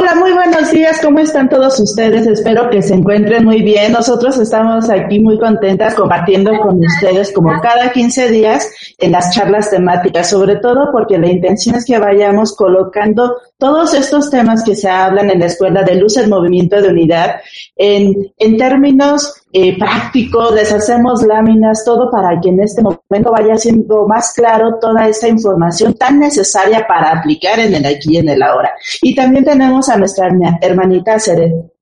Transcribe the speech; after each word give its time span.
Hola, 0.00 0.14
muy 0.14 0.32
buenos 0.32 0.70
días. 0.70 1.00
¿Cómo 1.02 1.18
están 1.18 1.48
todos 1.48 1.80
ustedes? 1.80 2.24
Espero 2.24 2.70
que 2.70 2.82
se 2.82 2.94
encuentren 2.94 3.44
muy 3.44 3.62
bien. 3.62 3.90
Nosotros 3.90 4.38
estamos 4.38 4.88
aquí 4.90 5.18
muy 5.18 5.40
contentas 5.40 5.94
compartiendo 5.94 6.52
con 6.60 6.78
ustedes 6.78 7.32
como 7.32 7.60
cada 7.60 7.90
15 7.90 8.30
días 8.30 8.70
en 8.98 9.10
las 9.10 9.34
charlas 9.34 9.70
temáticas, 9.70 10.30
sobre 10.30 10.56
todo 10.56 10.92
porque 10.92 11.18
la 11.18 11.28
intención 11.28 11.74
es 11.74 11.84
que 11.84 11.98
vayamos 11.98 12.54
colocando 12.54 13.38
todos 13.58 13.92
estos 13.92 14.30
temas 14.30 14.62
que 14.62 14.76
se 14.76 14.88
hablan 14.88 15.30
en 15.30 15.40
la 15.40 15.46
Escuela 15.46 15.82
de 15.82 15.96
Luz, 15.96 16.16
el 16.16 16.28
Movimiento 16.28 16.80
de 16.80 16.90
Unidad, 16.90 17.40
en, 17.74 18.32
en 18.38 18.56
términos 18.56 19.34
eh, 19.52 19.78
prácticos, 19.78 20.54
les 20.54 20.70
hacemos 20.72 21.22
láminas, 21.22 21.84
todo 21.84 22.10
para 22.10 22.38
que 22.40 22.50
en 22.50 22.60
este 22.60 22.82
momento 22.82 23.32
vaya 23.32 23.56
siendo 23.56 24.06
más 24.06 24.32
claro 24.34 24.78
toda 24.78 25.08
esta 25.08 25.28
información 25.28 25.94
tan 25.94 26.18
necesaria 26.18 26.86
para 26.86 27.12
aplicar 27.12 27.58
en 27.58 27.74
el 27.74 27.86
aquí 27.86 28.14
y 28.14 28.16
en 28.18 28.28
el 28.28 28.42
ahora. 28.42 28.72
Y 29.00 29.14
también 29.14 29.44
tenemos 29.44 29.88
a 29.88 29.96
nuestra 29.96 30.28
hermanita 30.60 31.18
Seret. 31.18 31.77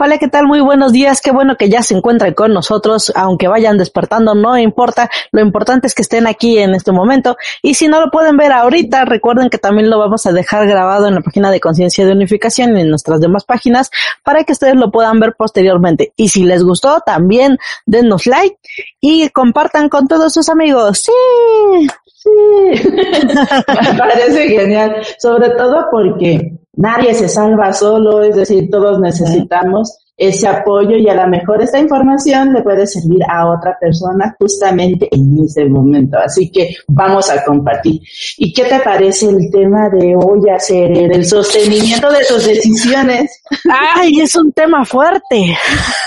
Hola, 0.00 0.18
¿qué 0.18 0.28
tal? 0.28 0.46
Muy 0.46 0.60
buenos 0.60 0.92
días. 0.92 1.20
Qué 1.20 1.32
bueno 1.32 1.56
que 1.56 1.68
ya 1.68 1.82
se 1.82 1.94
encuentren 1.94 2.32
con 2.32 2.52
nosotros, 2.52 3.12
aunque 3.16 3.48
vayan 3.48 3.78
despertando, 3.78 4.34
no 4.34 4.56
importa. 4.56 5.10
Lo 5.32 5.40
importante 5.40 5.88
es 5.88 5.94
que 5.94 6.02
estén 6.02 6.28
aquí 6.28 6.58
en 6.58 6.74
este 6.74 6.92
momento. 6.92 7.36
Y 7.62 7.74
si 7.74 7.88
no 7.88 8.00
lo 8.00 8.10
pueden 8.10 8.36
ver 8.36 8.52
ahorita, 8.52 9.04
recuerden 9.04 9.50
que 9.50 9.58
también 9.58 9.90
lo 9.90 9.98
vamos 9.98 10.24
a 10.26 10.32
dejar 10.32 10.68
grabado 10.68 11.08
en 11.08 11.16
la 11.16 11.20
página 11.20 11.50
de 11.50 11.58
Conciencia 11.58 12.06
de 12.06 12.12
Unificación 12.12 12.76
y 12.76 12.82
en 12.82 12.90
nuestras 12.90 13.20
demás 13.20 13.44
páginas 13.44 13.90
para 14.22 14.44
que 14.44 14.52
ustedes 14.52 14.76
lo 14.76 14.92
puedan 14.92 15.18
ver 15.18 15.34
posteriormente. 15.36 16.12
Y 16.16 16.28
si 16.28 16.44
les 16.44 16.62
gustó, 16.62 17.00
también 17.04 17.58
denos 17.84 18.26
like 18.26 18.56
y 19.00 19.28
compartan 19.30 19.88
con 19.88 20.06
todos 20.06 20.32
sus 20.32 20.48
amigos. 20.48 21.02
Sí. 21.02 21.88
Sí. 22.06 22.30
Me 22.92 23.98
parece 23.98 24.48
genial. 24.48 25.02
Sobre 25.18 25.50
todo 25.50 25.88
porque 25.90 26.52
nadie 26.78 27.12
se 27.14 27.28
salva 27.28 27.72
solo, 27.72 28.22
es 28.22 28.36
decir, 28.36 28.70
todos 28.70 29.00
necesitamos 29.00 29.98
ese 30.18 30.48
apoyo 30.48 30.96
y 30.96 31.08
a 31.08 31.14
lo 31.14 31.28
mejor 31.28 31.62
esta 31.62 31.78
información 31.78 32.52
le 32.52 32.62
puede 32.62 32.88
servir 32.88 33.20
a 33.28 33.48
otra 33.48 33.78
persona 33.80 34.34
justamente 34.38 35.08
en 35.12 35.44
ese 35.44 35.64
momento. 35.66 36.18
Así 36.18 36.50
que 36.50 36.74
vamos 36.88 37.30
a 37.30 37.44
compartir. 37.44 38.00
¿Y 38.36 38.52
qué 38.52 38.64
te 38.64 38.80
parece 38.80 39.28
el 39.28 39.48
tema 39.52 39.88
de 39.90 40.16
hoy 40.16 40.50
hacer 40.50 40.90
el 40.90 41.24
sostenimiento 41.24 42.10
de 42.10 42.24
tus 42.28 42.44
decisiones? 42.44 43.42
Ay, 43.70 44.20
es 44.20 44.34
un 44.34 44.50
tema 44.52 44.84
fuerte. 44.84 45.56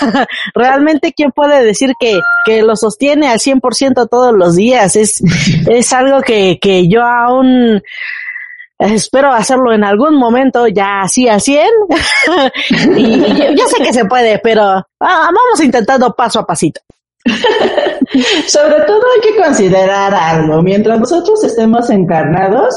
Realmente, 0.54 1.14
¿quién 1.16 1.30
puede 1.30 1.64
decir 1.64 1.94
que, 1.98 2.20
que 2.44 2.62
lo 2.62 2.76
sostiene 2.76 3.28
al 3.28 3.38
100% 3.38 4.08
todos 4.10 4.34
los 4.34 4.56
días? 4.56 4.94
Es, 4.94 5.22
es 5.66 5.92
algo 5.94 6.20
que, 6.20 6.58
que 6.60 6.86
yo 6.86 7.02
aún 7.02 7.82
espero 8.90 9.32
hacerlo 9.32 9.72
en 9.72 9.84
algún 9.84 10.16
momento 10.16 10.66
ya 10.66 11.02
así 11.02 11.28
a 11.28 11.38
100. 11.38 11.66
y 12.96 13.56
yo, 13.56 13.68
sé 13.68 13.82
que 13.82 13.92
se 13.92 14.04
puede, 14.04 14.38
pero 14.38 14.62
ah, 14.62 14.84
vamos 14.98 15.60
intentando 15.62 16.14
paso 16.14 16.40
a 16.40 16.46
pasito. 16.46 16.80
Sobre 18.46 18.80
todo 18.86 19.02
hay 19.14 19.30
que 19.30 19.40
considerar 19.40 20.14
algo. 20.14 20.62
Mientras 20.62 20.98
nosotros 20.98 21.42
estemos 21.44 21.88
encarnados, 21.90 22.74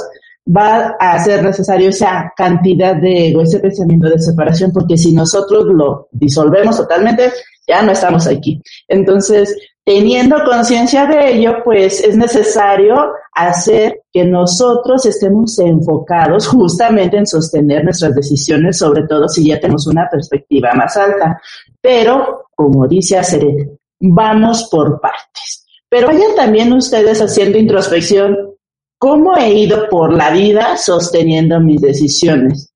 va 0.47 0.95
a 0.99 1.19
ser 1.23 1.43
necesario 1.43 1.89
esa 1.89 2.31
cantidad 2.35 2.95
de 2.95 3.29
ego, 3.29 3.41
ese 3.41 3.59
pensamiento 3.59 4.09
de 4.09 4.19
separación, 4.19 4.71
porque 4.71 4.97
si 4.97 5.13
nosotros 5.13 5.65
lo 5.65 6.07
disolvemos 6.11 6.77
totalmente, 6.77 7.31
ya 7.67 7.81
no 7.81 7.91
estamos 7.91 8.27
aquí. 8.27 8.61
Entonces, 8.87 9.55
Teniendo 9.85 10.43
conciencia 10.43 11.05
de 11.05 11.35
ello, 11.35 11.57
pues 11.63 12.01
es 12.01 12.17
necesario 12.17 12.95
hacer 13.31 14.01
que 14.11 14.25
nosotros 14.25 15.05
estemos 15.05 15.59
enfocados 15.59 16.47
justamente 16.47 17.17
en 17.17 17.27
sostener 17.27 17.83
nuestras 17.83 18.15
decisiones, 18.15 18.79
sobre 18.79 19.03
todo 19.03 19.29
si 19.29 19.47
ya 19.47 19.59
tenemos 19.59 19.85
una 19.85 20.09
perspectiva 20.09 20.73
más 20.73 20.97
alta. 20.97 21.39
Pero, 21.79 22.47
como 22.55 22.87
dice 22.87 23.19
Aceret, 23.19 23.77
vamos 23.99 24.67
por 24.71 24.99
partes. 24.99 25.67
Pero 25.87 26.07
vayan 26.07 26.33
también 26.35 26.73
ustedes 26.73 27.21
haciendo 27.21 27.59
introspección, 27.59 28.55
¿cómo 28.97 29.37
he 29.37 29.53
ido 29.53 29.87
por 29.87 30.11
la 30.11 30.31
vida 30.31 30.77
sosteniendo 30.77 31.59
mis 31.59 31.79
decisiones? 31.81 32.73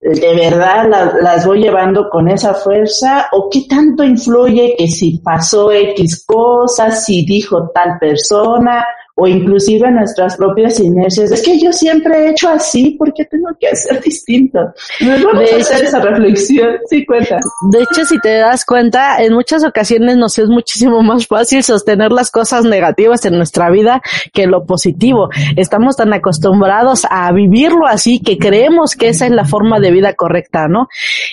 De 0.00 0.34
verdad 0.34 0.88
las 1.20 1.44
voy 1.44 1.62
llevando 1.62 2.08
con 2.08 2.28
esa 2.28 2.54
fuerza 2.54 3.28
o 3.32 3.48
qué 3.50 3.66
tanto 3.68 4.04
influye 4.04 4.74
que 4.78 4.86
si 4.86 5.18
pasó 5.18 5.72
X 5.72 6.24
cosas, 6.24 7.04
si 7.04 7.24
dijo 7.24 7.70
tal 7.70 7.98
persona 7.98 8.86
o 9.20 9.26
inclusive 9.26 9.90
nuestras 9.90 10.36
propias 10.36 10.78
inercias. 10.78 11.32
Es 11.32 11.42
que 11.42 11.58
yo 11.58 11.72
siempre 11.72 12.16
he 12.16 12.30
hecho 12.30 12.48
así, 12.48 12.90
¿por 12.96 13.12
qué 13.12 13.24
tengo 13.24 13.48
que 13.58 13.66
hacer 13.66 14.00
distinto? 14.04 14.60
vamos 15.00 15.40
de 15.40 15.56
hacer 15.56 15.84
esa 15.84 15.98
reflexión. 16.00 16.76
Sí, 16.88 17.04
cuenta. 17.04 17.40
De 17.72 17.80
hecho, 17.82 18.04
si 18.04 18.20
te 18.20 18.38
das 18.38 18.64
cuenta, 18.64 19.20
en 19.20 19.34
muchas 19.34 19.64
ocasiones 19.64 20.16
nos 20.16 20.38
es 20.38 20.48
muchísimo 20.48 21.02
más 21.02 21.26
fácil 21.26 21.64
sostener 21.64 22.12
las 22.12 22.30
cosas 22.30 22.64
negativas 22.64 23.24
en 23.24 23.36
nuestra 23.36 23.70
vida 23.70 24.02
que 24.32 24.46
lo 24.46 24.64
positivo. 24.64 25.30
Estamos 25.56 25.96
tan 25.96 26.12
acostumbrados 26.12 27.04
a 27.10 27.32
vivirlo 27.32 27.86
así 27.86 28.20
que 28.20 28.38
creemos 28.38 28.94
que 28.94 29.08
esa 29.08 29.26
es 29.26 29.32
la 29.32 29.44
forma 29.44 29.80
de 29.80 29.90
vida 29.90 30.14
correcta, 30.14 30.68
¿no? 30.68 30.88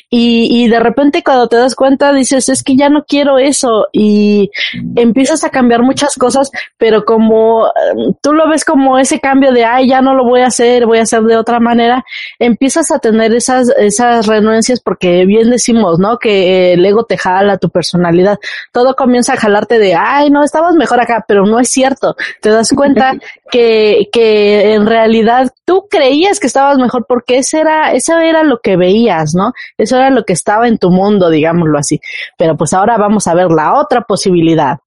Y, 0.10 0.48
y 0.50 0.70
de 0.70 0.80
repente 0.80 1.22
cuando 1.24 1.48
te 1.48 1.58
das 1.58 1.76
cuenta 1.76 2.14
dices, 2.14 2.50
es 2.50 2.64
que 2.64 2.76
ya 2.76 2.90
no 2.90 3.06
quiero 3.08 3.38
eso 3.38 3.86
y 3.94 4.50
empiezas 4.96 5.44
a 5.44 5.52
cambiar 5.52 5.84
muchas 5.84 6.16
cosas, 6.16 6.50
pero 6.80 7.06
como 7.06 7.75
tú 8.22 8.34
lo 8.34 8.48
ves 8.50 8.64
como 8.64 8.98
ese 8.98 9.20
cambio 9.20 9.52
de, 9.52 9.66
ay, 9.66 9.90
ya 9.90 10.02
no 10.02 10.14
lo 10.16 10.24
voy 10.24 10.42
a 10.42 10.48
hacer, 10.48 10.86
voy 10.86 11.00
a 11.00 11.04
hacer 11.04 11.24
de 11.24 11.36
otra 11.36 11.60
manera, 11.60 12.04
empiezas 12.40 12.90
a 12.92 13.00
tener 13.00 13.34
esas, 13.34 13.70
esas 13.78 14.28
renuencias 14.28 14.80
porque 14.80 15.26
bien 15.26 15.50
decimos, 15.50 16.00
¿no? 16.00 16.18
Que 16.18 16.74
el 16.74 16.86
ego 16.86 17.04
te 17.04 17.18
jala 17.18 17.58
tu 17.58 17.70
personalidad. 17.70 18.38
Todo 18.72 18.96
comienza 18.96 19.34
a 19.34 19.38
jalarte 19.38 19.78
de, 19.78 19.96
ay, 19.96 20.30
no, 20.30 20.44
estabas 20.44 20.76
mejor 20.76 21.02
acá, 21.02 21.26
pero 21.28 21.46
no 21.46 21.60
es 21.60 21.70
cierto. 21.70 22.16
Te 22.42 22.50
das 22.50 22.70
cuenta 22.76 23.14
que, 23.52 24.08
que 24.12 24.74
en 24.74 24.86
realidad 24.86 25.52
tú 25.66 25.88
creías 25.90 26.40
que 26.40 26.48
estabas 26.48 26.78
mejor 26.78 27.06
porque 27.08 27.40
ese 27.40 27.60
era, 27.60 27.92
eso 27.92 28.18
era 28.20 28.44
lo 28.44 28.60
que 28.60 28.78
veías, 28.78 29.36
¿no? 29.36 29.54
Eso 29.78 29.98
era 29.98 30.10
lo 30.10 30.24
que 30.24 30.34
estaba 30.34 30.68
en 30.68 30.78
tu 30.78 30.92
mundo, 30.92 31.30
digámoslo 31.30 31.78
así. 31.78 32.00
Pero 32.38 32.56
pues 32.56 32.74
ahora 32.74 32.98
vamos 32.98 33.28
a 33.28 33.34
ver 33.34 33.52
la 33.52 33.80
otra 33.80 34.02
posibilidad 34.02 34.80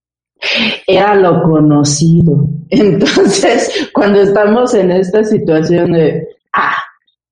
era 0.87 1.15
lo 1.15 1.43
conocido. 1.43 2.47
Entonces, 2.71 3.91
cuando 3.93 4.21
estamos 4.21 4.75
en 4.75 4.91
esta 4.91 5.25
situación 5.25 5.93
de, 5.93 6.29
ah, 6.53 6.77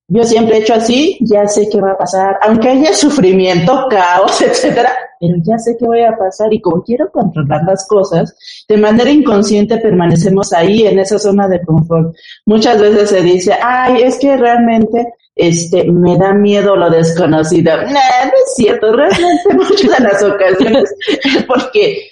yo 0.08 0.22
siempre 0.22 0.56
he 0.56 0.60
hecho 0.60 0.74
así, 0.74 1.18
ya 1.20 1.46
sé 1.48 1.68
qué 1.70 1.80
va 1.80 1.92
a 1.92 1.98
pasar, 1.98 2.38
aunque 2.42 2.68
haya 2.68 2.94
sufrimiento, 2.94 3.86
caos, 3.90 4.40
etcétera, 4.40 4.92
pero 5.18 5.34
ya 5.42 5.58
sé 5.58 5.76
qué 5.78 5.86
va 5.86 6.10
a 6.10 6.16
pasar 6.16 6.52
y 6.52 6.60
como 6.60 6.82
quiero 6.82 7.10
controlar 7.10 7.62
las 7.64 7.86
cosas, 7.88 8.36
de 8.68 8.76
manera 8.76 9.10
inconsciente 9.10 9.78
permanecemos 9.78 10.52
ahí 10.52 10.86
en 10.86 11.00
esa 11.00 11.18
zona 11.18 11.48
de 11.48 11.60
confort. 11.62 12.14
Muchas 12.44 12.80
veces 12.80 13.10
se 13.10 13.22
dice, 13.22 13.54
ay, 13.60 14.02
es 14.02 14.18
que 14.18 14.36
realmente 14.36 15.12
este, 15.34 15.90
me 15.90 16.16
da 16.16 16.32
miedo 16.32 16.76
lo 16.76 16.88
desconocido. 16.88 17.76
No, 17.76 17.88
no 17.88 17.92
es 17.92 18.54
cierto, 18.54 18.94
realmente 18.94 19.42
muchas 19.54 19.98
de 19.98 20.04
las 20.04 20.22
ocasiones 20.22 20.94
es 21.24 21.44
porque 21.44 22.10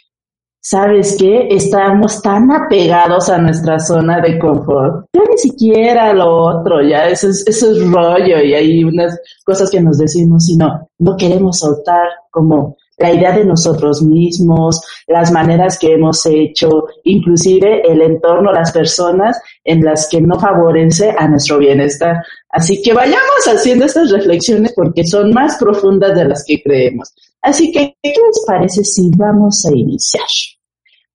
¿sabes 0.65 1.17
qué? 1.19 1.47
Estamos 1.51 2.23
tan 2.23 2.51
apegados 2.51 3.29
a 3.29 3.37
nuestra 3.37 3.79
zona 3.79 4.21
de 4.21 4.39
confort. 4.39 5.07
Ya 5.13 5.21
ni 5.31 5.37
siquiera 5.37 6.15
lo 6.15 6.59
otro, 6.59 6.83
ya 6.83 7.07
eso 7.07 7.29
es, 7.29 7.47
eso 7.47 7.71
es 7.71 7.91
rollo 7.91 8.43
y 8.43 8.55
hay 8.55 8.83
unas 8.83 9.21
cosas 9.45 9.71
que 9.71 9.81
nos 9.81 9.99
decimos, 9.99 10.47
sino 10.47 10.89
no 10.99 11.17
queremos 11.19 11.59
soltar 11.59 12.09
como 12.31 12.77
la 12.97 13.13
idea 13.13 13.37
de 13.37 13.45
nosotros 13.45 14.03
mismos, 14.03 14.81
las 15.09 15.31
maneras 15.33 15.79
que 15.79 15.93
hemos 15.93 16.25
hecho, 16.27 16.85
inclusive 17.03 17.83
el 17.87 18.01
entorno, 18.01 18.53
las 18.53 18.73
personas 18.73 19.39
en 19.65 19.85
las 19.85 20.09
que 20.09 20.21
no 20.21 20.39
favorece 20.39 21.15
a 21.19 21.29
nuestro 21.29 21.59
bienestar. 21.59 22.23
Así 22.49 22.81
que 22.81 22.95
vayamos 22.95 23.47
haciendo 23.47 23.85
estas 23.85 24.11
reflexiones 24.11 24.73
porque 24.75 25.05
son 25.05 25.33
más 25.33 25.57
profundas 25.57 26.15
de 26.15 26.25
las 26.25 26.45
que 26.47 26.63
creemos. 26.63 27.13
Así 27.43 27.71
que, 27.72 27.97
¿qué 28.03 28.10
les 28.10 28.45
parece 28.47 28.84
si 28.84 29.10
vamos 29.17 29.67
a 29.67 29.77
iniciar? 29.77 30.22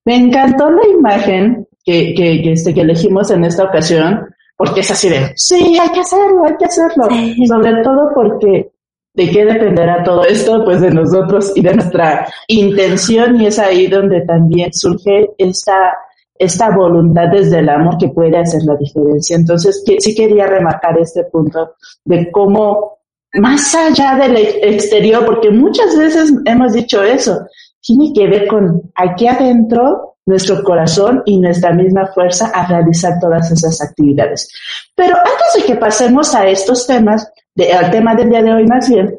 Me 0.04 0.16
encantó 0.16 0.70
la 0.70 0.86
imagen 0.86 1.66
que, 1.84 2.14
que, 2.14 2.52
este, 2.52 2.74
que 2.74 2.82
elegimos 2.82 3.30
en 3.30 3.44
esta 3.44 3.64
ocasión, 3.64 4.26
porque 4.56 4.80
es 4.80 4.90
así 4.90 5.08
de, 5.08 5.32
sí, 5.36 5.78
hay 5.78 5.88
que 5.90 6.00
hacerlo, 6.00 6.44
hay 6.46 6.56
que 6.56 6.64
hacerlo. 6.66 7.08
Sobre 7.46 7.82
todo 7.82 8.10
porque 8.14 8.70
de 9.14 9.30
qué 9.30 9.44
dependerá 9.44 10.02
todo 10.04 10.24
esto, 10.24 10.64
pues 10.64 10.80
de 10.80 10.90
nosotros 10.90 11.52
y 11.54 11.62
de 11.62 11.74
nuestra 11.74 12.26
intención 12.48 13.40
y 13.40 13.46
es 13.46 13.58
ahí 13.58 13.86
donde 13.86 14.22
también 14.22 14.72
surge 14.72 15.30
esta, 15.36 15.94
esta 16.38 16.70
voluntad 16.70 17.28
desde 17.30 17.58
el 17.58 17.68
amor 17.68 17.98
que 17.98 18.08
puede 18.08 18.38
hacer 18.38 18.62
la 18.64 18.76
diferencia. 18.76 19.36
Entonces, 19.36 19.82
que, 19.86 20.00
sí 20.00 20.14
quería 20.14 20.46
remarcar 20.46 20.98
este 20.98 21.24
punto 21.24 21.74
de 22.04 22.30
cómo 22.30 22.98
más 23.34 23.74
allá 23.74 24.16
del 24.16 24.36
exterior, 24.36 25.24
porque 25.24 25.50
muchas 25.50 25.96
veces 25.96 26.32
hemos 26.44 26.72
dicho 26.72 27.02
eso, 27.02 27.46
tiene 27.80 28.12
que 28.12 28.26
ver 28.26 28.46
con 28.46 28.90
aquí 28.94 29.26
adentro 29.26 30.10
nuestro 30.26 30.62
corazón 30.62 31.22
y 31.24 31.38
nuestra 31.40 31.72
misma 31.72 32.06
fuerza 32.08 32.50
a 32.54 32.66
realizar 32.66 33.18
todas 33.20 33.50
esas 33.50 33.80
actividades. 33.82 34.48
Pero 34.94 35.16
antes 35.16 35.54
de 35.56 35.64
que 35.64 35.78
pasemos 35.78 36.34
a 36.34 36.46
estos 36.46 36.86
temas, 36.86 37.30
al 37.74 37.90
tema 37.90 38.14
del 38.14 38.30
día 38.30 38.42
de 38.42 38.54
hoy 38.54 38.66
más 38.66 38.88
bien, 38.88 39.18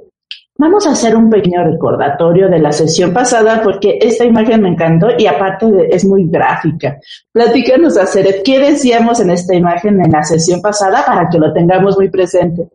vamos 0.57 0.85
a 0.85 0.91
hacer 0.91 1.15
un 1.15 1.29
pequeño 1.29 1.63
recordatorio 1.63 2.47
de 2.47 2.59
la 2.59 2.71
sesión 2.71 3.13
pasada 3.13 3.61
porque 3.63 3.97
esta 3.99 4.25
imagen 4.25 4.61
me 4.61 4.69
encantó 4.69 5.07
y 5.17 5.25
aparte 5.25 5.65
es 5.89 6.05
muy 6.05 6.27
gráfica. 6.27 6.99
Platícanos, 7.31 7.97
hacer 7.97 8.41
¿qué 8.43 8.59
decíamos 8.59 9.19
en 9.19 9.31
esta 9.31 9.55
imagen 9.55 9.99
en 10.05 10.11
la 10.11 10.23
sesión 10.23 10.61
pasada 10.61 11.03
para 11.05 11.29
que 11.29 11.39
lo 11.39 11.51
tengamos 11.51 11.97
muy 11.97 12.09
presente? 12.09 12.69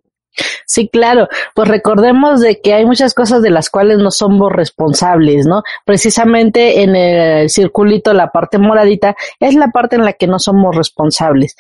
Sí, 0.67 0.89
claro. 0.89 1.29
Pues 1.55 1.69
recordemos 1.69 2.41
de 2.41 2.61
que 2.61 2.75
hay 2.75 2.85
muchas 2.85 3.15
cosas 3.15 3.43
de 3.43 3.51
las 3.51 3.71
cuales 3.71 3.99
no 3.99 4.11
somos 4.11 4.53
responsables, 4.53 5.47
¿no? 5.47 5.63
Precisamente 5.85 6.83
en 6.83 6.97
el 6.97 7.51
circulito, 7.51 8.13
la 8.13 8.31
parte 8.31 8.59
moradita, 8.59 9.17
es 9.41 9.55
la 9.55 9.69
parte 9.69 9.97
en 9.97 10.05
la 10.05 10.13
que 10.13 10.27
no 10.27 10.39
somos 10.39 10.75
responsables. 10.77 11.57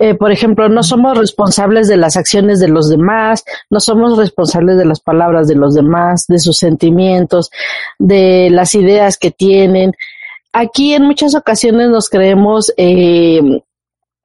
Eh, 0.00 0.14
por 0.14 0.30
ejemplo, 0.30 0.68
no 0.68 0.84
somos 0.84 1.18
responsables 1.18 1.88
de 1.88 1.96
las 1.96 2.16
acciones 2.16 2.60
de 2.60 2.68
los 2.68 2.88
demás, 2.88 3.44
no 3.68 3.80
somos 3.80 4.16
responsables 4.16 4.76
de 4.76 4.84
las 4.84 5.00
palabras 5.00 5.48
de 5.48 5.56
los 5.56 5.74
demás, 5.74 6.26
de 6.28 6.38
sus 6.38 6.56
sentimientos, 6.56 7.50
de 7.98 8.48
las 8.50 8.74
ideas 8.76 9.18
que 9.18 9.32
tienen. 9.32 9.94
Aquí 10.52 10.94
en 10.94 11.02
muchas 11.02 11.34
ocasiones 11.34 11.88
nos 11.90 12.08
creemos 12.08 12.72
eh, 12.76 13.40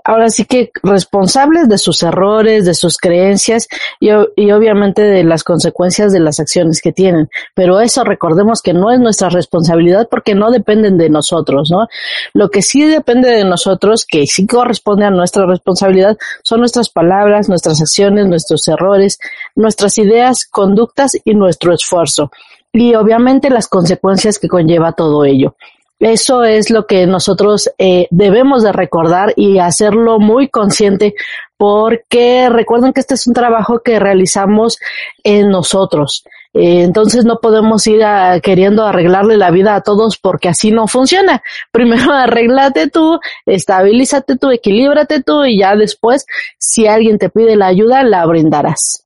ahora 0.04 0.30
sí 0.30 0.46
que 0.46 0.72
responsables 0.82 1.70
de 1.70 1.78
sus 1.78 2.04
errores, 2.04 2.66
de 2.66 2.74
sus 2.74 2.98
creencias 2.98 3.68
y, 4.00 4.12
obviamente 4.12 5.02
de 5.02 5.24
las 5.24 5.44
consecuencias 5.44 6.12
de 6.12 6.20
las 6.20 6.40
acciones 6.40 6.82
que 6.82 6.92
tienen. 6.92 7.30
Pero 7.56 7.80
eso 7.80 8.04
recordemos 8.04 8.62
que 8.62 8.74
no 8.74 8.92
es 8.92 9.00
nuestra 9.00 9.30
responsabilidad 9.30 10.08
porque 10.10 10.36
no 10.36 10.52
dependen 10.52 10.98
de 10.98 11.10
nosotros, 11.10 11.70
¿no? 11.72 11.88
Lo 12.34 12.50
que 12.50 12.62
sí 12.62 12.84
depende 12.84 13.30
de 13.30 13.46
nosotros, 13.46 14.06
que 14.06 14.28
sí 14.28 14.46
corresponde 14.46 15.06
a 15.06 15.12
nuestra 15.12 15.46
responsabilidad, 15.46 16.18
son 16.44 16.60
nuestras 16.60 16.90
palabras, 16.90 17.50
nuestras 17.50 17.82
acciones, 17.82 18.28
nuestros 18.28 18.68
errores, 18.68 19.20
nuestras 19.56 19.98
ideas, 19.98 20.46
conductas 20.46 21.18
y 21.24 21.34
nuestro 21.36 21.74
esfuerzo. 21.74 22.32
Y 22.72 22.96
obviamente 22.96 23.50
las 23.50 23.68
consecuencias 23.68 24.40
que 24.40 24.48
conlleva 24.48 24.94
todo 24.94 25.26
ello. 25.26 25.56
Eso 26.00 26.44
es 26.44 26.70
lo 26.70 26.86
que 26.86 27.08
nosotros 27.08 27.70
eh, 27.78 28.08
debemos 28.12 28.64
de 28.64 28.74
recordar 28.74 29.34
y 29.38 29.60
hacerlo 29.60 30.20
muy 30.20 30.50
consciente 30.50 31.16
porque 31.58 32.50
recuerden 32.50 32.92
que 32.92 33.00
este 33.00 33.14
es 33.14 33.26
un 33.26 33.34
trabajo 33.34 33.80
que 33.80 34.00
realizamos 34.00 34.80
en 35.24 35.50
nosotros. 35.50 36.26
Eh, 36.54 36.84
entonces 36.84 37.26
no 37.26 37.40
podemos 37.40 37.88
ir 37.88 38.02
queriendo 38.44 38.86
arreglarle 38.86 39.38
la 39.38 39.50
vida 39.50 39.76
a 39.76 39.82
todos 39.82 40.18
porque 40.18 40.50
así 40.50 40.72
no 40.72 40.88
funciona. 40.88 41.42
Primero 41.72 42.12
arréglate 42.12 42.90
tú, 42.90 43.20
estabilízate 43.46 44.38
tú, 44.38 44.52
equilíbrate 44.52 45.24
tú 45.24 45.46
y 45.46 45.60
ya 45.60 45.76
después 45.76 46.26
si 46.58 46.86
alguien 46.86 47.18
te 47.18 47.30
pide 47.30 47.56
la 47.56 47.68
ayuda 47.68 48.04
la 48.04 48.26
brindarás. 48.26 49.06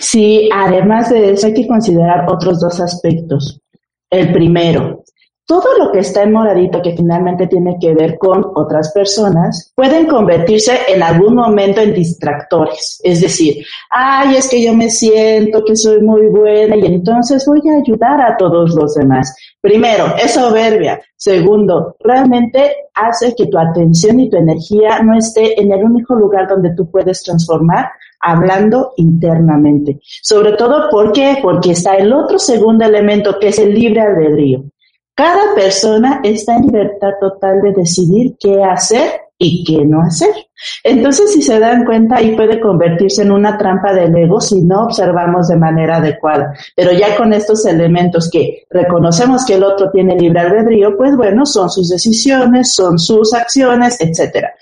Sí, 0.00 0.48
además 0.52 1.10
de 1.10 1.32
eso 1.32 1.48
hay 1.48 1.54
que 1.54 1.66
considerar 1.66 2.26
otros 2.28 2.60
dos 2.60 2.80
aspectos. 2.80 3.60
El 4.10 4.32
primero, 4.32 5.02
todo 5.46 5.78
lo 5.78 5.92
que 5.92 6.00
está 6.00 6.24
en 6.24 6.32
moradito 6.32 6.82
que 6.82 6.96
finalmente 6.96 7.46
tiene 7.46 7.76
que 7.80 7.94
ver 7.94 8.18
con 8.18 8.44
otras 8.56 8.92
personas 8.92 9.72
pueden 9.76 10.06
convertirse 10.06 10.72
en 10.88 11.02
algún 11.04 11.36
momento 11.36 11.80
en 11.80 11.94
distractores. 11.94 13.00
Es 13.04 13.20
decir, 13.20 13.64
ay, 13.90 14.36
es 14.36 14.48
que 14.48 14.60
yo 14.60 14.74
me 14.74 14.90
siento 14.90 15.64
que 15.64 15.76
soy 15.76 16.02
muy 16.02 16.26
buena 16.26 16.74
y 16.74 16.84
entonces 16.86 17.46
voy 17.46 17.60
a 17.70 17.80
ayudar 17.80 18.20
a 18.20 18.36
todos 18.36 18.74
los 18.74 18.94
demás. 18.94 19.36
Primero, 19.60 20.14
es 20.20 20.32
soberbia. 20.32 21.00
Segundo, 21.14 21.96
realmente 22.00 22.88
hace 22.94 23.32
que 23.36 23.46
tu 23.46 23.56
atención 23.56 24.18
y 24.18 24.28
tu 24.28 24.36
energía 24.36 24.98
no 25.02 25.16
esté 25.16 25.60
en 25.60 25.70
el 25.70 25.84
único 25.84 26.16
lugar 26.16 26.48
donde 26.48 26.74
tú 26.74 26.90
puedes 26.90 27.22
transformar 27.22 27.90
hablando 28.20 28.92
internamente. 28.96 30.00
Sobre 30.02 30.54
todo, 30.54 30.90
¿por 30.90 31.12
qué? 31.12 31.38
Porque 31.40 31.70
está 31.70 31.94
el 31.96 32.12
otro 32.12 32.38
segundo 32.38 32.84
elemento 32.84 33.38
que 33.38 33.48
es 33.48 33.58
el 33.60 33.72
libre 33.72 34.00
albedrío. 34.00 34.64
Cada 35.16 35.54
persona 35.54 36.20
está 36.22 36.56
en 36.56 36.66
libertad 36.66 37.12
total 37.18 37.62
de 37.62 37.72
decidir 37.72 38.36
qué 38.38 38.62
hacer 38.62 39.22
y 39.38 39.64
qué 39.64 39.82
no 39.86 40.02
hacer. 40.02 40.28
Entonces, 40.84 41.32
si 41.32 41.40
se 41.40 41.58
dan 41.58 41.86
cuenta, 41.86 42.16
ahí 42.16 42.36
puede 42.36 42.60
convertirse 42.60 43.22
en 43.22 43.32
una 43.32 43.56
trampa 43.56 43.94
del 43.94 44.14
ego 44.14 44.42
si 44.42 44.62
no 44.62 44.84
observamos 44.84 45.48
de 45.48 45.56
manera 45.56 45.96
adecuada. 45.96 46.52
Pero 46.74 46.92
ya 46.92 47.16
con 47.16 47.32
estos 47.32 47.64
elementos 47.64 48.28
que 48.30 48.66
reconocemos 48.68 49.46
que 49.46 49.54
el 49.54 49.64
otro 49.64 49.90
tiene 49.90 50.16
libre 50.16 50.40
albedrío, 50.40 50.94
pues 50.98 51.16
bueno, 51.16 51.46
son 51.46 51.70
sus 51.70 51.88
decisiones, 51.88 52.74
son 52.74 52.98
sus 52.98 53.32
acciones, 53.32 53.98
etcétera 53.98 54.52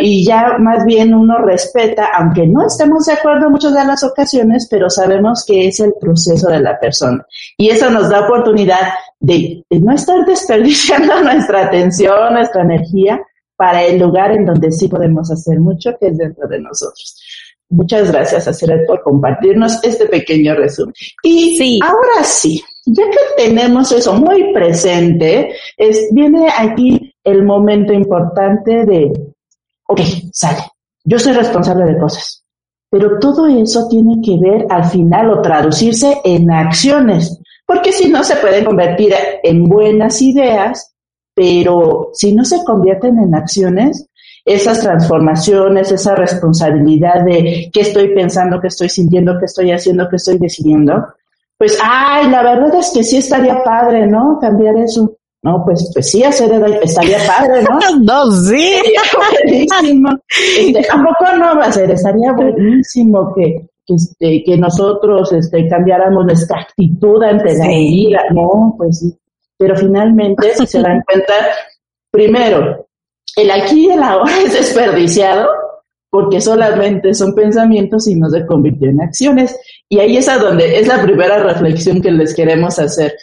y 0.00 0.24
ya 0.24 0.58
más 0.58 0.84
bien 0.84 1.14
uno 1.14 1.38
respeta, 1.38 2.10
aunque 2.14 2.46
no 2.46 2.66
estemos 2.66 3.06
de 3.06 3.14
acuerdo 3.14 3.46
en 3.46 3.52
muchas 3.52 3.74
de 3.74 3.84
las 3.84 4.04
ocasiones, 4.04 4.68
pero 4.70 4.90
sabemos 4.90 5.44
que 5.46 5.68
es 5.68 5.80
el 5.80 5.94
proceso 6.00 6.48
de 6.48 6.60
la 6.60 6.78
persona. 6.78 7.26
Y 7.56 7.70
eso 7.70 7.90
nos 7.90 8.08
da 8.08 8.26
oportunidad 8.26 8.92
de, 9.20 9.64
no 9.70 9.92
estar 9.92 10.24
desperdiciando 10.26 11.22
nuestra 11.22 11.66
atención, 11.66 12.34
nuestra 12.34 12.62
energía 12.62 13.20
para 13.56 13.82
el 13.82 13.98
lugar 13.98 14.32
en 14.32 14.44
donde 14.44 14.70
sí 14.70 14.86
podemos 14.86 15.30
hacer 15.30 15.58
mucho, 15.58 15.96
que 15.98 16.08
es 16.08 16.18
dentro 16.18 16.46
de 16.46 16.60
nosotros. 16.60 17.20
Muchas 17.70 18.10
gracias, 18.10 18.48
Aceret, 18.48 18.86
por 18.86 19.02
compartirnos 19.02 19.82
este 19.82 20.06
pequeño 20.06 20.54
resumen. 20.54 20.94
Y 21.22 21.78
ahora 21.82 22.24
sí, 22.24 22.62
ya 22.86 23.04
que 23.10 23.44
tenemos 23.44 23.92
eso 23.92 24.14
muy 24.14 24.54
presente, 24.54 25.54
es, 25.76 26.08
viene 26.12 26.48
aquí 26.56 27.12
el 27.24 27.44
momento 27.44 27.92
importante 27.92 28.86
de 28.86 29.12
ok, 29.88 30.00
sale, 30.32 30.62
yo 31.04 31.18
soy 31.18 31.32
responsable 31.32 31.84
de 31.84 31.98
cosas. 31.98 32.44
Pero 32.90 33.18
todo 33.18 33.46
eso 33.46 33.86
tiene 33.88 34.16
que 34.24 34.38
ver 34.38 34.66
al 34.70 34.84
final 34.84 35.30
o 35.30 35.42
traducirse 35.42 36.20
en 36.24 36.50
acciones, 36.50 37.38
porque 37.66 37.92
si 37.92 38.08
no 38.08 38.24
se 38.24 38.36
pueden 38.36 38.64
convertir 38.64 39.12
en 39.42 39.64
buenas 39.64 40.22
ideas, 40.22 40.94
pero 41.34 42.10
si 42.14 42.34
no 42.34 42.44
se 42.44 42.64
convierten 42.64 43.18
en 43.18 43.34
acciones, 43.34 44.06
esas 44.44 44.80
transformaciones, 44.80 45.92
esa 45.92 46.14
responsabilidad 46.14 47.24
de 47.24 47.68
qué 47.72 47.80
estoy 47.80 48.14
pensando, 48.14 48.60
qué 48.60 48.68
estoy 48.68 48.88
sintiendo, 48.88 49.38
qué 49.38 49.44
estoy 49.44 49.70
haciendo, 49.70 50.08
qué 50.08 50.16
estoy 50.16 50.38
decidiendo, 50.38 51.04
pues, 51.58 51.76
ay, 51.82 52.30
la 52.30 52.42
verdad 52.42 52.74
es 52.76 52.90
que 52.94 53.02
sí 53.02 53.16
estaría 53.16 53.62
padre, 53.64 54.06
¿no? 54.06 54.38
Cambiar 54.40 54.76
eso. 54.76 55.17
No, 55.42 55.62
pues, 55.64 55.90
pues 55.94 56.10
sí, 56.10 56.24
hacer 56.24 56.50
estaría 56.82 57.18
padre, 57.26 57.62
¿no? 57.62 57.78
no, 58.02 58.30
sí. 58.32 58.82
buenísimo. 59.44 60.10
Este, 60.58 60.82
tampoco 60.82 61.24
no 61.38 61.56
va 61.56 61.66
a 61.66 61.72
ser, 61.72 61.90
estaría 61.90 62.32
buenísimo 62.32 63.32
que, 63.34 63.68
que, 63.86 63.94
este, 63.94 64.42
que 64.44 64.58
nosotros 64.58 65.32
este, 65.32 65.68
cambiáramos 65.68 66.24
nuestra 66.24 66.62
actitud 66.62 67.22
ante 67.22 67.56
la 67.56 67.68
vida. 67.68 68.20
No, 68.34 68.74
pues 68.76 68.98
sí. 68.98 69.16
Pero 69.56 69.76
finalmente, 69.76 70.54
si 70.56 70.66
se 70.66 70.80
dan 70.80 71.02
cuenta, 71.02 71.34
primero, 72.10 72.86
el 73.36 73.50
aquí 73.50 73.86
y 73.86 73.90
el 73.90 74.02
ahora 74.02 74.32
es 74.44 74.52
desperdiciado 74.52 75.48
porque 76.10 76.40
solamente 76.40 77.12
son 77.12 77.34
pensamientos 77.34 78.08
y 78.08 78.14
no 78.14 78.28
se 78.30 78.46
convirtió 78.46 78.88
en 78.88 79.02
acciones. 79.02 79.56
Y 79.88 79.98
ahí 80.00 80.16
es 80.16 80.28
a 80.28 80.38
donde 80.38 80.78
es 80.78 80.88
la 80.88 81.02
primera 81.02 81.42
reflexión 81.42 82.00
que 82.00 82.10
les 82.10 82.34
queremos 82.34 82.78
hacer. 82.78 83.14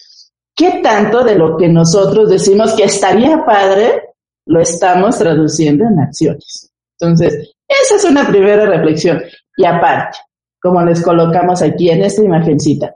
¿Qué 0.55 0.79
tanto 0.81 1.23
de 1.23 1.35
lo 1.35 1.57
que 1.57 1.67
nosotros 1.67 2.29
decimos 2.29 2.73
que 2.73 2.85
estaría 2.85 3.43
padre 3.43 4.13
lo 4.45 4.61
estamos 4.61 5.17
traduciendo 5.17 5.85
en 5.85 5.99
acciones? 5.99 6.71
Entonces, 6.97 7.53
esa 7.67 7.95
es 7.95 8.03
una 8.05 8.25
primera 8.25 8.65
reflexión. 8.65 9.21
Y 9.57 9.65
aparte, 9.65 10.17
como 10.61 10.81
les 10.81 11.01
colocamos 11.01 11.61
aquí 11.61 11.89
en 11.89 12.03
esta 12.03 12.23
imagencita, 12.23 12.95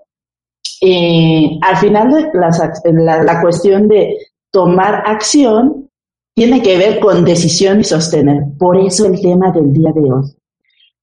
eh, 0.82 1.60
al 1.62 1.78
final 1.78 2.32
la 2.34 3.42
cuestión 3.42 3.90
de 3.90 4.18
tomar 4.52 5.04
acción 5.06 5.90
tiene 6.34 6.62
que 6.62 6.78
ver 6.78 7.02
con 7.02 7.26
decisión 7.26 7.82
y 7.82 7.84
sostener. 7.84 8.44
Por 8.58 8.78
eso 8.78 9.06
el 9.06 9.20
tema 9.20 9.52
del 9.52 9.74
día 9.74 9.92
de 9.94 10.02
hoy. 10.02 10.34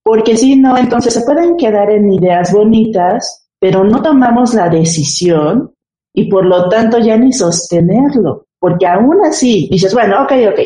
Porque 0.02 0.36
si 0.36 0.56
no, 0.56 0.78
entonces 0.78 1.12
se 1.12 1.26
pueden 1.26 1.56
quedar 1.56 1.90
en 1.90 2.10
ideas 2.10 2.52
bonitas, 2.52 3.46
pero 3.58 3.84
no 3.84 4.00
tomamos 4.00 4.54
la 4.54 4.70
decisión 4.70 5.75
y 6.16 6.30
por 6.30 6.46
lo 6.46 6.68
tanto 6.70 6.98
ya 6.98 7.18
ni 7.18 7.30
sostenerlo, 7.30 8.46
porque 8.58 8.86
aún 8.86 9.18
así 9.26 9.68
dices, 9.70 9.92
bueno, 9.92 10.22
ok, 10.22 10.32
ok, 10.50 10.60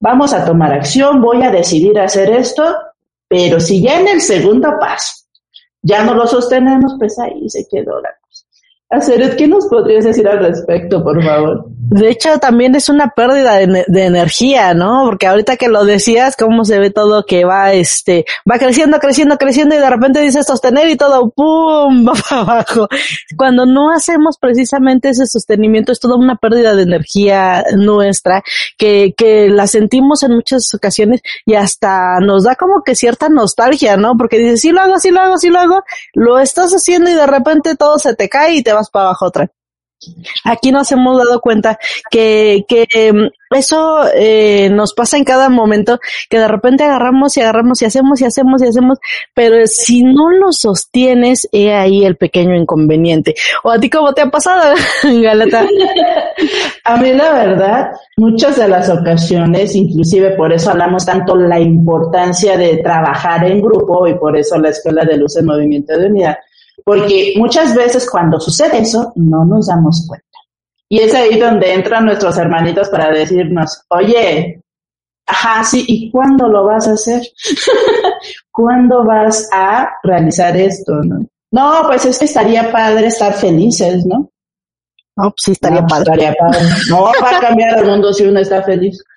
vamos 0.00 0.32
a 0.32 0.42
tomar 0.42 0.72
acción, 0.72 1.20
voy 1.20 1.42
a 1.42 1.50
decidir 1.50 2.00
hacer 2.00 2.30
esto, 2.30 2.64
pero 3.28 3.60
si 3.60 3.82
ya 3.82 4.00
en 4.00 4.08
el 4.08 4.22
segundo 4.22 4.70
paso 4.80 5.26
ya 5.82 6.02
no 6.02 6.14
lo 6.14 6.26
sostenemos, 6.26 6.94
pues 6.98 7.18
ahí 7.18 7.48
se 7.50 7.68
quedó 7.70 8.00
la 8.00 8.08
Hacer, 8.90 9.36
¿qué 9.36 9.46
nos 9.46 9.68
podrías 9.68 10.04
decir 10.04 10.26
al 10.26 10.40
respecto, 10.40 11.04
por 11.04 11.22
favor? 11.22 11.64
De 11.90 12.08
hecho, 12.08 12.38
también 12.38 12.74
es 12.74 12.88
una 12.88 13.10
pérdida 13.10 13.54
de, 13.54 13.84
de, 13.86 14.04
energía, 14.04 14.74
¿no? 14.74 15.02
Porque 15.06 15.28
ahorita 15.28 15.56
que 15.56 15.68
lo 15.68 15.84
decías, 15.84 16.36
cómo 16.36 16.64
se 16.64 16.78
ve 16.78 16.90
todo 16.90 17.24
que 17.24 17.44
va, 17.44 17.72
este, 17.72 18.24
va 18.48 18.58
creciendo, 18.58 18.98
creciendo, 18.98 19.36
creciendo 19.38 19.74
y 19.74 19.78
de 19.78 19.90
repente 19.90 20.20
dice 20.20 20.42
sostener 20.42 20.88
y 20.88 20.96
todo, 20.96 21.30
¡pum! 21.30 22.06
va 22.08 22.12
para 22.12 22.42
abajo. 22.42 22.88
Cuando 23.36 23.64
no 23.64 23.92
hacemos 23.92 24.38
precisamente 24.38 25.08
ese 25.08 25.26
sostenimiento, 25.26 25.92
es 25.92 26.00
toda 26.00 26.16
una 26.16 26.36
pérdida 26.36 26.74
de 26.74 26.82
energía 26.82 27.64
nuestra 27.76 28.42
que, 28.76 29.14
que 29.16 29.48
la 29.48 29.68
sentimos 29.68 30.24
en 30.24 30.34
muchas 30.34 30.72
ocasiones 30.74 31.22
y 31.44 31.54
hasta 31.54 32.18
nos 32.20 32.44
da 32.44 32.56
como 32.56 32.82
que 32.84 32.96
cierta 32.96 33.28
nostalgia, 33.28 33.96
¿no? 33.96 34.16
Porque 34.16 34.38
dices, 34.38 34.60
sí 34.60 34.70
lo 34.70 34.80
hago, 34.80 34.98
sí 34.98 35.10
lo 35.10 35.20
hago, 35.20 35.38
sí 35.38 35.48
lo 35.48 35.58
hago, 35.58 35.82
lo 36.14 36.40
estás 36.40 36.72
haciendo 36.72 37.10
y 37.10 37.14
de 37.14 37.26
repente 37.26 37.76
todo 37.76 37.98
se 37.98 38.14
te 38.14 38.28
cae 38.28 38.54
y 38.54 38.62
te 38.62 38.72
va 38.72 38.79
para 38.88 39.06
abajo 39.06 39.26
otra. 39.26 39.50
Aquí 40.44 40.72
nos 40.72 40.90
hemos 40.92 41.18
dado 41.18 41.40
cuenta 41.40 41.78
que, 42.10 42.64
que 42.66 42.86
em, 42.94 43.28
eso 43.50 44.04
eh, 44.14 44.70
nos 44.70 44.94
pasa 44.94 45.18
en 45.18 45.24
cada 45.24 45.50
momento, 45.50 45.98
que 46.30 46.38
de 46.38 46.48
repente 46.48 46.84
agarramos 46.84 47.36
y 47.36 47.40
agarramos 47.42 47.82
y 47.82 47.84
hacemos 47.84 48.20
y 48.20 48.24
hacemos 48.24 48.62
y 48.62 48.68
hacemos, 48.68 48.98
pero 49.34 49.66
si 49.66 50.02
no 50.02 50.30
lo 50.30 50.52
sostienes, 50.52 51.46
he 51.52 51.74
ahí 51.74 52.04
el 52.04 52.16
pequeño 52.16 52.54
inconveniente. 52.56 53.34
¿O 53.62 53.70
a 53.70 53.78
ti 53.78 53.90
cómo 53.90 54.14
te 54.14 54.22
ha 54.22 54.30
pasado, 54.30 54.74
Galata? 55.02 55.66
a 56.84 56.96
mí 56.96 57.12
la 57.12 57.32
verdad, 57.32 57.90
muchas 58.16 58.56
de 58.56 58.68
las 58.68 58.88
ocasiones, 58.88 59.74
inclusive 59.74 60.30
por 60.30 60.52
eso 60.52 60.70
hablamos 60.70 61.04
tanto 61.04 61.36
la 61.36 61.60
importancia 61.60 62.56
de 62.56 62.78
trabajar 62.78 63.44
en 63.44 63.60
grupo 63.60 64.06
y 64.06 64.14
por 64.14 64.38
eso 64.38 64.58
la 64.58 64.70
Escuela 64.70 65.04
de 65.04 65.18
Luz 65.18 65.36
en 65.36 65.44
Movimiento 65.44 65.98
de 65.98 66.06
Unidad, 66.06 66.38
porque 66.84 67.34
muchas 67.36 67.74
veces 67.74 68.08
cuando 68.10 68.38
sucede 68.40 68.78
eso, 68.78 69.12
no 69.16 69.44
nos 69.44 69.66
damos 69.66 70.04
cuenta. 70.06 70.26
Y 70.88 71.00
es 71.00 71.14
ahí 71.14 71.38
donde 71.38 71.72
entran 71.72 72.04
nuestros 72.04 72.36
hermanitos 72.36 72.88
para 72.88 73.10
decirnos, 73.10 73.82
oye, 73.88 74.60
ajá, 75.26 75.62
sí, 75.62 75.84
¿y 75.86 76.10
cuándo 76.10 76.48
lo 76.48 76.64
vas 76.64 76.88
a 76.88 76.92
hacer? 76.92 77.22
¿Cuándo 78.50 79.04
vas 79.04 79.48
a 79.52 79.88
realizar 80.02 80.56
esto? 80.56 80.94
No? 81.04 81.26
no, 81.52 81.82
pues 81.86 82.04
es 82.06 82.18
que 82.18 82.24
estaría 82.24 82.70
padre 82.72 83.06
estar 83.06 83.32
felices, 83.34 84.04
¿no? 84.06 84.30
No, 85.16 85.30
pues 85.30 85.34
sí, 85.44 85.52
estaría 85.52 85.84
padre. 85.86 86.12
Estaría 86.12 86.34
padre. 86.34 86.60
No 86.88 87.02
va 87.02 87.36
a 87.36 87.40
cambiar 87.40 87.78
el 87.78 87.86
mundo 87.86 88.12
si 88.12 88.24
uno 88.24 88.40
está 88.40 88.62
feliz. 88.62 89.02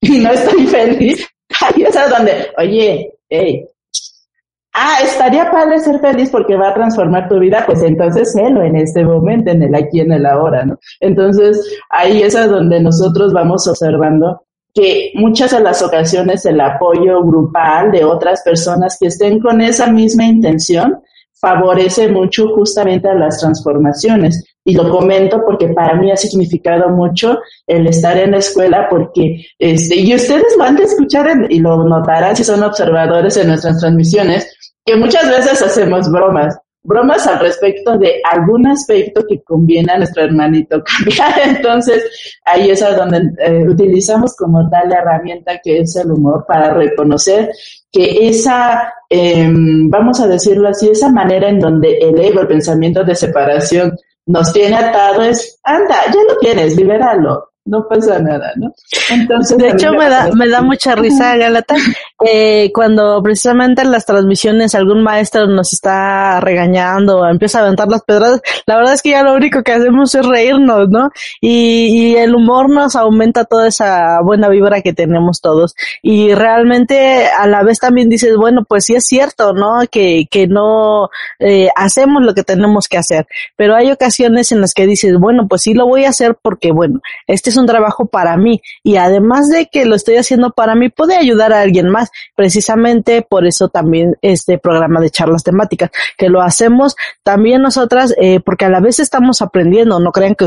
Y 0.00 0.18
no 0.18 0.30
estoy 0.30 0.64
feliz. 0.68 1.26
Ahí 1.60 1.82
es 1.82 1.94
donde, 2.08 2.52
oye, 2.56 3.12
hey, 3.28 3.66
ah, 4.78 4.98
estaría 5.02 5.50
padre 5.50 5.80
ser 5.80 5.98
feliz 6.00 6.30
porque 6.30 6.56
va 6.56 6.68
a 6.68 6.74
transformar 6.74 7.28
tu 7.28 7.38
vida, 7.38 7.64
pues 7.66 7.82
entonces 7.82 8.32
sélo 8.32 8.62
en 8.62 8.76
este 8.76 9.04
momento, 9.04 9.50
en 9.50 9.62
el 9.62 9.74
aquí, 9.74 10.00
en 10.00 10.12
el 10.12 10.24
ahora, 10.24 10.64
¿no? 10.64 10.78
Entonces, 11.00 11.78
ahí 11.90 12.22
es 12.22 12.36
a 12.36 12.46
donde 12.46 12.80
nosotros 12.80 13.32
vamos 13.32 13.66
observando 13.66 14.42
que 14.72 15.10
muchas 15.14 15.50
de 15.50 15.60
las 15.60 15.82
ocasiones 15.82 16.46
el 16.46 16.60
apoyo 16.60 17.22
grupal 17.24 17.90
de 17.90 18.04
otras 18.04 18.42
personas 18.42 18.96
que 19.00 19.08
estén 19.08 19.40
con 19.40 19.60
esa 19.60 19.90
misma 19.90 20.24
intención 20.24 21.00
favorece 21.40 22.08
mucho 22.08 22.48
justamente 22.54 23.08
a 23.08 23.14
las 23.14 23.40
transformaciones. 23.40 24.44
Y 24.64 24.74
lo 24.74 24.90
comento 24.90 25.42
porque 25.46 25.68
para 25.68 25.94
mí 25.94 26.10
ha 26.10 26.16
significado 26.16 26.90
mucho 26.90 27.38
el 27.66 27.86
estar 27.86 28.18
en 28.18 28.32
la 28.32 28.38
escuela 28.38 28.86
porque, 28.90 29.46
este, 29.58 29.96
y 29.96 30.14
ustedes 30.14 30.56
lo 30.58 30.64
han 30.64 30.76
de 30.76 30.82
escuchar 30.82 31.46
y 31.48 31.60
lo 31.60 31.84
notarán 31.84 32.36
si 32.36 32.44
son 32.44 32.62
observadores 32.62 33.36
en 33.36 33.48
nuestras 33.48 33.78
transmisiones, 33.78 34.57
que 34.88 34.96
muchas 34.96 35.28
veces 35.28 35.60
hacemos 35.60 36.10
bromas, 36.10 36.58
bromas 36.82 37.26
al 37.26 37.40
respecto 37.40 37.98
de 37.98 38.22
algún 38.24 38.66
aspecto 38.66 39.22
que 39.28 39.42
conviene 39.42 39.92
a 39.92 39.98
nuestro 39.98 40.24
hermanito 40.24 40.82
cambiar. 41.04 41.56
Entonces, 41.56 42.02
ahí 42.46 42.70
es 42.70 42.82
a 42.82 42.96
donde 42.96 43.20
eh, 43.38 43.68
utilizamos 43.68 44.34
como 44.34 44.66
tal 44.70 44.88
la 44.88 45.00
herramienta 45.00 45.60
que 45.62 45.80
es 45.80 45.94
el 45.96 46.10
humor 46.10 46.46
para 46.48 46.72
reconocer 46.72 47.50
que 47.92 48.28
esa, 48.28 48.94
em, 49.10 49.90
vamos 49.90 50.20
a 50.20 50.26
decirlo 50.26 50.68
así, 50.68 50.88
esa 50.88 51.10
manera 51.10 51.50
en 51.50 51.60
donde 51.60 51.98
el 51.98 52.18
ego, 52.18 52.40
el 52.40 52.48
pensamiento 52.48 53.04
de 53.04 53.14
separación 53.14 53.94
nos 54.24 54.54
tiene 54.54 54.76
atado 54.76 55.22
es, 55.22 55.60
anda, 55.64 55.96
ya 56.06 56.22
lo 56.32 56.38
tienes, 56.38 56.76
libéralo 56.76 57.48
no 57.68 57.86
pasa 57.86 58.18
nada, 58.18 58.52
¿no? 58.56 58.72
Entonces, 59.10 59.58
de 59.58 59.68
hecho, 59.68 59.92
me 59.92 60.08
da, 60.08 60.30
me 60.34 60.48
da 60.48 60.62
mucha 60.62 60.94
risa, 60.94 61.36
Galata, 61.36 61.74
eh, 62.26 62.70
cuando 62.72 63.22
precisamente 63.22 63.82
en 63.82 63.92
las 63.92 64.06
transmisiones 64.06 64.74
algún 64.74 65.02
maestro 65.02 65.46
nos 65.46 65.72
está 65.72 66.40
regañando 66.40 67.18
o 67.18 67.26
empieza 67.26 67.58
a 67.58 67.62
aventar 67.62 67.88
las 67.88 68.02
pedradas, 68.02 68.40
la 68.66 68.76
verdad 68.76 68.94
es 68.94 69.02
que 69.02 69.10
ya 69.10 69.22
lo 69.22 69.34
único 69.34 69.62
que 69.62 69.72
hacemos 69.72 70.14
es 70.14 70.26
reírnos, 70.26 70.88
¿no? 70.88 71.10
Y, 71.40 72.10
y 72.12 72.16
el 72.16 72.34
humor 72.34 72.70
nos 72.70 72.96
aumenta 72.96 73.44
toda 73.44 73.68
esa 73.68 74.20
buena 74.22 74.48
vibra 74.48 74.82
que 74.82 74.92
tenemos 74.92 75.40
todos. 75.40 75.74
Y 76.02 76.34
realmente 76.34 77.26
a 77.26 77.46
la 77.46 77.62
vez 77.62 77.78
también 77.78 78.08
dices, 78.08 78.36
bueno, 78.36 78.64
pues 78.68 78.84
sí 78.84 78.94
es 78.94 79.04
cierto, 79.04 79.52
¿no? 79.52 79.80
Que, 79.90 80.26
que 80.30 80.46
no 80.46 81.08
eh, 81.38 81.68
hacemos 81.76 82.22
lo 82.22 82.34
que 82.34 82.42
tenemos 82.42 82.88
que 82.88 82.98
hacer. 82.98 83.26
Pero 83.56 83.74
hay 83.76 83.90
ocasiones 83.90 84.52
en 84.52 84.60
las 84.60 84.74
que 84.74 84.86
dices, 84.86 85.16
bueno, 85.18 85.46
pues 85.48 85.62
sí 85.62 85.74
lo 85.74 85.86
voy 85.86 86.04
a 86.04 86.10
hacer 86.10 86.36
porque, 86.40 86.72
bueno, 86.72 87.00
este 87.26 87.50
es 87.50 87.56
un 87.56 87.66
trabajo 87.66 88.06
para 88.06 88.36
mí 88.36 88.60
y 88.82 88.96
además 88.96 89.48
de 89.48 89.66
que 89.66 89.84
lo 89.84 89.94
estoy 89.94 90.16
haciendo 90.16 90.50
para 90.50 90.74
mí, 90.74 90.88
puede 90.88 91.16
ayudar 91.16 91.52
a 91.52 91.60
alguien 91.60 91.88
más. 91.88 92.07
Precisamente 92.34 93.22
por 93.22 93.46
eso 93.46 93.68
también 93.68 94.16
este 94.22 94.58
programa 94.58 95.00
de 95.00 95.10
charlas 95.10 95.42
temáticas, 95.42 95.90
que 96.16 96.28
lo 96.28 96.42
hacemos 96.42 96.96
también 97.22 97.62
nosotras, 97.62 98.14
eh, 98.20 98.40
porque 98.40 98.64
a 98.64 98.70
la 98.70 98.80
vez 98.80 99.00
estamos 99.00 99.42
aprendiendo, 99.42 100.00
no 100.00 100.12
crean 100.12 100.34
que 100.34 100.46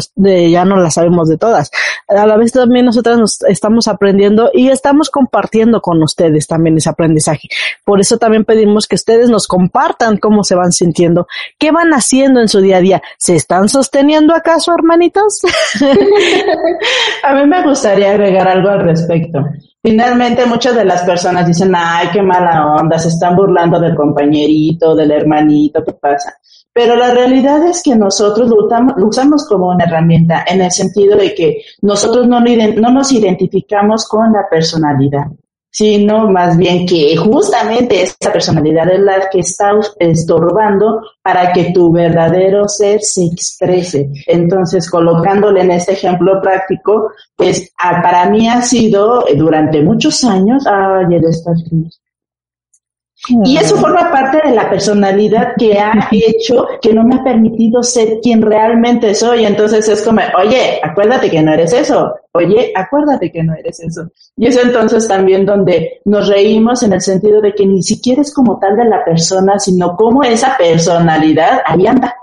ya 0.51 0.65
no 0.65 0.77
la 0.77 0.91
sabemos 0.91 1.29
de 1.29 1.37
todas. 1.37 1.71
A 2.07 2.25
la 2.25 2.37
vez 2.37 2.51
también 2.51 2.85
nosotras 2.85 3.17
nos 3.17 3.41
estamos 3.43 3.87
aprendiendo 3.87 4.49
y 4.53 4.69
estamos 4.69 5.09
compartiendo 5.09 5.81
con 5.81 6.01
ustedes 6.03 6.47
también 6.47 6.77
ese 6.77 6.89
aprendizaje. 6.89 7.49
Por 7.85 7.99
eso 7.99 8.17
también 8.17 8.45
pedimos 8.45 8.87
que 8.87 8.95
ustedes 8.95 9.29
nos 9.29 9.47
compartan 9.47 10.17
cómo 10.17 10.43
se 10.43 10.55
van 10.55 10.71
sintiendo, 10.71 11.27
qué 11.57 11.71
van 11.71 11.91
haciendo 11.91 12.41
en 12.41 12.47
su 12.47 12.61
día 12.61 12.77
a 12.77 12.81
día. 12.81 13.01
¿Se 13.17 13.35
están 13.35 13.69
sosteniendo 13.69 14.35
acaso, 14.35 14.73
hermanitos? 14.73 15.41
A 17.23 17.33
mí 17.33 17.45
me 17.47 17.63
gustaría 17.63 18.11
agregar 18.11 18.47
algo 18.47 18.69
al 18.69 18.81
respecto. 18.81 19.39
Finalmente, 19.83 20.45
muchas 20.45 20.75
de 20.75 20.85
las 20.85 21.01
personas 21.01 21.47
dicen, 21.47 21.73
ay, 21.75 22.09
qué 22.13 22.21
mala 22.21 22.75
onda, 22.75 22.99
se 22.99 23.07
están 23.07 23.35
burlando 23.35 23.79
del 23.79 23.95
compañerito, 23.95 24.95
del 24.95 25.11
hermanito, 25.11 25.83
¿qué 25.83 25.93
pasa? 25.93 26.35
Pero 26.71 26.95
la 26.95 27.11
realidad 27.11 27.65
es 27.65 27.81
que 27.81 27.95
nosotros 27.95 28.47
lo 28.49 29.07
usamos, 29.07 29.47
como 29.47 29.69
una 29.69 29.85
herramienta 29.85 30.45
en 30.47 30.61
el 30.61 30.71
sentido 30.71 31.17
de 31.17 31.33
que 31.33 31.63
nosotros 31.81 32.27
no, 32.27 32.39
no 32.39 32.91
nos 32.91 33.11
identificamos 33.11 34.07
con 34.07 34.31
la 34.31 34.47
personalidad 34.49 35.25
sino 35.71 36.29
más 36.29 36.57
bien 36.57 36.85
que 36.85 37.15
justamente 37.15 38.03
esa 38.03 38.31
personalidad 38.31 38.91
es 38.91 38.99
la 38.99 39.29
que 39.29 39.39
está 39.39 39.71
estorbando 39.97 41.01
para 41.23 41.53
que 41.53 41.71
tu 41.73 41.91
verdadero 41.91 42.67
ser 42.67 43.01
se 43.01 43.23
exprese. 43.25 44.11
Entonces, 44.27 44.89
colocándole 44.89 45.61
en 45.61 45.71
este 45.71 45.93
ejemplo 45.93 46.41
práctico, 46.41 47.11
pues 47.35 47.71
para 47.77 48.29
mí 48.29 48.49
ha 48.49 48.61
sido 48.61 49.25
eh, 49.27 49.35
durante 49.35 49.81
muchos 49.81 50.23
años, 50.25 50.67
ay, 50.67 51.15
el 51.15 51.25
estar 51.25 51.55
y 53.29 53.57
eso 53.57 53.77
forma 53.77 54.11
parte 54.11 54.41
de 54.43 54.55
la 54.55 54.69
personalidad 54.69 55.53
que 55.57 55.77
ha 55.77 56.07
hecho 56.11 56.67
que 56.81 56.93
no 56.93 57.03
me 57.03 57.15
ha 57.15 57.23
permitido 57.23 57.83
ser 57.83 58.19
quien 58.21 58.41
realmente 58.41 59.13
soy. 59.13 59.45
Entonces 59.45 59.87
es 59.87 60.01
como, 60.01 60.21
oye, 60.37 60.79
acuérdate 60.81 61.29
que 61.29 61.41
no 61.41 61.53
eres 61.53 61.71
eso. 61.73 62.15
Oye, 62.33 62.71
acuérdate 62.75 63.31
que 63.31 63.43
no 63.43 63.53
eres 63.53 63.79
eso. 63.79 64.09
Y 64.35 64.47
es 64.47 64.57
entonces 64.57 65.07
también 65.07 65.45
donde 65.45 66.01
nos 66.05 66.29
reímos 66.29 66.81
en 66.81 66.93
el 66.93 67.01
sentido 67.01 67.41
de 67.41 67.53
que 67.53 67.65
ni 67.65 67.83
siquiera 67.83 68.21
es 68.21 68.33
como 68.33 68.57
tal 68.57 68.75
de 68.75 68.85
la 68.85 69.05
persona, 69.05 69.59
sino 69.59 69.95
como 69.95 70.23
esa 70.23 70.57
personalidad 70.57 71.61
ahí 71.65 71.85
anda. 71.85 72.15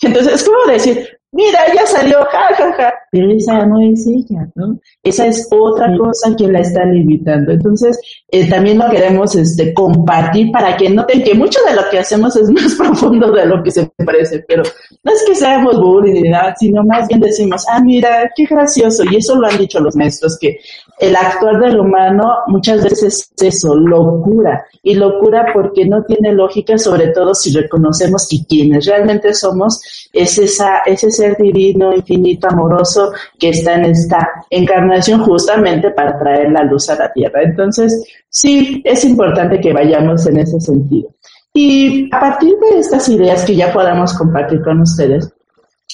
Entonces 0.00 0.34
es 0.34 0.44
como 0.44 0.72
decir, 0.72 1.17
mira, 1.32 1.60
ya 1.74 1.86
salió, 1.86 2.18
jajaja, 2.24 2.72
ja, 2.72 2.72
ja. 2.76 2.94
pero 3.10 3.30
esa 3.32 3.66
no 3.66 3.80
es 3.80 4.06
ella, 4.06 4.48
¿no? 4.54 4.78
Esa 5.02 5.26
es 5.26 5.48
otra 5.50 5.96
cosa 5.96 6.34
que 6.36 6.48
la 6.48 6.60
está 6.60 6.84
limitando. 6.84 7.52
Entonces, 7.52 7.98
eh, 8.30 8.48
también 8.48 8.78
lo 8.78 8.88
queremos 8.90 9.34
este, 9.36 9.72
compartir 9.74 10.50
para 10.52 10.76
que 10.76 10.90
noten 10.90 11.22
que 11.22 11.34
mucho 11.34 11.60
de 11.68 11.74
lo 11.74 11.82
que 11.90 11.98
hacemos 11.98 12.36
es 12.36 12.50
más 12.50 12.74
profundo 12.74 13.30
de 13.32 13.46
lo 13.46 13.62
que 13.62 13.70
se 13.70 13.90
parece, 14.04 14.44
pero 14.46 14.62
no 15.02 15.12
es 15.12 15.24
que 15.26 15.34
seamos 15.34 15.76
nada, 16.24 16.54
sino 16.58 16.82
más 16.84 17.08
bien 17.08 17.20
decimos, 17.20 17.64
ah, 17.68 17.80
mira, 17.80 18.30
qué 18.34 18.44
gracioso, 18.44 19.04
y 19.10 19.16
eso 19.16 19.34
lo 19.36 19.46
han 19.46 19.58
dicho 19.58 19.80
los 19.80 19.96
maestros, 19.96 20.38
que 20.40 20.58
el 21.00 21.14
actuar 21.14 21.60
del 21.60 21.78
humano 21.78 22.24
muchas 22.48 22.82
veces 22.82 23.30
es 23.36 23.54
eso, 23.54 23.74
locura, 23.74 24.64
y 24.82 24.94
locura 24.94 25.46
porque 25.52 25.86
no 25.86 26.02
tiene 26.04 26.32
lógica, 26.32 26.76
sobre 26.78 27.08
todo 27.08 27.34
si 27.34 27.52
reconocemos 27.52 28.26
que 28.28 28.44
quienes 28.48 28.86
realmente 28.86 29.32
somos 29.34 29.80
es 30.12 30.38
esa, 30.38 30.78
ese 30.86 31.10
ser 31.10 31.36
divino, 31.36 31.94
infinito, 31.94 32.48
amoroso 32.48 33.12
que 33.38 33.50
está 33.50 33.74
en 33.74 33.86
esta 33.86 34.28
encarnación 34.50 35.22
justamente 35.22 35.90
para 35.90 36.18
traer 36.18 36.50
la 36.50 36.64
luz 36.64 36.88
a 36.90 36.96
la 36.96 37.12
tierra. 37.12 37.42
Entonces, 37.42 38.04
sí, 38.28 38.82
es 38.84 39.04
importante 39.04 39.60
que 39.60 39.72
vayamos 39.72 40.26
en 40.26 40.38
ese 40.38 40.60
sentido. 40.60 41.10
Y 41.54 42.08
a 42.14 42.20
partir 42.20 42.54
de 42.58 42.78
estas 42.78 43.08
ideas 43.08 43.44
que 43.44 43.56
ya 43.56 43.72
podamos 43.72 44.12
compartir 44.14 44.62
con 44.62 44.80
ustedes, 44.80 45.32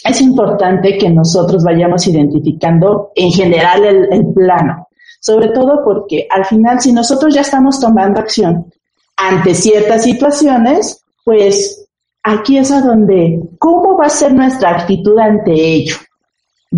es 0.04 0.20
importante 0.20 0.98
que 0.98 1.08
nosotros 1.08 1.64
vayamos 1.64 2.06
identificando 2.06 3.12
en 3.14 3.30
general 3.30 3.84
el, 3.84 4.12
el 4.12 4.32
plano, 4.34 4.88
sobre 5.24 5.48
todo 5.48 5.82
porque 5.82 6.26
al 6.28 6.44
final 6.44 6.78
si 6.82 6.92
nosotros 6.92 7.34
ya 7.34 7.40
estamos 7.40 7.80
tomando 7.80 8.20
acción 8.20 8.70
ante 9.16 9.54
ciertas 9.54 10.02
situaciones, 10.02 11.02
pues 11.24 11.86
aquí 12.22 12.58
es 12.58 12.70
a 12.70 12.82
donde, 12.82 13.40
¿cómo 13.58 13.96
va 13.96 14.06
a 14.06 14.10
ser 14.10 14.34
nuestra 14.34 14.72
actitud 14.72 15.18
ante 15.18 15.52
ello? 15.52 15.96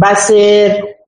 ¿Va 0.00 0.10
a 0.10 0.14
ser 0.16 0.98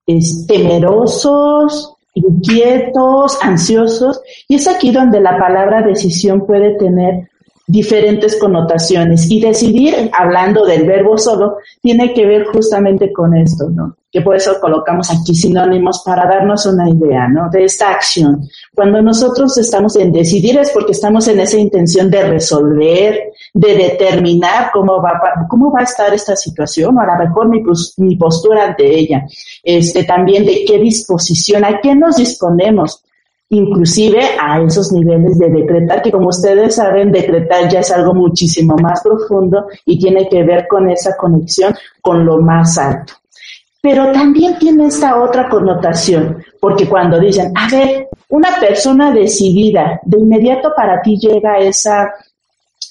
temerosos, 0.49 1.95
inquietos, 2.15 3.39
ansiosos? 3.41 4.21
Y 4.49 4.57
es 4.57 4.67
aquí 4.67 4.91
donde 4.91 5.21
la 5.21 5.39
palabra 5.39 5.83
decisión 5.83 6.45
puede 6.45 6.77
tener 6.77 7.31
diferentes 7.69 8.39
connotaciones 8.41 9.31
y 9.31 9.41
decidir, 9.41 10.11
hablando 10.15 10.65
del 10.65 10.87
verbo 10.87 11.19
solo, 11.19 11.59
tiene 11.83 12.15
que 12.15 12.25
ver 12.25 12.47
justamente 12.47 13.13
con 13.13 13.37
esto, 13.37 13.69
¿no? 13.69 13.95
Que 14.11 14.23
por 14.23 14.37
eso 14.37 14.59
colocamos 14.59 15.11
aquí 15.11 15.35
sinónimos 15.35 16.03
para 16.03 16.27
darnos 16.27 16.65
una 16.65 16.89
idea, 16.89 17.29
¿no? 17.29 17.51
De 17.51 17.65
esta 17.65 17.91
acción. 17.91 18.49
Cuando 18.75 19.03
nosotros 19.03 19.59
estamos 19.59 19.97
en 19.97 20.11
decidir 20.11 20.59
es 20.59 20.71
porque 20.71 20.93
estamos 20.93 21.29
en 21.29 21.41
esa 21.41 21.59
intención 21.59 22.11
de 22.11 22.27
resolver, 22.27 23.33
de 23.53 23.75
determinar 23.77 24.71
cómo 24.73 25.03
va, 25.03 25.21
cómo 25.47 25.71
va 25.71 25.81
a 25.81 25.85
estar 25.85 26.15
esta 26.15 26.37
situación, 26.37 26.97
o 26.97 27.01
a 27.03 27.07
lo 27.07 27.23
mejor 27.23 27.51
mi, 27.51 27.63
mi 27.99 28.17
postura 28.17 28.69
ante 28.69 28.99
ella. 28.99 29.27
Este, 29.63 30.05
también 30.05 30.47
de 30.47 30.65
qué 30.67 30.79
disposición, 30.79 31.67
a 31.67 31.81
qué 31.83 31.95
nos 31.95 32.17
disponemos 32.17 33.03
inclusive 33.51 34.21
a 34.41 34.61
esos 34.61 34.93
niveles 34.93 35.39
de 35.39 35.49
decretar, 35.51 36.03
que 36.03 36.13
como 36.13 36.29
ustedes 36.29 36.75
saben, 36.75 37.11
decretar 37.11 37.69
ya 37.69 37.81
es 37.81 37.91
algo 37.91 38.15
muchísimo 38.15 38.77
más 38.77 39.03
profundo 39.03 39.67
y 39.87 39.99
tiene 39.99 40.29
que 40.29 40.43
ver 40.43 40.67
con 40.69 40.91
esa 40.91 41.17
conexión 41.17 41.75
con 42.03 42.25
lo 42.27 42.39
más 42.39 42.77
alto. 42.77 43.15
Pero 43.81 44.13
también 44.13 44.59
tiene 44.59 44.87
esta 44.87 45.23
otra 45.23 45.49
connotación, 45.49 46.45
porque 46.61 46.87
cuando 46.89 47.19
dicen, 47.19 47.53
a 47.55 47.69
ver, 47.71 48.09
una 48.29 48.59
persona 48.61 49.13
decidida, 49.13 50.01
de 50.05 50.19
inmediato 50.19 50.73
para 50.77 51.01
ti 51.01 51.17
llega 51.17 51.59
esa, 51.59 52.13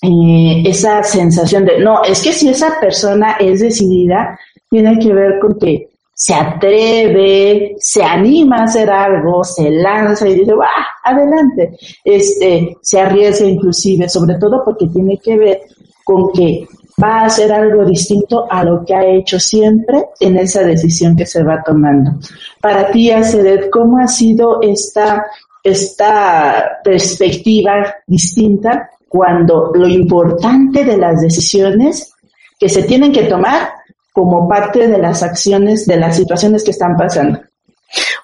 eh, 0.02 0.64
esa 0.66 1.04
sensación 1.04 1.66
de, 1.66 1.80
no, 1.80 2.04
es 2.04 2.22
que 2.22 2.32
si 2.32 2.50
esa 2.50 2.80
persona 2.80 3.36
es 3.40 3.60
decidida, 3.60 4.40
tiene 4.70 4.98
que 4.98 5.14
ver 5.14 5.40
con 5.40 5.60
que 5.60 5.90
se 6.20 6.34
atreve, 6.34 7.76
se 7.78 8.04
anima 8.04 8.58
a 8.58 8.64
hacer 8.64 8.90
algo, 8.90 9.44
se 9.44 9.70
lanza 9.70 10.28
y 10.28 10.34
dice, 10.34 10.52
¡va! 10.54 10.66
Adelante. 11.04 11.78
Este, 12.04 12.76
se 12.82 13.00
arriesga 13.00 13.46
inclusive, 13.46 14.10
sobre 14.10 14.34
todo 14.40 14.64
porque 14.66 14.88
tiene 14.88 15.20
que 15.20 15.38
ver 15.38 15.62
con 16.04 16.32
que 16.32 16.68
va 17.02 17.20
a 17.20 17.26
hacer 17.26 17.52
algo 17.52 17.86
distinto 17.86 18.48
a 18.50 18.64
lo 18.64 18.84
que 18.84 18.96
ha 18.96 19.06
hecho 19.06 19.40
siempre 19.40 20.06
en 20.20 20.38
esa 20.38 20.64
decisión 20.64 21.16
que 21.16 21.28
se 21.28 21.44
va 21.44 21.62
tomando. 21.64 22.14
Para 22.60 22.90
ti, 22.90 23.12
Aceret, 23.12 23.70
¿cómo 23.70 24.00
ha 24.00 24.08
sido 24.08 24.60
esta, 24.64 25.24
esta 25.64 26.80
perspectiva 26.84 27.94
distinta 28.08 28.90
cuando 29.08 29.72
lo 29.76 29.88
importante 29.88 30.84
de 30.84 30.98
las 30.98 31.22
decisiones 31.22 32.12
que 32.60 32.70
se 32.70 32.82
tienen 32.82 33.12
que 33.12 33.26
tomar 33.26 33.77
como 34.18 34.50
parte 34.50 34.88
de 34.88 34.98
las 34.98 35.22
acciones, 35.22 35.86
de 35.86 35.96
las 35.96 36.16
situaciones 36.16 36.64
que 36.64 36.72
están 36.72 36.98
pasando. 36.98 37.40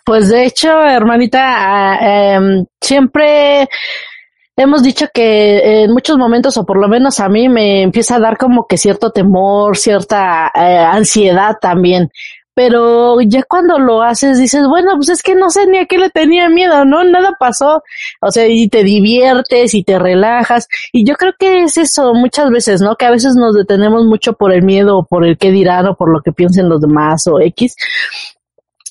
Pues 0.04 0.28
de 0.28 0.46
hecho, 0.46 0.72
hermanita, 0.82 2.00
em, 2.02 2.66
siempre 2.82 3.70
hemos 4.58 4.82
dicho 4.82 5.06
que 5.14 5.84
en 5.84 5.92
muchos 5.92 6.18
momentos, 6.18 6.58
o 6.58 6.66
por 6.66 6.78
lo 6.78 6.88
menos 6.88 7.20
a 7.20 7.30
mí, 7.30 7.48
me 7.48 7.84
empieza 7.84 8.16
a 8.16 8.20
dar 8.20 8.40
como 8.40 8.66
que 8.66 8.76
cierto 8.76 9.12
temor, 9.12 9.78
cierta 9.78 10.52
eh, 10.56 10.80
ansiedad 10.80 11.58
también 11.62 12.10
pero 12.54 13.20
ya 13.22 13.44
cuando 13.44 13.80
lo 13.80 14.02
haces 14.04 14.38
dices, 14.38 14.68
bueno, 14.68 14.96
pues 14.96 15.10
es 15.10 15.22
que 15.22 15.36
no 15.36 15.50
sé 15.50 15.68
ni 15.68 15.80
a 15.80 15.86
qué 15.86 15.98
le 15.98 16.10
tenía 16.10 16.50
miedo, 16.50 16.86
¿no? 16.86 17.04
Nada 17.04 17.36
pasó. 17.40 17.84
O 18.22 18.32
sea, 18.32 18.48
y 18.48 18.68
te 18.70 18.84
diviertes 18.84 19.74
y 19.74 19.84
te 19.84 20.00
relajas. 20.00 20.68
Y 20.92 21.06
yo 21.06 21.16
creo 21.16 21.34
que 21.38 21.64
es 21.64 21.78
eso 21.78 22.14
muchas 22.14 22.50
veces, 22.50 22.82
¿no? 22.82 22.96
Que 22.96 23.06
a 23.06 23.12
veces 23.12 23.36
nos 23.36 23.56
detenemos 23.56 24.06
mucho 24.06 24.34
por 24.34 24.54
el 24.54 24.64
miedo 24.64 24.98
o 25.00 25.06
por 25.06 25.26
el 25.26 25.38
qué 25.38 25.52
dirán 25.52 25.88
o 25.88 25.96
por 25.96 26.12
lo 26.12 26.22
que 26.22 26.32
piensen 26.32 26.70
los 26.70 26.82
demás 26.82 27.26
o 27.28 27.40
X 27.40 27.76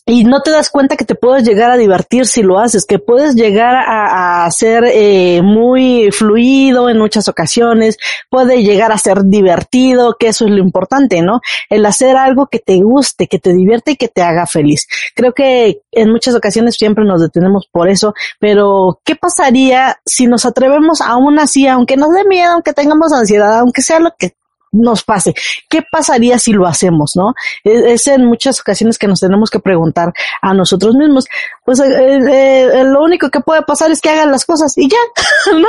y 0.05 0.25
no 0.25 0.43
te 0.43 0.51
das 0.51 0.69
cuenta 0.69 0.97
que 0.97 1.05
te 1.05 1.15
puedes 1.15 1.45
llegar 1.45 1.71
a 1.71 1.77
divertir 1.77 2.27
si 2.27 2.43
lo 2.43 2.59
haces, 2.59 2.87
que 2.87 2.99
puedes 2.99 3.37
llegar 3.37 3.77
a, 3.87 4.51
ser 4.51 4.85
eh, 4.85 5.41
muy 5.43 6.11
fluido 6.11 6.89
en 6.89 6.99
muchas 6.99 7.29
ocasiones, 7.29 7.99
puede 8.29 8.63
llegar 8.65 8.91
a 8.91 8.99
ser 8.99 9.25
divertido, 9.25 10.17
que 10.19 10.29
eso 10.29 10.45
es 10.45 10.51
lo 10.51 10.59
importante, 10.59 11.23
¿no? 11.23 11.41
El 11.71 11.87
hacer 11.87 12.17
algo 12.17 12.49
que 12.49 12.59
te 12.59 12.81
guste, 12.81 13.29
que 13.29 13.39
te 13.39 13.53
divierte 13.53 13.93
y 13.93 13.97
que 13.97 14.09
te 14.09 14.23
haga 14.23 14.47
feliz. 14.47 14.89
Creo 15.15 15.33
que 15.33 15.83
en 15.93 16.11
muchas 16.11 16.35
ocasiones 16.35 16.77
siempre 16.77 17.05
nos 17.05 17.21
detenemos 17.21 17.69
por 17.71 17.89
eso, 17.89 18.15
pero 18.41 18.99
¿qué 19.05 19.15
pasaría 19.15 20.01
si 20.05 20.27
nos 20.27 20.45
atrevemos 20.45 21.01
aún 21.01 21.39
así, 21.39 21.69
aunque 21.69 21.97
nos 21.97 22.13
dé 22.13 22.25
miedo, 22.25 22.53
aunque 22.53 22.73
tengamos 22.73 23.13
ansiedad, 23.13 23.61
aunque 23.61 23.83
sea 23.83 24.01
lo 24.01 24.11
que 24.19 24.35
nos 24.73 25.05
pase. 25.05 25.35
¿Qué 25.69 25.83
pasaría 25.91 26.39
si 26.39 26.53
lo 26.53 26.67
hacemos, 26.67 27.13
no? 27.15 27.35
Es, 27.63 28.07
en 28.07 28.25
muchas 28.25 28.61
ocasiones 28.61 28.99
que 28.99 29.07
nos 29.07 29.21
tenemos 29.21 29.51
que 29.51 29.61
preguntar 29.61 30.13
a 30.41 30.55
nosotros 30.55 30.95
mismos. 30.95 31.27
Pues 31.65 31.81
eh, 31.81 31.85
eh, 31.85 32.71
eh, 32.75 32.85
lo 32.85 33.03
único 33.03 33.31
que 33.31 33.41
puede 33.41 33.63
pasar 33.63 33.91
es 33.91 34.01
que 34.01 34.11
hagan 34.11 34.33
las 34.33 34.45
cosas 34.45 34.77
y 34.77 34.89
ya, 34.89 34.99
¿no? 35.53 35.69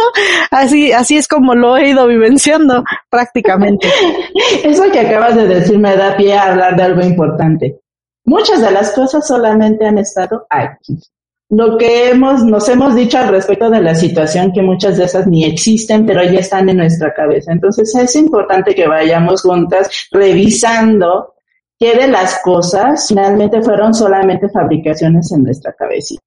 Así, 0.51 0.91
así 0.91 1.17
es 1.17 1.27
como 1.27 1.53
lo 1.53 1.77
he 1.77 1.89
ido 1.89 2.07
vivenciando 2.07 2.83
prácticamente. 3.09 3.91
Eso 4.63 4.89
que 4.91 5.01
acabas 5.01 5.35
de 5.35 5.47
decir 5.47 5.77
me 5.77 5.95
da 5.95 6.15
pie 6.15 6.35
a 6.35 6.51
hablar 6.51 6.75
de 6.75 6.83
algo 6.83 7.01
importante. 7.01 7.79
Muchas 8.25 8.61
de 8.61 8.71
las 8.71 8.91
cosas 8.91 9.27
solamente 9.27 9.85
han 9.85 9.97
estado 9.97 10.47
aquí 10.49 10.97
lo 11.49 11.77
que 11.77 12.09
hemos, 12.09 12.43
nos 12.43 12.67
hemos 12.69 12.95
dicho 12.95 13.17
al 13.17 13.29
respecto 13.29 13.69
de 13.69 13.81
la 13.81 13.95
situación, 13.95 14.51
que 14.51 14.61
muchas 14.61 14.97
de 14.97 15.05
esas 15.05 15.27
ni 15.27 15.45
existen, 15.45 16.05
pero 16.05 16.23
ya 16.23 16.39
están 16.39 16.69
en 16.69 16.77
nuestra 16.77 17.13
cabeza. 17.13 17.51
Entonces 17.51 17.93
es 17.95 18.15
importante 18.15 18.73
que 18.73 18.87
vayamos 18.87 19.41
juntas 19.41 20.07
revisando 20.11 21.35
qué 21.77 21.95
de 21.95 22.07
las 22.07 22.39
cosas 22.41 23.07
finalmente 23.07 23.61
fueron 23.61 23.93
solamente 23.93 24.49
fabricaciones 24.49 25.31
en 25.31 25.43
nuestra 25.43 25.73
cabecita. 25.73 26.23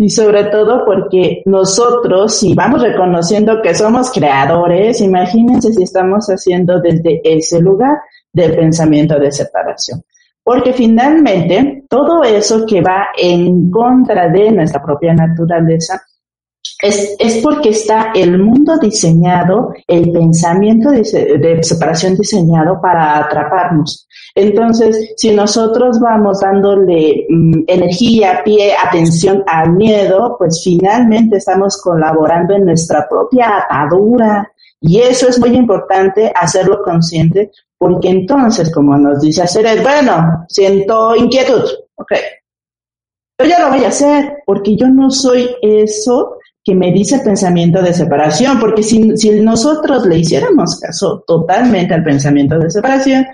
Y 0.00 0.10
sobre 0.10 0.44
todo 0.44 0.84
porque 0.86 1.42
nosotros, 1.44 2.36
si 2.36 2.54
vamos 2.54 2.82
reconociendo 2.82 3.60
que 3.60 3.74
somos 3.74 4.12
creadores, 4.12 5.00
imagínense 5.00 5.72
si 5.72 5.82
estamos 5.82 6.26
haciendo 6.28 6.80
desde 6.80 7.20
ese 7.24 7.60
lugar 7.60 7.98
del 8.32 8.54
pensamiento 8.54 9.18
de 9.18 9.32
separación. 9.32 10.00
Porque 10.48 10.72
finalmente 10.72 11.84
todo 11.90 12.24
eso 12.24 12.64
que 12.64 12.80
va 12.80 13.08
en 13.14 13.70
contra 13.70 14.30
de 14.30 14.50
nuestra 14.50 14.82
propia 14.82 15.12
naturaleza 15.12 16.00
es, 16.80 17.14
es 17.18 17.42
porque 17.42 17.68
está 17.68 18.12
el 18.14 18.38
mundo 18.38 18.78
diseñado, 18.78 19.74
el 19.86 20.10
pensamiento 20.10 20.90
de, 20.90 21.04
separación 21.62 22.16
diseñado 22.16 22.80
para 22.80 23.18
atraparnos. 23.18 24.08
Entonces, 24.34 25.12
si 25.18 25.34
nosotros 25.34 26.00
vamos 26.00 26.40
dándole 26.40 27.26
mm, 27.28 27.64
energía, 27.66 28.40
pie, 28.42 28.72
atención 28.74 29.44
al 29.46 29.74
miedo, 29.74 30.36
pues 30.38 30.62
finalmente 30.64 31.36
estamos 31.36 31.78
colaborando 31.82 32.54
en 32.54 32.64
nuestra 32.64 33.06
propia 33.06 33.58
atadura. 33.58 34.50
Y 34.80 35.00
eso 35.00 35.28
es 35.28 35.38
muy 35.38 35.50
importante 35.50 36.32
hacerlo 36.34 36.80
consciente 36.82 37.50
porque 37.78 38.10
entonces, 38.10 38.72
como 38.72 38.98
nos 38.98 39.20
dice 39.20 39.42
hacer, 39.42 39.82
bueno, 39.82 40.44
siento 40.48 41.14
inquietud, 41.14 41.62
ok, 41.94 42.12
pero 43.36 43.50
ya 43.50 43.60
lo 43.60 43.70
voy 43.70 43.84
a 43.84 43.88
hacer, 43.88 44.42
porque 44.44 44.76
yo 44.76 44.88
no 44.88 45.10
soy 45.10 45.48
eso 45.62 46.38
que 46.64 46.74
me 46.74 46.92
dice 46.92 47.16
el 47.16 47.22
pensamiento 47.22 47.80
de 47.80 47.94
separación, 47.94 48.58
porque 48.58 48.82
si, 48.82 49.16
si 49.16 49.30
nosotros 49.40 50.04
le 50.06 50.18
hiciéramos 50.18 50.80
caso 50.80 51.22
totalmente 51.26 51.94
al 51.94 52.02
pensamiento 52.02 52.58
de 52.58 52.68
separación, 52.68 53.26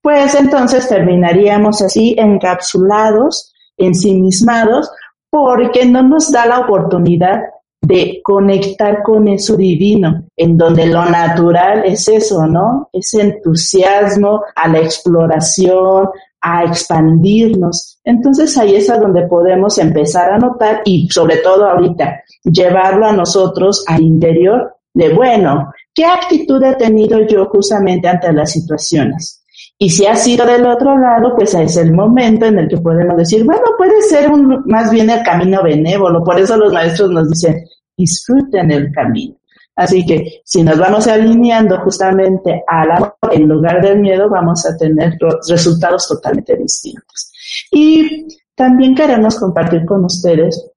pues 0.00 0.34
entonces 0.34 0.88
terminaríamos 0.88 1.82
así 1.82 2.16
encapsulados, 2.18 3.52
ensimismados, 3.76 4.90
porque 5.28 5.84
no 5.84 6.02
nos 6.02 6.32
da 6.32 6.46
la 6.46 6.60
oportunidad 6.60 7.42
de 7.82 8.20
conectar 8.22 9.02
con 9.02 9.28
eso 9.28 9.56
divino, 9.56 10.24
en 10.36 10.56
donde 10.56 10.86
lo 10.86 11.04
natural 11.06 11.82
es 11.84 12.08
eso, 12.08 12.46
¿no? 12.46 12.88
Ese 12.92 13.22
entusiasmo 13.22 14.42
a 14.54 14.68
la 14.68 14.80
exploración, 14.80 16.08
a 16.42 16.64
expandirnos. 16.64 17.98
Entonces 18.04 18.56
ahí 18.58 18.76
es 18.76 18.90
a 18.90 18.98
donde 18.98 19.26
podemos 19.26 19.78
empezar 19.78 20.32
a 20.32 20.38
notar 20.38 20.82
y 20.84 21.08
sobre 21.10 21.38
todo 21.38 21.66
ahorita 21.66 22.22
llevarlo 22.44 23.06
a 23.06 23.12
nosotros 23.12 23.84
al 23.86 24.02
interior 24.02 24.74
de, 24.92 25.14
bueno, 25.14 25.72
¿qué 25.94 26.04
actitud 26.04 26.62
he 26.62 26.74
tenido 26.74 27.20
yo 27.26 27.46
justamente 27.46 28.08
ante 28.08 28.32
las 28.32 28.52
situaciones? 28.52 29.40
Y 29.78 29.90
si 29.90 30.06
ha 30.06 30.14
sido 30.14 30.44
del 30.44 30.66
otro 30.66 30.98
lado, 30.98 31.34
pues 31.36 31.54
es 31.54 31.76
el 31.78 31.92
momento 31.92 32.44
en 32.46 32.58
el 32.58 32.68
que 32.68 32.76
podemos 32.76 33.16
decir, 33.16 33.44
bueno, 33.44 33.62
puede 33.78 34.02
ser 34.02 34.30
un, 34.30 34.62
más 34.66 34.90
bien 34.90 35.08
el 35.08 35.22
camino 35.22 35.62
benévolo. 35.62 36.22
Por 36.22 36.38
eso 36.38 36.56
los 36.56 36.72
maestros 36.72 37.10
nos 37.10 37.30
dicen, 37.30 37.64
disfruten 38.00 38.70
el 38.70 38.90
camino. 38.92 39.36
Así 39.76 40.04
que 40.04 40.42
si 40.44 40.62
nos 40.62 40.78
vamos 40.78 41.06
alineando 41.06 41.78
justamente 41.80 42.62
al 42.66 42.90
amor 42.90 43.14
en 43.30 43.48
lugar 43.48 43.80
del 43.80 44.00
miedo, 44.00 44.28
vamos 44.28 44.66
a 44.66 44.76
tener 44.76 45.16
resultados 45.48 46.06
totalmente 46.08 46.56
distintos. 46.56 47.32
Y 47.70 48.26
también 48.54 48.94
queremos 48.94 49.38
compartir 49.38 49.84
con 49.86 50.04
ustedes 50.04 50.70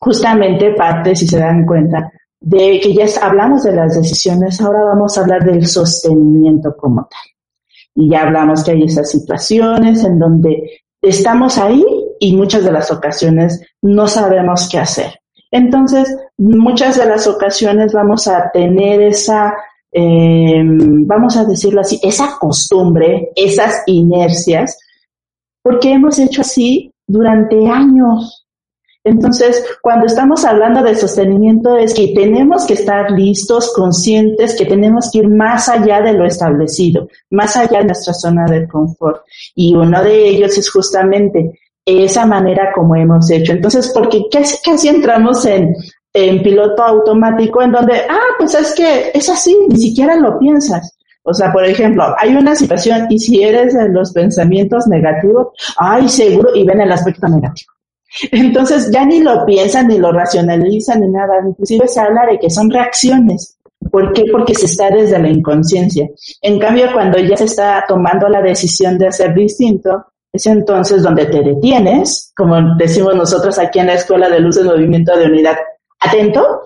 justamente 0.00 0.72
parte, 0.74 1.14
si 1.14 1.26
se 1.26 1.38
dan 1.38 1.66
cuenta, 1.66 2.10
de 2.40 2.80
que 2.80 2.94
ya 2.94 3.04
hablamos 3.20 3.64
de 3.64 3.74
las 3.74 3.96
decisiones, 3.96 4.60
ahora 4.60 4.84
vamos 4.84 5.18
a 5.18 5.22
hablar 5.22 5.44
del 5.44 5.66
sostenimiento 5.66 6.74
como 6.76 7.02
tal. 7.02 7.20
Y 7.94 8.10
ya 8.10 8.22
hablamos 8.22 8.62
que 8.62 8.70
hay 8.70 8.84
esas 8.84 9.10
situaciones 9.10 10.04
en 10.04 10.18
donde 10.18 10.82
estamos 11.02 11.58
ahí 11.58 11.84
y 12.20 12.36
muchas 12.36 12.64
de 12.64 12.72
las 12.72 12.90
ocasiones 12.90 13.60
no 13.82 14.06
sabemos 14.06 14.68
qué 14.70 14.78
hacer. 14.78 15.20
Entonces, 15.50 16.16
muchas 16.38 16.96
de 16.96 17.06
las 17.06 17.26
ocasiones 17.26 17.92
vamos 17.92 18.28
a 18.28 18.50
tener 18.50 19.02
esa, 19.02 19.54
eh, 19.92 20.62
vamos 20.64 21.36
a 21.36 21.44
decirlo 21.44 21.80
así, 21.80 22.00
esa 22.02 22.38
costumbre, 22.38 23.30
esas 23.34 23.82
inercias, 23.86 24.78
porque 25.62 25.92
hemos 25.92 26.18
hecho 26.18 26.40
así 26.42 26.92
durante 27.06 27.66
años. 27.68 28.46
Entonces, 29.04 29.64
cuando 29.80 30.06
estamos 30.06 30.44
hablando 30.44 30.82
de 30.82 30.94
sostenimiento 30.94 31.76
es 31.76 31.94
que 31.94 32.12
tenemos 32.14 32.66
que 32.66 32.74
estar 32.74 33.10
listos, 33.10 33.72
conscientes, 33.74 34.54
que 34.56 34.66
tenemos 34.66 35.10
que 35.10 35.18
ir 35.18 35.28
más 35.28 35.68
allá 35.68 36.02
de 36.02 36.12
lo 36.12 36.26
establecido, 36.26 37.08
más 37.30 37.56
allá 37.56 37.78
de 37.78 37.86
nuestra 37.86 38.12
zona 38.12 38.44
de 38.46 38.68
confort. 38.68 39.22
Y 39.54 39.74
uno 39.74 40.02
de 40.02 40.28
ellos 40.28 40.58
es 40.58 40.70
justamente 40.70 41.58
esa 41.86 42.26
manera 42.26 42.72
como 42.74 42.96
hemos 42.96 43.30
hecho. 43.30 43.52
Entonces, 43.52 43.90
porque 43.94 44.24
casi, 44.30 44.58
casi 44.62 44.88
entramos 44.88 45.46
en, 45.46 45.74
en 46.26 46.42
piloto 46.42 46.82
automático 46.82 47.62
en 47.62 47.72
donde, 47.72 47.94
ah, 48.08 48.34
pues 48.38 48.54
es 48.54 48.74
que 48.74 49.10
es 49.14 49.28
así, 49.28 49.56
ni 49.68 49.76
siquiera 49.76 50.16
lo 50.16 50.38
piensas. 50.38 50.96
O 51.22 51.34
sea, 51.34 51.52
por 51.52 51.64
ejemplo, 51.64 52.04
hay 52.18 52.34
una 52.34 52.56
situación 52.56 53.06
y 53.10 53.18
si 53.18 53.42
eres 53.42 53.74
de 53.74 53.90
los 53.90 54.12
pensamientos 54.12 54.86
negativos, 54.86 55.48
ay, 55.76 56.08
seguro, 56.08 56.54
y 56.54 56.64
ven 56.64 56.80
el 56.80 56.90
aspecto 56.90 57.28
negativo. 57.28 57.72
Entonces 58.32 58.90
ya 58.90 59.04
ni 59.04 59.20
lo 59.20 59.44
piensan, 59.44 59.88
ni 59.88 59.98
lo 59.98 60.10
racionalizan, 60.12 61.00
ni 61.00 61.08
nada. 61.08 61.34
Inclusive 61.46 61.86
se 61.86 62.00
habla 62.00 62.26
de 62.26 62.38
que 62.38 62.48
son 62.48 62.70
reacciones. 62.70 63.58
¿Por 63.90 64.12
qué? 64.12 64.24
Porque 64.32 64.54
se 64.54 64.66
está 64.66 64.90
desde 64.90 65.18
la 65.18 65.28
inconsciencia. 65.28 66.08
En 66.42 66.58
cambio, 66.58 66.86
cuando 66.92 67.18
ya 67.18 67.36
se 67.36 67.44
está 67.44 67.84
tomando 67.86 68.28
la 68.28 68.42
decisión 68.42 68.98
de 68.98 69.08
hacer 69.08 69.34
distinto, 69.34 70.06
es 70.32 70.46
entonces 70.46 71.02
donde 71.02 71.26
te 71.26 71.42
detienes, 71.42 72.32
como 72.36 72.76
decimos 72.76 73.14
nosotros 73.14 73.58
aquí 73.58 73.78
en 73.78 73.86
la 73.86 73.94
Escuela 73.94 74.28
de 74.28 74.40
Luz 74.40 74.56
de 74.56 74.64
Movimiento 74.64 75.16
de 75.16 75.26
Unidad, 75.26 75.56
atento, 76.00 76.62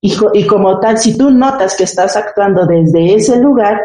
y, 0.00 0.14
y 0.34 0.46
como 0.46 0.78
tal, 0.78 0.98
si 0.98 1.16
tú 1.16 1.30
notas 1.30 1.76
que 1.76 1.84
estás 1.84 2.16
actuando 2.16 2.66
desde 2.66 3.14
ese 3.14 3.38
lugar, 3.38 3.80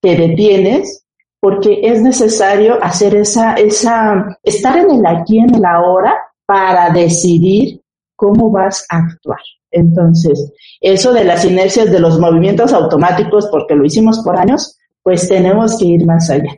te 0.00 0.16
detienes 0.16 1.04
porque 1.40 1.80
es 1.82 2.02
necesario 2.02 2.82
hacer 2.82 3.14
esa, 3.14 3.54
esa, 3.54 4.38
estar 4.42 4.76
en 4.76 4.90
el 4.90 5.06
aquí, 5.06 5.38
en 5.38 5.54
el 5.54 5.64
ahora, 5.64 6.16
para 6.46 6.90
decidir 6.90 7.80
cómo 8.16 8.50
vas 8.50 8.84
a 8.88 8.98
actuar. 8.98 9.38
Entonces, 9.70 10.52
eso 10.80 11.12
de 11.12 11.24
las 11.24 11.44
inercias 11.44 11.90
de 11.90 12.00
los 12.00 12.18
movimientos 12.18 12.72
automáticos, 12.72 13.46
porque 13.50 13.74
lo 13.74 13.84
hicimos 13.84 14.20
por 14.24 14.36
años, 14.36 14.78
pues 15.02 15.28
tenemos 15.28 15.78
que 15.78 15.86
ir 15.86 16.06
más 16.06 16.28
allá. 16.30 16.56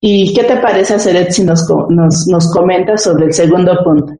¿Y 0.00 0.34
qué 0.34 0.44
te 0.44 0.56
parece, 0.56 0.98
Seret, 0.98 1.30
si 1.30 1.44
nos, 1.44 1.66
nos, 1.88 2.26
nos 2.26 2.52
comentas 2.52 3.04
sobre 3.04 3.26
el 3.26 3.32
segundo 3.32 3.78
punto? 3.84 4.14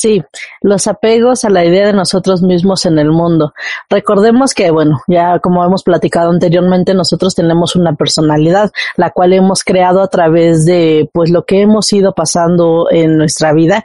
Sí, 0.00 0.22
los 0.62 0.86
apegos 0.86 1.44
a 1.44 1.50
la 1.50 1.62
idea 1.62 1.88
de 1.88 1.92
nosotros 1.92 2.40
mismos 2.40 2.86
en 2.86 2.98
el 2.98 3.10
mundo. 3.10 3.52
Recordemos 3.90 4.54
que, 4.54 4.70
bueno, 4.70 5.02
ya 5.06 5.40
como 5.40 5.62
hemos 5.62 5.82
platicado 5.82 6.30
anteriormente, 6.30 6.94
nosotros 6.94 7.34
tenemos 7.34 7.76
una 7.76 7.96
personalidad, 7.96 8.72
la 8.96 9.10
cual 9.10 9.34
hemos 9.34 9.62
creado 9.62 10.00
a 10.00 10.08
través 10.08 10.64
de, 10.64 11.10
pues, 11.12 11.28
lo 11.28 11.44
que 11.44 11.60
hemos 11.60 11.92
ido 11.92 12.14
pasando 12.14 12.86
en 12.90 13.18
nuestra 13.18 13.52
vida. 13.52 13.84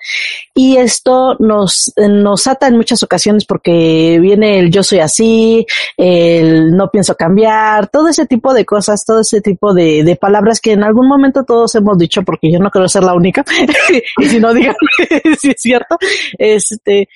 Y 0.53 0.77
esto 0.77 1.35
nos, 1.39 1.91
nos 1.97 2.47
ata 2.47 2.67
en 2.67 2.77
muchas 2.77 3.03
ocasiones 3.03 3.43
porque 3.43 4.17
viene 4.21 4.59
el 4.59 4.71
yo 4.71 4.83
soy 4.83 4.99
así, 4.99 5.65
el 5.97 6.71
no 6.71 6.89
pienso 6.91 7.15
cambiar, 7.15 7.87
todo 7.87 8.07
ese 8.07 8.25
tipo 8.25 8.53
de 8.53 8.63
cosas, 8.63 9.03
todo 9.03 9.19
ese 9.19 9.41
tipo 9.41 9.73
de, 9.73 10.05
de 10.05 10.15
palabras 10.15 10.61
que 10.61 10.71
en 10.71 10.85
algún 10.85 11.09
momento 11.09 11.43
todos 11.43 11.75
hemos 11.75 11.97
dicho, 11.97 12.23
porque 12.23 12.49
yo 12.49 12.59
no 12.59 12.71
quiero 12.71 12.87
ser 12.87 13.03
la 13.03 13.15
única. 13.15 13.43
y 14.19 14.25
si 14.27 14.39
no, 14.39 14.53
digan 14.53 14.75
si 15.39 15.49
es 15.49 15.61
cierto 15.61 15.97
este, 16.37 17.07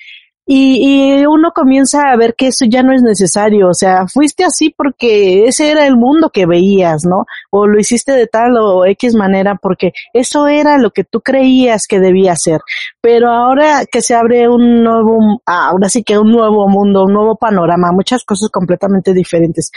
y, 0.52 1.24
uno 1.26 1.52
comienza 1.54 2.10
a 2.10 2.16
ver 2.16 2.34
que 2.34 2.48
eso 2.48 2.64
ya 2.68 2.82
no 2.82 2.92
es 2.92 3.02
necesario, 3.02 3.68
o 3.68 3.74
sea, 3.74 4.08
fuiste 4.08 4.42
así 4.42 4.74
porque 4.76 5.44
ese 5.44 5.70
era 5.70 5.86
el 5.86 5.96
mundo 5.96 6.30
que 6.30 6.44
veías, 6.44 7.04
¿no? 7.04 7.24
O 7.50 7.68
lo 7.68 7.78
hiciste 7.78 8.10
de 8.10 8.26
tal 8.26 8.56
o 8.56 8.84
X 8.84 9.14
manera 9.14 9.56
porque 9.62 9.92
eso 10.12 10.48
era 10.48 10.76
lo 10.76 10.90
que 10.90 11.04
tú 11.04 11.20
creías 11.20 11.86
que 11.86 12.00
debía 12.00 12.34
ser. 12.34 12.60
Pero 13.00 13.30
ahora 13.30 13.84
que 13.86 14.02
se 14.02 14.16
abre 14.16 14.48
un 14.48 14.82
nuevo, 14.82 15.40
ahora 15.46 15.88
sí 15.88 16.02
que 16.02 16.18
un 16.18 16.32
nuevo 16.32 16.68
mundo, 16.68 17.04
un 17.04 17.12
nuevo 17.12 17.36
panorama, 17.36 17.92
muchas 17.92 18.24
cosas 18.24 18.50
completamente 18.50 19.14
diferentes. 19.14 19.70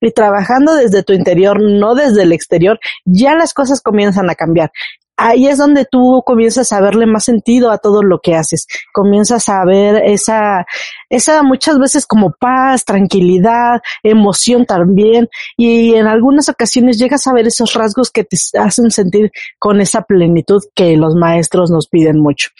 Y 0.00 0.10
trabajando 0.12 0.74
desde 0.74 1.02
tu 1.02 1.12
interior, 1.12 1.60
no 1.60 1.94
desde 1.94 2.22
el 2.22 2.32
exterior, 2.32 2.78
ya 3.04 3.34
las 3.34 3.52
cosas 3.52 3.82
comienzan 3.82 4.30
a 4.30 4.34
cambiar 4.34 4.70
ahí 5.16 5.46
es 5.46 5.58
donde 5.58 5.84
tú 5.84 6.22
comienzas 6.24 6.72
a 6.72 6.80
verle 6.80 7.06
más 7.06 7.24
sentido 7.24 7.70
a 7.70 7.78
todo 7.78 8.02
lo 8.02 8.20
que 8.20 8.34
haces. 8.34 8.66
Comienzas 8.92 9.48
a 9.48 9.64
ver 9.64 10.02
esa, 10.04 10.66
esa 11.08 11.42
muchas 11.42 11.78
veces 11.78 12.06
como 12.06 12.32
paz, 12.32 12.84
tranquilidad, 12.84 13.80
emoción 14.02 14.66
también. 14.66 15.28
Y 15.56 15.94
en 15.94 16.06
algunas 16.06 16.48
ocasiones 16.48 16.98
llegas 16.98 17.26
a 17.26 17.32
ver 17.32 17.46
esos 17.46 17.74
rasgos 17.74 18.10
que 18.10 18.24
te 18.24 18.36
hacen 18.58 18.90
sentir 18.90 19.30
con 19.58 19.80
esa 19.80 20.02
plenitud 20.02 20.62
que 20.74 20.96
los 20.96 21.14
maestros 21.14 21.70
nos 21.70 21.88
piden 21.88 22.20
mucho. 22.20 22.50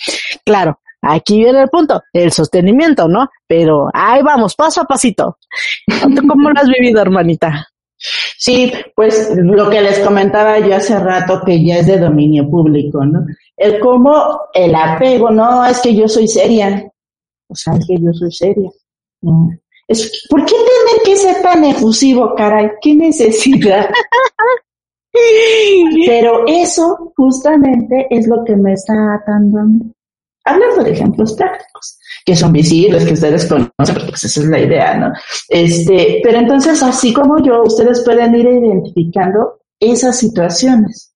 Claro. 0.44 0.80
Aquí 1.06 1.36
viene 1.36 1.60
el 1.60 1.68
punto, 1.68 2.02
el 2.14 2.32
sostenimiento, 2.32 3.08
¿no? 3.08 3.28
Pero 3.46 3.88
ahí 3.92 4.22
vamos, 4.22 4.54
paso 4.54 4.80
a 4.80 4.84
pasito. 4.84 5.36
cómo 6.28 6.50
lo 6.50 6.58
has 6.58 6.68
vivido, 6.68 7.02
hermanita? 7.02 7.68
Sí, 8.38 8.72
pues 8.94 9.30
lo 9.36 9.70
que 9.70 9.80
les 9.80 9.98
comentaba 10.00 10.58
yo 10.58 10.76
hace 10.76 10.98
rato 10.98 11.42
que 11.44 11.64
ya 11.64 11.78
es 11.78 11.86
de 11.86 11.98
dominio 11.98 12.48
público, 12.48 13.04
¿no? 13.04 13.26
El 13.56 13.80
cómo 13.80 14.40
el 14.52 14.74
apego, 14.74 15.30
no, 15.30 15.64
es 15.64 15.80
que 15.80 15.94
yo 15.94 16.08
soy 16.08 16.28
seria. 16.28 16.90
O 17.48 17.54
sea, 17.54 17.74
es 17.74 17.86
que 17.86 17.96
yo 18.00 18.12
soy 18.12 18.32
seria. 18.32 18.70
No. 19.22 19.50
Es, 19.86 20.26
¿Por 20.28 20.44
qué 20.44 20.54
tener 20.54 21.02
que 21.04 21.16
ser 21.16 21.42
tan 21.42 21.64
efusivo, 21.64 22.34
caray? 22.34 22.70
¿Qué 22.80 22.94
necesidad? 22.94 23.88
Pero 26.06 26.44
eso 26.46 27.12
justamente 27.16 28.06
es 28.10 28.26
lo 28.26 28.44
que 28.44 28.56
me 28.56 28.72
está 28.72 29.14
atando 29.14 29.60
a 29.60 29.64
mí. 29.64 29.93
Hablando 30.44 30.84
de 30.84 30.92
ejemplos 30.92 31.32
prácticos 31.34 31.98
que 32.24 32.34
son 32.34 32.52
visibles, 32.52 33.04
que 33.04 33.14
ustedes 33.14 33.46
conocen, 33.46 34.06
pues 34.08 34.24
esa 34.24 34.40
es 34.40 34.46
la 34.46 34.58
idea, 34.58 34.96
¿no? 34.96 35.12
Este, 35.48 36.20
pero 36.22 36.38
entonces, 36.38 36.82
así 36.82 37.12
como 37.12 37.42
yo, 37.42 37.62
ustedes 37.62 38.02
pueden 38.04 38.34
ir 38.34 38.46
identificando 38.46 39.60
esas 39.78 40.18
situaciones. 40.18 41.12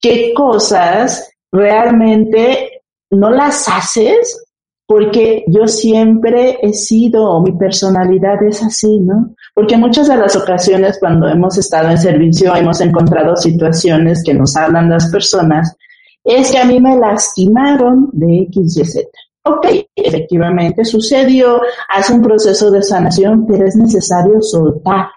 ¿Qué 0.00 0.32
cosas 0.34 1.30
realmente 1.50 2.82
no 3.10 3.30
las 3.30 3.68
haces? 3.68 4.46
Porque 4.86 5.44
yo 5.46 5.66
siempre 5.68 6.58
he 6.62 6.72
sido, 6.72 7.24
o 7.30 7.42
mi 7.42 7.52
personalidad 7.52 8.42
es 8.42 8.62
así, 8.62 8.98
¿no? 9.00 9.34
Porque 9.54 9.76
muchas 9.76 10.08
de 10.08 10.16
las 10.16 10.34
ocasiones 10.36 10.98
cuando 10.98 11.28
hemos 11.28 11.58
estado 11.58 11.90
en 11.90 11.98
servicio 11.98 12.54
hemos 12.56 12.80
encontrado 12.80 13.36
situaciones 13.36 14.22
que 14.24 14.34
nos 14.34 14.56
hablan 14.56 14.90
las 14.90 15.10
personas, 15.10 15.76
es 16.24 16.50
que 16.50 16.58
a 16.58 16.64
mí 16.64 16.80
me 16.80 16.96
lastimaron 16.98 18.08
de 18.12 18.42
X 18.48 18.76
y 18.76 18.84
Z. 18.84 19.08
Ok, 19.44 19.66
efectivamente 19.96 20.84
sucedió, 20.84 21.60
hace 21.88 22.12
un 22.12 22.22
proceso 22.22 22.70
de 22.70 22.82
sanación, 22.82 23.46
pero 23.46 23.66
es 23.66 23.76
necesario 23.76 24.40
soltar. 24.42 25.08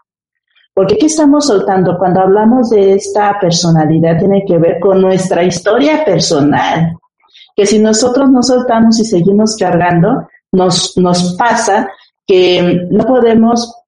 Porque 0.73 0.97
¿qué 0.97 1.05
estamos 1.05 1.45
soltando? 1.45 1.97
Cuando 1.97 2.21
hablamos 2.21 2.69
de 2.69 2.93
esta 2.93 3.37
personalidad 3.39 4.17
tiene 4.17 4.43
que 4.47 4.57
ver 4.57 4.79
con 4.79 5.01
nuestra 5.01 5.43
historia 5.43 6.03
personal. 6.03 6.97
Que 7.55 7.65
si 7.65 7.77
nosotros 7.77 8.31
no 8.31 8.41
soltamos 8.41 8.99
y 8.99 9.05
seguimos 9.05 9.55
cargando, 9.57 10.27
nos, 10.51 10.97
nos 10.97 11.35
pasa 11.35 11.89
que 12.25 12.87
no 12.89 13.05
podemos 13.05 13.83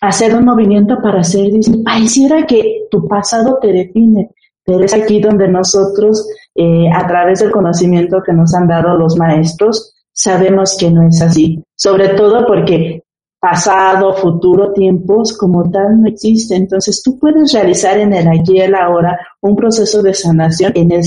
hacer 0.00 0.34
un 0.34 0.44
movimiento 0.44 0.96
para 1.02 1.20
hacer, 1.20 1.50
pareciera 1.84 2.46
que 2.46 2.86
tu 2.90 3.06
pasado 3.06 3.58
te 3.60 3.72
define, 3.72 4.30
pero 4.64 4.84
es 4.84 4.94
aquí 4.94 5.20
donde 5.20 5.48
nosotros, 5.48 6.26
eh, 6.54 6.90
a 6.92 7.06
través 7.06 7.40
del 7.40 7.50
conocimiento 7.50 8.22
que 8.24 8.32
nos 8.32 8.54
han 8.54 8.68
dado 8.68 8.96
los 8.96 9.16
maestros, 9.16 9.94
sabemos 10.12 10.76
que 10.78 10.90
no 10.90 11.06
es 11.06 11.20
así. 11.22 11.62
Sobre 11.74 12.10
todo 12.10 12.46
porque 12.46 13.02
pasado, 13.42 14.14
futuro, 14.14 14.72
tiempos 14.72 15.36
como 15.36 15.68
tal 15.68 16.00
no 16.00 16.08
existe. 16.08 16.54
Entonces 16.54 17.02
tú 17.02 17.18
puedes 17.18 17.52
realizar 17.52 17.98
en 17.98 18.12
el 18.12 18.28
aquí 18.28 18.58
y 18.58 18.60
el 18.60 18.72
ahora 18.72 19.18
un 19.40 19.56
proceso 19.56 20.00
de 20.00 20.14
sanación 20.14 20.70
en 20.76 20.92
el, 20.92 21.02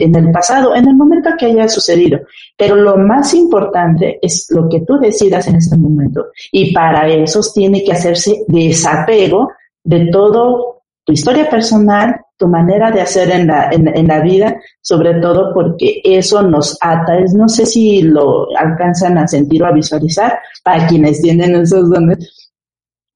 en, 0.00 0.16
el 0.16 0.32
pasado, 0.32 0.74
en 0.74 0.88
el 0.88 0.96
momento 0.96 1.30
que 1.38 1.46
haya 1.46 1.68
sucedido. 1.68 2.18
Pero 2.56 2.74
lo 2.74 2.96
más 2.96 3.32
importante 3.32 4.18
es 4.20 4.48
lo 4.50 4.68
que 4.68 4.80
tú 4.80 4.98
decidas 4.98 5.46
en 5.46 5.54
este 5.54 5.76
momento. 5.76 6.26
Y 6.50 6.74
para 6.74 7.06
eso 7.06 7.40
tiene 7.54 7.84
que 7.84 7.92
hacerse 7.92 8.44
desapego 8.48 9.52
de 9.84 10.10
todo 10.10 10.77
tu 11.08 11.14
historia 11.14 11.48
personal, 11.48 12.20
tu 12.36 12.46
manera 12.48 12.90
de 12.90 13.00
hacer 13.00 13.30
en 13.30 13.46
la, 13.46 13.70
en, 13.70 14.06
la 14.06 14.20
vida, 14.20 14.60
sobre 14.82 15.14
todo 15.22 15.54
porque 15.54 16.02
eso 16.04 16.42
nos 16.42 16.76
ata. 16.82 17.16
Es, 17.18 17.32
no 17.32 17.48
sé 17.48 17.64
si 17.64 18.02
lo 18.02 18.46
alcanzan 18.54 19.16
a 19.16 19.26
sentir 19.26 19.62
o 19.62 19.66
a 19.68 19.72
visualizar 19.72 20.38
para 20.62 20.86
quienes 20.86 21.22
tienen 21.22 21.54
esos 21.54 21.88
dones, 21.88 22.50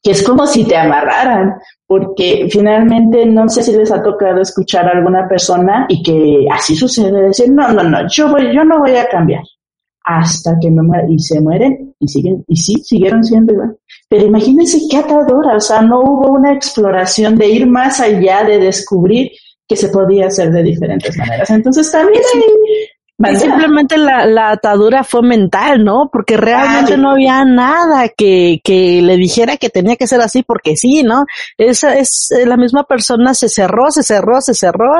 que 0.02 0.12
es 0.12 0.22
como 0.22 0.46
si 0.46 0.64
te 0.64 0.74
amarraran, 0.74 1.52
porque 1.86 2.48
finalmente 2.50 3.26
no 3.26 3.46
sé 3.50 3.62
si 3.62 3.76
les 3.76 3.92
ha 3.92 4.02
tocado 4.02 4.40
escuchar 4.40 4.86
a 4.86 4.96
alguna 4.96 5.28
persona 5.28 5.84
y 5.86 6.02
que 6.02 6.46
así 6.50 6.74
sucede, 6.74 7.24
decir, 7.24 7.52
no, 7.52 7.68
no, 7.74 7.82
no, 7.82 8.08
yo, 8.08 8.30
voy, 8.30 8.54
yo 8.54 8.64
no 8.64 8.78
voy 8.78 8.96
a 8.96 9.06
cambiar 9.06 9.42
hasta 10.04 10.58
que 10.60 10.70
no 10.70 10.82
y 11.08 11.18
se 11.18 11.40
mueren 11.40 11.94
y 11.98 12.08
siguen 12.08 12.44
y 12.48 12.56
sí 12.56 12.74
siguieron 12.82 13.22
siendo 13.22 13.52
igual. 13.52 13.76
Pero 14.08 14.26
imagínense 14.26 14.78
qué 14.90 14.98
atadora 14.98 15.56
o 15.56 15.60
sea 15.60 15.82
no 15.82 16.00
hubo 16.00 16.32
una 16.32 16.52
exploración 16.52 17.36
de 17.36 17.48
ir 17.48 17.66
más 17.66 18.00
allá 18.00 18.44
de 18.44 18.58
descubrir 18.58 19.30
que 19.68 19.76
se 19.76 19.88
podía 19.88 20.26
hacer 20.26 20.50
de 20.50 20.62
diferentes 20.62 21.16
maneras. 21.16 21.48
Entonces 21.50 21.90
también 21.90 22.22
hay 22.34 22.40
simplemente 23.38 23.96
la, 23.98 24.26
la, 24.26 24.50
atadura 24.50 25.04
fue 25.04 25.22
mental, 25.22 25.84
¿no? 25.84 26.08
Porque 26.12 26.36
realmente 26.36 26.96
no 26.96 27.12
había 27.12 27.44
nada 27.44 28.08
que, 28.08 28.60
que 28.64 29.00
le 29.02 29.16
dijera 29.16 29.56
que 29.56 29.70
tenía 29.70 29.96
que 29.96 30.06
ser 30.06 30.20
así 30.20 30.42
porque 30.42 30.76
sí, 30.76 31.02
¿no? 31.02 31.24
Esa 31.56 31.96
es 31.96 32.30
eh, 32.32 32.46
la 32.46 32.56
misma 32.56 32.84
persona 32.84 33.34
se 33.34 33.48
cerró, 33.48 33.90
se 33.90 34.02
cerró, 34.02 34.40
se 34.40 34.54
cerró 34.54 34.90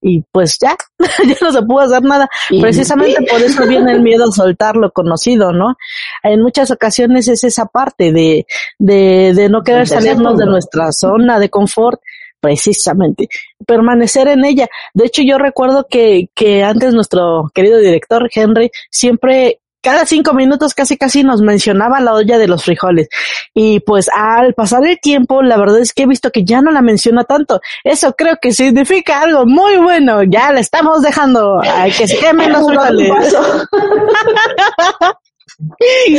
y 0.00 0.22
pues 0.30 0.58
ya, 0.60 0.76
ya 1.26 1.36
no 1.40 1.52
se 1.52 1.62
pudo 1.62 1.80
hacer 1.80 2.02
nada. 2.02 2.28
Precisamente 2.60 3.24
por 3.30 3.40
eso 3.40 3.66
viene 3.66 3.92
el 3.92 4.02
miedo 4.02 4.24
a 4.24 4.32
soltar 4.32 4.76
lo 4.76 4.90
conocido, 4.90 5.52
¿no? 5.52 5.76
En 6.22 6.42
muchas 6.42 6.70
ocasiones 6.70 7.28
es 7.28 7.44
esa 7.44 7.66
parte 7.66 8.12
de, 8.12 8.46
de, 8.78 9.32
de 9.34 9.48
no 9.48 9.62
querer 9.62 9.86
salirnos 9.86 10.36
de 10.38 10.46
nuestra 10.46 10.92
zona 10.92 11.38
de 11.38 11.48
confort 11.48 12.00
precisamente, 12.40 13.28
permanecer 13.66 14.28
en 14.28 14.44
ella. 14.44 14.68
De 14.94 15.06
hecho, 15.06 15.22
yo 15.22 15.38
recuerdo 15.38 15.86
que, 15.88 16.28
que 16.34 16.64
antes 16.64 16.94
nuestro 16.94 17.50
querido 17.54 17.78
director 17.78 18.28
Henry 18.34 18.70
siempre 18.90 19.60
cada 19.82 20.04
cinco 20.04 20.34
minutos 20.34 20.74
casi 20.74 20.98
casi 20.98 21.22
nos 21.24 21.40
mencionaba 21.40 22.00
la 22.00 22.12
olla 22.12 22.38
de 22.38 22.48
los 22.48 22.64
frijoles. 22.64 23.08
Y 23.54 23.80
pues 23.80 24.10
al 24.14 24.54
pasar 24.54 24.86
el 24.86 25.00
tiempo, 25.00 25.42
la 25.42 25.56
verdad 25.56 25.80
es 25.80 25.92
que 25.92 26.02
he 26.02 26.06
visto 26.06 26.30
que 26.30 26.44
ya 26.44 26.60
no 26.60 26.70
la 26.70 26.82
menciona 26.82 27.24
tanto. 27.24 27.60
Eso 27.82 28.12
creo 28.12 28.36
que 28.40 28.52
significa 28.52 29.22
algo 29.22 29.46
muy 29.46 29.78
bueno. 29.78 30.22
Ya 30.22 30.52
la 30.52 30.60
estamos 30.60 31.02
dejando 31.02 31.60
a 31.62 31.84
que 31.86 32.06
se 32.06 32.18
quemen 32.18 32.52
los 32.52 32.66
frijoles. 32.66 33.10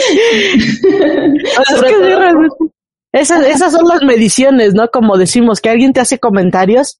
es 1.70 1.82
que 1.82 2.16
realmente 2.16 2.56
esas, 3.12 3.46
esas 3.46 3.74
son 3.74 3.88
las 3.88 4.02
mediciones, 4.04 4.74
¿no? 4.74 4.90
Como 4.90 5.18
decimos, 5.18 5.60
que 5.60 5.70
alguien 5.70 5.94
te 5.94 6.00
hace 6.00 6.20
comentarios 6.20 7.00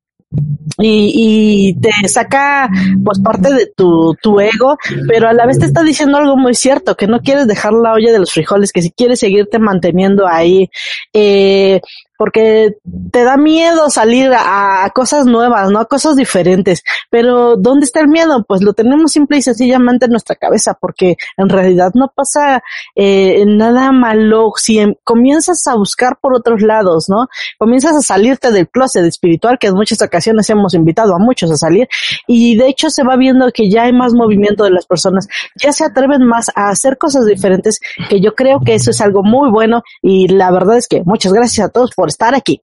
y, 0.78 1.74
y 1.76 1.82
te 1.82 2.08
saca 2.08 2.70
pues 3.04 3.20
parte 3.20 3.54
de 3.54 3.68
tu, 3.76 4.16
tu 4.22 4.40
ego, 4.40 4.78
pero 5.08 5.28
a 5.28 5.34
la 5.34 5.46
vez 5.46 5.60
te 5.60 5.66
está 5.66 5.84
diciendo 5.84 6.18
algo 6.18 6.38
muy 6.38 6.54
cierto, 6.54 6.96
que 6.96 7.08
no 7.08 7.20
quieres 7.20 7.48
dejar 7.48 7.74
la 7.74 7.94
olla 7.94 8.12
de 8.12 8.20
los 8.20 8.32
frijoles, 8.32 8.72
que 8.72 8.82
si 8.82 8.92
quieres 8.92 9.20
seguirte 9.20 9.60
manteniendo 9.60 10.28
ahí, 10.28 10.70
eh, 11.14 11.82
porque 12.22 12.78
te 13.12 13.24
da 13.24 13.36
miedo 13.36 13.90
salir 13.90 14.32
a, 14.32 14.88
cosas 14.94 15.26
nuevas, 15.26 15.72
¿no? 15.72 15.80
A 15.80 15.86
cosas 15.86 16.16
diferentes. 16.16 16.84
Pero 17.10 17.56
¿dónde 17.56 17.86
está 17.86 18.00
el 18.00 18.10
miedo? 18.10 18.46
Pues 18.48 18.62
lo 18.62 18.74
tenemos 18.74 19.14
simple 19.14 19.38
y 19.38 19.42
sencillamente 19.42 20.06
en 20.06 20.12
nuestra 20.12 20.36
cabeza, 20.36 20.78
porque 20.80 21.18
en 21.36 21.50
realidad 21.50 21.94
no 21.96 22.12
pasa 22.14 22.62
eh, 22.96 23.44
nada 23.48 23.92
malo 23.92 24.52
si 24.56 24.78
em, 24.78 24.94
comienzas 25.04 25.66
a 25.66 25.74
buscar 25.74 26.20
por 26.22 26.36
otros 26.36 26.62
lados, 26.62 27.10
¿no? 27.10 27.26
Comienzas 27.58 27.96
a 27.96 28.02
salirte 28.02 28.52
del 28.52 28.70
closet 28.70 29.04
espiritual, 29.04 29.58
que 29.60 29.70
en 29.70 29.74
muchas 29.74 30.00
ocasiones 30.04 30.48
hemos 30.52 30.76
invitado 30.76 31.16
a 31.16 31.18
muchos 31.18 31.50
a 31.50 31.58
salir, 31.58 31.88
y 32.28 32.56
de 32.56 32.68
hecho 32.68 32.92
se 32.92 33.04
va 33.04 33.16
viendo 33.16 33.52
que 33.52 33.68
ya 33.68 33.86
hay 33.86 33.94
más 33.94 34.14
movimiento 34.14 34.64
de 34.64 34.70
las 34.70 34.86
personas, 34.86 35.28
ya 35.60 35.72
se 35.72 35.86
atreven 35.86 36.24
más 36.24 36.52
a 36.56 36.70
hacer 36.70 37.00
cosas 37.00 37.26
diferentes, 37.26 37.80
que 38.10 38.22
yo 38.22 38.36
creo 38.36 38.60
que 38.64 38.76
eso 38.76 38.92
es 38.92 39.02
algo 39.02 39.24
muy 39.24 39.50
bueno, 39.50 39.82
y 40.04 40.28
la 40.28 40.52
verdad 40.52 40.78
es 40.78 40.88
que 40.88 41.02
muchas 41.04 41.34
gracias 41.34 41.66
a 41.66 41.70
todos 41.70 41.96
por 41.96 42.11
estar 42.12 42.36
aquí. 42.36 42.62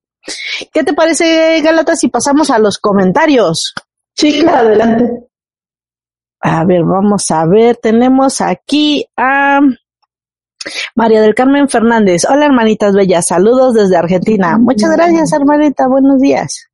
¿Qué 0.71 0.83
te 0.83 0.93
parece, 0.93 1.61
Galata, 1.61 1.95
si 1.95 2.09
pasamos 2.09 2.49
a 2.49 2.59
los 2.59 2.77
comentarios? 2.77 3.73
Sí, 4.15 4.39
claro, 4.41 4.69
adelante. 4.69 5.29
A 6.41 6.63
ver, 6.65 6.83
vamos 6.83 7.29
a 7.31 7.45
ver, 7.45 7.77
tenemos 7.77 8.39
aquí 8.41 9.05
a 9.17 9.59
María 10.95 11.21
del 11.21 11.35
Carmen 11.35 11.67
Fernández. 11.67 12.25
Hola, 12.29 12.45
hermanitas 12.45 12.93
bellas, 12.93 13.27
saludos 13.27 13.73
desde 13.73 13.97
Argentina. 13.97 14.57
Muchas 14.57 14.91
gracias, 14.91 15.33
hermanita, 15.33 15.87
buenos 15.87 16.19
días. 16.19 16.67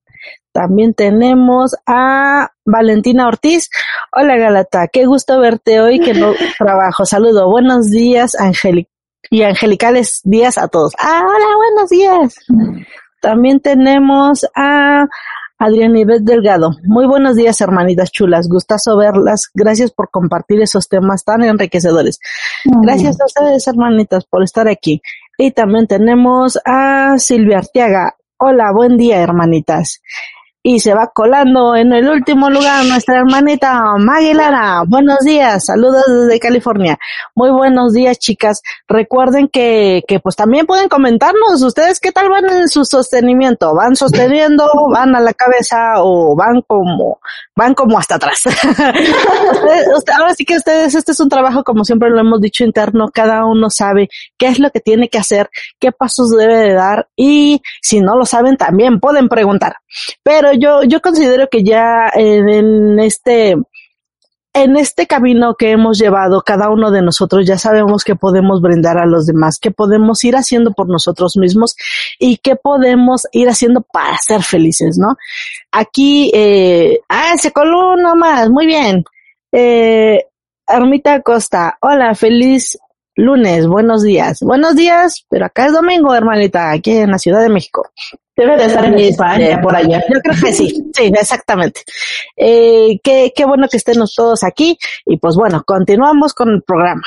También 0.52 0.94
tenemos 0.94 1.76
a 1.86 2.50
Valentina 2.64 3.28
Ortiz. 3.28 3.70
Hola, 4.12 4.38
Galata, 4.38 4.88
qué 4.88 5.06
gusto 5.06 5.40
verte 5.40 5.82
hoy 5.82 6.00
que 6.00 6.14
no 6.14 6.34
trabajo. 6.58 7.06
Saludo, 7.06 7.50
buenos 7.50 7.90
días, 7.90 8.36
Angélica 8.40 8.90
y 9.30 9.44
angelicales 9.44 10.22
días 10.24 10.58
a 10.58 10.68
todos. 10.68 10.94
Ah, 11.00 11.24
hola, 11.26 11.55
buenos 11.71 11.89
días. 11.89 12.36
También 13.21 13.60
tenemos 13.60 14.45
a 14.56 15.06
Adrián 15.58 15.95
Ivet 15.95 16.21
Delgado. 16.21 16.71
Muy 16.84 17.08
buenos 17.08 17.36
días, 17.36 17.60
hermanitas 17.62 18.12
chulas. 18.12 18.47
Gustazo 18.47 18.97
verlas. 18.97 19.49
Gracias 19.54 19.91
por 19.91 20.10
compartir 20.10 20.62
esos 20.62 20.88
temas 20.88 21.23
tan 21.23 21.43
enriquecedores. 21.43 22.19
Gracias 22.84 23.19
a 23.19 23.25
ustedes, 23.25 23.67
hermanitas, 23.67 24.25
por 24.25 24.43
estar 24.43 24.67
aquí. 24.67 25.01
Y 25.38 25.51
también 25.51 25.88
tenemos 25.88 26.60
a 26.65 27.15
Silvia 27.17 27.60
Arteaga. 27.60 28.15
Hola, 28.38 28.71
buen 28.73 28.97
día, 28.97 29.21
hermanitas 29.21 30.01
y 30.67 30.80
se 30.80 30.95
va 30.95 31.12
colando 31.13 31.75
en 31.75 31.93
el 31.93 32.10
último 32.10 32.49
lugar 32.49 32.84
nuestra 32.86 33.17
hermanita 33.17 33.84
Maggie 33.99 34.34
Lara. 34.34 34.82
Buenos 34.88 35.19
días, 35.19 35.63
saludos 35.63 36.04
desde 36.08 36.39
California. 36.39 36.97
Muy 37.36 37.51
buenos 37.51 37.93
días, 37.93 38.17
chicas. 38.17 38.63
Recuerden 38.88 39.47
que, 39.47 40.01
que 40.08 40.19
pues 40.19 40.36
también 40.36 40.65
pueden 40.65 40.89
comentarnos 40.89 41.62
ustedes 41.62 41.99
qué 41.99 42.12
tal 42.12 42.30
van 42.30 42.49
en 42.49 42.67
su 42.67 42.84
sostenimiento. 42.84 43.75
¿Van 43.75 43.95
sosteniendo, 43.95 44.67
van 44.91 45.15
a 45.15 45.19
la 45.19 45.36
cabeza 45.36 45.97
o 45.97 46.36
van 46.36 46.63
como, 46.65 47.19
van 47.56 47.75
como 47.75 47.99
hasta 47.99 48.15
atrás? 48.15 48.41
ahora 50.17 50.34
sí 50.34 50.45
que 50.45 50.58
ustedes, 50.58 50.95
este 50.95 51.12
es 51.12 51.19
un 51.19 51.30
trabajo 51.30 51.63
como 51.63 51.86
siempre 51.86 52.10
lo 52.10 52.19
hemos 52.19 52.41
dicho 52.41 52.63
interno, 52.63 53.10
cada 53.13 53.45
uno 53.45 53.69
sabe 53.69 54.10
qué 54.36 54.47
es 54.47 54.58
lo 54.58 54.71
que 54.71 54.80
tiene 54.80 55.10
que 55.10 55.19
hacer, 55.19 55.47
qué 55.80 55.91
pasos 55.91 56.32
debe 56.32 56.58
de 56.58 56.73
dar 56.73 57.08
y 57.15 57.62
si 57.84 58.01
no 58.01 58.17
lo 58.17 58.25
saben 58.25 58.58
también 58.58 58.99
pueden 58.99 59.30
preguntar. 59.30 59.75
Pero 60.23 60.55
yo, 60.58 60.84
yo 60.84 61.02
considero 61.02 61.48
que 61.50 61.63
ya 61.63 62.10
en, 62.13 63.00
este, 63.00 63.56
en 64.54 64.78
este 64.78 65.08
camino 65.08 65.56
que 65.56 65.72
hemos 65.72 66.00
llevado 66.00 66.41
cada 66.41 66.70
uno 66.70 66.91
de 66.91 67.02
nosotros 67.02 67.46
ya 67.46 67.58
sabemos 67.58 68.04
que 68.04 68.15
podemos 68.15 68.62
brindar 68.62 68.98
a 68.98 69.06
los 69.06 69.26
demás, 69.26 69.60
que 69.60 69.72
podemos 69.72 70.24
ir 70.24 70.36
haciendo 70.36 70.72
por 70.72 70.88
nosotros 70.88 71.38
mismos 71.38 71.76
y 72.20 72.38
que 72.38 72.56
podemos 72.56 73.28
ir 73.32 73.50
haciendo 73.50 73.82
para 73.82 74.18
ser 74.18 74.44
felices, 74.44 74.98
¿no? 74.98 75.18
Aquí, 75.72 76.32
eh, 76.34 77.00
ah, 77.10 77.34
se 77.38 77.52
coló 77.52 77.96
nomás, 77.96 78.50
muy 78.50 78.65
bien. 78.65 79.04
Eh, 79.52 80.26
Armita 80.68 81.22
Costa, 81.22 81.78
hola, 81.82 82.15
feliz 82.15 82.78
lunes, 83.15 83.68
buenos 83.68 84.04
días. 84.04 84.39
Buenos 84.41 84.76
días, 84.76 85.26
pero 85.30 85.46
acá 85.46 85.68
es 85.68 85.74
domingo, 85.74 86.13
hermanita, 86.13 86.72
aquí 86.72 86.91
en 86.91 87.12
la 87.12 87.20
Ciudad 87.20 87.41
de 87.41 87.50
México. 87.50 87.89
Debe 88.36 88.58
de 88.58 88.65
estar 88.65 88.84
en 88.86 89.00
España, 89.00 89.62
por 89.62 89.76
allá. 89.76 90.04
Yo 90.12 90.19
creo 90.21 90.36
que 90.43 90.52
sí, 90.52 90.91
sí, 90.93 91.12
exactamente. 91.13 91.82
Eh, 92.36 93.00
qué, 93.02 93.32
qué 93.36 93.45
bueno 93.45 93.67
que 93.69 93.78
estén 93.78 93.95
todos 94.15 94.43
aquí 94.43 94.78
y 95.06 95.17
pues 95.17 95.36
bueno, 95.36 95.63
continuamos 95.65 96.34
con 96.34 96.50
el 96.50 96.62
programa. 96.62 97.04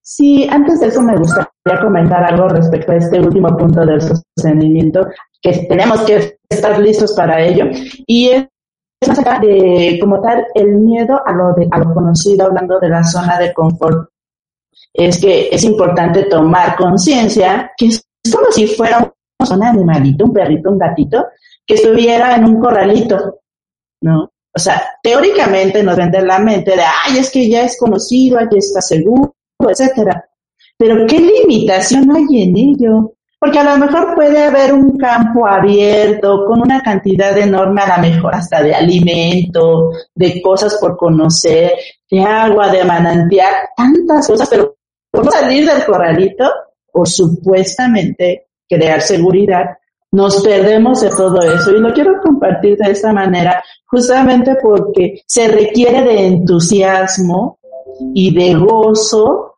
Sí, 0.00 0.46
antes 0.48 0.80
de 0.80 0.86
eso 0.86 1.02
me 1.02 1.16
gustaría 1.16 1.80
comentar 1.80 2.22
algo 2.24 2.48
respecto 2.48 2.92
a 2.92 2.96
este 2.96 3.20
último 3.20 3.56
punto 3.56 3.84
del 3.84 4.00
sostenimiento, 4.00 5.08
que 5.40 5.66
tenemos 5.68 6.02
que 6.02 6.38
estar 6.48 6.78
listos 6.78 7.12
para 7.14 7.42
ello. 7.42 7.66
Y 8.06 8.28
es 8.28 8.48
más 9.08 9.18
allá 9.18 9.40
de, 9.40 9.98
como 10.00 10.20
tal, 10.20 10.46
el 10.54 10.76
miedo 10.78 11.20
a 11.26 11.32
lo, 11.32 11.54
de, 11.54 11.66
a 11.70 11.78
lo 11.78 11.92
conocido, 11.92 12.46
hablando 12.46 12.78
de 12.78 12.88
la 12.88 13.02
zona 13.02 13.38
de 13.38 13.52
confort, 13.52 14.08
es 14.94 15.18
que 15.18 15.48
es 15.50 15.64
importante 15.64 16.24
tomar 16.24 16.76
conciencia 16.76 17.72
que 17.76 17.86
es 17.86 18.04
como 18.30 18.52
si 18.52 18.66
fuera 18.66 19.12
un 19.50 19.64
animalito, 19.64 20.24
un 20.24 20.32
perrito, 20.32 20.70
un 20.70 20.78
gatito, 20.78 21.26
que 21.66 21.74
estuviera 21.74 22.36
en 22.36 22.44
un 22.44 22.60
corralito, 22.60 23.40
¿no? 24.02 24.32
O 24.54 24.58
sea, 24.58 24.82
teóricamente 25.02 25.82
nos 25.82 25.96
vende 25.96 26.20
la 26.20 26.38
mente 26.38 26.72
de, 26.72 26.82
ay, 26.82 27.18
es 27.18 27.30
que 27.30 27.48
ya 27.48 27.62
es 27.62 27.78
conocido, 27.78 28.38
aquí 28.38 28.58
está 28.58 28.80
seguro, 28.82 29.34
etcétera. 29.58 30.28
pero 30.76 31.06
¿qué 31.06 31.18
limitación 31.18 32.10
hay 32.14 32.42
en 32.42 32.56
ello? 32.56 33.14
Porque 33.38 33.58
a 33.58 33.64
lo 33.64 33.78
mejor 33.78 34.14
puede 34.14 34.44
haber 34.44 34.72
un 34.72 34.96
campo 34.96 35.46
abierto 35.46 36.44
con 36.46 36.60
una 36.60 36.80
cantidad 36.80 37.36
enorme, 37.36 37.80
a 37.82 37.96
lo 37.96 38.02
mejor 38.02 38.34
hasta 38.34 38.62
de 38.62 38.74
alimento, 38.74 39.90
de 40.14 40.40
cosas 40.42 40.76
por 40.80 40.96
conocer, 40.96 41.72
de 42.10 42.22
agua, 42.22 42.70
de 42.70 42.84
manantial, 42.84 43.52
tantas 43.76 44.28
cosas, 44.28 44.48
pero 44.48 44.76
¿cómo 45.10 45.30
salir 45.30 45.66
del 45.66 45.84
corralito? 45.84 46.44
O 46.92 47.06
supuestamente 47.06 48.50
crear 48.72 49.00
seguridad, 49.00 49.64
nos 50.12 50.42
perdemos 50.42 51.00
de 51.00 51.10
todo 51.10 51.40
eso. 51.40 51.70
Y 51.70 51.80
lo 51.80 51.92
quiero 51.92 52.20
compartir 52.22 52.76
de 52.76 52.92
esta 52.92 53.12
manera, 53.12 53.62
justamente 53.86 54.56
porque 54.62 55.22
se 55.26 55.48
requiere 55.48 56.02
de 56.02 56.26
entusiasmo 56.26 57.58
y 58.14 58.34
de 58.34 58.54
gozo 58.54 59.52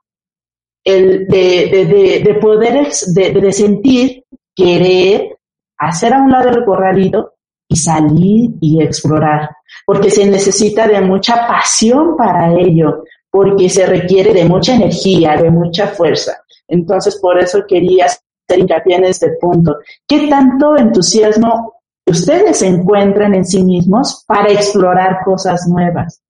el 0.84 1.26
de, 1.26 1.86
de, 1.88 2.22
de, 2.24 2.34
poder, 2.34 2.86
de, 2.86 3.52
sentir, 3.52 4.24
querer, 4.54 5.38
hacer 5.78 6.12
a 6.12 6.20
un 6.20 6.30
lado 6.30 6.50
el 6.50 6.64
corralito 6.64 7.32
y 7.66 7.76
salir 7.76 8.50
y 8.60 8.82
explorar, 8.82 9.48
porque 9.86 10.10
se 10.10 10.26
necesita 10.26 10.86
de 10.86 11.00
mucha 11.00 11.46
pasión 11.48 12.16
para 12.16 12.52
ello, 12.52 13.04
porque 13.30 13.70
se 13.70 13.86
requiere 13.86 14.34
de 14.34 14.44
mucha 14.44 14.74
energía, 14.74 15.36
de 15.36 15.50
mucha 15.50 15.88
fuerza. 15.88 16.44
Entonces, 16.68 17.18
por 17.20 17.38
eso 17.38 17.64
quería 17.66 18.06
hacer 18.46 18.60
hincapié 18.60 18.96
en 18.96 19.04
este 19.04 19.30
punto. 19.40 19.78
¿Qué 20.06 20.28
tanto 20.28 20.76
entusiasmo 20.76 21.74
ustedes 22.06 22.62
encuentran 22.62 23.34
en 23.34 23.44
sí 23.44 23.62
mismos 23.62 24.24
para 24.26 24.52
explorar 24.52 25.18
cosas 25.24 25.66
nuevas? 25.68 26.20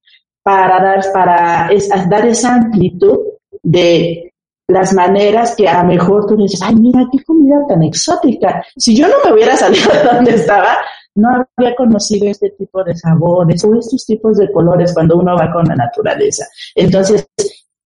Para 0.42 0.82
dar, 0.82 1.00
para 1.12 1.70
dar 2.08 2.26
esa 2.26 2.54
amplitud 2.54 3.18
de 3.62 4.32
las 4.68 4.92
maneras 4.92 5.54
que 5.56 5.68
a 5.68 5.82
lo 5.82 5.88
mejor 5.88 6.26
tú 6.26 6.36
dices, 6.36 6.60
ay, 6.62 6.74
mira 6.76 7.06
qué 7.10 7.22
comida 7.24 7.56
tan 7.68 7.82
exótica. 7.82 8.64
Si 8.76 8.96
yo 8.96 9.08
no 9.08 9.14
me 9.24 9.32
hubiera 9.32 9.56
salido 9.56 9.90
de 9.92 10.02
donde 10.02 10.34
estaba, 10.34 10.78
no 11.16 11.28
habría 11.28 11.76
conocido 11.76 12.28
este 12.28 12.50
tipo 12.50 12.82
de 12.82 12.94
sabores 12.96 13.64
o 13.64 13.74
estos 13.74 14.04
tipos 14.04 14.36
de 14.36 14.50
colores 14.50 14.92
cuando 14.92 15.16
uno 15.16 15.36
va 15.36 15.52
con 15.52 15.64
la 15.64 15.76
naturaleza. 15.76 16.46
Entonces, 16.74 17.26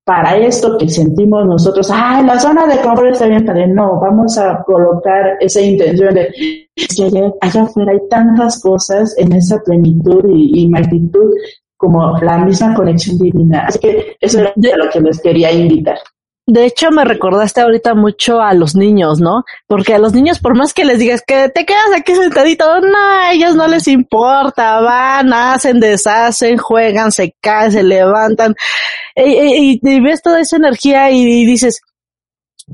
para 0.08 0.38
esto 0.38 0.78
que 0.78 0.88
sentimos 0.88 1.44
nosotros, 1.44 1.90
ay, 1.92 2.24
la 2.24 2.40
zona 2.40 2.66
de 2.66 2.80
confort 2.80 3.12
está 3.12 3.26
bien 3.26 3.44
padre, 3.44 3.66
no, 3.66 4.00
vamos 4.00 4.38
a 4.38 4.62
colocar 4.64 5.36
esa 5.38 5.60
intención 5.60 6.14
de 6.14 6.28
que 6.74 7.30
allá, 7.42 7.62
afuera 7.62 7.92
hay 7.92 8.08
tantas 8.08 8.62
cosas 8.62 9.14
en 9.18 9.34
esa 9.34 9.58
plenitud 9.62 10.24
y, 10.30 10.62
y 10.62 10.68
magnitud 10.70 11.30
como 11.76 12.16
la 12.22 12.38
misma 12.38 12.74
conexión 12.74 13.18
divina. 13.18 13.66
Así 13.66 13.80
que 13.80 14.16
eso 14.18 14.40
es 14.40 14.76
lo 14.78 14.88
que 14.88 15.00
les 15.02 15.20
quería 15.20 15.52
invitar. 15.52 15.98
De 16.50 16.64
hecho, 16.64 16.90
me 16.90 17.04
recordaste 17.04 17.60
ahorita 17.60 17.94
mucho 17.94 18.40
a 18.40 18.54
los 18.54 18.74
niños, 18.74 19.20
¿no? 19.20 19.44
Porque 19.66 19.92
a 19.92 19.98
los 19.98 20.14
niños, 20.14 20.38
por 20.38 20.56
más 20.56 20.72
que 20.72 20.86
les 20.86 20.98
digas 20.98 21.22
que 21.26 21.50
te 21.50 21.66
quedas 21.66 21.90
aquí 21.94 22.14
sentadito, 22.14 22.80
no, 22.80 22.96
a 22.98 23.32
ellos 23.32 23.54
no 23.54 23.68
les 23.68 23.86
importa, 23.86 24.80
van, 24.80 25.30
hacen, 25.34 25.78
deshacen, 25.78 26.56
juegan, 26.56 27.12
se 27.12 27.34
caen, 27.42 27.72
se 27.72 27.82
levantan, 27.82 28.54
y, 29.14 30.00
ves 30.00 30.22
toda 30.22 30.40
esa 30.40 30.56
energía 30.56 31.10
y, 31.10 31.44
dices, 31.44 31.82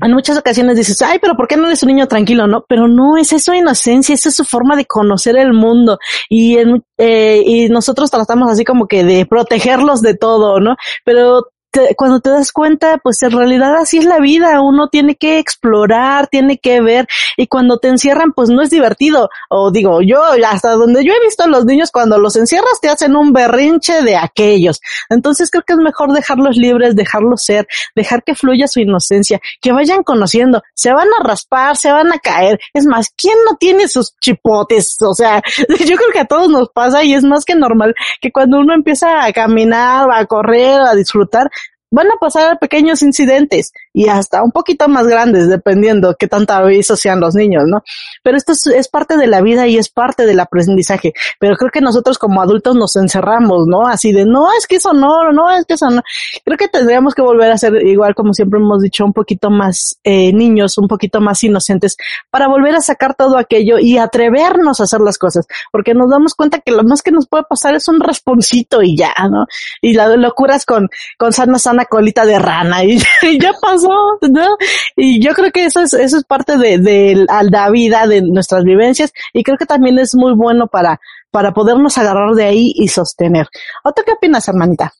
en 0.01 0.13
muchas 0.13 0.37
ocasiones 0.37 0.77
dices, 0.77 1.01
ay, 1.01 1.19
pero 1.19 1.35
¿por 1.35 1.49
qué 1.49 1.57
no 1.57 1.67
eres 1.67 1.83
un 1.83 1.89
niño 1.89 2.07
tranquilo? 2.07 2.47
No, 2.47 2.63
pero 2.69 2.87
no, 2.87 3.17
es 3.17 3.33
eso 3.33 3.53
inocencia, 3.53 4.15
esa 4.15 4.29
es 4.29 4.35
su 4.35 4.45
forma 4.45 4.77
de 4.77 4.85
conocer 4.85 5.35
el 5.35 5.51
mundo 5.51 5.99
y, 6.29 6.59
en, 6.59 6.81
eh, 6.97 7.43
y 7.45 7.67
nosotros 7.67 8.09
tratamos 8.09 8.49
así 8.49 8.63
como 8.63 8.87
que 8.87 9.03
de 9.03 9.25
protegerlos 9.25 10.01
de 10.01 10.15
todo, 10.15 10.61
¿no? 10.61 10.77
Pero 11.03 11.49
cuando 11.95 12.19
te 12.19 12.29
das 12.29 12.51
cuenta, 12.51 12.97
pues 12.97 13.21
en 13.23 13.31
realidad 13.31 13.75
así 13.75 13.97
es 13.97 14.05
la 14.05 14.19
vida, 14.19 14.61
uno 14.61 14.89
tiene 14.89 15.15
que 15.15 15.39
explorar, 15.39 16.27
tiene 16.27 16.57
que 16.57 16.81
ver, 16.81 17.07
y 17.37 17.47
cuando 17.47 17.77
te 17.77 17.87
encierran, 17.87 18.31
pues 18.33 18.49
no 18.49 18.61
es 18.61 18.69
divertido. 18.69 19.29
O 19.49 19.71
digo, 19.71 20.01
yo, 20.01 20.21
hasta 20.47 20.71
donde 20.71 21.03
yo 21.03 21.13
he 21.13 21.25
visto 21.25 21.43
a 21.43 21.47
los 21.47 21.65
niños, 21.65 21.91
cuando 21.91 22.17
los 22.17 22.35
encierras 22.35 22.79
te 22.81 22.89
hacen 22.89 23.15
un 23.15 23.33
berrinche 23.33 24.01
de 24.01 24.15
aquellos. 24.15 24.79
Entonces 25.09 25.49
creo 25.49 25.63
que 25.65 25.73
es 25.73 25.79
mejor 25.79 26.11
dejarlos 26.13 26.57
libres, 26.57 26.95
dejarlos 26.95 27.43
ser, 27.43 27.67
dejar 27.95 28.23
que 28.23 28.35
fluya 28.35 28.67
su 28.67 28.79
inocencia, 28.79 29.39
que 29.61 29.71
vayan 29.71 30.03
conociendo, 30.03 30.61
se 30.73 30.93
van 30.93 31.07
a 31.19 31.23
raspar, 31.23 31.77
se 31.77 31.91
van 31.91 32.11
a 32.11 32.19
caer. 32.19 32.59
Es 32.73 32.85
más, 32.85 33.09
¿quién 33.15 33.37
no 33.49 33.57
tiene 33.57 33.87
sus 33.87 34.15
chipotes? 34.19 34.97
O 35.01 35.13
sea, 35.13 35.41
yo 35.57 35.95
creo 35.95 36.11
que 36.11 36.19
a 36.19 36.25
todos 36.25 36.49
nos 36.49 36.69
pasa 36.69 37.03
y 37.03 37.13
es 37.13 37.23
más 37.23 37.45
que 37.45 37.55
normal 37.55 37.93
que 38.21 38.31
cuando 38.31 38.59
uno 38.59 38.73
empieza 38.73 39.25
a 39.25 39.33
caminar, 39.33 40.07
a 40.11 40.25
correr, 40.25 40.81
a 40.81 40.95
disfrutar, 40.95 41.49
van 41.91 42.07
a 42.07 42.17
pasar 42.19 42.59
pequeños 42.59 43.01
incidentes 43.03 43.71
y 43.93 44.07
hasta 44.09 44.43
un 44.43 44.51
poquito 44.51 44.87
más 44.87 45.07
grandes, 45.07 45.47
dependiendo 45.47 46.15
qué 46.17 46.27
tanta 46.27 46.57
aviso 46.57 46.95
sean 46.95 47.19
los 47.19 47.35
niños, 47.35 47.63
¿no? 47.67 47.83
Pero 48.23 48.37
esto 48.37 48.53
es, 48.53 48.87
parte 48.89 49.17
de 49.17 49.27
la 49.27 49.41
vida 49.41 49.67
y 49.67 49.77
es 49.77 49.89
parte 49.89 50.25
del 50.25 50.39
aprendizaje. 50.39 51.13
Pero 51.39 51.55
creo 51.55 51.71
que 51.71 51.81
nosotros 51.81 52.17
como 52.17 52.41
adultos 52.41 52.75
nos 52.75 52.95
encerramos, 52.95 53.67
¿no? 53.67 53.87
Así 53.87 54.11
de, 54.11 54.25
no, 54.25 54.47
es 54.57 54.67
que 54.67 54.75
eso 54.77 54.93
no, 54.93 55.31
no, 55.31 55.49
es 55.51 55.65
que 55.65 55.75
eso 55.75 55.89
no. 55.89 56.01
Creo 56.43 56.57
que 56.57 56.67
tendríamos 56.67 57.13
que 57.13 57.21
volver 57.21 57.51
a 57.51 57.57
ser 57.57 57.75
igual, 57.85 58.15
como 58.15 58.33
siempre 58.33 58.59
hemos 58.59 58.81
dicho, 58.81 59.05
un 59.05 59.13
poquito 59.13 59.49
más 59.49 59.97
eh, 60.03 60.33
niños, 60.33 60.77
un 60.77 60.87
poquito 60.87 61.21
más 61.21 61.43
inocentes, 61.43 61.97
para 62.29 62.47
volver 62.47 62.75
a 62.75 62.81
sacar 62.81 63.15
todo 63.15 63.37
aquello 63.37 63.79
y 63.79 63.97
atrevernos 63.97 64.79
a 64.79 64.83
hacer 64.83 65.01
las 65.01 65.17
cosas, 65.17 65.47
porque 65.71 65.93
nos 65.93 66.09
damos 66.09 66.33
cuenta 66.35 66.59
que 66.59 66.71
lo 66.71 66.83
más 66.83 67.01
que 67.01 67.11
nos 67.11 67.27
puede 67.27 67.43
pasar 67.49 67.75
es 67.75 67.87
un 67.87 67.99
responcito 67.99 68.81
y 68.81 68.97
ya, 68.97 69.13
¿no? 69.29 69.45
Y 69.81 69.93
la 69.93 70.15
locuras 70.15 70.65
con, 70.65 70.89
con 71.17 71.33
sana, 71.33 71.59
sana 71.59 71.84
colita 71.85 72.25
de 72.25 72.39
rana 72.39 72.83
y 72.83 72.99
ya 73.39 73.53
pasó 73.61 74.17
¿no? 74.29 74.57
Y 74.95 75.21
yo 75.21 75.33
creo 75.33 75.51
que 75.51 75.65
eso 75.65 75.81
es, 75.81 75.93
eso 75.93 76.17
es 76.17 76.23
parte 76.23 76.57
de, 76.57 76.77
de, 76.77 77.25
la 77.51 77.69
vida, 77.69 78.07
de 78.07 78.21
nuestras 78.21 78.63
vivencias, 78.63 79.11
y 79.33 79.43
creo 79.43 79.57
que 79.57 79.65
también 79.65 79.99
es 79.99 80.15
muy 80.15 80.33
bueno 80.33 80.67
para, 80.67 80.99
para 81.31 81.51
podernos 81.53 81.97
agarrar 81.97 82.33
de 82.33 82.45
ahí 82.45 82.71
y 82.75 82.87
sostener. 82.87 83.47
¿Otra 83.83 84.03
qué 84.05 84.13
opinas, 84.13 84.47
hermanita? 84.47 84.93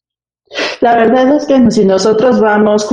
La 0.82 0.96
verdad 0.96 1.36
es 1.36 1.46
que 1.46 1.72
si 1.72 1.86
nosotros 1.86 2.40
vamos 2.40 2.88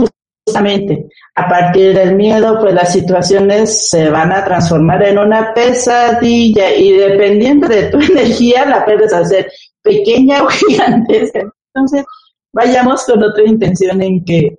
justamente 0.46 1.09
a 1.35 1.48
partir 1.48 1.94
del 1.94 2.14
miedo, 2.16 2.59
pues 2.61 2.74
las 2.74 2.92
situaciones 2.92 3.88
se 3.88 4.11
van 4.11 4.33
a 4.33 4.44
transformar 4.44 5.02
en 5.02 5.18
una 5.18 5.52
pesadilla 5.55 6.74
y 6.74 6.92
dependiendo 6.92 7.68
de 7.68 7.85
tu 7.85 8.00
energía 8.12 8.64
la 8.64 8.85
puedes 8.85 9.12
hacer 9.12 9.50
pequeña 9.83 10.42
o 10.42 10.48
gigantesca. 10.48 11.42
Entonces, 11.74 12.05
vayamos 12.52 13.04
con 13.04 13.22
otra 13.22 13.44
intención 13.44 14.02
en 14.02 14.24
que 14.24 14.58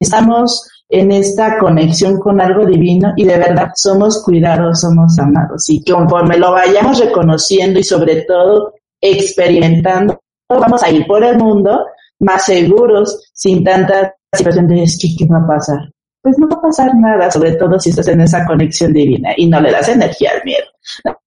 estamos 0.00 0.68
en 0.88 1.10
esta 1.10 1.58
conexión 1.58 2.18
con 2.18 2.40
algo 2.40 2.66
divino 2.66 3.12
y 3.16 3.24
de 3.24 3.38
verdad 3.38 3.70
somos 3.74 4.22
cuidados, 4.22 4.80
somos 4.80 5.18
amados. 5.18 5.68
Y 5.68 5.82
conforme 5.84 6.36
lo 6.36 6.52
vayamos 6.52 6.98
reconociendo 6.98 7.78
y 7.80 7.84
sobre 7.84 8.22
todo 8.22 8.74
experimentando, 9.00 10.20
vamos 10.48 10.82
a 10.82 10.90
ir 10.90 11.06
por 11.06 11.24
el 11.24 11.38
mundo 11.38 11.86
más 12.20 12.44
seguros, 12.44 13.30
sin 13.32 13.64
tanta 13.64 14.14
situación 14.32 14.68
de 14.68 14.84
¿qué, 15.18 15.26
va 15.26 15.38
a 15.38 15.46
pasar? 15.46 15.78
Pues 16.22 16.38
no 16.38 16.48
va 16.48 16.56
a 16.56 16.62
pasar 16.62 16.94
nada, 16.94 17.30
sobre 17.30 17.52
todo 17.52 17.78
si 17.80 17.90
estás 17.90 18.08
en 18.08 18.20
esa 18.20 18.46
conexión 18.46 18.92
divina 18.92 19.30
y 19.36 19.48
no 19.48 19.60
le 19.60 19.72
das 19.72 19.88
energía 19.88 20.30
al 20.36 20.44
miedo. 20.44 20.66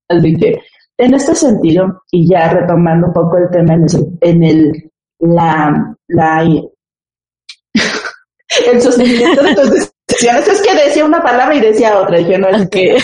Así 0.07 0.35
que, 0.37 0.59
en 0.97 1.13
este 1.13 1.35
sentido, 1.35 2.03
y 2.11 2.29
ya 2.29 2.49
retomando 2.49 3.07
un 3.07 3.13
poco 3.13 3.37
el 3.37 3.49
tema 3.49 3.73
en 4.21 4.43
el 4.43 4.91
la, 5.19 5.95
la 6.07 6.43
el 8.67 8.81
sostenimiento 8.81 9.43
de 9.43 9.55
tus 9.55 9.69
decisiones. 9.71 10.47
Es 10.47 10.61
que 10.61 10.73
decía 10.75 11.05
una 11.05 11.21
palabra 11.21 11.55
y 11.55 11.61
decía 11.61 11.99
otra. 11.99 12.17
Dije, 12.17 12.37
no, 12.37 12.49
es 12.49 12.69
que... 12.69 12.97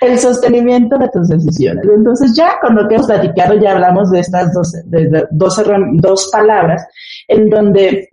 el 0.00 0.18
sostenimiento 0.18 0.96
de 0.98 1.08
tus 1.08 1.28
decisiones. 1.28 1.84
Entonces 1.84 2.34
ya 2.34 2.58
con 2.60 2.74
lo 2.74 2.88
que 2.88 2.94
hemos 2.94 3.06
platicado 3.06 3.54
ya 3.54 3.72
hablamos 3.72 4.10
de 4.10 4.20
estas 4.20 4.52
dos, 4.52 4.72
de, 4.84 5.26
dos, 5.30 5.62
dos 5.94 6.30
palabras 6.32 6.86
en 7.28 7.50
donde 7.50 8.10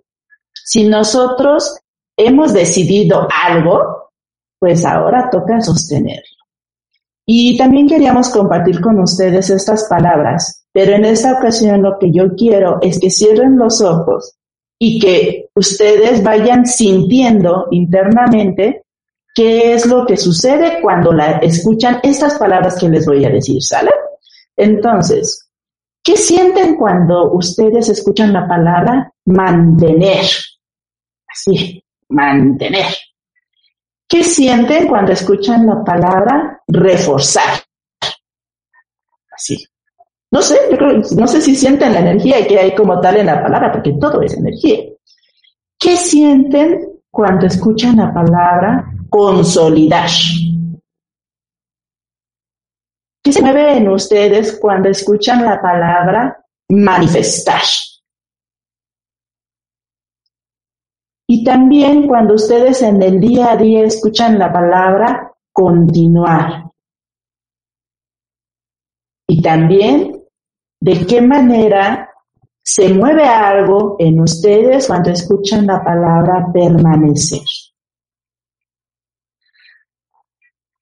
si 0.52 0.86
nosotros 0.86 1.78
hemos 2.16 2.52
decidido 2.52 3.26
algo, 3.44 4.10
pues 4.58 4.84
ahora 4.84 5.30
toca 5.30 5.60
sostenerlo. 5.60 6.22
Y 7.24 7.56
también 7.56 7.86
queríamos 7.86 8.30
compartir 8.30 8.80
con 8.80 8.98
ustedes 9.00 9.50
estas 9.50 9.86
palabras, 9.88 10.57
pero 10.72 10.92
en 10.92 11.04
esta 11.04 11.34
ocasión 11.34 11.82
lo 11.82 11.98
que 11.98 12.10
yo 12.12 12.34
quiero 12.36 12.78
es 12.82 12.98
que 12.98 13.10
cierren 13.10 13.56
los 13.58 13.80
ojos 13.80 14.38
y 14.78 14.98
que 15.00 15.48
ustedes 15.54 16.22
vayan 16.22 16.66
sintiendo 16.66 17.66
internamente 17.70 18.84
qué 19.34 19.74
es 19.74 19.86
lo 19.86 20.06
que 20.06 20.16
sucede 20.16 20.80
cuando 20.80 21.12
escuchan 21.42 22.00
estas 22.02 22.38
palabras 22.38 22.78
que 22.78 22.88
les 22.88 23.06
voy 23.06 23.24
a 23.24 23.30
decir, 23.30 23.62
¿sale? 23.62 23.90
Entonces, 24.56 25.48
¿qué 26.02 26.16
sienten 26.16 26.76
cuando 26.76 27.32
ustedes 27.32 27.88
escuchan 27.88 28.32
la 28.32 28.46
palabra 28.46 29.12
mantener? 29.24 30.24
Así, 31.28 31.84
mantener. 32.08 32.86
¿Qué 34.08 34.24
sienten 34.24 34.88
cuando 34.88 35.12
escuchan 35.12 35.66
la 35.66 35.84
palabra 35.84 36.62
reforzar? 36.66 37.60
Así, 39.30 39.64
no 40.30 40.42
sé, 40.42 40.58
no 41.16 41.26
sé 41.26 41.40
si 41.40 41.56
sienten 41.56 41.94
la 41.94 42.00
energía 42.00 42.46
que 42.46 42.58
hay 42.58 42.74
como 42.74 43.00
tal 43.00 43.16
en 43.16 43.26
la 43.26 43.42
palabra, 43.42 43.72
porque 43.72 43.94
todo 43.98 44.20
es 44.20 44.36
energía. 44.36 44.84
¿Qué 45.78 45.96
sienten 45.96 47.00
cuando 47.10 47.46
escuchan 47.46 47.96
la 47.96 48.12
palabra 48.12 48.92
consolidar? 49.08 50.10
¿Qué 53.22 53.32
se 53.32 53.42
mueve 53.42 53.78
en 53.78 53.88
ustedes 53.88 54.58
cuando 54.60 54.90
escuchan 54.90 55.44
la 55.44 55.60
palabra 55.62 56.44
manifestar? 56.68 57.62
Y 61.26 61.44
también 61.44 62.06
cuando 62.06 62.34
ustedes 62.34 62.82
en 62.82 63.02
el 63.02 63.20
día 63.20 63.52
a 63.52 63.56
día 63.56 63.84
escuchan 63.84 64.38
la 64.38 64.52
palabra 64.52 65.32
continuar. 65.52 66.70
Y 69.26 69.42
también 69.42 70.17
de 70.80 71.06
qué 71.06 71.20
manera 71.20 72.10
se 72.62 72.92
mueve 72.92 73.24
algo 73.24 73.96
en 73.98 74.20
ustedes 74.20 74.86
cuando 74.86 75.10
escuchan 75.10 75.66
la 75.66 75.82
palabra 75.82 76.46
permanecer. 76.52 77.40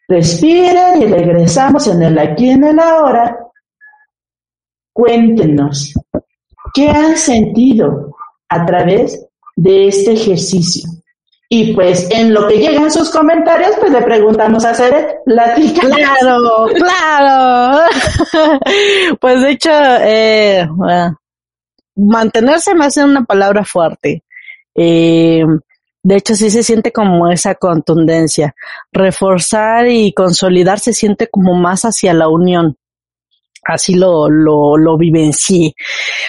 Respiren 0.08 1.02
y 1.02 1.06
regresamos 1.06 1.86
en 1.88 2.02
el 2.02 2.18
aquí 2.18 2.46
y 2.46 2.50
en 2.50 2.64
el 2.64 2.78
ahora. 2.78 3.38
Cuéntenos, 4.92 5.94
¿qué 6.74 6.88
han 6.88 7.16
sentido 7.16 8.16
a 8.48 8.64
través 8.64 9.26
de 9.56 9.88
este 9.88 10.12
ejercicio? 10.12 10.95
Y 11.48 11.74
pues 11.74 12.08
en 12.10 12.34
lo 12.34 12.48
que 12.48 12.58
llegan 12.58 12.90
sus 12.90 13.10
comentarios, 13.10 13.76
pues 13.78 13.92
le 13.92 14.02
preguntamos 14.02 14.64
a 14.64 14.74
Cere, 14.74 15.18
platica. 15.24 15.86
Claro, 15.86 16.66
claro. 16.74 17.88
pues 19.20 19.42
de 19.42 19.50
hecho, 19.50 19.70
eh, 19.72 20.66
mantenerse 21.94 22.74
me 22.74 22.86
hace 22.86 23.04
una 23.04 23.24
palabra 23.24 23.64
fuerte. 23.64 24.24
Eh, 24.74 25.44
de 26.02 26.16
hecho, 26.16 26.34
sí 26.34 26.50
se 26.50 26.64
siente 26.64 26.92
como 26.92 27.30
esa 27.30 27.54
contundencia. 27.54 28.54
Reforzar 28.92 29.88
y 29.88 30.12
consolidar 30.12 30.80
se 30.80 30.92
siente 30.92 31.28
como 31.28 31.54
más 31.54 31.84
hacia 31.84 32.12
la 32.12 32.28
unión. 32.28 32.76
Así 33.66 33.94
lo, 33.94 34.28
lo, 34.28 34.76
lo 34.76 34.96
vivencié. 34.96 35.74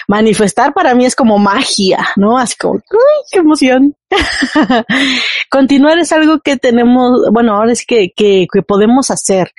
Manifestar 0.08 0.72
para 0.72 0.94
mí 0.94 1.06
es 1.06 1.14
como 1.14 1.38
magia, 1.38 2.08
¿no? 2.16 2.38
Así 2.38 2.56
como, 2.56 2.74
¡uy, 2.74 3.24
qué 3.30 3.38
emoción! 3.38 3.94
Continuar 5.50 5.98
es 5.98 6.12
algo 6.12 6.40
que 6.40 6.56
tenemos, 6.56 7.28
bueno, 7.32 7.54
ahora 7.54 7.72
es 7.72 7.84
que, 7.86 8.12
que, 8.16 8.46
que 8.52 8.62
podemos 8.62 9.10
hacer 9.10 9.52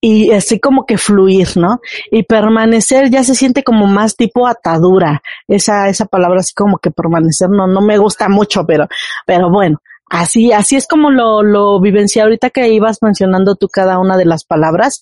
y 0.00 0.32
así 0.32 0.58
como 0.58 0.86
que 0.86 0.96
fluir, 0.96 1.56
¿no? 1.56 1.80
Y 2.10 2.22
permanecer 2.22 3.10
ya 3.10 3.22
se 3.22 3.34
siente 3.34 3.62
como 3.62 3.86
más 3.86 4.16
tipo 4.16 4.46
atadura. 4.46 5.22
Esa, 5.46 5.88
esa 5.88 6.06
palabra 6.06 6.40
así 6.40 6.54
como 6.54 6.78
que 6.78 6.90
permanecer 6.90 7.50
no, 7.50 7.66
no 7.66 7.82
me 7.82 7.98
gusta 7.98 8.28
mucho, 8.28 8.64
pero, 8.64 8.88
pero 9.26 9.50
bueno, 9.50 9.78
así, 10.10 10.52
así 10.52 10.76
es 10.76 10.86
como 10.86 11.10
lo, 11.10 11.42
lo 11.42 11.80
vivencié 11.80 12.20
ahorita 12.20 12.50
que 12.50 12.68
ibas 12.68 12.98
mencionando 13.00 13.54
tú 13.54 13.68
cada 13.68 13.98
una 13.98 14.18
de 14.18 14.26
las 14.26 14.44
palabras. 14.44 15.00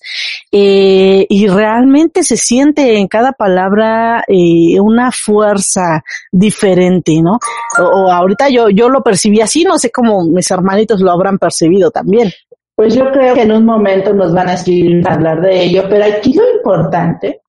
Eh, 0.51 1.25
y 1.27 1.47
realmente 1.47 2.23
se 2.23 2.37
siente 2.37 2.97
en 2.97 3.07
cada 3.07 3.33
palabra 3.33 4.23
eh, 4.27 4.79
una 4.79 5.11
fuerza 5.11 6.03
diferente, 6.31 7.21
¿no? 7.21 7.39
O, 7.79 8.11
ahorita 8.11 8.49
yo, 8.49 8.69
yo 8.69 8.87
lo 8.87 9.03
percibí 9.03 9.41
así, 9.41 9.63
no 9.63 9.77
sé 9.77 9.91
cómo 9.91 10.23
mis 10.25 10.49
hermanitos 10.49 11.01
lo 11.01 11.11
habrán 11.11 11.37
percibido 11.37 11.91
también. 11.91 12.31
Pues 12.75 12.95
yo 12.95 13.11
creo 13.11 13.33
que 13.33 13.41
en 13.41 13.51
un 13.51 13.65
momento 13.65 14.13
nos 14.13 14.33
van 14.33 14.47
a 14.47 14.53
escribir 14.53 15.05
a 15.07 15.15
hablar 15.15 15.41
de 15.41 15.63
ello, 15.63 15.83
pero 15.89 16.05
aquí 16.05 16.33
lo 16.33 16.49
importante 16.55 17.41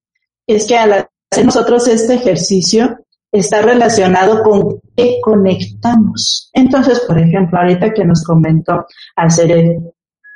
es 0.47 0.67
que 0.67 0.77
al 0.77 0.93
hacer 1.31 1.45
nosotros 1.45 1.87
este 1.87 2.15
ejercicio 2.15 2.99
está 3.33 3.63
relacionado 3.63 4.43
con 4.43 4.81
qué 4.97 5.19
conectamos. 5.23 6.51
Entonces, 6.53 7.01
por 7.01 7.19
ejemplo, 7.19 7.59
ahorita 7.59 7.93
que 7.93 8.05
nos 8.05 8.25
comentó 8.25 8.87
hacer 9.17 9.81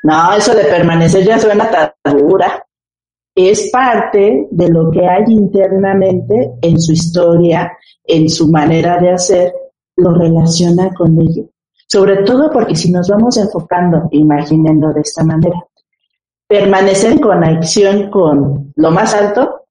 no, 0.04 0.34
eso 0.34 0.54
de 0.54 0.64
permanecer 0.64 1.24
ya 1.24 1.38
suena 1.38 1.64
atadura. 1.64 2.62
Es 3.34 3.70
parte 3.72 4.46
de 4.50 4.68
lo 4.68 4.90
que 4.90 5.08
hay 5.08 5.24
internamente 5.28 6.52
en 6.60 6.78
su 6.78 6.92
historia, 6.92 7.72
en 8.04 8.28
su 8.28 8.50
manera 8.50 8.98
de 9.00 9.10
hacer, 9.10 9.54
lo 9.96 10.12
relaciona 10.12 10.92
con 10.92 11.18
ello. 11.18 11.46
Sobre 11.88 12.18
todo 12.18 12.50
porque 12.52 12.76
si 12.76 12.92
nos 12.92 13.08
vamos 13.08 13.38
enfocando, 13.38 14.08
imaginando 14.10 14.92
de 14.92 15.00
esta 15.00 15.24
manera, 15.24 15.58
permanecer 16.46 17.12
en 17.12 17.18
conexión 17.18 18.10
con 18.10 18.72
lo 18.76 18.90
más 18.90 19.14
alto, 19.14 19.63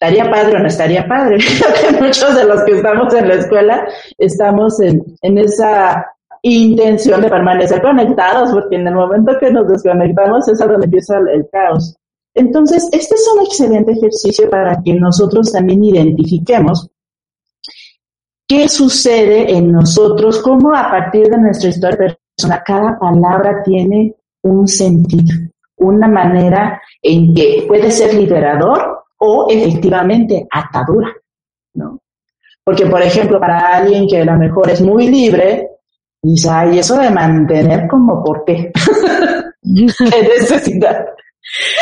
estaría 0.00 0.30
padre 0.30 0.56
o 0.56 0.58
no 0.60 0.66
estaría 0.68 1.08
padre. 1.08 1.38
Creo 1.80 2.02
muchos 2.02 2.36
de 2.36 2.44
los 2.44 2.62
que 2.62 2.76
estamos 2.76 3.12
en 3.14 3.28
la 3.28 3.34
escuela 3.34 3.88
estamos 4.16 4.80
en, 4.80 5.02
en 5.22 5.38
esa 5.38 6.06
intención 6.42 7.20
de 7.20 7.28
permanecer 7.28 7.82
conectados, 7.82 8.52
porque 8.52 8.76
en 8.76 8.86
el 8.86 8.94
momento 8.94 9.32
que 9.40 9.50
nos 9.50 9.66
desconectamos 9.66 10.48
es 10.48 10.60
a 10.60 10.66
donde 10.66 10.86
empieza 10.86 11.16
el 11.18 11.48
caos. 11.50 11.96
Entonces, 12.34 12.88
este 12.92 13.16
es 13.16 13.28
un 13.34 13.44
excelente 13.44 13.92
ejercicio 13.92 14.48
para 14.48 14.80
que 14.82 14.94
nosotros 14.94 15.50
también 15.50 15.82
identifiquemos 15.82 16.88
qué 18.46 18.68
sucede 18.68 19.52
en 19.52 19.72
nosotros, 19.72 20.40
cómo 20.40 20.74
a 20.74 20.90
partir 20.90 21.28
de 21.28 21.38
nuestra 21.38 21.70
historia 21.70 22.16
personal 22.36 22.62
cada 22.64 22.98
palabra 22.98 23.62
tiene 23.64 24.14
un 24.42 24.68
sentido, 24.68 25.34
una 25.76 26.06
manera 26.06 26.80
en 27.02 27.34
que 27.34 27.64
puede 27.66 27.90
ser 27.90 28.14
liberador 28.14 28.97
o 29.18 29.46
efectivamente 29.50 30.46
atadura, 30.50 31.12
¿no? 31.74 32.00
Porque, 32.64 32.86
por 32.86 33.02
ejemplo, 33.02 33.40
para 33.40 33.78
alguien 33.78 34.06
que 34.06 34.20
a 34.20 34.24
lo 34.24 34.36
mejor 34.36 34.70
es 34.70 34.80
muy 34.80 35.08
libre, 35.08 35.68
dice, 36.22 36.48
ay, 36.50 36.78
eso 36.78 36.98
de 36.98 37.10
mantener 37.10 37.88
como 37.88 38.22
por 38.22 38.44
qué. 38.44 38.70
¿Qué 39.62 40.22
necesidad? 40.22 41.06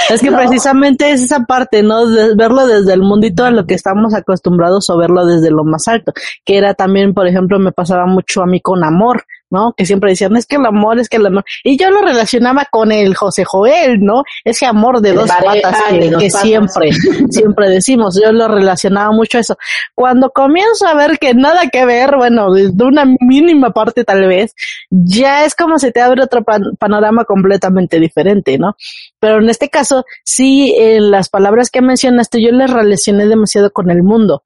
Es 0.09 0.21
que 0.21 0.31
precisamente 0.31 1.11
es 1.11 1.23
esa 1.23 1.41
parte, 1.41 1.83
¿no? 1.83 2.07
De 2.07 2.35
verlo 2.37 2.67
desde 2.67 2.93
el 2.93 3.03
mundito 3.03 3.45
a 3.45 3.51
lo 3.51 3.67
que 3.67 3.75
estamos 3.75 4.15
acostumbrados 4.15 4.89
o 4.91 4.97
verlo 4.97 5.27
desde 5.27 5.51
lo 5.51 5.65
más 5.65 5.89
alto, 5.89 6.13
que 6.45 6.57
era 6.57 6.75
también, 6.75 7.15
por 7.15 7.27
ejemplo, 7.27 7.59
me 7.59 7.73
pasaba 7.73 8.07
mucho 8.07 8.43
a 8.43 8.47
mí 8.47 8.61
con 8.61 8.85
amor, 8.85 9.25
¿no? 9.51 9.75
Que 9.77 9.87
siempre 9.87 10.11
decían, 10.11 10.37
es 10.37 10.47
que 10.47 10.57
el 10.57 10.67
amor, 10.67 10.99
es 10.99 11.09
que 11.09 11.17
el 11.17 11.27
amor. 11.27 11.45
Y 11.65 11.79
yo 11.79 11.91
lo 11.91 12.03
relacionaba 12.03 12.67
con 12.71 12.93
el 12.93 13.15
José 13.15 13.45
Joel, 13.45 14.01
¿no? 14.01 14.23
Ese 14.45 14.67
amor 14.67 15.01
de 15.01 15.13
dos 15.13 15.29
patas 15.29 15.77
que, 15.91 16.31
siempre, 16.31 16.91
siempre 17.31 17.71
decimos. 17.71 18.19
Yo 18.21 18.33
lo 18.33 18.49
relacionaba 18.49 19.13
mucho 19.13 19.39
a 19.39 19.41
eso. 19.43 19.57
Cuando 19.95 20.31
comienzo 20.31 20.87
a 20.87 20.95
ver 20.95 21.19
que 21.19 21.35
nada 21.35 21.69
que 21.71 21.85
ver, 21.85 22.17
bueno, 22.17 22.53
de 22.53 22.85
una 22.85 23.05
mínima 23.21 23.71
parte 23.71 24.05
tal 24.05 24.27
vez, 24.27 24.55
ya 24.91 25.45
es 25.45 25.55
como 25.55 25.79
se 25.79 25.93
te 25.93 26.01
abre 26.01 26.23
otro 26.23 26.45
panorama 26.79 27.25
completamente 27.25 28.01
diferente, 28.01 28.59
¿no? 28.59 28.77
Pero 29.21 29.41
en 29.41 29.49
este 29.49 29.69
caso, 29.69 30.05
sí, 30.25 30.75
en 30.77 31.11
las 31.11 31.29
palabras 31.29 31.71
que 31.71 31.83
mencionaste, 31.83 32.43
yo 32.43 32.51
les 32.51 32.71
relacioné 32.71 33.27
demasiado 33.27 33.71
con 33.71 33.91
el 33.91 34.03
mundo. 34.03 34.43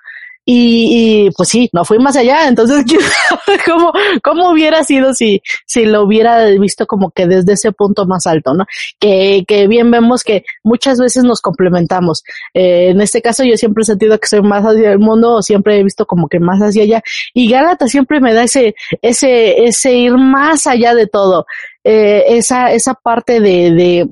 Y, 0.52 1.26
y, 1.26 1.30
pues 1.30 1.48
sí, 1.48 1.70
no 1.72 1.84
fui 1.84 2.00
más 2.00 2.16
allá, 2.16 2.48
entonces 2.48 2.84
¿cómo, 3.64 3.92
cómo 4.20 4.50
hubiera 4.50 4.82
sido 4.82 5.14
si, 5.14 5.40
si 5.64 5.84
lo 5.84 6.02
hubiera 6.02 6.44
visto 6.58 6.88
como 6.88 7.12
que 7.12 7.28
desde 7.28 7.52
ese 7.52 7.70
punto 7.70 8.04
más 8.04 8.26
alto, 8.26 8.52
¿no? 8.54 8.66
Que, 8.98 9.44
que 9.46 9.68
bien 9.68 9.92
vemos 9.92 10.24
que 10.24 10.42
muchas 10.64 10.98
veces 10.98 11.22
nos 11.22 11.40
complementamos. 11.40 12.24
Eh, 12.52 12.88
en 12.90 13.00
este 13.00 13.22
caso 13.22 13.44
yo 13.44 13.56
siempre 13.56 13.82
he 13.82 13.84
sentido 13.84 14.18
que 14.18 14.26
soy 14.26 14.42
más 14.42 14.64
hacia 14.64 14.90
el 14.90 14.98
mundo, 14.98 15.40
siempre 15.40 15.78
he 15.78 15.84
visto 15.84 16.04
como 16.04 16.28
que 16.28 16.40
más 16.40 16.58
hacia 16.58 16.82
allá, 16.82 17.02
y 17.32 17.48
Gálata 17.48 17.86
siempre 17.86 18.20
me 18.20 18.34
da 18.34 18.42
ese, 18.42 18.74
ese, 19.02 19.62
ese 19.62 19.92
ir 19.92 20.16
más 20.16 20.66
allá 20.66 20.96
de 20.96 21.06
todo, 21.06 21.46
eh, 21.84 22.24
esa, 22.26 22.72
esa 22.72 22.94
parte 22.94 23.38
de, 23.38 23.70
de 23.70 24.08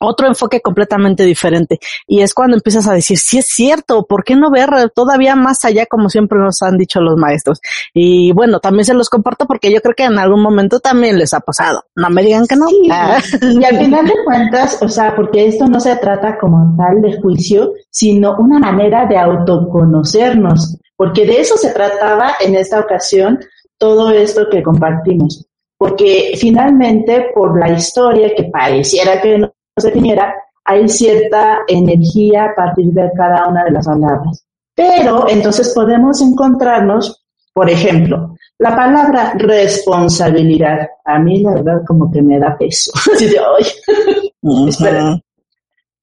otro 0.00 0.26
enfoque 0.26 0.60
completamente 0.60 1.24
diferente. 1.24 1.78
Y 2.06 2.20
es 2.20 2.34
cuando 2.34 2.56
empiezas 2.56 2.88
a 2.88 2.94
decir, 2.94 3.18
sí 3.18 3.38
es 3.38 3.46
cierto, 3.46 4.04
¿por 4.06 4.24
qué 4.24 4.34
no 4.34 4.50
ver 4.50 4.70
todavía 4.94 5.36
más 5.36 5.64
allá 5.64 5.86
como 5.86 6.08
siempre 6.08 6.38
nos 6.38 6.62
han 6.62 6.78
dicho 6.78 7.00
los 7.00 7.16
maestros? 7.16 7.60
Y 7.94 8.32
bueno, 8.32 8.60
también 8.60 8.84
se 8.84 8.94
los 8.94 9.08
comparto 9.08 9.46
porque 9.46 9.72
yo 9.72 9.80
creo 9.80 9.94
que 9.94 10.04
en 10.04 10.18
algún 10.18 10.42
momento 10.42 10.80
también 10.80 11.18
les 11.18 11.34
ha 11.34 11.40
pasado. 11.40 11.84
No 11.94 12.10
me 12.10 12.22
digan 12.22 12.46
que 12.46 12.56
no. 12.56 12.66
Ah. 12.90 13.18
Y 13.42 13.64
al 13.64 13.78
final 13.78 14.06
de 14.06 14.14
cuentas, 14.24 14.78
o 14.82 14.88
sea, 14.88 15.14
porque 15.14 15.46
esto 15.46 15.66
no 15.66 15.80
se 15.80 15.96
trata 15.96 16.38
como 16.38 16.74
tal 16.76 17.02
de 17.02 17.20
juicio, 17.20 17.72
sino 17.90 18.36
una 18.38 18.58
manera 18.58 19.06
de 19.06 19.18
autoconocernos, 19.18 20.78
porque 20.96 21.26
de 21.26 21.40
eso 21.40 21.56
se 21.56 21.72
trataba 21.72 22.32
en 22.40 22.54
esta 22.54 22.80
ocasión 22.80 23.38
todo 23.78 24.10
esto 24.10 24.48
que 24.50 24.62
compartimos. 24.62 25.46
Porque 25.78 26.34
finalmente, 26.36 27.30
por 27.34 27.58
la 27.58 27.72
historia 27.72 28.34
que 28.34 28.44
pareciera 28.44 29.20
que 29.20 29.50
se 29.80 29.88
definiera, 29.88 30.34
hay 30.64 30.88
cierta 30.88 31.58
energía 31.66 32.46
a 32.46 32.54
partir 32.54 32.86
de 32.92 33.10
cada 33.16 33.48
una 33.48 33.64
de 33.64 33.70
las 33.72 33.86
palabras. 33.86 34.44
Pero 34.74 35.28
entonces 35.28 35.72
podemos 35.74 36.20
encontrarnos, 36.20 37.24
por 37.52 37.68
ejemplo, 37.68 38.36
la 38.58 38.76
palabra 38.76 39.34
responsabilidad. 39.36 40.88
A 41.04 41.18
mí 41.18 41.42
la 41.42 41.54
verdad 41.54 41.82
como 41.86 42.10
que 42.10 42.22
me 42.22 42.38
da 42.38 42.56
peso. 42.56 42.92
Así 43.14 43.28
de, 43.28 43.38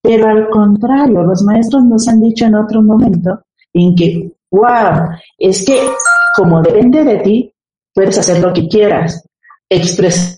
Pero 0.01 0.28
al 0.28 0.49
contrario, 0.49 1.23
los 1.23 1.43
maestros 1.43 1.84
nos 1.86 2.07
han 2.07 2.21
dicho 2.21 2.45
en 2.45 2.55
otro 2.55 2.82
momento 2.82 3.41
en 3.73 3.95
que 3.95 4.32
wow, 4.51 5.09
es 5.38 5.65
que 5.65 5.80
como 6.36 6.61
depende 6.61 7.03
de 7.03 7.17
ti, 7.19 7.53
puedes 7.93 8.17
hacer 8.17 8.41
lo 8.41 8.53
que 8.53 8.67
quieras, 8.67 9.23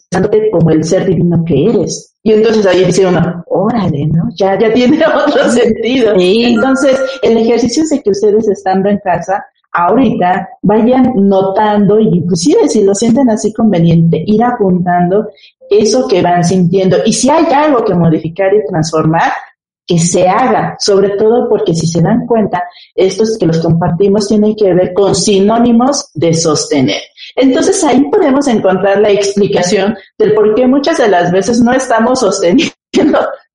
expresándote 0.10 0.52
como 0.52 0.70
el 0.72 0.84
ser 0.84 1.06
divino 1.06 1.44
que 1.46 1.66
eres. 1.66 2.16
Y 2.24 2.34
entonces 2.34 2.66
ahí 2.66 2.86
dice 2.86 3.06
uno, 3.06 3.44
órale, 3.48 4.08
¿no? 4.08 4.30
Ya, 4.36 4.58
ya 4.60 4.74
tiene 4.74 5.00
otro 5.28 5.50
sentido. 5.50 6.14
Entonces, 6.18 7.00
el 7.22 7.38
ejercicio 7.38 7.84
de 7.90 8.02
que 8.02 8.10
ustedes 8.10 8.48
estando 8.50 8.90
en 8.90 9.00
casa, 9.00 9.46
ahorita 9.72 10.50
vayan 10.64 11.14
notando, 11.16 12.00
inclusive 12.00 12.68
si 12.68 12.84
lo 12.84 12.94
sienten 12.96 13.30
así 13.30 13.54
conveniente, 13.54 14.24
ir 14.26 14.44
apuntando 14.44 15.30
eso 15.70 16.08
que 16.08 16.22
van 16.22 16.44
sintiendo. 16.44 16.98
Y 17.06 17.14
si 17.14 17.30
hay 17.30 17.46
algo 17.46 17.86
que 17.86 17.94
modificar 17.94 18.54
y 18.54 18.66
transformar, 18.66 19.32
que 19.86 19.98
se 19.98 20.28
haga, 20.28 20.76
sobre 20.80 21.18
todo 21.18 21.50
porque 21.50 21.74
si 21.74 21.88
se 21.88 22.00
dan 22.00 22.28
cuenta, 22.28 22.64
estos 22.94 23.38
que 23.40 23.48
los 23.48 23.58
compartimos 23.60 24.28
tienen 24.28 24.56
que 24.56 24.72
ver 24.72 24.94
con 24.94 25.16
sinónimos 25.16 26.12
de 26.14 26.32
sostener. 26.34 27.02
Entonces 27.36 27.84
ahí 27.84 28.04
podemos 28.10 28.48
encontrar 28.48 29.00
la 29.00 29.12
explicación 29.12 29.96
del 30.18 30.34
por 30.34 30.56
qué 30.56 30.68
muchas 30.68 30.98
de 30.98 31.08
las 31.08 31.32
veces 31.32 31.62
no 31.62 31.74
estamos 31.74 32.20
sosteniendo, 32.20 32.72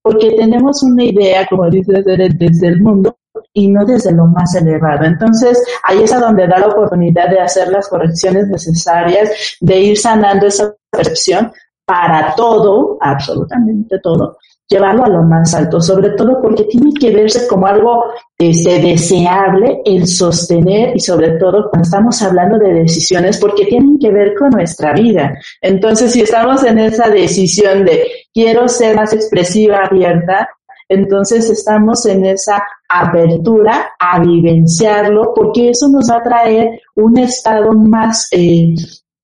porque 0.03 0.33
tenemos 0.33 0.83
una 0.83 1.05
idea, 1.05 1.47
como 1.47 1.68
dices, 1.70 2.05
desde 2.05 2.66
el 2.66 2.81
mundo 2.81 3.16
y 3.53 3.68
no 3.68 3.85
desde 3.85 4.12
lo 4.12 4.27
más 4.27 4.55
elevado. 4.55 5.05
Entonces, 5.05 5.62
ahí 5.85 6.03
es 6.03 6.12
a 6.12 6.20
donde 6.20 6.47
da 6.47 6.59
la 6.59 6.68
oportunidad 6.68 7.31
de 7.31 7.41
hacer 7.41 7.68
las 7.68 7.89
correcciones 7.89 8.49
necesarias, 8.49 9.57
de 9.61 9.81
ir 9.81 9.99
sanando 9.99 10.47
esa 10.47 10.75
percepción 10.91 11.53
para 11.85 12.35
todo, 12.35 12.97
absolutamente 13.01 13.99
todo, 14.01 14.39
llevarlo 14.69 15.05
a 15.05 15.09
lo 15.09 15.23
más 15.23 15.55
alto, 15.55 15.81
sobre 15.81 16.11
todo 16.11 16.41
porque 16.41 16.65
tiene 16.65 16.93
que 16.99 17.11
verse 17.11 17.47
como 17.47 17.67
algo 17.67 18.05
este, 18.39 18.81
deseable 18.81 19.83
el 19.85 20.07
sostener 20.07 20.97
y 20.97 21.01
sobre 21.01 21.33
todo 21.33 21.69
cuando 21.71 21.85
estamos 21.85 22.23
hablando 22.23 22.59
de 22.59 22.73
decisiones 22.73 23.39
porque 23.39 23.67
tienen 23.67 23.99
que 23.99 24.11
ver 24.11 24.35
con 24.35 24.51
nuestra 24.51 24.93
vida. 24.93 25.35
Entonces, 25.61 26.12
si 26.12 26.23
estamos 26.23 26.65
en 26.65 26.79
esa 26.79 27.09
decisión 27.09 27.85
de 27.85 28.07
quiero 28.33 28.69
ser 28.69 28.97
más 28.97 29.12
expresiva, 29.12 29.85
abierta, 29.85 30.49
entonces 30.89 31.49
estamos 31.51 32.05
en 32.07 32.25
esa 32.27 32.62
apertura 32.89 33.93
a 33.99 34.21
vivenciarlo 34.21 35.33
porque 35.35 35.71
eso 35.71 35.89
nos 35.89 36.11
va 36.11 36.19
a 36.19 36.23
traer 36.23 36.81
un 36.95 37.19
estado 37.19 37.73
más, 37.73 38.29
eh, 38.33 38.75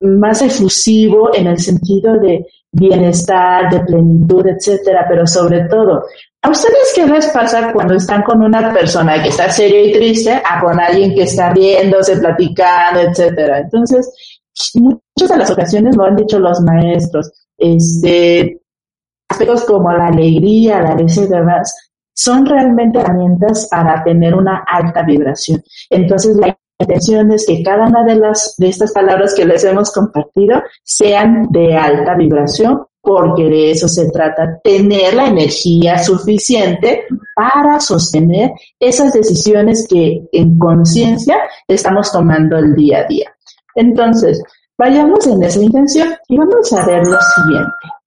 más 0.01 0.43
efusivo 0.43 1.34
en 1.34 1.47
el 1.47 1.59
sentido 1.59 2.18
de 2.18 2.47
bienestar, 2.72 3.70
de 3.70 3.80
plenitud, 3.80 4.46
etcétera, 4.46 5.06
pero 5.08 5.26
sobre 5.26 5.64
todo, 5.68 6.04
¿a 6.42 6.50
ustedes 6.50 6.92
qué 6.94 7.06
les 7.06 7.26
pasa 7.28 7.72
cuando 7.72 7.94
están 7.94 8.22
con 8.22 8.42
una 8.42 8.72
persona 8.72 9.22
que 9.22 9.30
está 9.30 9.50
seria 9.50 9.82
y 9.82 9.92
triste 9.92 10.32
a 10.32 10.60
con 10.60 10.78
alguien 10.78 11.14
que 11.14 11.22
está 11.22 11.52
riéndose, 11.52 12.18
platicando, 12.18 13.00
etcétera? 13.00 13.60
Entonces, 13.60 14.12
muchas 14.74 15.30
de 15.30 15.36
las 15.36 15.50
ocasiones 15.50 15.96
lo 15.96 16.04
han 16.04 16.16
dicho 16.16 16.38
los 16.38 16.60
maestros, 16.60 17.32
este, 17.58 18.60
aspectos 19.28 19.64
como 19.64 19.92
la 19.92 20.08
alegría, 20.08 20.80
la 20.80 20.94
risa 20.94 21.22
y 21.22 21.28
son 22.14 22.44
realmente 22.44 22.98
herramientas 22.98 23.66
para 23.70 24.02
tener 24.04 24.34
una 24.34 24.64
alta 24.66 25.02
vibración. 25.02 25.62
Entonces, 25.88 26.36
la 26.36 26.56
intención 26.80 27.30
es 27.32 27.46
que 27.46 27.62
cada 27.62 27.86
una 27.86 28.04
de 28.04 28.16
las 28.16 28.54
de 28.56 28.68
estas 28.68 28.92
palabras 28.92 29.34
que 29.34 29.44
les 29.44 29.62
hemos 29.64 29.92
compartido 29.92 30.62
sean 30.82 31.46
de 31.50 31.76
alta 31.76 32.14
vibración, 32.16 32.86
porque 33.00 33.44
de 33.44 33.70
eso 33.70 33.88
se 33.88 34.10
trata, 34.10 34.60
tener 34.62 35.14
la 35.14 35.26
energía 35.26 35.98
suficiente 35.98 37.04
para 37.34 37.80
sostener 37.80 38.52
esas 38.78 39.12
decisiones 39.12 39.86
que 39.88 40.22
en 40.32 40.58
conciencia 40.58 41.38
estamos 41.68 42.12
tomando 42.12 42.58
el 42.58 42.74
día 42.74 43.00
a 43.00 43.04
día. 43.04 43.34
Entonces, 43.74 44.42
vayamos 44.76 45.26
en 45.26 45.42
esa 45.42 45.60
intención 45.60 46.14
y 46.28 46.36
vamos 46.36 46.72
a 46.72 46.86
ver 46.86 47.06
lo 47.06 47.18
siguiente. 47.20 48.00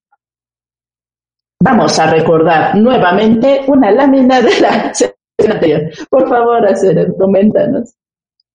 Vamos 1.63 1.97
a 1.97 2.11
recordar 2.11 2.76
nuevamente 2.76 3.61
una 3.67 3.89
lámina 3.89 4.41
de 4.41 4.59
la 4.59 4.91
anterior. 5.39 5.82
Por 6.09 6.28
favor, 6.28 6.67
hacer, 6.67 7.13
coméntanos. 7.17 7.95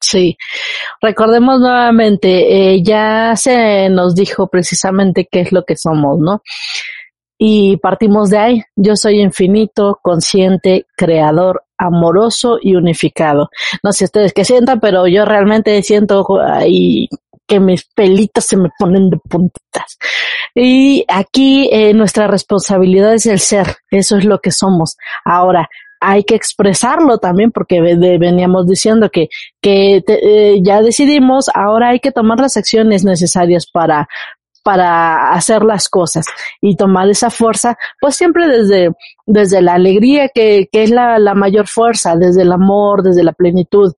Sí, 0.00 0.36
recordemos 1.00 1.60
nuevamente, 1.60 2.74
eh, 2.74 2.82
ya 2.82 3.34
se 3.36 3.88
nos 3.88 4.14
dijo 4.14 4.46
precisamente 4.46 5.28
qué 5.30 5.40
es 5.40 5.52
lo 5.52 5.64
que 5.64 5.76
somos, 5.76 6.18
¿no? 6.18 6.42
Y 7.36 7.76
partimos 7.78 8.30
de 8.30 8.38
ahí. 8.38 8.62
Yo 8.76 8.96
soy 8.96 9.20
infinito, 9.20 9.98
consciente, 10.02 10.86
creador, 10.96 11.64
amoroso 11.76 12.58
y 12.60 12.74
unificado. 12.74 13.50
No 13.82 13.92
sé 13.92 14.04
ustedes 14.04 14.32
qué 14.32 14.44
sientan, 14.44 14.80
pero 14.80 15.06
yo 15.06 15.24
realmente 15.24 15.80
siento 15.82 16.26
ahí 16.42 17.08
que 17.46 17.60
mis 17.60 17.84
pelitos 17.86 18.44
se 18.44 18.56
me 18.56 18.70
ponen 18.78 19.10
de 19.10 19.16
puntitas. 19.16 19.98
Y 20.54 21.04
aquí 21.08 21.68
eh, 21.72 21.94
nuestra 21.94 22.26
responsabilidad 22.26 23.14
es 23.14 23.26
el 23.26 23.40
ser, 23.40 23.76
eso 23.90 24.18
es 24.18 24.24
lo 24.24 24.40
que 24.40 24.50
somos. 24.50 24.96
Ahora, 25.24 25.68
hay 26.00 26.24
que 26.24 26.34
expresarlo 26.34 27.18
también 27.18 27.50
porque 27.50 27.80
veníamos 27.80 28.66
diciendo 28.66 29.10
que, 29.10 29.28
que 29.60 30.02
eh, 30.06 30.60
ya 30.62 30.82
decidimos, 30.82 31.46
ahora 31.54 31.90
hay 31.90 32.00
que 32.00 32.12
tomar 32.12 32.38
las 32.40 32.56
acciones 32.56 33.04
necesarias 33.04 33.66
para, 33.72 34.08
para 34.62 35.32
hacer 35.32 35.62
las 35.62 35.88
cosas 35.88 36.26
y 36.60 36.76
tomar 36.76 37.08
esa 37.08 37.30
fuerza, 37.30 37.76
pues 38.00 38.16
siempre 38.16 38.48
desde, 38.48 38.90
desde 39.26 39.62
la 39.62 39.74
alegría 39.74 40.28
que, 40.28 40.68
que 40.70 40.82
es 40.82 40.90
la, 40.90 41.18
la 41.18 41.34
mayor 41.34 41.66
fuerza, 41.66 42.16
desde 42.16 42.42
el 42.42 42.52
amor, 42.52 43.02
desde 43.02 43.24
la 43.24 43.32
plenitud 43.32 43.92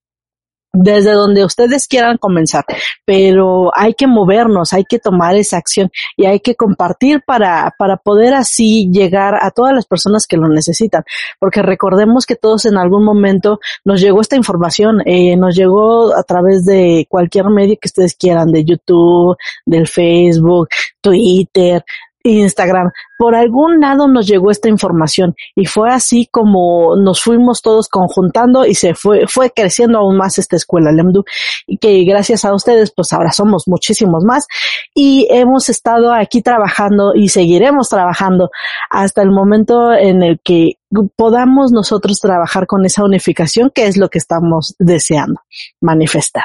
desde 0.73 1.13
donde 1.13 1.45
ustedes 1.45 1.89
quieran 1.89 2.17
comenzar, 2.17 2.65
pero 3.05 3.71
hay 3.75 3.95
que 3.95 4.07
movernos, 4.07 4.73
hay 4.73 4.85
que 4.85 4.99
tomar 4.99 5.35
esa 5.37 5.57
acción 5.57 5.91
y 6.17 6.27
hay 6.27 6.41
que 6.41 6.55
compartir 6.55 7.23
para, 7.27 7.75
para 7.79 7.97
poder 7.97 8.35
así 8.35 8.89
llegar 8.93 9.35
a 9.41 9.51
todas 9.51 9.75
las 9.75 9.87
personas 9.87 10.27
que 10.27 10.37
lo 10.37 10.49
necesitan, 10.49 11.03
porque 11.39 11.63
recordemos 11.63 12.25
que 12.27 12.37
todos 12.37 12.67
en 12.67 12.77
algún 12.77 13.05
momento 13.05 13.59
nos 13.85 14.01
llegó 14.01 14.21
esta 14.21 14.37
información, 14.37 15.03
eh, 15.07 15.37
nos 15.37 15.57
llegó 15.57 16.15
a 16.17 16.23
través 16.23 16.65
de 16.65 17.07
cualquier 17.09 17.47
medio 17.47 17.77
que 17.81 17.89
ustedes 17.89 18.15
quieran, 18.15 18.53
de 18.53 18.65
YouTube, 18.65 19.37
del 19.67 19.89
Facebook, 19.89 20.69
Twitter, 21.01 21.85
Instagram. 22.23 22.91
Por 23.19 23.35
algún 23.35 23.81
lado 23.81 24.09
nos 24.09 24.27
llegó 24.27 24.51
esta 24.51 24.69
información 24.69 25.35
y 25.55 25.67
fue 25.67 25.91
así 25.91 26.29
como 26.31 26.97
nos 26.97 27.23
fuimos 27.23 27.63
todos 27.63 27.89
conjuntando 27.89 28.65
y 28.65 28.75
se 28.75 28.95
fue, 28.95 29.27
fue 29.27 29.51
creciendo 29.51 29.99
aún 29.99 30.17
más 30.17 30.39
esta 30.39 30.57
escuela 30.57 30.93
Lemdu 30.93 31.25
y 31.67 31.79
que 31.79 32.05
gracias 32.05 32.45
a 32.45 32.55
ustedes 32.55 32.93
pues 32.95 33.13
ahora 33.13 33.33
somos 33.33 33.67
muchísimos 33.67 34.25
más 34.25 34.47
y 34.95 35.27
hemos 35.31 35.69
estado 35.69 36.13
aquí 36.13 36.43
trabajando 36.43 37.15
y 37.15 37.29
seguiremos 37.29 37.89
trabajando 37.89 38.51
hasta 38.91 39.23
el 39.23 39.31
momento 39.31 39.93
en 39.93 40.23
el 40.23 40.41
que 40.41 40.79
podamos 41.17 41.73
nosotros 41.73 42.21
trabajar 42.21 42.67
con 42.67 42.85
esa 42.85 43.05
unificación 43.05 43.71
que 43.75 43.87
es 43.87 43.97
lo 43.97 44.09
que 44.09 44.19
estamos 44.19 44.75
deseando 44.79 45.41
manifestar. 45.81 46.45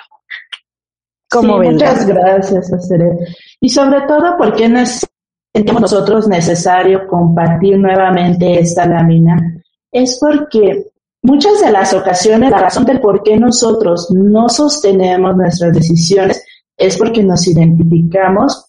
Como 1.30 1.58
muchas 1.58 2.06
gracias, 2.06 2.72
Y 3.60 3.70
sobre 3.70 4.02
todo 4.02 4.38
porque 4.38 4.66
es 4.66 5.06
sentimos 5.56 5.84
nosotros 5.84 6.28
necesario 6.28 7.08
compartir 7.08 7.80
nuevamente 7.80 8.60
esta 8.60 8.86
lámina 8.86 9.64
es 9.90 10.18
porque 10.20 10.88
muchas 11.22 11.62
de 11.62 11.72
las 11.72 11.94
ocasiones 11.94 12.52
la 12.52 12.58
razón 12.58 12.84
del 12.84 13.00
por 13.00 13.24
qué 13.24 13.38
nosotros 13.38 14.12
no 14.12 14.50
sostenemos 14.50 15.38
nuestras 15.38 15.72
decisiones 15.72 16.44
es 16.76 16.98
porque 16.98 17.24
nos 17.24 17.48
identificamos 17.48 18.66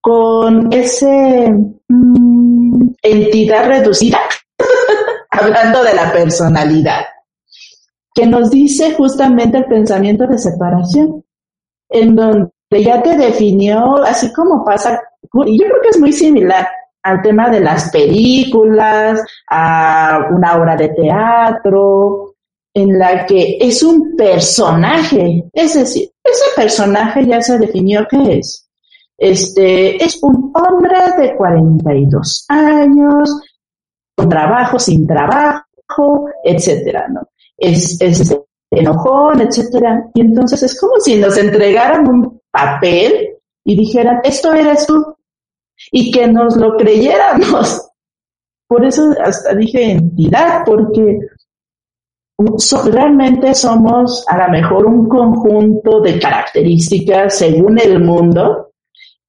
con 0.00 0.72
ese 0.72 1.52
mm, 1.88 2.88
entidad 3.02 3.66
reducida, 3.66 4.20
hablando 5.30 5.82
de 5.82 5.92
la 5.92 6.10
personalidad, 6.10 7.02
que 8.14 8.24
nos 8.24 8.50
dice 8.50 8.94
justamente 8.94 9.58
el 9.58 9.66
pensamiento 9.66 10.26
de 10.26 10.38
separación, 10.38 11.22
en 11.90 12.16
donde 12.16 12.50
ya 12.82 13.02
te 13.02 13.18
definió, 13.18 14.02
así 14.02 14.32
como 14.32 14.64
pasa 14.64 14.98
yo 15.22 15.64
creo 15.64 15.82
que 15.82 15.88
es 15.90 16.00
muy 16.00 16.12
similar 16.12 16.68
al 17.02 17.22
tema 17.22 17.48
de 17.48 17.60
las 17.60 17.90
películas, 17.90 19.22
a 19.48 20.28
una 20.30 20.56
obra 20.56 20.76
de 20.76 20.88
teatro, 20.90 22.34
en 22.74 22.98
la 22.98 23.26
que 23.26 23.58
es 23.60 23.82
un 23.82 24.16
personaje, 24.16 25.44
es 25.52 25.74
decir, 25.74 26.10
ese 26.22 26.44
personaje 26.54 27.26
ya 27.26 27.40
se 27.42 27.58
definió 27.58 28.06
qué 28.08 28.38
es. 28.38 28.68
Este 29.18 30.02
es 30.02 30.22
un 30.22 30.52
hombre 30.54 30.98
de 31.18 31.36
42 31.36 32.46
años, 32.48 33.40
con 34.16 34.28
trabajo, 34.28 34.78
sin 34.78 35.06
trabajo, 35.06 36.30
etcétera, 36.44 37.06
¿no? 37.08 37.28
Es, 37.56 38.00
es 38.00 38.34
enojón, 38.70 39.40
etcétera. 39.40 40.08
Y 40.14 40.20
entonces 40.22 40.62
es 40.62 40.78
como 40.80 40.98
si 41.00 41.16
nos 41.16 41.36
entregaran 41.36 42.06
un 42.08 42.40
papel 42.50 43.39
y 43.64 43.76
dijeran, 43.76 44.20
esto 44.24 44.52
eres 44.52 44.86
tú, 44.86 45.16
y 45.92 46.10
que 46.10 46.26
nos 46.26 46.56
lo 46.56 46.76
creyéramos. 46.76 47.88
Por 48.68 48.84
eso 48.84 49.12
hasta 49.22 49.54
dije 49.54 49.92
entidad, 49.92 50.62
porque 50.64 51.18
realmente 52.90 53.54
somos 53.54 54.24
a 54.28 54.46
lo 54.46 54.52
mejor 54.52 54.86
un 54.86 55.08
conjunto 55.08 56.00
de 56.00 56.18
características 56.18 57.36
según 57.36 57.78
el 57.78 58.02
mundo 58.02 58.72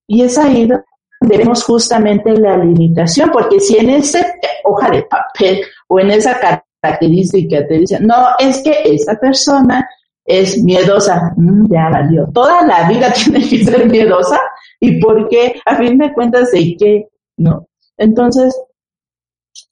y 0.07 0.23
es 0.23 0.38
ahí 0.38 0.67
donde 0.67 1.38
vemos 1.38 1.63
justamente 1.63 2.32
la 2.38 2.57
limitación, 2.57 3.32
porque 3.32 3.59
si 3.59 3.77
en 3.77 3.89
esa 3.89 4.25
hoja 4.63 4.89
de 4.89 5.03
papel 5.03 5.61
o 5.88 5.99
en 5.99 6.11
esa 6.11 6.39
característica 6.39 7.65
te 7.67 7.79
dicen, 7.79 8.05
no, 8.07 8.27
es 8.39 8.61
que 8.61 8.82
esa 8.86 9.15
persona 9.15 9.88
es 10.26 10.63
miedosa, 10.63 11.34
mm, 11.36 11.72
ya 11.72 11.89
valió, 11.89 12.28
toda 12.34 12.65
la 12.65 12.88
vida 12.89 13.11
tiene 13.13 13.47
que 13.47 13.63
ser 13.65 13.89
miedosa 13.89 14.39
y 14.80 14.99
porque 14.99 15.59
a 15.65 15.76
fin 15.76 15.97
de 15.97 16.13
cuentas 16.13 16.51
de 16.51 16.76
qué, 16.78 17.07
¿no? 17.38 17.67
Entonces, 17.97 18.59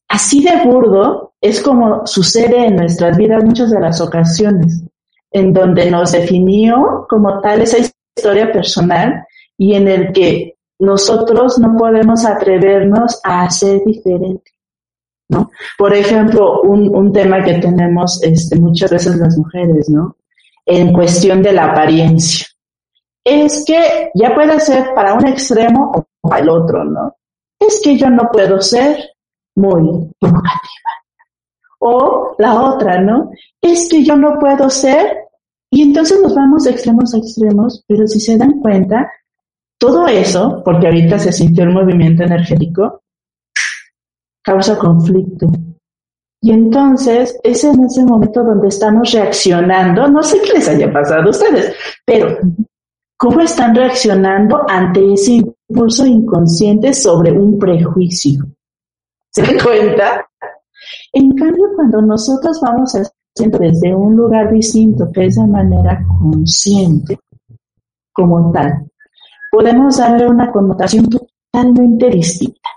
así 0.08 0.44
de 0.44 0.64
burdo 0.66 1.34
es 1.42 1.62
como 1.62 2.06
sucede 2.06 2.66
en 2.66 2.76
nuestras 2.76 3.18
vidas 3.18 3.44
muchas 3.44 3.72
de 3.72 3.80
las 3.80 4.02
ocasiones, 4.02 4.84
en 5.32 5.54
donde 5.54 5.90
nos 5.90 6.12
definió 6.12 7.06
como 7.10 7.40
tal 7.42 7.62
esa 7.62 7.78
historia 8.16 8.52
personal 8.52 9.26
y 9.58 9.76
en 9.76 9.88
el 9.88 10.12
que 10.12 10.56
nosotros 10.80 11.60
no 11.60 11.76
podemos 11.78 12.26
atrevernos 12.26 13.20
a 13.24 13.50
ser 13.50 13.82
diferente. 13.86 14.52
¿no? 15.30 15.52
Por 15.78 15.94
ejemplo, 15.94 16.62
un, 16.62 16.94
un 16.96 17.14
tema 17.14 17.44
que 17.44 17.56
tenemos 17.56 18.22
este, 18.24 18.58
muchas 18.60 18.92
veces 18.92 19.18
las 19.18 19.38
mujeres, 19.38 19.90
¿no? 19.90 20.16
En 20.72 20.94
cuestión 20.94 21.42
de 21.42 21.52
la 21.52 21.72
apariencia. 21.72 22.46
Es 23.24 23.64
que 23.66 24.12
ya 24.14 24.36
puede 24.36 24.60
ser 24.60 24.94
para 24.94 25.16
un 25.16 25.28
extremo 25.28 25.92
o 25.96 26.06
para 26.22 26.44
el 26.44 26.50
otro, 26.50 26.84
¿no? 26.84 27.16
Es 27.60 27.82
que 27.84 27.98
yo 27.98 28.10
no 28.10 28.30
puedo 28.32 28.62
ser 28.62 28.98
muy 29.56 30.12
provocativa. 30.20 30.90
O 31.80 32.36
la 32.38 32.62
otra, 32.62 33.02
¿no? 33.02 33.32
Es 33.60 33.90
que 33.90 34.04
yo 34.04 34.16
no 34.16 34.38
puedo 34.40 34.70
ser. 34.70 35.18
Y 35.72 35.82
entonces 35.82 36.22
nos 36.22 36.36
vamos 36.36 36.64
de 36.64 36.72
extremos 36.72 37.14
a 37.14 37.18
extremos, 37.18 37.84
pero 37.88 38.08
si 38.08 38.20
se 38.20 38.38
dan 38.38 38.60
cuenta, 38.60 39.12
todo 39.80 40.08
eso, 40.08 40.62
porque 40.64 40.88
ahorita 40.88 41.18
se 41.18 41.32
sintió 41.32 41.64
el 41.64 41.72
movimiento 41.72 42.24
energético, 42.24 43.02
causa 44.44 44.78
conflicto. 44.78 45.48
Y 46.42 46.52
entonces 46.52 47.38
es 47.44 47.64
en 47.64 47.84
ese 47.84 48.06
momento 48.06 48.44
donde 48.44 48.70
estamos 48.70 49.12
reaccionando, 49.12 50.08
no 50.08 50.24
sé 50.24 50.40
qué 50.42 50.54
les 50.54 50.70
haya 50.70 50.92
pasado 50.92 51.24
a 51.24 51.30
ustedes, 51.30 51.76
pero 52.06 52.38
¿cómo 53.18 53.42
están 53.42 53.76
reaccionando 53.76 54.62
ante 54.70 55.14
ese 55.14 55.34
impulso 55.34 56.06
inconsciente 56.06 56.94
sobre 56.94 57.34
un 57.34 57.60
prejuicio? 57.60 58.46
¿Se 59.32 59.42
dan 59.42 59.60
cuenta? 59.60 60.26
En 61.12 61.36
cambio, 61.36 61.66
cuando 61.76 62.02
nosotros 62.02 62.60
vamos 62.62 62.94
haciendo 62.94 63.58
desde 63.58 63.94
un 63.94 64.16
lugar 64.16 64.52
distinto, 64.52 65.12
que 65.14 65.26
es 65.26 65.36
de 65.36 65.46
manera 65.46 66.02
consciente, 66.08 67.20
como 68.14 68.52
tal, 68.52 68.90
podemos 69.52 69.98
darle 69.98 70.28
una 70.28 70.52
connotación 70.52 71.10
totalmente 71.10 72.10
distinta. 72.10 72.70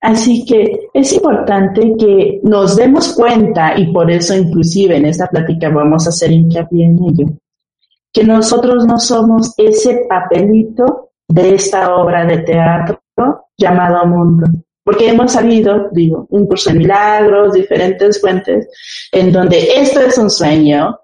Así 0.00 0.44
que 0.46 0.88
es 0.94 1.12
importante 1.12 1.94
que 1.98 2.40
nos 2.42 2.76
demos 2.76 3.12
cuenta, 3.12 3.78
y 3.78 3.92
por 3.92 4.10
eso 4.10 4.34
inclusive 4.34 4.96
en 4.96 5.04
esta 5.04 5.26
plática 5.26 5.68
vamos 5.68 6.06
a 6.06 6.08
hacer 6.08 6.30
hincapié 6.30 6.86
en 6.86 6.98
ello, 7.04 7.26
que 8.12 8.24
nosotros 8.24 8.86
no 8.86 8.98
somos 8.98 9.54
ese 9.58 10.06
papelito 10.08 11.10
de 11.28 11.54
esta 11.54 11.94
obra 11.94 12.24
de 12.24 12.38
teatro 12.38 13.00
llamado 13.56 14.06
mundo. 14.06 14.46
Porque 14.82 15.10
hemos 15.10 15.32
sabido, 15.32 15.88
digo, 15.92 16.26
un 16.30 16.46
curso 16.46 16.70
de 16.70 16.78
milagros, 16.78 17.52
diferentes 17.52 18.20
fuentes, 18.20 18.68
en 19.12 19.30
donde 19.30 19.74
esto 19.76 20.00
es 20.00 20.16
un 20.16 20.30
sueño, 20.30 20.98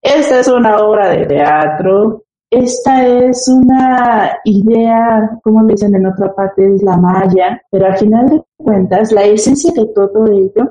esta 0.00 0.40
es 0.40 0.48
una 0.48 0.78
obra 0.78 1.10
de 1.10 1.26
teatro, 1.26 2.24
esta 2.50 3.06
es 3.06 3.46
una 3.48 4.38
idea, 4.44 5.38
como 5.42 5.66
dicen 5.66 5.94
en 5.94 6.06
otra 6.06 6.34
parte, 6.34 6.74
es 6.74 6.82
la 6.82 6.96
malla, 6.96 7.60
pero 7.70 7.86
al 7.86 7.96
final 7.98 8.28
de 8.30 8.42
cuentas, 8.56 9.12
la 9.12 9.24
esencia 9.24 9.72
de 9.72 9.86
todo 9.94 10.26
ello 10.26 10.70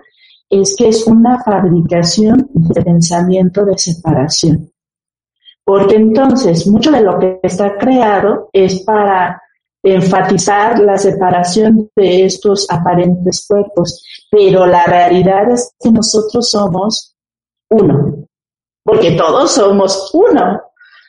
es 0.49 0.75
que 0.77 0.89
es 0.89 1.05
una 1.05 1.43
fabricación 1.43 2.49
de 2.53 2.81
pensamiento 2.81 3.63
de 3.65 3.77
separación. 3.77 4.71
Porque 5.63 5.97
entonces, 5.97 6.65
mucho 6.67 6.91
de 6.91 7.01
lo 7.01 7.19
que 7.19 7.39
está 7.43 7.77
creado 7.77 8.49
es 8.53 8.81
para 8.83 9.41
enfatizar 9.83 10.79
la 10.79 10.97
separación 10.97 11.89
de 11.95 12.25
estos 12.25 12.65
aparentes 12.69 13.45
cuerpos, 13.47 14.03
pero 14.31 14.65
la 14.65 14.83
realidad 14.85 15.51
es 15.51 15.75
que 15.79 15.91
nosotros 15.91 16.49
somos 16.49 17.15
uno, 17.69 18.27
porque 18.83 19.11
todos 19.11 19.51
somos 19.51 20.09
uno. 20.13 20.61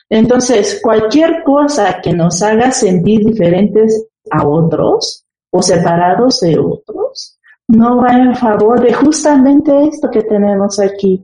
Entonces, 0.09 0.79
cualquier 0.81 1.43
cosa 1.43 2.01
que 2.01 2.13
nos 2.13 2.41
haga 2.41 2.71
sentir 2.71 3.23
diferentes 3.23 4.07
a 4.31 4.47
otros 4.47 5.23
o 5.51 5.61
separados 5.61 6.39
de 6.41 6.57
otros, 6.57 7.39
no 7.67 7.97
va 7.97 8.17
en 8.17 8.35
favor 8.35 8.81
de 8.81 8.93
justamente 8.93 9.83
esto 9.83 10.09
que 10.09 10.23
tenemos 10.23 10.79
aquí. 10.79 11.23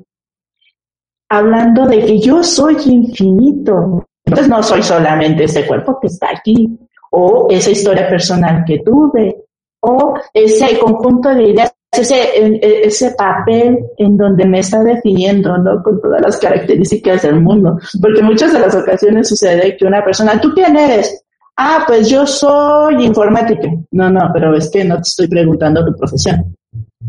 Hablando 1.29 1.87
de 1.87 2.05
que 2.05 2.19
yo 2.19 2.43
soy 2.43 2.77
infinito. 2.85 4.05
Entonces 4.23 4.49
no 4.49 4.61
soy 4.61 4.83
solamente 4.83 5.45
ese 5.45 5.65
cuerpo 5.65 5.99
que 5.99 6.07
está 6.07 6.29
aquí, 6.31 6.79
o 7.11 7.47
esa 7.49 7.71
historia 7.71 8.07
personal 8.07 8.63
que 8.65 8.79
tuve, 8.79 9.45
o 9.81 10.15
ese 10.33 10.79
conjunto 10.79 11.29
de 11.29 11.43
ideas 11.49 11.74
ese, 11.99 12.59
ese 12.61 13.11
papel 13.11 13.79
en 13.97 14.17
donde 14.17 14.45
me 14.45 14.59
está 14.59 14.83
definiendo, 14.83 15.57
¿no? 15.57 15.81
Con 15.83 16.01
todas 16.01 16.21
las 16.21 16.37
características 16.37 17.23
del 17.23 17.41
mundo. 17.41 17.77
Porque 18.01 18.21
muchas 18.21 18.53
de 18.53 18.59
las 18.59 18.75
ocasiones 18.75 19.29
sucede 19.29 19.75
que 19.77 19.85
una 19.85 20.03
persona, 20.03 20.39
¿tú 20.39 20.51
quién 20.53 20.75
eres? 20.77 21.23
Ah, 21.57 21.83
pues 21.87 22.09
yo 22.09 22.27
soy 22.27 23.05
informática. 23.05 23.69
No, 23.91 24.09
no, 24.09 24.29
pero 24.33 24.55
es 24.55 24.69
que 24.69 24.83
no 24.83 24.95
te 24.95 25.03
estoy 25.03 25.27
preguntando 25.27 25.85
tu 25.85 25.95
profesión. 25.95 26.55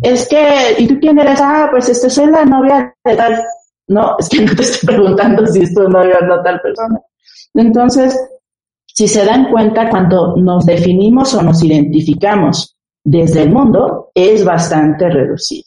Es 0.03 0.29
que, 0.29 0.77
¿y 0.79 0.87
tú 0.87 0.99
quién 1.01 1.19
eres? 1.19 1.41
Ah, 1.43 1.69
pues 1.71 1.89
este, 1.89 2.11
soy 2.11 2.31
la 2.31 2.45
novia 2.45 2.95
de 3.05 3.17
tal. 3.17 3.43
No, 3.89 4.17
es 4.19 4.29
que 4.29 4.43
no 4.43 4.55
te 4.55 4.63
estoy 4.63 4.87
preguntando 4.87 5.47
si 5.47 5.63
es 5.63 5.75
tu 5.75 5.89
novia 5.89 6.19
o 6.21 6.27
no 6.27 6.43
tal 6.43 6.61
persona. 6.61 7.01
Entonces, 7.55 8.19
si 8.87 9.09
se 9.09 9.25
dan 9.25 9.51
cuenta, 9.51 9.91
cuando 9.91 10.37
nos 10.37 10.65
definimos 10.65 11.35
o 11.35 11.43
nos 11.43 11.63
identificamos 11.63 12.76
desde 13.07 13.43
el 13.43 13.51
mundo 13.51 14.11
es 14.13 14.45
bastante 14.45 15.09
reducido. 15.09 15.63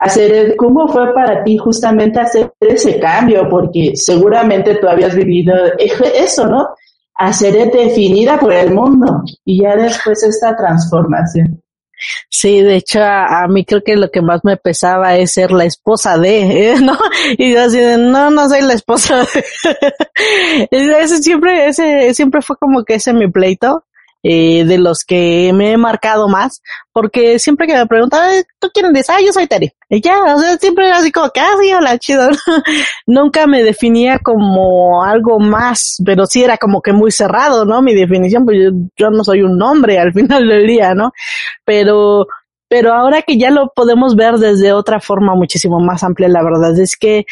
Hacer, 0.00 0.56
¿Cómo 0.56 0.88
fue 0.88 1.14
para 1.14 1.42
ti 1.44 1.56
justamente 1.56 2.20
hacer 2.20 2.52
ese 2.60 2.98
cambio? 2.98 3.48
Porque 3.48 3.92
seguramente 3.94 4.74
tú 4.74 4.88
habías 4.88 5.14
vivido 5.14 5.54
eso, 5.78 6.46
¿no? 6.46 6.66
Hacer 7.14 7.70
definida 7.70 8.38
por 8.38 8.52
el 8.52 8.74
mundo 8.74 9.22
y 9.44 9.62
ya 9.62 9.76
después 9.76 10.22
esta 10.24 10.54
transformación. 10.56 11.62
Sí, 12.28 12.60
de 12.60 12.76
hecho 12.76 13.02
a, 13.02 13.46
mí 13.48 13.64
creo 13.64 13.82
que 13.82 13.96
lo 13.96 14.10
que 14.10 14.20
más 14.20 14.40
me 14.44 14.58
pesaba 14.58 15.16
es 15.16 15.32
ser 15.32 15.50
la 15.52 15.64
esposa 15.64 16.18
de, 16.18 16.72
¿eh? 16.72 16.76
¿no? 16.82 16.98
Y 17.38 17.54
yo 17.54 17.62
así 17.62 17.78
de, 17.78 17.96
no, 17.96 18.30
no 18.30 18.48
soy 18.48 18.62
la 18.62 18.74
esposa 18.74 19.18
de. 19.20 20.68
ese 21.00 21.22
siempre, 21.22 21.68
ese 21.68 22.12
siempre 22.12 22.42
fue 22.42 22.56
como 22.58 22.84
que 22.84 22.96
ese 22.96 23.14
mi 23.14 23.30
pleito 23.30 23.84
eh, 24.28 24.64
de 24.64 24.78
los 24.78 25.04
que 25.04 25.52
me 25.54 25.70
he 25.70 25.76
marcado 25.76 26.28
más, 26.28 26.60
porque 26.92 27.38
siempre 27.38 27.68
que 27.68 27.74
me 27.74 27.86
preguntan, 27.86 28.42
¿tú 28.58 28.68
quién 28.74 28.86
eres? 28.86 29.08
Ah, 29.08 29.20
yo 29.24 29.32
soy 29.32 29.46
Terry. 29.46 29.72
Y 29.88 30.00
ya, 30.00 30.34
o 30.34 30.38
sea, 30.40 30.56
siempre 30.56 30.88
era 30.88 30.98
así 30.98 31.12
como 31.12 31.30
que, 31.30 31.38
ah, 31.38 31.54
hola, 31.78 31.96
chido. 31.96 32.30
Nunca 33.06 33.46
me 33.46 33.62
definía 33.62 34.18
como 34.18 35.04
algo 35.04 35.38
más, 35.38 35.98
pero 36.04 36.26
sí 36.26 36.42
era 36.42 36.58
como 36.58 36.82
que 36.82 36.92
muy 36.92 37.12
cerrado, 37.12 37.64
¿no? 37.64 37.82
Mi 37.82 37.94
definición, 37.94 38.44
pues 38.44 38.58
yo, 38.64 38.70
yo 38.96 39.10
no 39.10 39.22
soy 39.22 39.42
un 39.42 39.62
hombre 39.62 40.00
al 40.00 40.12
final 40.12 40.48
del 40.48 40.66
día, 40.66 40.92
¿no? 40.92 41.12
Pero, 41.64 42.26
pero 42.66 42.94
ahora 42.94 43.22
que 43.22 43.38
ya 43.38 43.52
lo 43.52 43.70
podemos 43.76 44.16
ver 44.16 44.38
desde 44.38 44.72
otra 44.72 44.98
forma 44.98 45.36
muchísimo 45.36 45.78
más 45.78 46.02
amplia, 46.02 46.28
la 46.28 46.42
verdad 46.42 46.76
es 46.80 46.96
que 46.96 47.26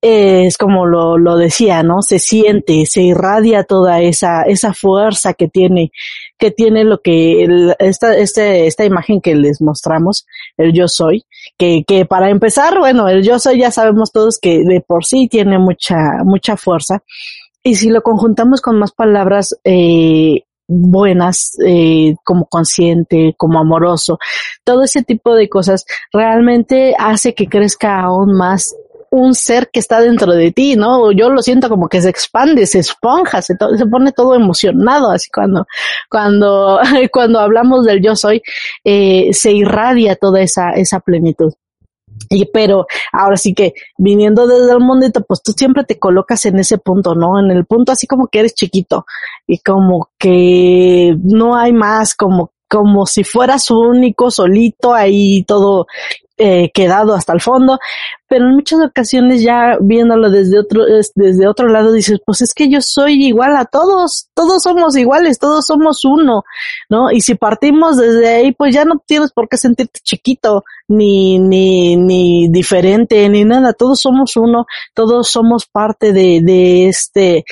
es 0.00 0.56
como 0.56 0.86
lo, 0.86 1.18
lo 1.18 1.36
decía, 1.36 1.82
¿no? 1.82 2.02
Se 2.02 2.18
siente, 2.18 2.86
se 2.86 3.02
irradia 3.02 3.64
toda 3.64 4.00
esa, 4.00 4.42
esa 4.42 4.72
fuerza 4.72 5.34
que 5.34 5.48
tiene, 5.48 5.90
que 6.38 6.50
tiene 6.50 6.84
lo 6.84 7.00
que, 7.00 7.74
esta, 7.80 8.16
este, 8.16 8.66
esta 8.66 8.84
imagen 8.84 9.20
que 9.20 9.34
les 9.34 9.60
mostramos, 9.60 10.26
el 10.56 10.72
yo 10.72 10.86
soy, 10.86 11.24
que, 11.56 11.82
que 11.86 12.04
para 12.04 12.30
empezar, 12.30 12.78
bueno, 12.78 13.08
el 13.08 13.24
yo 13.24 13.38
soy 13.38 13.58
ya 13.58 13.70
sabemos 13.70 14.12
todos 14.12 14.38
que 14.38 14.60
de 14.60 14.80
por 14.80 15.04
sí 15.04 15.28
tiene 15.28 15.58
mucha, 15.58 15.96
mucha 16.24 16.56
fuerza. 16.56 17.02
Y 17.64 17.74
si 17.74 17.90
lo 17.90 18.02
conjuntamos 18.02 18.60
con 18.60 18.78
más 18.78 18.92
palabras, 18.92 19.58
eh, 19.64 20.44
buenas, 20.68 21.56
eh, 21.66 22.14
como 22.24 22.44
consciente, 22.44 23.34
como 23.36 23.58
amoroso, 23.58 24.18
todo 24.64 24.84
ese 24.84 25.02
tipo 25.02 25.34
de 25.34 25.48
cosas 25.48 25.86
realmente 26.12 26.94
hace 26.98 27.34
que 27.34 27.48
crezca 27.48 28.00
aún 28.00 28.36
más 28.36 28.76
un 29.10 29.34
ser 29.34 29.70
que 29.70 29.80
está 29.80 30.00
dentro 30.00 30.32
de 30.32 30.52
ti, 30.52 30.76
¿no? 30.76 31.12
Yo 31.12 31.30
lo 31.30 31.42
siento 31.42 31.68
como 31.68 31.88
que 31.88 32.02
se 32.02 32.10
expande, 32.10 32.66
se 32.66 32.80
esponja, 32.80 33.42
se, 33.42 33.54
se 33.76 33.86
pone 33.86 34.12
todo 34.12 34.34
emocionado, 34.34 35.10
así 35.10 35.30
cuando, 35.30 35.66
cuando, 36.10 36.80
cuando 37.12 37.40
hablamos 37.40 37.84
del 37.84 38.02
yo 38.02 38.16
soy, 38.16 38.42
eh, 38.84 39.30
se 39.32 39.52
irradia 39.52 40.16
toda 40.16 40.40
esa, 40.40 40.70
esa 40.70 41.00
plenitud. 41.00 41.52
Y, 42.30 42.46
pero 42.46 42.86
ahora 43.12 43.36
sí 43.36 43.54
que 43.54 43.74
viniendo 43.96 44.46
desde 44.46 44.72
el 44.72 44.80
mundito, 44.80 45.22
pues 45.22 45.42
tú 45.42 45.52
siempre 45.52 45.84
te 45.84 45.98
colocas 45.98 46.44
en 46.46 46.58
ese 46.58 46.78
punto, 46.78 47.14
¿no? 47.14 47.38
En 47.38 47.50
el 47.50 47.64
punto 47.64 47.92
así 47.92 48.06
como 48.06 48.26
que 48.26 48.40
eres 48.40 48.54
chiquito 48.54 49.06
y 49.46 49.58
como 49.58 50.10
que 50.18 51.16
no 51.22 51.56
hay 51.56 51.72
más, 51.72 52.14
como, 52.14 52.52
como 52.68 53.06
si 53.06 53.24
fueras 53.24 53.70
único, 53.70 54.30
solito, 54.30 54.92
ahí 54.92 55.44
todo 55.44 55.86
eh, 56.36 56.70
quedado 56.72 57.14
hasta 57.14 57.32
el 57.32 57.40
fondo, 57.40 57.78
pero 58.28 58.46
en 58.46 58.54
muchas 58.54 58.80
ocasiones 58.80 59.42
ya 59.42 59.78
viéndolo 59.80 60.30
desde 60.30 60.58
otro, 60.58 60.84
desde 61.14 61.48
otro 61.48 61.68
lado 61.68 61.92
dices, 61.92 62.18
pues 62.24 62.42
es 62.42 62.52
que 62.54 62.70
yo 62.70 62.80
soy 62.80 63.26
igual 63.26 63.56
a 63.56 63.64
todos, 63.64 64.28
todos 64.34 64.62
somos 64.62 64.96
iguales, 64.96 65.38
todos 65.38 65.66
somos 65.66 66.04
uno, 66.04 66.44
¿no? 66.90 67.10
Y 67.10 67.20
si 67.20 67.34
partimos 67.34 67.96
desde 67.96 68.28
ahí, 68.28 68.52
pues 68.52 68.74
ya 68.74 68.84
no 68.84 69.02
tienes 69.06 69.32
por 69.32 69.48
qué 69.48 69.56
sentirte 69.56 70.00
chiquito, 70.02 70.64
ni, 70.88 71.38
ni, 71.38 71.96
ni 71.96 72.48
diferente, 72.50 73.28
ni 73.28 73.44
nada, 73.44 73.72
todos 73.72 74.00
somos 74.00 74.36
uno, 74.36 74.66
todos 74.94 75.28
somos 75.28 75.66
parte 75.66 76.12
de, 76.12 76.40
de 76.42 76.88
este, 76.88 77.44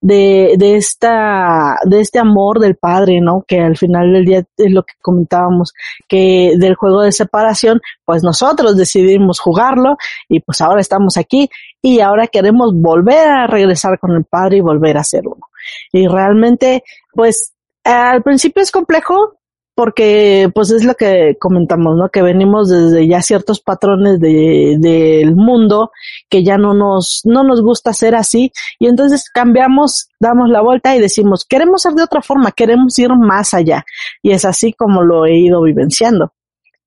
de, 0.00 0.54
de 0.58 0.76
esta, 0.76 1.76
de 1.86 2.00
este 2.00 2.18
amor 2.18 2.60
del 2.60 2.76
padre, 2.76 3.20
¿no? 3.20 3.44
Que 3.48 3.60
al 3.60 3.76
final 3.76 4.12
del 4.12 4.24
día 4.26 4.44
es 4.56 4.70
lo 4.70 4.82
que 4.82 4.92
comentábamos, 5.00 5.72
que 6.06 6.52
del 6.58 6.74
juego 6.74 7.00
de 7.02 7.10
separación, 7.10 7.80
pues 8.04 8.22
nosotros 8.22 8.76
decidimos 8.76 9.40
jugarlo 9.40 9.96
y 10.28 10.40
pues 10.40 10.60
ahora 10.60 10.80
estamos 10.80 11.16
aquí 11.16 11.48
y 11.82 12.00
ahora 12.00 12.26
queremos 12.26 12.72
volver 12.74 13.28
a 13.28 13.46
regresar 13.46 13.98
con 13.98 14.12
el 14.12 14.24
padre 14.24 14.58
y 14.58 14.60
volver 14.60 14.96
a 14.98 15.04
ser 15.04 15.26
uno. 15.26 15.46
Y 15.92 16.06
realmente, 16.06 16.82
pues, 17.12 17.52
al 17.84 18.22
principio 18.22 18.62
es 18.62 18.70
complejo, 18.70 19.38
porque 19.74 20.48
pues 20.54 20.70
es 20.70 20.84
lo 20.84 20.94
que 20.94 21.36
comentamos, 21.40 21.96
¿no? 21.96 22.08
Que 22.08 22.22
venimos 22.22 22.68
desde 22.68 23.08
ya 23.08 23.22
ciertos 23.22 23.60
patrones 23.60 24.20
de, 24.20 24.76
del 24.78 25.34
mundo 25.34 25.90
que 26.30 26.44
ya 26.44 26.56
no 26.56 26.74
nos, 26.74 27.22
no 27.24 27.42
nos 27.42 27.60
gusta 27.60 27.92
ser 27.92 28.14
así 28.14 28.52
y 28.78 28.86
entonces 28.86 29.28
cambiamos, 29.30 30.08
damos 30.20 30.48
la 30.48 30.62
vuelta 30.62 30.94
y 30.94 31.00
decimos, 31.00 31.44
queremos 31.44 31.82
ser 31.82 31.94
de 31.94 32.04
otra 32.04 32.22
forma, 32.22 32.52
queremos 32.52 32.96
ir 32.98 33.10
más 33.16 33.52
allá 33.52 33.84
y 34.22 34.30
es 34.30 34.44
así 34.44 34.72
como 34.72 35.02
lo 35.02 35.26
he 35.26 35.36
ido 35.36 35.62
vivenciando. 35.62 36.32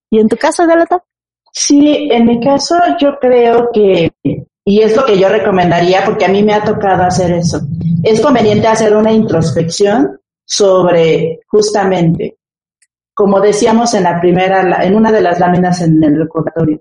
¿Y 0.10 0.20
en 0.20 0.30
tu 0.30 0.38
caso, 0.38 0.66
Galata? 0.66 1.04
Sí, 1.60 2.08
en 2.12 2.26
mi 2.26 2.39
caso 2.39 2.76
yo 2.99 3.18
creo 3.20 3.70
que, 3.74 4.12
y 4.64 4.82
es 4.82 4.95
lo 4.95 5.05
que 5.05 5.18
yo 5.18 5.28
recomendaría 5.28 6.05
porque 6.05 6.26
a 6.26 6.30
mí 6.30 6.43
me 6.43 6.53
ha 6.53 6.64
tocado 6.64 7.01
hacer 7.03 7.32
eso, 7.32 7.62
es 8.03 8.22
conveniente 8.22 8.68
hacer 8.68 8.95
una 8.95 9.12
introspección 9.12 10.20
sobre 10.45 11.39
justamente 11.47 12.38
como 13.18 13.41
decíamos 13.41 13.95
en 13.95 14.03
la 14.03 14.22
primera, 14.22 14.84
en 14.84 14.93
una 14.93 15.12
de 15.12 15.22
las 15.22 15.39
láminas 15.39 15.82
en 15.82 16.03
el 16.03 16.20
recordatorio, 16.20 16.80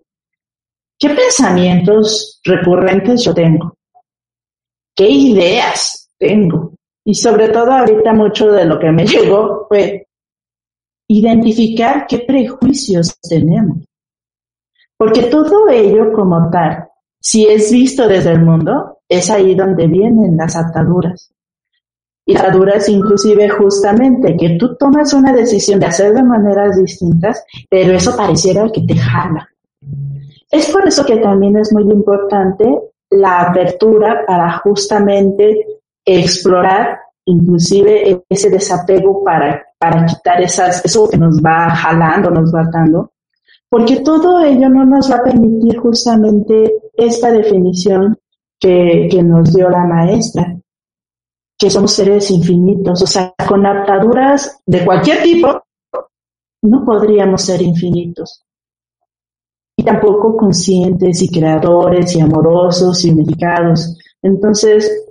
¿qué 0.99 1.09
pensamientos 1.09 2.43
recurrentes 2.45 3.25
yo 3.25 3.33
tengo? 3.33 3.79
¿Qué 4.95 5.09
ideas 5.09 6.11
tengo? 6.19 6.75
Y 7.07 7.15
sobre 7.15 7.49
todo 7.49 7.73
ahorita 7.73 8.13
mucho 8.13 8.53
de 8.53 8.67
lo 8.67 8.79
que 8.79 8.93
me 8.93 9.07
llegó 9.07 9.65
fue 9.67 10.09
identificar 11.09 12.07
qué 12.07 12.19
prejuicios 12.19 13.19
tenemos. 13.23 13.79
Porque 14.97 15.25
todo 15.25 15.69
ello 15.69 16.13
como 16.13 16.51
tal, 16.51 16.89
si 17.21 17.47
es 17.47 17.71
visto 17.71 18.09
desde 18.09 18.33
el 18.33 18.43
mundo, 18.43 19.01
es 19.09 19.31
ahí 19.31 19.55
donde 19.55 19.87
vienen 19.87 20.37
las 20.37 20.57
ataduras. 20.57 21.33
Y 22.25 22.35
la 22.35 22.51
dura 22.51 22.75
es 22.75 22.89
inclusive 22.89 23.49
justamente 23.49 24.37
que 24.37 24.57
tú 24.59 24.77
tomas 24.77 25.13
una 25.13 25.33
decisión 25.33 25.79
de 25.79 25.87
hacer 25.87 26.13
de 26.13 26.25
maneras 26.25 26.77
distintas, 26.77 27.45
pero 27.71 27.93
eso 27.93 28.17
pareciera 28.17 28.71
que 28.73 28.83
te 28.83 28.97
jala. 28.97 29.49
Es 30.51 30.71
por 30.71 30.87
eso 30.87 31.05
que 31.05 31.19
también 31.19 31.57
es 31.57 31.73
muy 31.73 31.85
importante 31.85 32.65
la 33.11 33.43
apertura 33.43 34.25
para 34.27 34.59
justamente 34.59 35.67
explorar 36.05 36.99
inclusive 37.27 38.23
ese 38.29 38.51
desapego 38.51 39.23
para, 39.25 39.65
para 39.79 40.07
quitar 40.07 40.41
esas, 40.41 40.85
eso 40.85 41.09
que 41.09 41.19
nos 41.19 41.41
va 41.41 41.71
jalando, 41.71 42.31
nos 42.31 42.55
va 42.55 42.63
atando, 42.63 43.13
porque 43.69 44.01
todo 44.01 44.41
ello 44.41 44.69
no 44.69 44.85
nos 44.85 45.11
va 45.11 45.17
a 45.17 45.23
permitir 45.25 45.79
justamente 45.79 46.73
esta 46.95 47.31
definición 47.31 48.17
que, 48.59 49.09
nos 49.23 49.53
dio 49.53 49.69
la 49.69 49.85
maestra, 49.85 50.57
que 51.59 51.71
somos 51.71 51.93
seres 51.93 52.31
infinitos, 52.31 53.03
o 53.03 53.07
sea, 53.07 53.35
con 53.49 53.67
ataduras 53.67 54.61
de 54.67 54.85
cualquier 54.85 55.23
tipo, 55.23 55.63
no 56.63 56.85
podríamos 56.85 57.43
ser 57.43 57.63
infinitos. 57.63 58.43
Y 59.79 59.85
tampoco 59.85 60.37
conscientes 60.37 61.23
y 61.23 61.29
creadores 61.29 62.17
y 62.17 62.21
amorosos 62.21 63.05
y 63.05 63.11
unificados. 63.11 63.99
Entonces, 64.23 65.07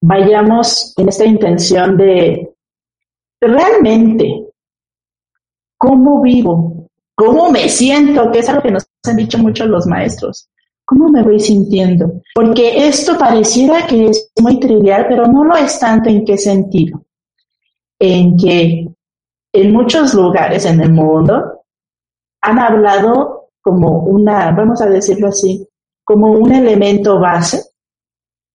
vayamos 0.00 0.94
en 0.96 1.08
esta 1.08 1.26
intención 1.26 1.96
de 1.96 2.54
realmente 3.40 4.46
cómo 5.76 6.22
vivo, 6.22 6.75
cómo 7.16 7.50
me 7.50 7.68
siento, 7.68 8.30
que 8.30 8.38
es 8.38 8.48
algo 8.48 8.62
que 8.62 8.70
nos 8.70 8.86
han 9.04 9.16
dicho 9.16 9.38
mucho 9.38 9.66
los 9.66 9.86
maestros. 9.86 10.48
¿Cómo 10.84 11.08
me 11.08 11.22
voy 11.22 11.40
sintiendo? 11.40 12.22
Porque 12.32 12.86
esto 12.86 13.18
pareciera 13.18 13.86
que 13.88 14.06
es 14.06 14.30
muy 14.40 14.60
trivial, 14.60 15.06
pero 15.08 15.26
no 15.26 15.42
lo 15.42 15.56
es 15.56 15.80
tanto 15.80 16.08
en 16.08 16.24
qué 16.24 16.38
sentido. 16.38 17.02
En 17.98 18.36
que 18.36 18.86
en 19.52 19.72
muchos 19.72 20.14
lugares 20.14 20.64
en 20.64 20.80
el 20.80 20.92
mundo 20.92 21.64
han 22.42 22.58
hablado 22.60 23.48
como 23.60 24.04
una, 24.04 24.52
vamos 24.52 24.80
a 24.80 24.86
decirlo 24.86 25.28
así, 25.28 25.66
como 26.04 26.30
un 26.30 26.52
elemento 26.52 27.18
base, 27.18 27.64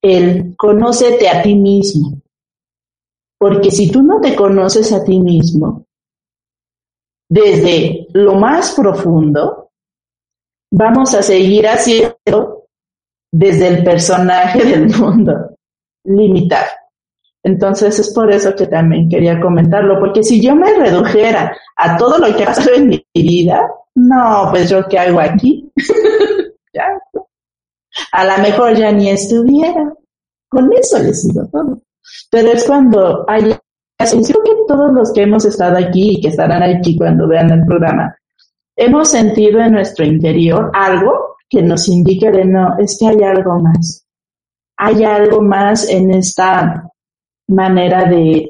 el 0.02 0.56
conócete 0.56 1.28
a 1.28 1.42
ti 1.42 1.56
mismo. 1.56 2.22
Porque 3.38 3.72
si 3.72 3.92
tú 3.92 4.04
no 4.04 4.22
te 4.22 4.36
conoces 4.36 4.94
a 4.94 5.04
ti 5.04 5.20
mismo, 5.20 5.86
desde 7.32 8.08
lo 8.12 8.36
más 8.36 8.74
profundo, 8.74 9.70
vamos 10.70 11.16
a 11.16 11.24
seguir 11.24 11.66
haciendo 11.66 12.68
desde 13.32 13.70
el 13.70 13.84
personaje 13.86 14.66
del 14.66 14.90
mundo, 14.90 15.56
limitar. 16.04 16.68
Entonces 17.42 17.98
es 18.00 18.14
por 18.14 18.30
eso 18.32 18.54
que 18.54 18.68
también 18.68 19.08
quería 19.08 19.40
comentarlo, 19.40 19.98
porque 19.98 20.24
si 20.24 20.42
yo 20.42 20.56
me 20.56 20.74
redujera 20.74 21.58
a 21.78 21.96
todo 21.96 22.18
lo 22.18 22.36
que 22.36 22.44
ha 22.44 22.48
pasado 22.48 22.76
en 22.76 22.90
mi 22.90 23.06
vida, 23.14 23.66
no, 23.96 24.48
pues 24.52 24.70
yo 24.70 24.86
qué 24.90 25.00
hago 25.00 25.22
aquí. 25.22 25.72
A 28.14 28.26
lo 28.26 28.44
mejor 28.44 28.76
ya 28.76 28.92
ni 28.92 29.10
estuviera. 29.10 29.94
Con 30.50 30.72
eso 30.74 31.00
les 31.00 31.28
todo. 31.52 31.82
Pero 32.30 32.52
es 32.52 32.66
cuando 32.66 33.26
hay, 33.28 33.54
creo 33.98 34.44
todos 34.72 34.94
los 34.94 35.12
que 35.12 35.24
hemos 35.24 35.44
estado 35.44 35.78
aquí 35.78 36.12
y 36.12 36.22
que 36.22 36.30
estarán 36.30 36.64
aquí 36.64 36.96
cuando 36.96 37.28
vean 37.28 37.52
el 37.52 37.66
programa, 37.66 38.16
hemos 38.74 39.10
sentido 39.10 39.60
en 39.60 39.74
nuestro 39.74 40.06
interior 40.06 40.72
algo 40.74 41.36
que 41.50 41.62
nos 41.62 41.90
indique 41.90 42.32
de 42.32 42.46
no, 42.46 42.78
es 42.80 42.98
que 42.98 43.08
hay 43.08 43.22
algo 43.22 43.60
más. 43.60 44.06
Hay 44.78 45.04
algo 45.04 45.42
más 45.42 45.90
en 45.90 46.12
esta 46.12 46.90
manera 47.50 48.06
de, 48.06 48.50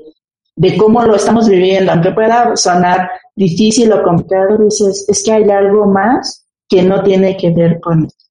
de 0.56 0.78
cómo 0.78 1.02
lo 1.02 1.16
estamos 1.16 1.50
viviendo, 1.50 1.92
aunque 1.92 2.12
pueda 2.12 2.56
sonar 2.56 3.10
difícil 3.36 3.92
o 3.92 4.04
complicado, 4.04 4.60
dices, 4.60 5.06
es 5.10 5.24
que 5.24 5.32
hay 5.32 5.50
algo 5.50 5.88
más 5.88 6.46
que 6.70 6.84
no 6.84 7.02
tiene 7.02 7.36
que 7.36 7.50
ver 7.50 7.80
con 7.82 8.06
esto. 8.06 8.26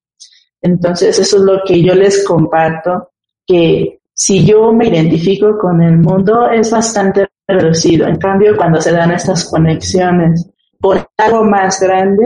Entonces, 0.62 1.18
eso 1.18 1.38
es 1.38 1.42
lo 1.42 1.62
que 1.66 1.82
yo 1.82 1.94
les 1.94 2.24
comparto, 2.24 3.10
que 3.44 4.00
si 4.14 4.44
yo 4.44 4.72
me 4.72 4.86
identifico 4.86 5.58
con 5.58 5.82
el 5.82 5.98
mundo 5.98 6.48
es 6.50 6.70
bastante 6.70 7.26
reducido. 7.50 8.06
En 8.06 8.16
cambio, 8.16 8.56
cuando 8.56 8.80
se 8.80 8.92
dan 8.92 9.12
estas 9.12 9.44
conexiones 9.48 10.48
por 10.80 11.08
algo 11.18 11.44
más 11.44 11.80
grande, 11.80 12.24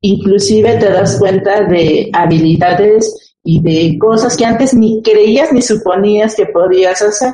inclusive 0.00 0.76
te 0.76 0.90
das 0.90 1.18
cuenta 1.18 1.62
de 1.62 2.10
habilidades 2.12 3.34
y 3.42 3.60
de 3.62 3.98
cosas 3.98 4.36
que 4.36 4.44
antes 4.44 4.74
ni 4.74 5.02
creías 5.02 5.52
ni 5.52 5.62
suponías 5.62 6.34
que 6.34 6.46
podías 6.46 7.00
hacer. 7.00 7.32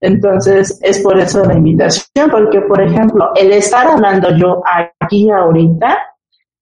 Entonces, 0.00 0.78
es 0.82 1.00
por 1.00 1.18
eso 1.18 1.44
la 1.44 1.54
invitación, 1.54 2.30
porque, 2.30 2.60
por 2.60 2.80
ejemplo, 2.80 3.32
el 3.34 3.52
estar 3.52 3.86
hablando 3.86 4.36
yo 4.36 4.62
aquí 5.00 5.28
ahorita, 5.28 5.98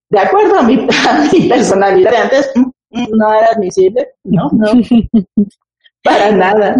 de 0.09 0.19
acuerdo 0.19 0.59
a 0.59 0.63
mi, 0.63 0.87
personalidad 1.49 2.11
de 2.11 2.17
antes, 2.17 2.51
mm, 2.55 2.61
mm, 2.91 3.07
no 3.11 3.35
era 3.35 3.49
admisible, 3.49 4.09
no, 4.25 4.51
no, 4.53 4.67
para 6.03 6.31
nada. 6.31 6.77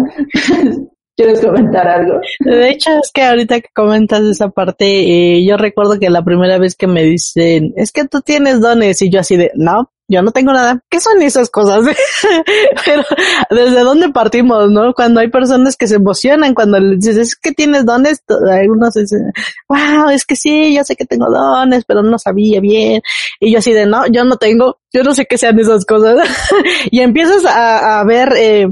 ¿Quieres 1.17 1.41
comentar 1.41 1.87
algo? 1.87 2.21
De 2.41 2.69
hecho, 2.69 2.91
es 3.03 3.11
que 3.11 3.23
ahorita 3.23 3.59
que 3.59 3.69
comentas 3.73 4.21
esa 4.21 4.49
parte, 4.49 4.85
eh, 4.85 5.43
yo 5.43 5.57
recuerdo 5.57 5.99
que 5.99 6.11
la 6.11 6.23
primera 6.23 6.59
vez 6.59 6.75
que 6.75 6.85
me 6.85 7.01
dicen, 7.01 7.73
es 7.75 7.91
que 7.91 8.05
tú 8.05 8.21
tienes 8.21 8.61
dones, 8.61 9.01
y 9.01 9.09
yo 9.09 9.21
así 9.21 9.35
de, 9.35 9.49
no, 9.55 9.91
yo 10.07 10.21
no 10.21 10.31
tengo 10.31 10.53
nada. 10.53 10.79
¿Qué 10.91 11.01
son 11.01 11.19
esas 11.23 11.49
cosas? 11.49 11.83
Pero, 12.85 13.01
¿desde 13.49 13.79
dónde 13.81 14.09
partimos, 14.09 14.69
no? 14.69 14.93
Cuando 14.93 15.19
hay 15.19 15.31
personas 15.31 15.75
que 15.75 15.87
se 15.87 15.95
emocionan, 15.95 16.53
cuando 16.53 16.79
les 16.79 16.99
dices, 16.99 17.17
es 17.29 17.35
que 17.35 17.51
tienes 17.51 17.83
dones, 17.83 18.21
algunos 18.51 18.93
dicen, 18.93 19.33
wow, 19.67 20.09
es 20.09 20.23
que 20.23 20.35
sí, 20.35 20.75
yo 20.75 20.83
sé 20.83 20.95
que 20.95 21.05
tengo 21.05 21.31
dones, 21.31 21.83
pero 21.85 22.03
no 22.03 22.19
sabía 22.19 22.61
bien. 22.61 23.01
Y 23.39 23.51
yo 23.51 23.57
así 23.57 23.73
de, 23.73 23.87
no, 23.87 24.05
yo 24.05 24.23
no 24.23 24.37
tengo, 24.37 24.77
yo 24.93 25.01
no 25.01 25.15
sé 25.15 25.25
qué 25.25 25.39
sean 25.39 25.59
esas 25.59 25.83
cosas. 25.83 26.29
y 26.91 26.99
empiezas 26.99 27.43
a, 27.43 27.99
a 27.99 28.03
ver, 28.05 28.33
eh, 28.37 28.67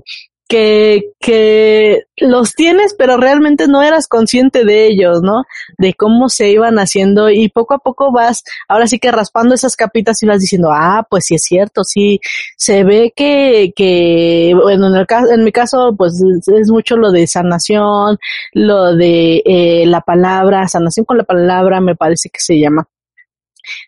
que, 0.48 1.12
que 1.20 2.04
los 2.18 2.54
tienes, 2.54 2.94
pero 2.98 3.18
realmente 3.18 3.68
no 3.68 3.82
eras 3.82 4.08
consciente 4.08 4.64
de 4.64 4.88
ellos, 4.88 5.22
¿no? 5.22 5.44
De 5.78 5.94
cómo 5.94 6.30
se 6.30 6.50
iban 6.50 6.78
haciendo 6.78 7.30
y 7.30 7.50
poco 7.50 7.74
a 7.74 7.80
poco 7.80 8.12
vas, 8.12 8.44
ahora 8.68 8.88
sí 8.88 9.00
que 9.00 9.12
raspando 9.12 9.56
esas 9.56 9.76
capitas 9.76 10.22
y 10.22 10.28
vas 10.28 10.40
diciendo, 10.40 10.70
ah, 10.72 11.06
pues 11.10 11.26
sí 11.26 11.36
es 11.36 11.44
cierto, 11.44 11.84
sí, 11.84 12.20
se 12.58 12.84
ve 12.84 13.12
que, 13.16 13.74
que, 13.76 14.54
bueno, 14.62 14.88
en 14.88 14.96
el 14.96 15.08
caso, 15.08 15.32
en 15.32 15.44
mi 15.44 15.52
caso, 15.52 15.96
pues 15.98 16.22
es 16.48 16.70
mucho 16.70 16.96
lo 16.98 17.12
de 17.12 17.28
sanación, 17.28 18.18
lo 18.54 18.96
de 18.96 19.42
eh, 19.46 19.86
la 19.88 20.02
palabra, 20.02 20.68
sanación 20.68 21.06
con 21.06 21.18
la 21.18 21.24
palabra, 21.24 21.82
me 21.82 21.96
parece 21.96 22.30
que 22.30 22.40
se 22.40 22.60
llama 22.60 22.88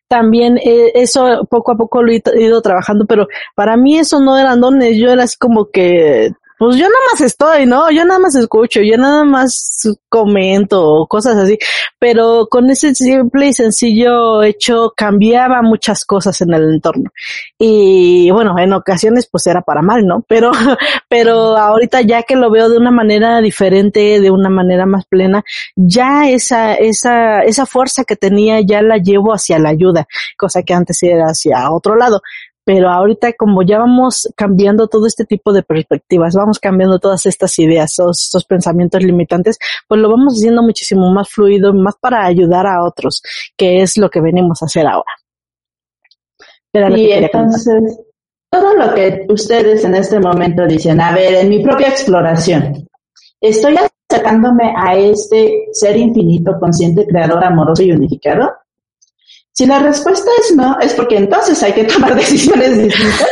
también 0.07 0.57
eh, 0.57 0.91
eso 0.95 1.45
poco 1.49 1.71
a 1.71 1.77
poco 1.77 2.01
lo 2.01 2.11
he 2.11 2.21
ido 2.39 2.61
trabajando, 2.61 3.05
pero 3.05 3.27
para 3.55 3.77
mí 3.77 3.99
eso 3.99 4.19
no 4.19 4.37
eran 4.37 4.59
dones, 4.59 4.97
yo 4.97 5.11
era 5.11 5.23
así 5.23 5.37
como 5.37 5.69
que 5.69 6.31
pues 6.57 6.75
yo 6.75 6.83
nada 6.83 6.99
más 7.11 7.21
estoy, 7.21 7.65
¿no? 7.65 7.91
Yo 7.91 8.03
nada 8.05 8.19
más 8.19 8.35
escucho, 8.35 8.81
yo 8.81 8.97
nada 8.97 9.23
más 9.23 9.87
comento 10.09 11.05
cosas 11.07 11.35
así, 11.37 11.57
pero 11.99 12.47
con 12.49 12.69
ese 12.69 12.95
simple 12.95 13.47
y 13.47 13.53
sencillo 13.53 14.41
hecho 14.41 14.93
cambiaba 14.95 15.61
muchas 15.61 16.03
cosas 16.05 16.41
en 16.41 16.53
el 16.53 16.73
entorno. 16.73 17.11
Y 17.59 18.31
bueno, 18.31 18.57
en 18.57 18.73
ocasiones 18.73 19.27
pues 19.31 19.45
era 19.47 19.61
para 19.61 19.81
mal, 19.81 20.05
¿no? 20.05 20.23
Pero, 20.27 20.51
pero 21.09 21.57
ahorita 21.57 22.01
ya 22.01 22.23
que 22.23 22.35
lo 22.35 22.49
veo 22.49 22.69
de 22.69 22.77
una 22.77 22.91
manera 22.91 23.39
diferente, 23.41 24.19
de 24.19 24.31
una 24.31 24.49
manera 24.49 24.85
más 24.85 25.05
plena, 25.05 25.43
ya 25.75 26.27
esa, 26.29 26.73
esa, 26.73 27.41
esa 27.41 27.65
fuerza 27.65 28.03
que 28.03 28.15
tenía 28.15 28.61
ya 28.61 28.81
la 28.81 28.97
llevo 28.97 29.31
hacia 29.33 29.59
la 29.59 29.69
ayuda, 29.69 30.07
cosa 30.37 30.63
que 30.63 30.73
antes 30.73 31.03
era 31.03 31.25
hacia 31.25 31.71
otro 31.71 31.95
lado 31.95 32.21
pero 32.67 32.89
ahorita 32.89 33.31
como 33.31 33.63
ya 33.63 33.79
vamos 33.79 34.27
cambiando 34.35 34.89
todo 34.89 35.07
este 35.07 35.23
tipo 35.23 35.53
de 35.53 35.63
perspectivas, 35.63 36.35
vamos 36.35 36.59
cambiando 36.59 36.99
todas 36.99 37.25
estas 37.25 37.57
ideas, 37.59 37.97
estos 37.97 38.43
pensamientos 38.43 39.01
limitantes, 39.01 39.57
pues 39.87 40.01
lo 40.01 40.09
vamos 40.09 40.33
haciendo 40.33 40.61
muchísimo 40.61 41.09
más 41.13 41.29
fluido, 41.29 41.73
más 41.73 41.95
para 41.95 42.25
ayudar 42.25 42.67
a 42.67 42.83
otros, 42.83 43.23
que 43.55 43.81
es 43.81 43.97
lo 43.97 44.09
que 44.09 44.19
venimos 44.19 44.61
a 44.61 44.65
hacer 44.65 44.85
ahora. 44.85 45.13
y 46.97 47.09
entonces, 47.09 48.01
todo 48.51 48.73
lo 48.73 48.93
que 48.93 49.25
ustedes 49.29 49.85
en 49.85 49.95
este 49.95 50.19
momento 50.19 50.67
dicen, 50.67 50.99
a 50.99 51.13
ver, 51.13 51.35
en 51.35 51.47
mi 51.47 51.63
propia 51.63 51.87
exploración, 51.87 52.85
estoy 53.39 53.77
acercándome 54.11 54.73
a 54.75 54.93
este 54.93 55.67
ser 55.71 55.95
infinito, 55.95 56.59
consciente, 56.59 57.07
creador, 57.07 57.45
amoroso 57.45 57.81
y 57.83 57.93
unificado. 57.93 58.51
Si 59.57 59.65
la 59.65 59.79
respuesta 59.79 60.29
es 60.39 60.55
no, 60.55 60.79
es 60.79 60.93
porque 60.93 61.17
entonces 61.17 61.63
hay 61.63 61.73
que 61.73 61.85
tomar 61.85 62.13
decisiones 62.15 62.77
distintas 62.77 63.27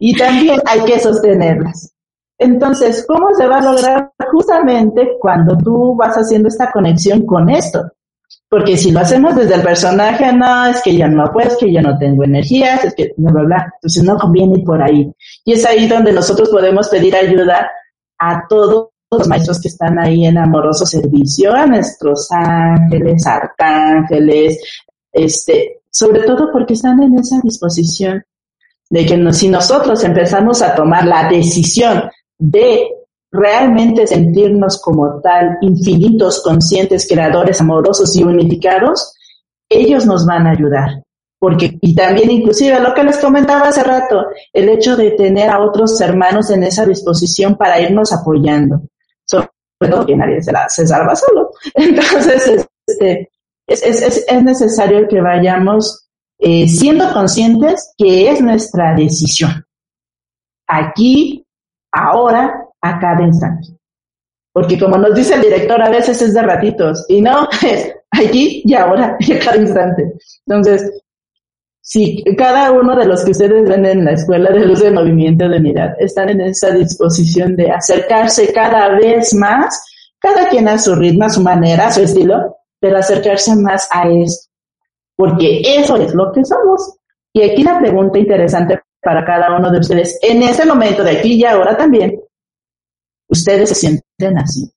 y 0.00 0.16
también 0.16 0.58
hay 0.64 0.80
que 0.86 0.98
sostenerlas. 0.98 1.92
Entonces, 2.38 3.04
¿cómo 3.06 3.34
se 3.34 3.46
va 3.46 3.58
a 3.58 3.70
lograr 3.70 4.12
justamente 4.32 5.18
cuando 5.20 5.58
tú 5.58 5.94
vas 5.94 6.16
haciendo 6.16 6.48
esta 6.48 6.72
conexión 6.72 7.26
con 7.26 7.50
esto? 7.50 7.82
Porque 8.48 8.78
si 8.78 8.92
lo 8.92 9.00
hacemos 9.00 9.36
desde 9.36 9.56
el 9.56 9.62
personaje, 9.62 10.32
no, 10.32 10.64
es 10.64 10.80
que 10.80 10.96
ya 10.96 11.06
no 11.06 11.30
puedo, 11.30 11.48
es 11.48 11.56
que 11.58 11.70
ya 11.70 11.82
no 11.82 11.98
tengo 11.98 12.24
energías, 12.24 12.82
es 12.84 12.94
que 12.94 13.12
bla, 13.18 13.30
bla, 13.30 13.42
bla. 13.42 13.72
Entonces 13.74 14.04
no 14.04 14.16
conviene 14.16 14.64
por 14.64 14.82
ahí. 14.82 15.12
Y 15.44 15.52
es 15.52 15.66
ahí 15.66 15.86
donde 15.86 16.14
nosotros 16.14 16.48
podemos 16.48 16.88
pedir 16.88 17.14
ayuda 17.14 17.70
a 18.18 18.48
todos 18.48 18.88
los 19.10 19.28
maestros 19.28 19.60
que 19.60 19.68
están 19.68 19.98
ahí 19.98 20.26
en 20.26 20.38
amoroso 20.38 20.86
servicio, 20.86 21.52
a 21.52 21.66
nuestros 21.66 22.28
ángeles, 22.32 23.26
arcángeles, 23.26 24.58
este, 25.14 25.80
sobre 25.90 26.24
todo 26.24 26.50
porque 26.52 26.74
están 26.74 27.02
en 27.02 27.18
esa 27.18 27.40
disposición 27.42 28.22
de 28.90 29.06
que 29.06 29.32
si 29.32 29.48
nosotros 29.48 30.04
empezamos 30.04 30.60
a 30.60 30.74
tomar 30.74 31.06
la 31.06 31.28
decisión 31.28 32.10
de 32.38 32.88
realmente 33.30 34.06
sentirnos 34.06 34.80
como 34.80 35.20
tal, 35.20 35.58
infinitos, 35.60 36.42
conscientes, 36.42 37.08
creadores, 37.08 37.60
amorosos 37.60 38.14
y 38.16 38.22
unificados, 38.22 39.14
ellos 39.68 40.06
nos 40.06 40.26
van 40.26 40.46
a 40.46 40.52
ayudar. 40.52 41.02
Porque, 41.38 41.76
y 41.80 41.94
también 41.94 42.30
inclusive 42.30 42.78
lo 42.80 42.94
que 42.94 43.04
les 43.04 43.18
comentaba 43.18 43.68
hace 43.68 43.82
rato, 43.82 44.26
el 44.52 44.68
hecho 44.68 44.96
de 44.96 45.10
tener 45.12 45.50
a 45.50 45.60
otros 45.60 46.00
hermanos 46.00 46.50
en 46.50 46.62
esa 46.62 46.86
disposición 46.86 47.56
para 47.56 47.80
irnos 47.80 48.12
apoyando. 48.12 48.82
Sobre 49.24 49.48
todo 49.80 50.06
que 50.06 50.16
nadie 50.16 50.40
se, 50.42 50.52
se 50.68 50.86
salva 50.86 51.14
solo. 51.16 51.50
Entonces, 51.74 52.66
este, 52.86 53.30
es, 53.66 53.82
es, 53.82 54.24
es 54.28 54.42
necesario 54.42 55.08
que 55.08 55.20
vayamos 55.20 56.08
eh, 56.38 56.68
siendo 56.68 57.12
conscientes 57.12 57.94
que 57.96 58.30
es 58.30 58.40
nuestra 58.40 58.94
decisión. 58.94 59.64
Aquí, 60.66 61.46
ahora, 61.92 62.68
a 62.80 62.98
cada 62.98 63.24
instante. 63.24 63.68
Porque 64.52 64.78
como 64.78 64.98
nos 64.98 65.14
dice 65.14 65.34
el 65.34 65.42
director, 65.42 65.80
a 65.82 65.90
veces 65.90 66.20
es 66.22 66.34
de 66.34 66.42
ratitos 66.42 67.04
y 67.08 67.20
no 67.20 67.48
es 67.66 67.94
aquí 68.10 68.62
y 68.64 68.74
ahora 68.74 69.16
y 69.18 69.32
a 69.32 69.38
cada 69.38 69.56
instante. 69.56 70.14
Entonces, 70.46 71.02
si 71.80 72.22
cada 72.36 72.72
uno 72.72 72.96
de 72.96 73.06
los 73.06 73.24
que 73.24 73.32
ustedes 73.32 73.68
ven 73.68 73.84
en 73.84 74.04
la 74.04 74.12
Escuela 74.12 74.50
de 74.50 74.64
Luz 74.64 74.80
de 74.80 74.90
Movimiento 74.90 75.48
de 75.48 75.58
Unidad 75.58 75.94
están 75.98 76.30
en 76.30 76.40
esa 76.40 76.70
disposición 76.70 77.56
de 77.56 77.70
acercarse 77.70 78.52
cada 78.52 78.88
vez 78.90 79.34
más, 79.34 79.84
cada 80.18 80.48
quien 80.48 80.68
a 80.68 80.78
su 80.78 80.94
ritmo, 80.94 81.24
a 81.24 81.30
su 81.30 81.42
manera, 81.42 81.88
a 81.88 81.92
su 81.92 82.02
estilo, 82.02 82.56
pero 82.84 82.98
acercarse 82.98 83.56
más 83.56 83.88
a 83.90 84.06
eso, 84.10 84.50
porque 85.16 85.62
eso 85.64 85.96
es 85.96 86.14
lo 86.14 86.30
que 86.32 86.44
somos. 86.44 86.98
Y 87.32 87.40
aquí 87.40 87.62
la 87.62 87.78
pregunta 87.78 88.18
interesante 88.18 88.78
para 89.00 89.24
cada 89.24 89.56
uno 89.56 89.70
de 89.70 89.78
ustedes, 89.78 90.18
en 90.20 90.42
ese 90.42 90.66
momento 90.66 91.02
de 91.02 91.12
aquí 91.12 91.32
y 91.32 91.44
ahora 91.46 91.78
también, 91.78 92.20
ustedes 93.26 93.70
se 93.70 93.74
sienten 93.74 94.36
así, 94.36 94.70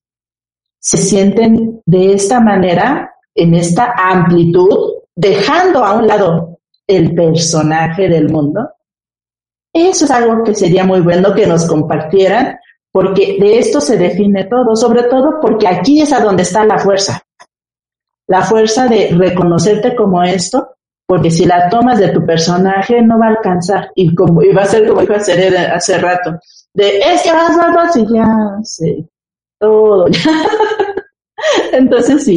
se 0.80 0.96
sienten 0.96 1.82
de 1.84 2.14
esta 2.14 2.40
manera, 2.40 3.12
en 3.34 3.52
esta 3.52 3.92
amplitud, 3.94 5.02
dejando 5.14 5.84
a 5.84 5.98
un 5.98 6.06
lado 6.06 6.60
el 6.86 7.14
personaje 7.14 8.08
del 8.08 8.30
mundo. 8.30 8.70
Eso 9.70 10.06
es 10.06 10.10
algo 10.10 10.42
que 10.44 10.54
sería 10.54 10.82
muy 10.82 11.02
bueno 11.02 11.34
que 11.34 11.46
nos 11.46 11.66
compartieran, 11.66 12.58
porque 12.90 13.36
de 13.38 13.58
esto 13.58 13.82
se 13.82 13.98
define 13.98 14.44
todo, 14.44 14.74
sobre 14.76 15.02
todo 15.02 15.40
porque 15.42 15.68
aquí 15.68 16.00
es 16.00 16.14
a 16.14 16.20
donde 16.20 16.44
está 16.44 16.64
la 16.64 16.78
fuerza 16.78 17.22
la 18.28 18.42
fuerza 18.42 18.86
de 18.86 19.10
reconocerte 19.16 19.96
como 19.96 20.22
esto, 20.22 20.76
porque 21.06 21.30
si 21.30 21.46
la 21.46 21.68
tomas 21.68 21.98
de 21.98 22.10
tu 22.10 22.24
personaje 22.24 23.00
no 23.02 23.18
va 23.18 23.26
a 23.26 23.30
alcanzar 23.30 23.90
y 23.94 24.14
como 24.14 24.42
y 24.42 24.52
va 24.52 24.62
a 24.62 24.66
ser 24.66 24.86
como 24.86 25.02
iba 25.02 25.14
a 25.14 25.18
hacer 25.18 25.56
hace 25.56 25.98
rato, 25.98 26.38
de 26.74 26.98
es 26.98 27.22
que 27.22 27.32
vas, 27.32 27.56
vas, 27.56 27.96
y 27.96 28.06
ya 28.14 28.26
sé 28.62 29.08
todo. 29.58 30.06
Entonces 31.72 32.24
sí, 32.24 32.36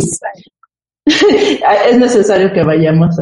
es 1.05 1.97
necesario 1.97 2.51
que 2.53 2.63
vayamos. 2.63 3.17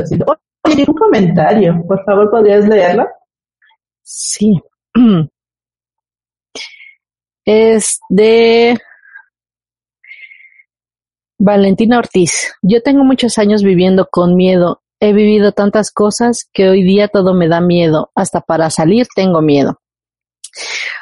Oye, 0.63 0.85
un 0.87 0.93
comentario, 0.93 1.83
por 1.87 2.03
favor, 2.05 2.29
¿podrías 2.29 2.67
leerlo? 2.67 3.07
Sí. 4.03 4.61
Es 7.45 7.99
de 8.09 8.77
Valentina 11.39 11.97
Ortiz, 11.97 12.53
yo 12.61 12.83
tengo 12.83 13.03
muchos 13.05 13.37
años 13.37 13.63
viviendo 13.63 14.07
con 14.11 14.35
miedo. 14.35 14.81
He 14.99 15.13
vivido 15.13 15.53
tantas 15.53 15.91
cosas 15.91 16.49
que 16.51 16.67
hoy 16.67 16.83
día 16.83 17.07
todo 17.07 17.33
me 17.33 17.47
da 17.47 17.61
miedo. 17.61 18.11
Hasta 18.13 18.41
para 18.41 18.69
salir 18.69 19.07
tengo 19.15 19.41
miedo. 19.41 19.79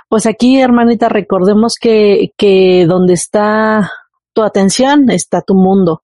Pues 0.08 0.28
aquí, 0.28 0.62
hermanita, 0.62 1.10
recordemos 1.10 1.76
que, 1.82 2.32
que 2.38 2.86
donde 2.88 3.14
está 3.14 3.92
tu 4.34 4.44
atención 4.44 5.10
está 5.10 5.42
tu 5.42 5.56
mundo. 5.56 6.04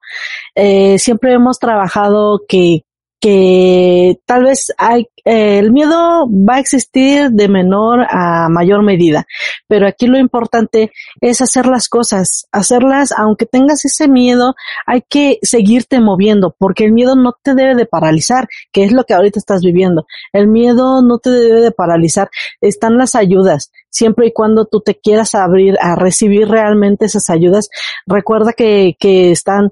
Eh, 0.56 0.98
siempre 0.98 1.34
hemos 1.34 1.60
trabajado 1.60 2.42
que, 2.48 2.82
que 3.24 4.20
tal 4.26 4.44
vez 4.44 4.74
hay, 4.78 5.08
eh, 5.24 5.58
el 5.60 5.72
miedo 5.72 6.28
va 6.30 6.56
a 6.56 6.60
existir 6.60 7.30
de 7.30 7.48
menor 7.48 8.06
a 8.10 8.50
mayor 8.50 8.84
medida, 8.84 9.26
pero 9.66 9.88
aquí 9.88 10.08
lo 10.08 10.18
importante 10.20 10.92
es 11.22 11.40
hacer 11.40 11.66
las 11.66 11.88
cosas, 11.88 12.50
hacerlas, 12.52 13.14
aunque 13.18 13.46
tengas 13.46 13.86
ese 13.86 14.10
miedo, 14.10 14.56
hay 14.86 15.04
que 15.08 15.40
seguirte 15.42 16.02
moviendo, 16.02 16.54
porque 16.60 16.84
el 16.84 16.92
miedo 16.92 17.16
no 17.16 17.34
te 17.42 17.56
debe 17.56 17.76
de 17.76 17.86
paralizar, 17.86 18.50
que 18.74 18.84
es 18.84 18.92
lo 18.92 19.06
que 19.06 19.14
ahorita 19.14 19.40
estás 19.40 19.62
viviendo. 19.62 20.06
El 20.34 20.50
miedo 20.50 21.02
no 21.02 21.18
te 21.20 21.30
debe 21.30 21.62
de 21.62 21.72
paralizar, 21.72 22.30
están 22.60 22.98
las 22.98 23.16
ayudas, 23.16 23.72
siempre 23.90 24.28
y 24.28 24.34
cuando 24.34 24.66
tú 24.66 24.82
te 24.82 25.00
quieras 25.00 25.34
abrir 25.34 25.78
a 25.80 25.96
recibir 25.96 26.50
realmente 26.50 27.06
esas 27.06 27.30
ayudas, 27.30 27.70
recuerda 28.06 28.52
que, 28.52 28.98
que 29.00 29.32
están 29.32 29.72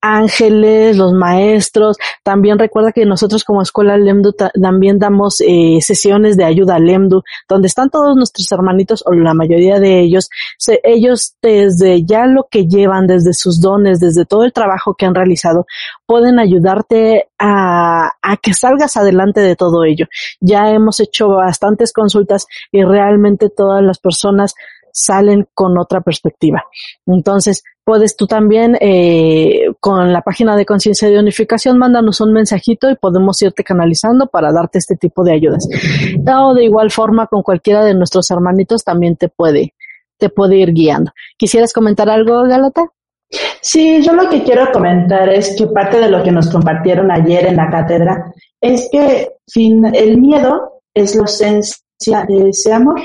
ángeles, 0.00 0.96
los 0.96 1.12
maestros. 1.12 1.96
También 2.22 2.58
recuerda 2.58 2.92
que 2.92 3.04
nosotros 3.04 3.44
como 3.44 3.62
escuela 3.62 3.96
Lemdu 3.96 4.32
también 4.32 4.98
damos 4.98 5.40
eh, 5.40 5.78
sesiones 5.80 6.36
de 6.36 6.44
ayuda 6.44 6.76
a 6.76 6.78
Lemdu, 6.78 7.22
donde 7.48 7.68
están 7.68 7.90
todos 7.90 8.16
nuestros 8.16 8.50
hermanitos 8.52 9.02
o 9.06 9.12
la 9.12 9.34
mayoría 9.34 9.80
de 9.80 10.00
ellos. 10.00 10.28
ellos 10.82 11.34
desde 11.42 12.04
ya 12.04 12.26
lo 12.26 12.46
que 12.50 12.66
llevan, 12.66 13.06
desde 13.06 13.32
sus 13.32 13.60
dones, 13.60 14.00
desde 14.00 14.24
todo 14.24 14.44
el 14.44 14.52
trabajo 14.52 14.94
que 14.94 15.06
han 15.06 15.14
realizado, 15.14 15.66
pueden 16.06 16.38
ayudarte 16.38 17.28
a, 17.38 18.12
a 18.22 18.36
que 18.36 18.54
salgas 18.54 18.96
adelante 18.96 19.40
de 19.40 19.56
todo 19.56 19.84
ello. 19.84 20.06
Ya 20.40 20.70
hemos 20.70 21.00
hecho 21.00 21.28
bastantes 21.28 21.92
consultas 21.92 22.46
y 22.72 22.82
realmente 22.84 23.48
todas 23.48 23.82
las 23.82 23.98
personas 23.98 24.54
salen 24.92 25.46
con 25.54 25.78
otra 25.78 26.00
perspectiva. 26.00 26.64
Entonces, 27.06 27.62
puedes 27.84 28.16
tú 28.16 28.26
también 28.26 28.76
eh, 28.80 29.66
con 29.80 30.12
la 30.12 30.22
página 30.22 30.56
de 30.56 30.66
conciencia 30.66 31.08
de 31.08 31.18
unificación, 31.18 31.78
mándanos 31.78 32.20
un 32.20 32.32
mensajito 32.32 32.90
y 32.90 32.96
podemos 32.96 33.40
irte 33.42 33.64
canalizando 33.64 34.26
para 34.26 34.52
darte 34.52 34.78
este 34.78 34.96
tipo 34.96 35.24
de 35.24 35.32
ayudas. 35.32 35.66
O 36.42 36.54
de 36.54 36.64
igual 36.64 36.90
forma, 36.90 37.26
con 37.26 37.42
cualquiera 37.42 37.84
de 37.84 37.94
nuestros 37.94 38.30
hermanitos 38.30 38.84
también 38.84 39.16
te 39.16 39.28
puede, 39.28 39.74
te 40.18 40.28
puede 40.28 40.56
ir 40.56 40.72
guiando. 40.72 41.12
¿Quisieras 41.36 41.72
comentar 41.72 42.08
algo, 42.08 42.42
Galata? 42.44 42.86
Sí, 43.60 44.02
yo 44.02 44.12
lo 44.12 44.28
que 44.28 44.42
quiero 44.42 44.72
comentar 44.72 45.28
es 45.28 45.54
que 45.56 45.66
parte 45.68 46.00
de 46.00 46.10
lo 46.10 46.22
que 46.22 46.32
nos 46.32 46.50
compartieron 46.50 47.10
ayer 47.10 47.46
en 47.46 47.56
la 47.56 47.70
cátedra 47.70 48.32
es 48.60 48.88
que 48.90 49.32
fin, 49.48 49.84
el 49.94 50.20
miedo 50.20 50.82
es 50.94 51.14
la 51.14 51.24
esencia 51.24 52.24
de 52.26 52.48
ese 52.50 52.72
amor. 52.72 53.00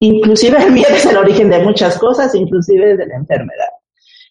Inclusive 0.00 0.56
el 0.62 0.72
miedo 0.72 0.94
es 0.94 1.04
el 1.06 1.16
origen 1.16 1.50
de 1.50 1.62
muchas 1.62 1.98
cosas, 1.98 2.34
inclusive 2.34 2.96
de 2.96 3.06
la 3.06 3.16
enfermedad. 3.16 3.68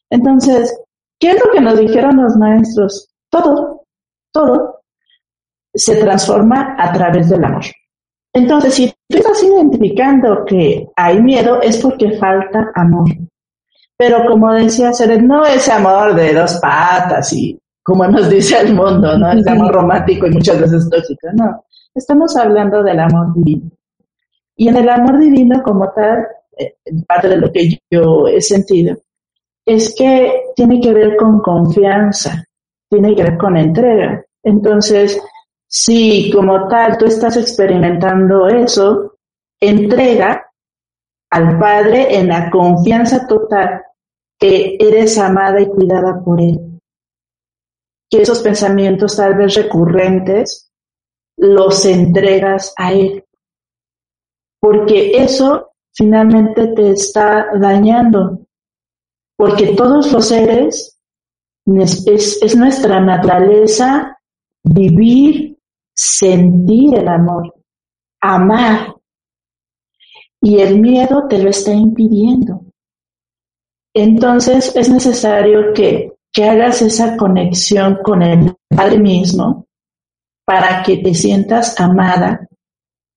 Entonces, 0.09 0.75
¿qué 1.19 1.31
es 1.31 1.45
lo 1.45 1.51
que 1.51 1.61
nos 1.61 1.77
dijeron 1.77 2.17
los 2.17 2.35
maestros? 2.37 3.09
Todo, 3.29 3.83
todo 4.31 4.81
se 5.73 5.95
transforma 5.97 6.75
a 6.79 6.91
través 6.91 7.29
del 7.29 7.43
amor. 7.43 7.63
Entonces, 8.33 8.73
si 8.73 8.93
tú 9.07 9.17
estás 9.17 9.43
identificando 9.43 10.43
que 10.45 10.87
hay 10.95 11.21
miedo, 11.21 11.61
es 11.61 11.77
porque 11.77 12.17
falta 12.17 12.71
amor. 12.75 13.07
Pero 13.97 14.25
como 14.25 14.53
decía 14.53 14.93
Seret, 14.93 15.21
no 15.21 15.45
ese 15.45 15.71
amor 15.71 16.15
de 16.15 16.33
dos 16.33 16.55
patas 16.55 17.33
y 17.33 17.59
como 17.83 18.07
nos 18.07 18.29
dice 18.29 18.59
el 18.59 18.73
mundo, 18.73 19.17
¿no? 19.17 19.31
Ese 19.31 19.49
amor 19.49 19.73
romántico 19.73 20.27
y 20.27 20.31
muchas 20.31 20.61
veces 20.61 20.89
tóxico, 20.89 21.27
no. 21.33 21.63
Estamos 21.93 22.35
hablando 22.37 22.81
del 22.83 22.99
amor 22.99 23.33
divino. 23.33 23.69
Y 24.59 24.67
en 24.67 24.75
el 24.75 24.89
amor 24.89 25.17
divino 25.17 25.63
como 25.63 25.89
tal, 25.93 26.27
eh, 26.57 26.75
parte 27.07 27.29
de 27.29 27.37
lo 27.37 27.49
que 27.49 27.79
yo 27.89 28.27
he 28.27 28.41
sentido, 28.41 28.97
es 29.65 29.95
que 29.95 30.51
tiene 30.53 30.81
que 30.81 30.93
ver 30.93 31.15
con 31.15 31.39
confianza, 31.39 32.43
tiene 32.89 33.15
que 33.15 33.23
ver 33.23 33.37
con 33.37 33.55
entrega. 33.55 34.21
Entonces, 34.43 35.17
si 35.65 36.29
como 36.29 36.67
tal 36.67 36.97
tú 36.97 37.05
estás 37.05 37.37
experimentando 37.37 38.49
eso, 38.49 39.15
entrega 39.61 40.51
al 41.29 41.57
Padre 41.57 42.17
en 42.17 42.27
la 42.27 42.49
confianza 42.49 43.25
total 43.27 43.83
que 44.37 44.75
eres 44.77 45.17
amada 45.19 45.61
y 45.61 45.67
cuidada 45.67 46.21
por 46.21 46.41
Él. 46.41 46.81
Que 48.09 48.23
esos 48.23 48.41
pensamientos 48.41 49.15
tal 49.15 49.35
vez 49.35 49.55
recurrentes 49.55 50.69
los 51.37 51.85
entregas 51.85 52.73
a 52.75 52.91
Él 52.91 53.23
porque 54.59 55.17
eso 55.17 55.71
finalmente 55.93 56.67
te 56.67 56.91
está 56.91 57.47
dañando, 57.59 58.45
porque 59.37 59.73
todos 59.75 60.11
los 60.11 60.27
seres 60.27 60.99
es, 61.65 62.55
nuestra 62.55 62.99
naturaleza 62.99 64.17
vivir, 64.63 65.57
sentir 65.95 66.95
el 66.95 67.07
amor, 67.07 67.53
amar, 68.21 68.95
y 70.41 70.59
el 70.59 70.79
miedo 70.79 71.27
te 71.27 71.41
lo 71.41 71.49
está 71.49 71.73
impidiendo. 71.73 72.65
Entonces 73.93 74.73
es 74.75 74.89
necesario 74.89 75.73
que, 75.73 76.13
que 76.31 76.45
hagas 76.45 76.81
esa 76.81 77.17
conexión 77.17 77.99
con 78.03 78.21
el 78.21 78.55
Padre 78.69 78.99
mismo 78.99 79.67
para 80.45 80.81
que 80.83 80.97
te 80.97 81.13
sientas 81.13 81.79
amada, 81.79 82.47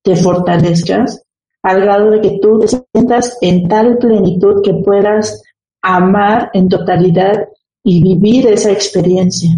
te 0.02 0.16
fortalezcas 0.16 1.21
al 1.62 1.80
grado 1.80 2.10
de 2.10 2.20
que 2.20 2.38
tú 2.40 2.58
te 2.58 2.68
sientas 2.68 3.38
en 3.40 3.68
tal 3.68 3.98
plenitud 3.98 4.62
que 4.62 4.74
puedas 4.74 5.42
amar 5.82 6.50
en 6.52 6.68
totalidad 6.68 7.48
y 7.84 8.02
vivir 8.02 8.46
esa 8.48 8.70
experiencia. 8.70 9.50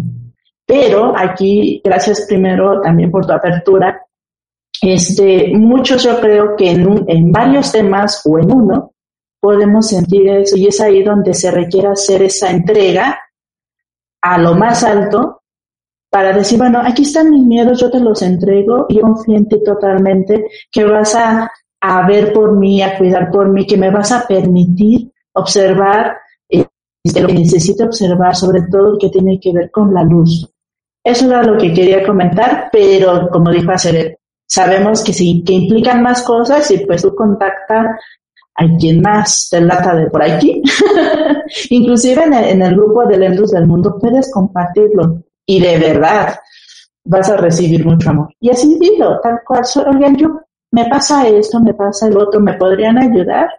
Pero 0.65 1.13
aquí, 1.15 1.81
gracias 1.83 2.25
primero 2.27 2.81
también 2.81 3.11
por 3.11 3.25
tu 3.25 3.33
apertura, 3.33 4.01
este, 4.81 5.51
muchos 5.55 6.03
yo 6.03 6.19
creo 6.19 6.55
que 6.55 6.71
en, 6.71 7.05
en 7.07 7.31
varios 7.31 7.71
temas 7.71 8.21
o 8.25 8.39
en 8.39 8.51
uno 8.51 8.91
podemos 9.39 9.87
sentir 9.87 10.27
eso 10.27 10.57
y 10.57 10.67
es 10.67 10.81
ahí 10.81 11.03
donde 11.03 11.33
se 11.33 11.51
requiere 11.51 11.87
hacer 11.87 12.23
esa 12.23 12.49
entrega 12.49 13.19
a 14.21 14.37
lo 14.39 14.55
más 14.55 14.83
alto 14.83 15.43
para 16.09 16.33
decir, 16.33 16.57
bueno, 16.57 16.81
aquí 16.83 17.03
están 17.03 17.29
mis 17.29 17.43
miedos, 17.43 17.79
yo 17.79 17.91
te 17.91 17.99
los 17.99 18.21
entrego 18.21 18.85
y 18.89 18.99
confío 18.99 19.37
en 19.37 19.47
ti 19.47 19.63
totalmente 19.63 20.45
que 20.71 20.83
vas 20.83 21.13
a 21.13 21.51
a 21.87 22.07
ver 22.07 22.33
por 22.33 22.57
mí, 22.57 22.81
a 22.81 22.97
cuidar 22.97 23.29
por 23.29 23.49
mí, 23.49 23.67
que 23.67 23.77
me 23.77 23.91
vas 23.91 24.11
a 24.11 24.25
permitir 24.25 25.11
observar 25.33 26.17
eh, 26.49 26.65
lo 27.03 27.27
que 27.27 27.33
necesito 27.33 27.85
observar, 27.85 28.35
sobre 28.35 28.63
todo 28.63 28.93
lo 28.93 28.97
que 28.97 29.09
tiene 29.09 29.39
que 29.39 29.53
ver 29.53 29.69
con 29.69 29.93
la 29.93 30.03
luz. 30.03 30.49
Eso 31.03 31.27
era 31.27 31.43
lo 31.43 31.57
que 31.59 31.71
quería 31.71 32.03
comentar, 32.03 32.69
pero 32.71 33.29
como 33.29 33.51
dijo 33.51 33.69
Aceret, 33.69 34.17
sabemos 34.47 35.03
que 35.03 35.13
sí, 35.13 35.43
que 35.45 35.53
implican 35.53 36.01
más 36.01 36.23
cosas 36.23 36.69
y 36.71 36.79
pues 36.85 37.03
tú 37.03 37.13
contacta 37.13 37.99
a 38.55 38.77
quien 38.79 39.01
más 39.01 39.49
te 39.51 39.61
lata 39.61 39.95
de 39.95 40.09
por 40.09 40.23
aquí. 40.23 40.63
Inclusive 41.69 42.23
en 42.23 42.61
el, 42.63 42.75
grupo 42.75 43.05
de 43.05 43.19
Lendus 43.19 43.51
del 43.51 43.67
Mundo 43.67 43.99
puedes 43.99 44.31
compartirlo 44.31 45.21
y 45.45 45.59
de 45.59 45.77
verdad 45.77 46.39
vas 47.03 47.29
a 47.29 47.37
recibir 47.37 47.85
mucho 47.85 48.09
amor. 48.09 48.29
Y 48.39 48.49
así 48.49 48.75
digo, 48.79 49.19
tal 49.21 49.41
cual, 49.45 49.61
oigan, 49.93 50.15
yo 50.15 50.39
me 50.75 50.85
pasa 50.89 51.25
esto, 51.25 51.61
me 51.61 51.73
pasa 51.73 52.07
el 52.07 52.17
otro, 52.17 52.41
¿me 52.41 52.55
podrían 52.55 52.97
ayudar? 52.97 53.49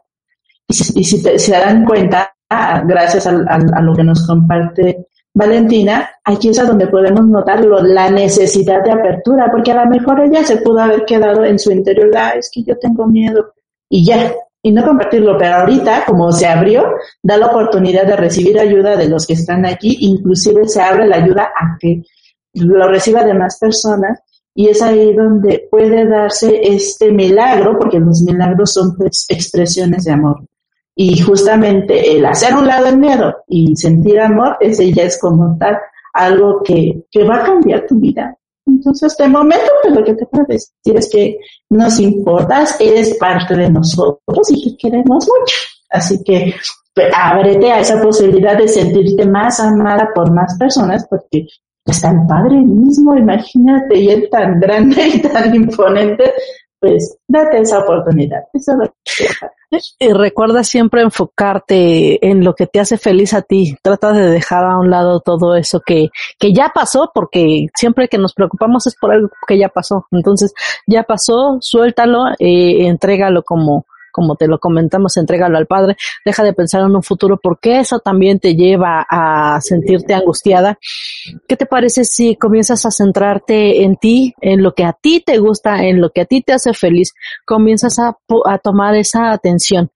Y 0.69 0.75
si, 0.75 1.19
se 1.19 1.53
dan 1.53 1.87
cuenta, 1.87 2.31
ah, 2.51 2.83
gracias 2.87 3.27
a, 3.27 3.33
lo 3.81 3.95
que 3.95 4.05
nos 4.05 4.27
comparte 4.27 5.07
Valentina, 5.33 6.11
aquí 6.23 6.51
es 6.51 6.59
a 6.59 6.65
donde 6.65 6.89
podemos 6.89 7.25
notar 7.27 7.65
la 7.65 8.11
necesidad 8.11 8.85
de 8.85 8.93
apertura, 8.93 9.51
porque 9.51 9.73
a 9.73 9.83
lo 9.83 9.91
mejor 9.91 10.21
ella 10.21 10.45
se 10.45 10.59
pudo 10.59 10.81
haber 10.81 11.07
quedado 11.07 11.43
en 11.45 11.59
su 11.59 11.71
interior, 11.73 12.11
ah, 12.17 12.33
es 12.37 12.51
que 12.53 12.63
yo 12.63 12.77
tengo 12.79 13.07
miedo, 13.07 13.55
y 13.89 14.05
ya, 14.05 14.35
y 14.61 14.73
no 14.73 14.85
compartirlo, 14.85 15.39
pero 15.39 15.57
ahorita, 15.57 16.05
como 16.05 16.31
se 16.33 16.47
abrió, 16.47 16.85
da 17.23 17.39
la 17.39 17.47
oportunidad 17.47 18.07
de 18.07 18.17
recibir 18.17 18.59
ayuda 18.59 18.95
de 18.95 19.09
los 19.09 19.27
que 19.27 19.35
están 19.35 19.65
aquí, 19.65 19.97
inclusive 20.01 20.69
se 20.69 20.83
abre 20.83 21.07
la 21.07 21.17
ayuda 21.17 21.45
a 21.45 21.79
que 21.81 22.03
lo 22.53 22.89
reciba 22.89 23.25
de 23.25 23.33
más 23.33 23.59
personas 23.59 24.21
y 24.59 24.71
es 24.71 24.81
ahí 24.81 25.15
donde 25.15 25.69
puede 25.71 26.09
darse 26.09 26.61
este 26.63 27.13
milagro, 27.13 27.79
porque 27.79 28.01
los 28.01 28.23
milagros 28.23 28.73
son 28.73 28.97
pues, 28.97 29.27
expresiones 29.29 30.05
de 30.05 30.13
amor. 30.13 30.41
Y 30.95 31.21
justamente 31.21 32.17
el 32.17 32.25
hacer 32.25 32.55
un 32.55 32.67
lado 32.67 32.87
el 32.87 32.97
miedo 32.97 33.35
y 33.47 33.77
sentir 33.77 34.19
amor, 34.19 34.57
ese 34.61 34.91
ya 34.95 35.03
es 35.03 35.21
como 35.21 35.59
tal 35.59 35.77
algo 36.15 36.63
que, 36.63 37.05
que 37.11 37.23
va 37.25 37.37
a 37.37 37.45
cambiar 37.45 37.87
tu 37.87 38.01
vida. 38.01 38.35
Entonces, 38.65 39.15
de 39.19 39.29
momento, 39.29 39.71
pues 39.83 39.95
lo 39.95 40.03
que 40.03 40.15
te 40.15 40.25
puedo 40.25 40.47
decir 40.49 40.97
es 40.97 41.11
que 41.11 41.39
nos 41.69 42.01
importas, 42.01 42.81
eres 42.81 43.15
parte 43.19 43.55
de 43.55 43.71
nosotros 43.71 44.51
y 44.51 44.71
que 44.71 44.89
queremos 44.89 45.29
mucho. 45.29 45.57
Así 45.91 46.25
que 46.25 46.55
pues, 46.95 47.09
ábrete 47.15 47.71
a 47.71 47.81
esa 47.81 48.01
posibilidad 48.01 48.57
de 48.57 48.69
sentirte 48.69 49.27
más 49.27 49.61
amada 49.61 50.09
por 50.15 50.33
más 50.33 50.57
personas, 50.59 51.07
porque 51.11 51.47
está 51.93 52.11
el 52.11 52.27
Padre 52.27 52.57
mismo, 52.57 53.17
imagínate, 53.17 53.99
y 53.99 54.09
es 54.09 54.31
tan 54.31 54.61
grande 54.61 55.07
y 55.15 55.23
tan 55.23 55.55
imponente, 55.55 56.33
pues 56.81 57.19
date 57.27 57.61
esa 57.61 57.81
oportunidad. 57.81 58.43
y 59.99 60.13
recuerda 60.13 60.63
siempre 60.63 61.03
enfocarte 61.03 62.25
en 62.27 62.45
lo 62.45 62.55
que 62.55 62.67
te 62.67 62.81
hace 62.81 62.99
feliz 62.99 63.35
a 63.35 63.43
ti. 63.43 63.77
Trata 63.83 64.13
de 64.13 64.31
dejar 64.31 64.65
a 64.65 64.79
un 64.79 64.91
lado 64.91 65.21
todo 65.21 65.57
eso 65.57 65.81
que, 65.85 66.09
que 66.39 66.53
ya 66.53 66.71
pasó, 66.75 67.11
porque 67.15 67.67
siempre 67.75 68.09
que 68.09 68.19
nos 68.19 68.35
preocupamos 68.35 68.87
es 68.87 68.95
por 68.97 69.13
algo 69.13 69.29
que 69.47 69.59
ya 69.59 69.69
pasó. 69.69 70.07
Entonces, 70.11 70.53
ya 70.87 71.03
pasó, 71.03 71.59
suéltalo, 71.61 72.29
eh, 72.39 72.87
entrégalo 72.87 73.43
como, 73.43 73.87
como 74.17 74.35
te 74.35 74.49
lo 74.49 74.59
comentamos, 74.59 75.19
entrégalo 75.19 75.59
al 75.59 75.67
Padre, 75.67 75.95
deja 76.25 76.43
de 76.43 76.55
pensar 76.55 76.81
en 76.81 76.97
un 76.97 77.03
futuro 77.03 77.39
porque 77.43 77.81
eso 77.81 77.99
también 77.99 78.41
te 78.41 78.57
lleva 78.57 79.07
a 79.11 79.61
sentirte 79.61 80.15
angustiada. 80.15 80.79
¿Qué 81.47 81.55
te 81.55 81.67
parece 81.67 82.07
si 82.07 82.35
comienzas 82.35 82.87
a 82.87 82.91
centrarte 82.91 83.83
en 83.83 83.97
ti, 83.97 84.35
en 84.41 84.63
lo 84.63 84.73
que 84.73 84.85
a 84.85 84.95
ti 84.95 85.21
te 85.21 85.37
gusta, 85.37 85.85
en 85.85 86.01
lo 86.01 86.09
que 86.13 86.23
a 86.23 86.25
ti 86.25 86.41
te 86.41 86.55
hace 86.55 86.73
feliz? 86.73 87.13
Comienzas 87.45 87.99
a, 87.99 88.17
a 88.47 88.57
tomar 88.57 88.97
esa 88.97 89.33
atención. 89.33 89.91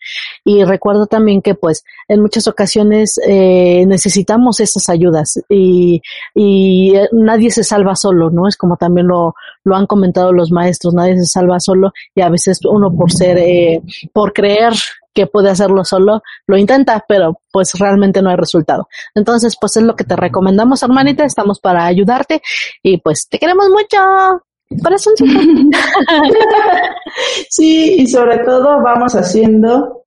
Y 0.45 0.65
recuerdo 0.65 1.07
también 1.07 1.41
que 1.41 1.55
pues 1.55 1.83
en 2.07 2.21
muchas 2.21 2.47
ocasiones 2.47 3.19
eh, 3.27 3.87
necesitamos 3.87 4.61
esas 4.61 4.91
ayudas 4.91 5.41
y, 5.49 6.03
y 6.35 6.93
nadie 7.13 7.51
se 7.51 7.65
salva 7.65 7.97
solo, 7.97 8.29
¿no? 8.29 8.49
Es 8.49 8.59
como 8.59 8.77
también 8.77 9.07
lo, 9.07 9.35
lo 9.65 9.77
han 9.77 9.87
comentado 9.87 10.33
los 10.33 10.51
maestros, 10.51 10.93
nadie 10.93 11.17
se 11.17 11.27
salva 11.27 11.59
solo 11.61 11.93
y 12.15 12.21
a 12.21 12.29
veces 12.29 12.59
uno 12.65 12.93
por 12.95 13.13
ser, 13.13 13.39
eh, 13.39 13.81
por 14.13 14.33
creer 14.33 14.73
que 15.13 15.27
puede 15.27 15.51
hacerlo 15.51 15.85
solo, 15.85 16.23
lo 16.47 16.57
intenta, 16.57 17.05
pero 17.07 17.41
pues 17.53 17.75
realmente 17.79 18.23
no 18.23 18.31
hay 18.31 18.37
resultado. 18.37 18.89
Entonces, 19.15 19.57
pues 19.61 19.77
es 19.77 19.83
lo 19.83 19.97
que 19.97 20.05
te 20.05 20.17
recomendamos, 20.17 20.83
hermanita, 20.83 21.25
estamos 21.25 21.61
para 21.61 21.87
ayudarte 21.87 22.43
y 22.83 22.99
pues 22.99 23.29
te 23.29 23.39
queremos 23.39 23.69
mucho. 23.69 23.99
Corazón. 24.83 25.15
sí, 27.51 27.97
y 27.99 28.07
sobre 28.07 28.39
todo 28.39 28.81
vamos 28.83 29.15
haciendo 29.17 30.05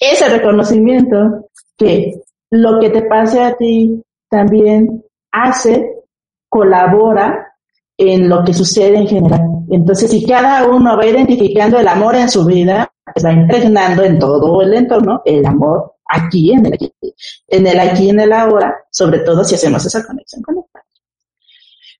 ese 0.00 0.28
reconocimiento 0.28 1.48
que 1.76 2.14
lo 2.50 2.80
que 2.80 2.90
te 2.90 3.02
pase 3.02 3.40
a 3.40 3.56
ti 3.56 4.02
también 4.28 5.04
hace, 5.30 5.88
colabora 6.48 7.54
en 7.96 8.28
lo 8.28 8.44
que 8.44 8.52
sucede 8.52 8.96
en 8.96 9.06
general. 9.06 9.42
Entonces, 9.70 10.10
si 10.10 10.26
cada 10.26 10.66
uno 10.66 10.96
va 10.96 11.06
identificando 11.06 11.78
el 11.78 11.86
amor 11.86 12.16
en 12.16 12.28
su 12.28 12.44
vida, 12.44 12.91
va 13.24 13.32
impregnando 13.32 14.02
en 14.02 14.18
todo 14.18 14.62
el 14.62 14.74
entorno 14.74 15.22
el 15.24 15.44
amor 15.44 15.94
aquí, 16.06 16.52
en 16.52 16.66
el 16.66 16.74
aquí, 16.74 16.92
en 17.48 17.66
el 17.66 17.80
aquí, 17.80 18.10
en 18.10 18.20
el 18.20 18.32
ahora, 18.32 18.76
sobre 18.90 19.20
todo 19.20 19.44
si 19.44 19.54
hacemos 19.54 19.84
esa 19.84 20.04
conexión 20.04 20.42
con 20.42 20.56
el 20.56 20.64
Padre. 20.70 20.86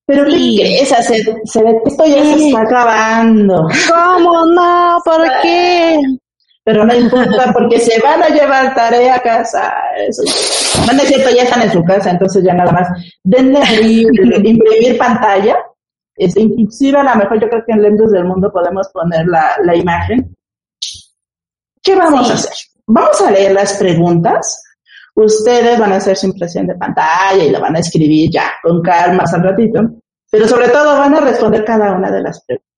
Pero 0.04 0.24
¿qué 0.24 0.30
crees? 0.30 0.88
Se, 0.88 1.62
ve 1.62 1.80
que 1.82 1.90
esto 1.90 2.04
ya 2.06 2.24
se 2.24 2.48
está 2.48 2.62
acabando. 2.62 3.68
¿Cómo 3.88 4.46
no? 4.46 4.98
¿Por 5.04 5.22
qué? 5.42 5.98
Pero 6.64 6.84
no 6.84 6.94
importa 6.94 7.52
porque 7.52 7.80
se 7.80 8.00
van 8.00 8.22
a 8.22 8.28
llevar 8.28 8.74
tarea 8.74 9.16
a 9.16 9.20
casa. 9.20 9.72
Eso. 9.96 10.22
Bueno, 10.84 11.02
es 11.02 11.08
cierto, 11.08 11.30
ya 11.30 11.44
están 11.44 11.62
en 11.62 11.72
su 11.72 11.82
casa, 11.84 12.10
entonces 12.10 12.44
ya 12.44 12.54
nada 12.54 12.72
más. 12.72 12.88
Denle 13.22 13.60
ahí, 13.60 14.02
imprimir 14.02 14.98
pantalla 14.98 15.56
es, 16.16 16.36
inclusive 16.36 16.98
a 16.98 17.02
lo 17.02 17.16
mejor 17.16 17.40
yo 17.40 17.48
creo 17.48 17.64
que 17.64 17.72
en 17.72 17.82
Lentos 17.82 18.10
del 18.10 18.24
Mundo 18.24 18.52
podemos 18.52 18.88
poner 18.88 19.26
la, 19.26 19.52
la 19.64 19.76
imagen. 19.76 20.36
¿Qué 21.82 21.96
vamos 21.96 22.30
a 22.30 22.34
hacer? 22.34 22.52
Vamos 22.86 23.20
a 23.20 23.30
leer 23.30 23.52
las 23.52 23.74
preguntas. 23.74 24.62
Ustedes 25.14 25.78
van 25.78 25.92
a 25.92 25.96
hacer 25.96 26.16
su 26.16 26.26
impresión 26.26 26.66
de 26.66 26.74
pantalla 26.74 27.44
y 27.44 27.50
la 27.50 27.58
van 27.58 27.76
a 27.76 27.80
escribir 27.80 28.30
ya 28.30 28.52
con 28.62 28.80
calma 28.80 29.24
al 29.30 29.42
ratito. 29.42 29.80
Pero 30.30 30.48
sobre 30.48 30.68
todo 30.68 30.98
van 30.98 31.14
a 31.14 31.20
responder 31.20 31.64
cada 31.64 31.92
una 31.92 32.10
de 32.10 32.22
las 32.22 32.42
preguntas. 32.44 32.72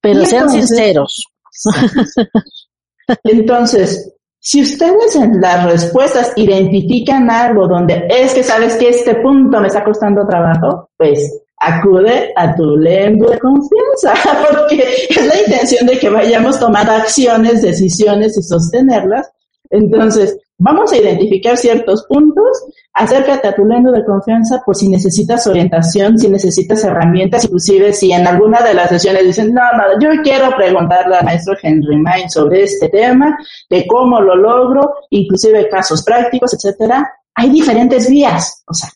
Pero 0.00 0.24
sean 0.24 0.50
sinceros. 0.50 1.24
Entonces, 3.24 4.14
si 4.38 4.62
ustedes 4.62 5.16
en 5.16 5.40
las 5.40 5.64
respuestas 5.64 6.32
identifican 6.36 7.30
algo 7.30 7.66
donde 7.66 8.06
es 8.08 8.34
que 8.34 8.42
sabes 8.42 8.76
que 8.76 8.90
este 8.90 9.16
punto 9.16 9.60
me 9.60 9.68
está 9.68 9.82
costando 9.82 10.26
trabajo, 10.26 10.90
pues 10.96 11.42
acude 11.60 12.32
a 12.36 12.54
tu 12.54 12.76
lengua 12.76 13.32
de 13.32 13.38
confianza, 13.38 14.14
porque 14.50 14.84
es 15.08 15.26
la 15.26 15.40
intención 15.40 15.86
de 15.86 15.98
que 15.98 16.08
vayamos 16.08 16.58
tomando 16.58 16.92
acciones, 16.92 17.62
decisiones 17.62 18.36
y 18.38 18.42
sostenerlas. 18.42 19.30
Entonces, 19.70 20.38
vamos 20.56 20.92
a 20.92 20.96
identificar 20.96 21.56
ciertos 21.56 22.04
puntos, 22.08 22.64
acércate 22.94 23.48
a 23.48 23.54
tu 23.54 23.64
lengua 23.64 23.92
de 23.92 24.04
confianza 24.04 24.62
por 24.64 24.74
si 24.74 24.88
necesitas 24.88 25.46
orientación, 25.46 26.18
si 26.18 26.28
necesitas 26.28 26.82
herramientas, 26.84 27.44
inclusive 27.44 27.92
si 27.92 28.12
en 28.12 28.26
alguna 28.26 28.62
de 28.62 28.74
las 28.74 28.88
sesiones 28.88 29.24
dicen, 29.24 29.52
no, 29.52 29.62
no, 29.76 30.00
yo 30.00 30.22
quiero 30.22 30.54
preguntarle 30.56 31.16
al 31.16 31.24
maestro 31.24 31.54
Henry 31.62 31.96
Main 31.96 32.30
sobre 32.30 32.62
este 32.62 32.88
tema, 32.88 33.36
de 33.68 33.86
cómo 33.86 34.20
lo 34.20 34.36
logro, 34.36 34.94
inclusive 35.10 35.68
casos 35.68 36.02
prácticos, 36.02 36.54
etcétera. 36.54 37.12
Hay 37.34 37.50
diferentes 37.50 38.08
vías, 38.08 38.64
o 38.66 38.74
sea, 38.74 38.88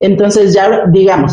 entonces 0.00 0.52
ya 0.52 0.84
digamos, 0.88 1.32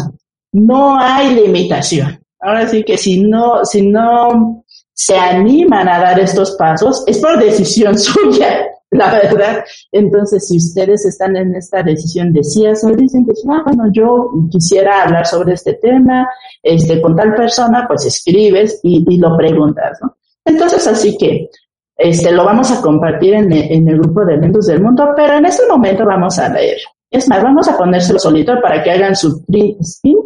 no 0.54 0.98
hay 0.98 1.36
limitación. 1.36 2.20
Ahora 2.40 2.68
sí 2.68 2.84
que 2.84 2.98
si 2.98 3.22
no, 3.22 3.66
si 3.66 3.88
no 3.88 4.64
se 4.94 5.18
animan 5.18 5.88
a 5.90 6.00
dar 6.00 6.20
estos 6.20 6.52
pasos, 6.52 7.04
es 7.08 7.20
por 7.20 7.40
decisión 7.40 7.98
suya, 8.00 8.68
la 8.92 9.12
verdad. 9.12 9.64
Entonces, 9.92 10.48
si 10.48 10.58
ustedes 10.58 11.06
están 11.06 11.36
en 11.36 11.56
esta 11.56 11.82
decisión 11.82 12.32
de 12.32 12.44
sí 12.44 12.66
hacer, 12.66 12.96
dicen 12.96 13.26
que, 13.26 13.34
ah, 13.50 13.64
bueno, 13.66 13.86
yo 13.92 14.30
quisiera 14.52 15.04
hablar 15.04 15.26
sobre 15.26 15.54
este 15.54 15.74
tema, 15.74 16.28
este, 16.62 17.02
con 17.02 17.16
tal 17.16 17.34
persona, 17.34 17.86
pues 17.88 18.06
escribes 18.06 18.80
y, 18.84 19.18
lo 19.18 19.36
preguntas, 19.36 19.98
¿no? 20.02 20.16
Entonces, 20.46 20.86
así 20.86 21.18
que, 21.18 21.50
este, 21.96 22.32
lo 22.32 22.44
vamos 22.46 22.72
a 22.72 22.82
compartir 22.82 23.36
en 23.36 23.52
el, 23.52 23.72
en 23.72 23.88
el 23.88 24.00
grupo 24.00 24.26
de 24.26 24.36
eventos 24.36 24.68
del 24.68 24.82
mundo, 24.82 25.10
pero 25.16 25.36
en 25.36 25.46
este 25.46 25.66
momento 25.68 26.06
vamos 26.06 26.38
a 26.38 26.50
leer. 26.50 26.78
Es 27.10 27.30
más, 27.30 27.42
vamos 27.42 27.68
a 27.68 27.78
ponérselo 27.78 28.20
solito 28.20 28.60
para 28.62 28.84
que 28.84 28.92
hagan 28.92 29.16
su 29.16 29.46
print 29.46 29.82
screen 29.84 30.18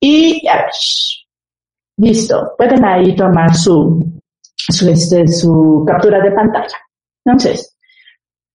y 0.00 0.44
ya 0.44 0.68
listo, 1.96 2.54
pueden 2.56 2.84
ahí 2.84 3.14
tomar 3.16 3.54
su, 3.54 4.04
su, 4.54 4.88
este, 4.88 5.26
su 5.28 5.84
captura 5.86 6.20
de 6.20 6.30
pantalla. 6.30 6.76
Entonces, 7.24 7.76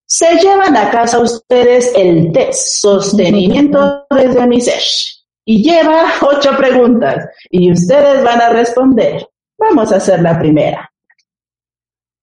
se 0.05 0.37
llevan 0.37 0.75
a 0.77 0.89
casa 0.91 1.19
ustedes 1.19 1.91
el 1.95 2.31
test 2.31 2.81
sostenimiento 2.81 4.05
desde 4.09 4.47
mi 4.47 4.61
ser 4.61 4.81
y 5.45 5.63
lleva 5.63 6.05
ocho 6.21 6.55
preguntas 6.57 7.27
y 7.49 7.71
ustedes 7.71 8.23
van 8.23 8.41
a 8.41 8.49
responder. 8.49 9.27
Vamos 9.57 9.91
a 9.91 9.97
hacer 9.97 10.21
la 10.21 10.37
primera. 10.37 10.89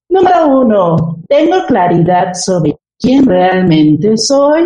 Número 0.09 0.47
uno, 0.47 1.17
¿tengo 1.27 1.65
claridad 1.65 2.33
sobre 2.33 2.77
quién 2.99 3.25
realmente 3.25 4.17
soy? 4.17 4.63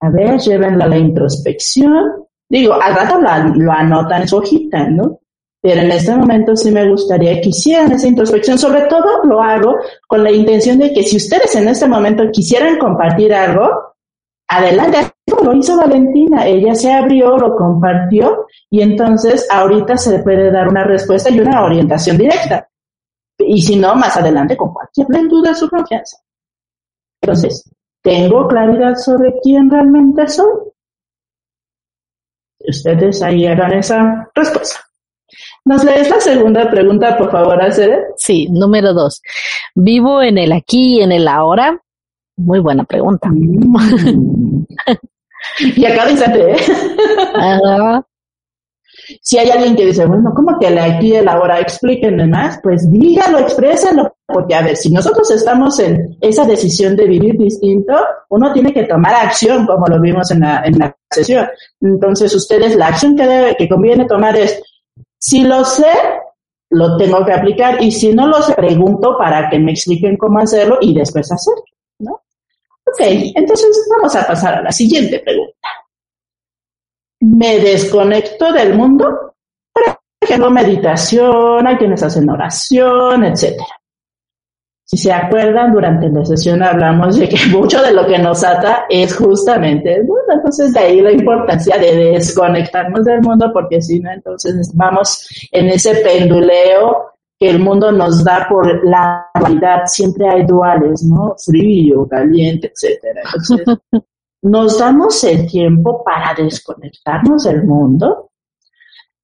A 0.00 0.10
ver, 0.10 0.38
llévenla 0.38 0.84
a 0.84 0.88
la 0.88 0.98
introspección. 0.98 2.23
Digo, 2.48 2.74
al 2.74 2.94
rato 2.94 3.18
lo, 3.20 3.72
anotan 3.72 4.22
en 4.22 4.28
su 4.28 4.36
hojita, 4.36 4.88
¿no? 4.88 5.20
Pero 5.60 5.80
en 5.80 5.90
este 5.92 6.14
momento 6.14 6.54
sí 6.56 6.70
me 6.70 6.88
gustaría 6.88 7.40
que 7.40 7.48
hicieran 7.48 7.92
esa 7.92 8.06
introspección. 8.06 8.58
Sobre 8.58 8.82
todo 8.82 9.24
lo 9.24 9.40
hago 9.40 9.76
con 10.06 10.22
la 10.22 10.30
intención 10.30 10.78
de 10.78 10.92
que 10.92 11.02
si 11.02 11.16
ustedes 11.16 11.54
en 11.56 11.68
este 11.68 11.88
momento 11.88 12.24
quisieran 12.30 12.78
compartir 12.78 13.32
algo, 13.32 13.94
adelante, 14.46 14.98
lo 15.42 15.54
hizo 15.54 15.76
Valentina. 15.76 16.46
Ella 16.46 16.74
se 16.74 16.92
abrió, 16.92 17.36
lo 17.38 17.56
compartió 17.56 18.46
y 18.70 18.82
entonces 18.82 19.48
ahorita 19.50 19.96
se 19.96 20.18
puede 20.18 20.50
dar 20.50 20.68
una 20.68 20.84
respuesta 20.84 21.30
y 21.30 21.40
una 21.40 21.64
orientación 21.64 22.18
directa. 22.18 22.68
Y 23.38 23.62
si 23.62 23.76
no, 23.76 23.94
más 23.94 24.16
adelante 24.16 24.56
con 24.56 24.72
cualquier 24.72 25.28
duda 25.28 25.54
su 25.54 25.68
confianza. 25.68 26.18
Entonces, 27.20 27.70
¿tengo 28.02 28.46
claridad 28.48 28.96
sobre 28.96 29.34
quién 29.42 29.70
realmente 29.70 30.28
soy? 30.28 30.73
Ustedes 32.66 33.22
ahí 33.22 33.46
hagan 33.46 33.72
esa 33.74 34.28
respuesta. 34.34 34.80
¿Nos 35.64 35.84
lees 35.84 36.10
la 36.10 36.20
segunda 36.20 36.70
pregunta, 36.70 37.16
por 37.16 37.30
favor, 37.30 37.60
hacer? 37.62 38.04
Sí, 38.16 38.48
número 38.50 38.92
dos. 38.92 39.22
¿Vivo 39.74 40.22
en 40.22 40.38
el 40.38 40.52
aquí 40.52 40.98
y 40.98 41.02
en 41.02 41.12
el 41.12 41.26
ahora? 41.26 41.80
Muy 42.36 42.60
buena 42.60 42.84
pregunta. 42.84 43.28
Mm. 43.30 44.64
y 45.76 45.84
acá 45.84 46.06
dice, 46.06 46.24
¿eh? 46.36 46.56
Si 49.22 49.38
hay 49.38 49.50
alguien 49.50 49.76
que 49.76 49.86
dice, 49.86 50.06
bueno, 50.06 50.32
¿cómo 50.34 50.58
que 50.58 50.68
el 50.68 50.78
aquí 50.78 51.08
y 51.08 51.16
el 51.16 51.28
ahora? 51.28 51.60
Explíquenme 51.60 52.26
más. 52.26 52.58
Pues 52.62 52.90
dígalo, 52.90 53.38
exprésenlo. 53.38 54.16
Porque, 54.26 54.54
a 54.54 54.62
ver, 54.62 54.76
si 54.76 54.90
nosotros 54.92 55.30
estamos 55.30 55.78
en 55.78 56.16
esa 56.20 56.44
decisión 56.44 56.96
de 56.96 57.06
vivir 57.06 57.36
distinto, 57.36 57.94
uno 58.30 58.52
tiene 58.52 58.72
que 58.72 58.84
tomar 58.84 59.14
acción, 59.14 59.66
como 59.66 59.86
lo 59.86 60.00
vimos 60.00 60.30
en 60.30 60.40
la, 60.40 60.62
en 60.64 60.78
la 60.78 60.96
sesión. 61.14 61.48
Entonces, 61.80 62.34
ustedes, 62.34 62.76
la 62.76 62.88
acción 62.88 63.16
que, 63.16 63.26
debe, 63.26 63.56
que 63.56 63.68
conviene 63.68 64.06
tomar 64.06 64.36
es, 64.36 64.62
si 65.18 65.44
lo 65.44 65.64
sé, 65.64 65.92
lo 66.70 66.96
tengo 66.96 67.24
que 67.24 67.32
aplicar, 67.32 67.82
y 67.82 67.90
si 67.90 68.12
no 68.12 68.26
lo 68.26 68.42
sé, 68.42 68.54
pregunto 68.54 69.16
para 69.18 69.48
que 69.48 69.58
me 69.58 69.72
expliquen 69.72 70.16
cómo 70.16 70.40
hacerlo 70.40 70.78
y 70.80 70.94
después 70.94 71.30
hacerlo, 71.30 71.64
¿no? 72.00 72.12
Ok, 72.86 73.00
entonces 73.00 73.88
vamos 73.96 74.14
a 74.14 74.26
pasar 74.26 74.54
a 74.54 74.62
la 74.62 74.72
siguiente 74.72 75.20
pregunta 75.20 75.54
me 77.24 77.58
desconecto 77.58 78.52
del 78.52 78.74
mundo. 78.74 79.34
Por 79.72 79.84
ejemplo, 80.20 80.50
meditación, 80.50 81.66
hay 81.66 81.76
quienes 81.76 82.02
hacen 82.02 82.28
oración, 82.28 83.24
etcétera. 83.24 83.80
Si 84.86 84.98
se 84.98 85.12
acuerdan, 85.12 85.72
durante 85.72 86.10
la 86.10 86.24
sesión 86.24 86.62
hablamos 86.62 87.18
de 87.18 87.28
que 87.28 87.36
mucho 87.52 87.82
de 87.82 87.92
lo 87.92 88.06
que 88.06 88.18
nos 88.18 88.44
ata 88.44 88.84
es 88.88 89.16
justamente 89.16 90.00
mundo. 90.02 90.14
Entonces, 90.34 90.72
de 90.74 90.80
ahí 90.80 91.00
la 91.00 91.12
importancia 91.12 91.78
de 91.78 91.96
desconectarnos 92.12 93.04
del 93.04 93.22
mundo, 93.22 93.50
porque 93.52 93.80
si 93.80 94.00
no, 94.00 94.10
entonces 94.10 94.70
vamos 94.74 95.26
en 95.52 95.68
ese 95.68 95.96
penduleo 95.96 97.14
que 97.38 97.50
el 97.50 97.58
mundo 97.58 97.90
nos 97.90 98.22
da 98.22 98.46
por 98.48 98.84
la 98.86 99.26
dualidad, 99.38 99.86
siempre 99.86 100.28
hay 100.28 100.44
duales, 100.44 101.02
¿no? 101.02 101.34
Frío, 101.44 102.06
caliente, 102.06 102.70
etcétera. 102.72 103.22
Entonces, 103.24 103.78
nos 104.42 104.78
damos 104.78 105.24
el 105.24 105.46
tiempo 105.46 106.04
para 106.04 106.34
desconectarnos 106.34 107.44
del 107.44 107.64
mundo. 107.64 108.30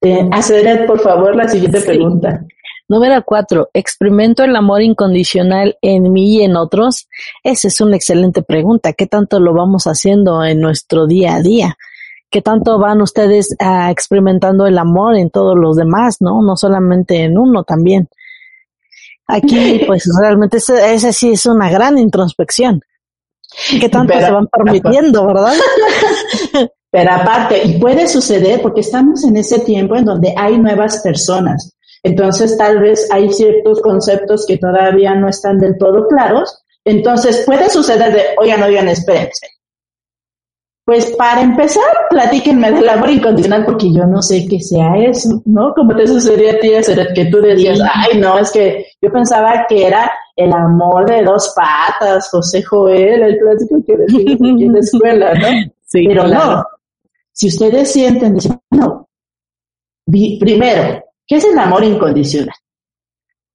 Eh, 0.01 0.27
hacer, 0.31 0.87
por 0.87 0.99
favor, 0.99 1.35
la 1.35 1.47
siguiente 1.47 1.79
pregunta. 1.81 2.43
Número 2.91 3.23
cuatro, 3.23 3.69
¿experimento 3.73 4.43
el 4.43 4.53
amor 4.53 4.81
incondicional 4.81 5.77
en 5.81 6.11
mí 6.11 6.39
y 6.39 6.43
en 6.43 6.57
otros? 6.57 7.07
Esa 7.41 7.69
es 7.69 7.79
una 7.79 7.95
excelente 7.95 8.41
pregunta. 8.41 8.91
¿Qué 8.91 9.07
tanto 9.07 9.39
lo 9.39 9.53
vamos 9.53 9.85
haciendo 9.85 10.43
en 10.43 10.59
nuestro 10.59 11.07
día 11.07 11.35
a 11.35 11.41
día? 11.41 11.77
¿Qué 12.29 12.41
tanto 12.41 12.79
van 12.79 13.01
ustedes 13.01 13.55
ah, 13.59 13.91
experimentando 13.91 14.67
el 14.67 14.77
amor 14.77 15.15
en 15.15 15.29
todos 15.29 15.55
los 15.57 15.77
demás, 15.77 16.17
no? 16.19 16.41
No 16.41 16.57
solamente 16.57 17.23
en 17.23 17.37
uno 17.37 17.63
también. 17.63 18.09
Aquí, 19.25 19.83
pues 19.87 20.09
realmente 20.21 20.57
esa 20.57 21.13
sí 21.13 21.31
es 21.31 21.45
una 21.45 21.71
gran 21.71 21.97
introspección. 21.97 22.81
¿Qué 23.79 23.87
tanto 23.87 24.19
se 24.19 24.31
van 24.31 24.47
permitiendo, 24.47 25.27
verdad? 25.27 25.53
Pero 26.91 27.13
aparte, 27.13 27.63
y 27.63 27.79
puede 27.79 28.05
suceder 28.09 28.61
porque 28.61 28.81
estamos 28.81 29.23
en 29.23 29.37
ese 29.37 29.59
tiempo 29.59 29.95
en 29.95 30.03
donde 30.03 30.33
hay 30.37 30.57
nuevas 30.57 30.99
personas. 31.01 31.73
Entonces, 32.03 32.57
tal 32.57 32.79
vez 32.79 33.07
hay 33.11 33.31
ciertos 33.31 33.81
conceptos 33.81 34.45
que 34.47 34.57
todavía 34.57 35.13
no 35.15 35.29
están 35.29 35.59
del 35.59 35.77
todo 35.77 36.07
claros. 36.07 36.63
Entonces, 36.83 37.43
puede 37.45 37.69
suceder 37.69 38.13
de, 38.13 38.21
oigan, 38.37 38.63
oigan, 38.63 38.87
espérense. 38.89 39.47
Pues 40.83 41.15
para 41.15 41.41
empezar, 41.41 41.85
platíquenme 42.09 42.71
del 42.71 42.89
amor 42.89 43.11
incondicional 43.11 43.63
porque 43.65 43.93
yo 43.93 44.05
no 44.05 44.21
sé 44.21 44.47
qué 44.49 44.59
sea 44.59 44.97
eso, 44.97 45.41
¿no? 45.45 45.73
Como 45.75 45.95
te 45.95 46.07
sucedía 46.07 46.53
a 46.53 46.59
ti, 46.59 46.71
que 47.13 47.25
tú 47.25 47.39
decías, 47.39 47.79
ay, 47.93 48.17
no, 48.19 48.39
es 48.39 48.51
que 48.51 48.87
yo 48.99 49.11
pensaba 49.11 49.65
que 49.69 49.85
era 49.85 50.11
el 50.35 50.51
amor 50.51 51.07
de 51.07 51.23
dos 51.23 51.53
patas, 51.55 52.29
José 52.29 52.63
Joel, 52.63 53.21
el 53.21 53.37
clásico 53.37 53.75
que 53.85 53.95
decía 53.95 54.37
en 54.39 54.73
la 54.73 54.79
escuela, 54.79 55.33
¿no? 55.35 55.47
Sí, 55.85 56.07
Pero 56.07 56.27
no. 56.27 56.63
Si 57.31 57.47
ustedes 57.47 57.91
sienten, 57.91 58.33
dicen, 58.33 58.59
no. 58.71 59.07
Primero, 60.05 61.03
¿qué 61.27 61.35
es 61.37 61.45
el 61.45 61.57
amor 61.57 61.83
incondicional? 61.83 62.55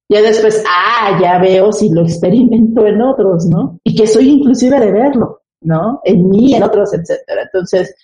Ya 0.09 0.21
después, 0.21 0.63
ah, 0.67 1.19
ya 1.21 1.37
veo 1.37 1.71
si 1.71 1.89
lo 1.89 2.01
experimento 2.01 2.85
en 2.87 3.01
otros, 3.01 3.45
¿no? 3.45 3.79
Y 3.83 3.95
que 3.95 4.07
soy 4.07 4.29
inclusive 4.29 4.79
de 4.79 4.91
verlo. 4.91 5.41
¿no? 5.61 6.01
En 6.03 6.29
mí, 6.29 6.53
en 6.55 6.63
otros, 6.63 6.93
etcétera. 6.93 7.43
Entonces, 7.43 7.95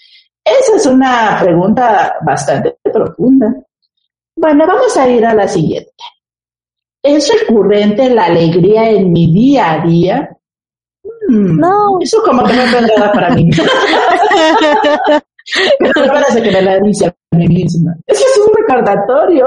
esa 0.44 0.76
es 0.76 0.85
una 0.85 1.40
pregunta 1.41 2.15
bastante 2.26 2.77
profunda. 2.91 3.56
Bueno, 4.35 4.65
vamos 4.68 4.95
a 4.98 5.10
ir 5.10 5.26
a 5.26 5.34
la 5.34 5.48
siguiente. 5.48 5.91
¿Es 7.02 7.31
recurrente 7.40 8.10
la 8.10 8.26
alegría 8.26 8.90
en 8.90 9.11
mi 9.11 9.31
día 9.31 9.73
a 9.73 9.85
día? 9.85 10.38
Hmm, 11.27 11.60
no. 11.60 11.99
Eso 12.02 12.22
como 12.23 12.44
que 12.45 12.53
no 12.53 12.64
es 12.64 12.98
nada 12.98 13.11
para 13.11 13.30
mí. 13.34 13.49
Pero 15.80 16.07
parece 16.07 16.41
que 16.41 16.52
me 16.52 16.61
la 16.61 16.80
dice 16.80 17.07
a 17.07 17.36
mí 17.36 17.48
misma. 17.48 17.95
Es 18.07 18.18
que 18.18 18.24
es 18.24 18.40
un 18.48 18.53
recordatorio. 18.56 19.45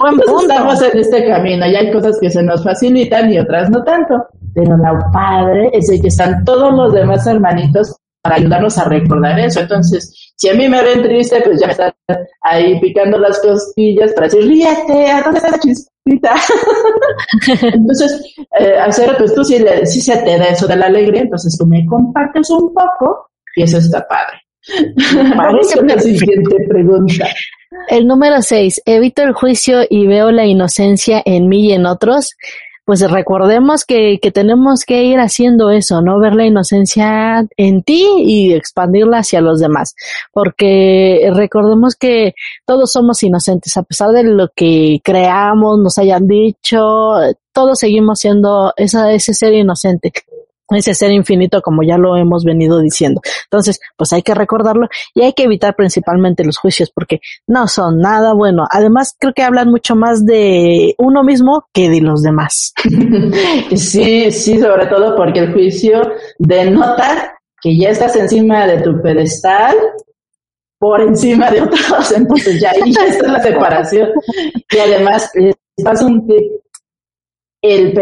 Buen 0.00 0.20
Estamos 0.42 0.82
en 0.82 0.98
este 0.98 1.26
camino 1.26 1.66
y 1.66 1.76
hay 1.76 1.92
cosas 1.92 2.18
que 2.20 2.30
se 2.30 2.42
nos 2.42 2.64
facilitan 2.64 3.32
y 3.32 3.38
otras 3.38 3.70
no 3.70 3.82
tanto 3.84 4.26
pero 4.54 4.76
la 4.76 5.10
padre 5.12 5.70
es 5.72 5.86
de 5.86 6.00
que 6.00 6.08
están 6.08 6.44
todos 6.44 6.72
los 6.72 6.92
demás 6.92 7.26
hermanitos 7.26 7.96
para 8.22 8.36
ayudarnos 8.36 8.78
a 8.78 8.84
recordar 8.84 9.38
eso. 9.40 9.60
Entonces, 9.60 10.32
si 10.36 10.48
a 10.48 10.54
mí 10.54 10.68
me 10.68 10.82
ven 10.82 11.02
triste, 11.02 11.40
pues 11.42 11.60
ya 11.60 11.66
me 11.66 11.72
están 11.72 11.92
ahí 12.42 12.78
picando 12.80 13.18
las 13.18 13.40
costillas 13.40 14.12
para 14.12 14.28
decir, 14.28 14.46
ríete, 14.46 15.10
¿a 15.10 15.22
dónde 15.22 15.38
está 15.38 15.50
la 15.50 15.58
chispita? 15.58 16.34
entonces, 17.74 18.34
eh, 18.60 18.78
hacer, 18.78 19.16
pues 19.16 19.34
tú 19.34 19.42
sí, 19.44 19.58
se 19.84 20.16
te 20.18 20.38
da 20.38 20.44
eso 20.46 20.66
de 20.66 20.76
la 20.76 20.86
alegría, 20.86 21.22
entonces 21.22 21.56
tú 21.58 21.66
me 21.66 21.84
compartes 21.86 22.48
un 22.50 22.72
poco 22.72 23.30
y 23.56 23.62
eso 23.62 23.78
está 23.78 24.06
padre. 24.06 24.41
Vamos 25.36 25.76
a 25.76 25.82
la 25.82 25.98
siguiente 25.98 26.56
pregunta. 26.68 27.28
El 27.88 28.06
número 28.06 28.42
seis, 28.42 28.80
evito 28.84 29.22
el 29.22 29.32
juicio 29.32 29.80
y 29.88 30.06
veo 30.06 30.30
la 30.30 30.46
inocencia 30.46 31.22
en 31.24 31.48
mí 31.48 31.68
y 31.68 31.72
en 31.72 31.86
otros 31.86 32.36
pues 32.84 33.08
recordemos 33.08 33.84
que, 33.84 34.18
que 34.20 34.32
tenemos 34.32 34.84
que 34.84 35.04
ir 35.04 35.18
haciendo 35.20 35.70
eso, 35.70 36.02
¿no? 36.02 36.18
Ver 36.18 36.34
la 36.34 36.46
inocencia 36.46 37.46
en 37.56 37.82
ti 37.82 38.06
y 38.18 38.52
expandirla 38.52 39.18
hacia 39.18 39.40
los 39.40 39.60
demás. 39.60 39.94
Porque 40.32 41.30
recordemos 41.32 41.94
que 41.94 42.34
todos 42.66 42.90
somos 42.90 43.22
inocentes, 43.22 43.76
a 43.76 43.84
pesar 43.84 44.10
de 44.10 44.24
lo 44.24 44.48
que 44.54 45.00
creamos, 45.04 45.78
nos 45.78 45.96
hayan 45.98 46.26
dicho, 46.26 46.80
todos 47.52 47.78
seguimos 47.78 48.18
siendo 48.18 48.72
esa, 48.76 49.12
ese 49.12 49.32
ser 49.32 49.54
inocente 49.54 50.10
ese 50.70 50.94
ser 50.94 51.10
infinito 51.10 51.60
como 51.60 51.82
ya 51.82 51.98
lo 51.98 52.16
hemos 52.16 52.44
venido 52.44 52.80
diciendo. 52.80 53.20
Entonces, 53.44 53.80
pues 53.96 54.12
hay 54.12 54.22
que 54.22 54.34
recordarlo 54.34 54.88
y 55.14 55.22
hay 55.22 55.32
que 55.32 55.44
evitar 55.44 55.74
principalmente 55.76 56.44
los 56.44 56.58
juicios 56.58 56.90
porque 56.94 57.20
no 57.46 57.68
son 57.68 57.98
nada 57.98 58.32
bueno. 58.32 58.66
Además, 58.70 59.14
creo 59.18 59.32
que 59.34 59.42
hablan 59.42 59.68
mucho 59.68 59.96
más 59.96 60.24
de 60.24 60.94
uno 60.98 61.22
mismo 61.22 61.66
que 61.72 61.88
de 61.88 62.00
los 62.00 62.22
demás. 62.22 62.72
Sí, 63.74 64.30
sí, 64.30 64.60
sobre 64.60 64.86
todo 64.86 65.16
porque 65.16 65.40
el 65.40 65.52
juicio 65.52 66.00
denota 66.38 67.34
que 67.60 67.76
ya 67.76 67.90
estás 67.90 68.16
encima 68.16 68.66
de 68.66 68.80
tu 68.82 69.00
pedestal 69.00 69.76
por 70.78 71.00
encima 71.00 71.50
de 71.50 71.62
otros, 71.62 72.12
entonces 72.16 72.60
ya 72.60 72.70
ahí 72.70 72.92
está 73.08 73.28
la 73.28 73.42
separación. 73.42 74.10
Y 74.70 74.78
además, 74.78 75.30
pasa 75.84 76.06
un 76.06 76.26
el, 77.62 77.94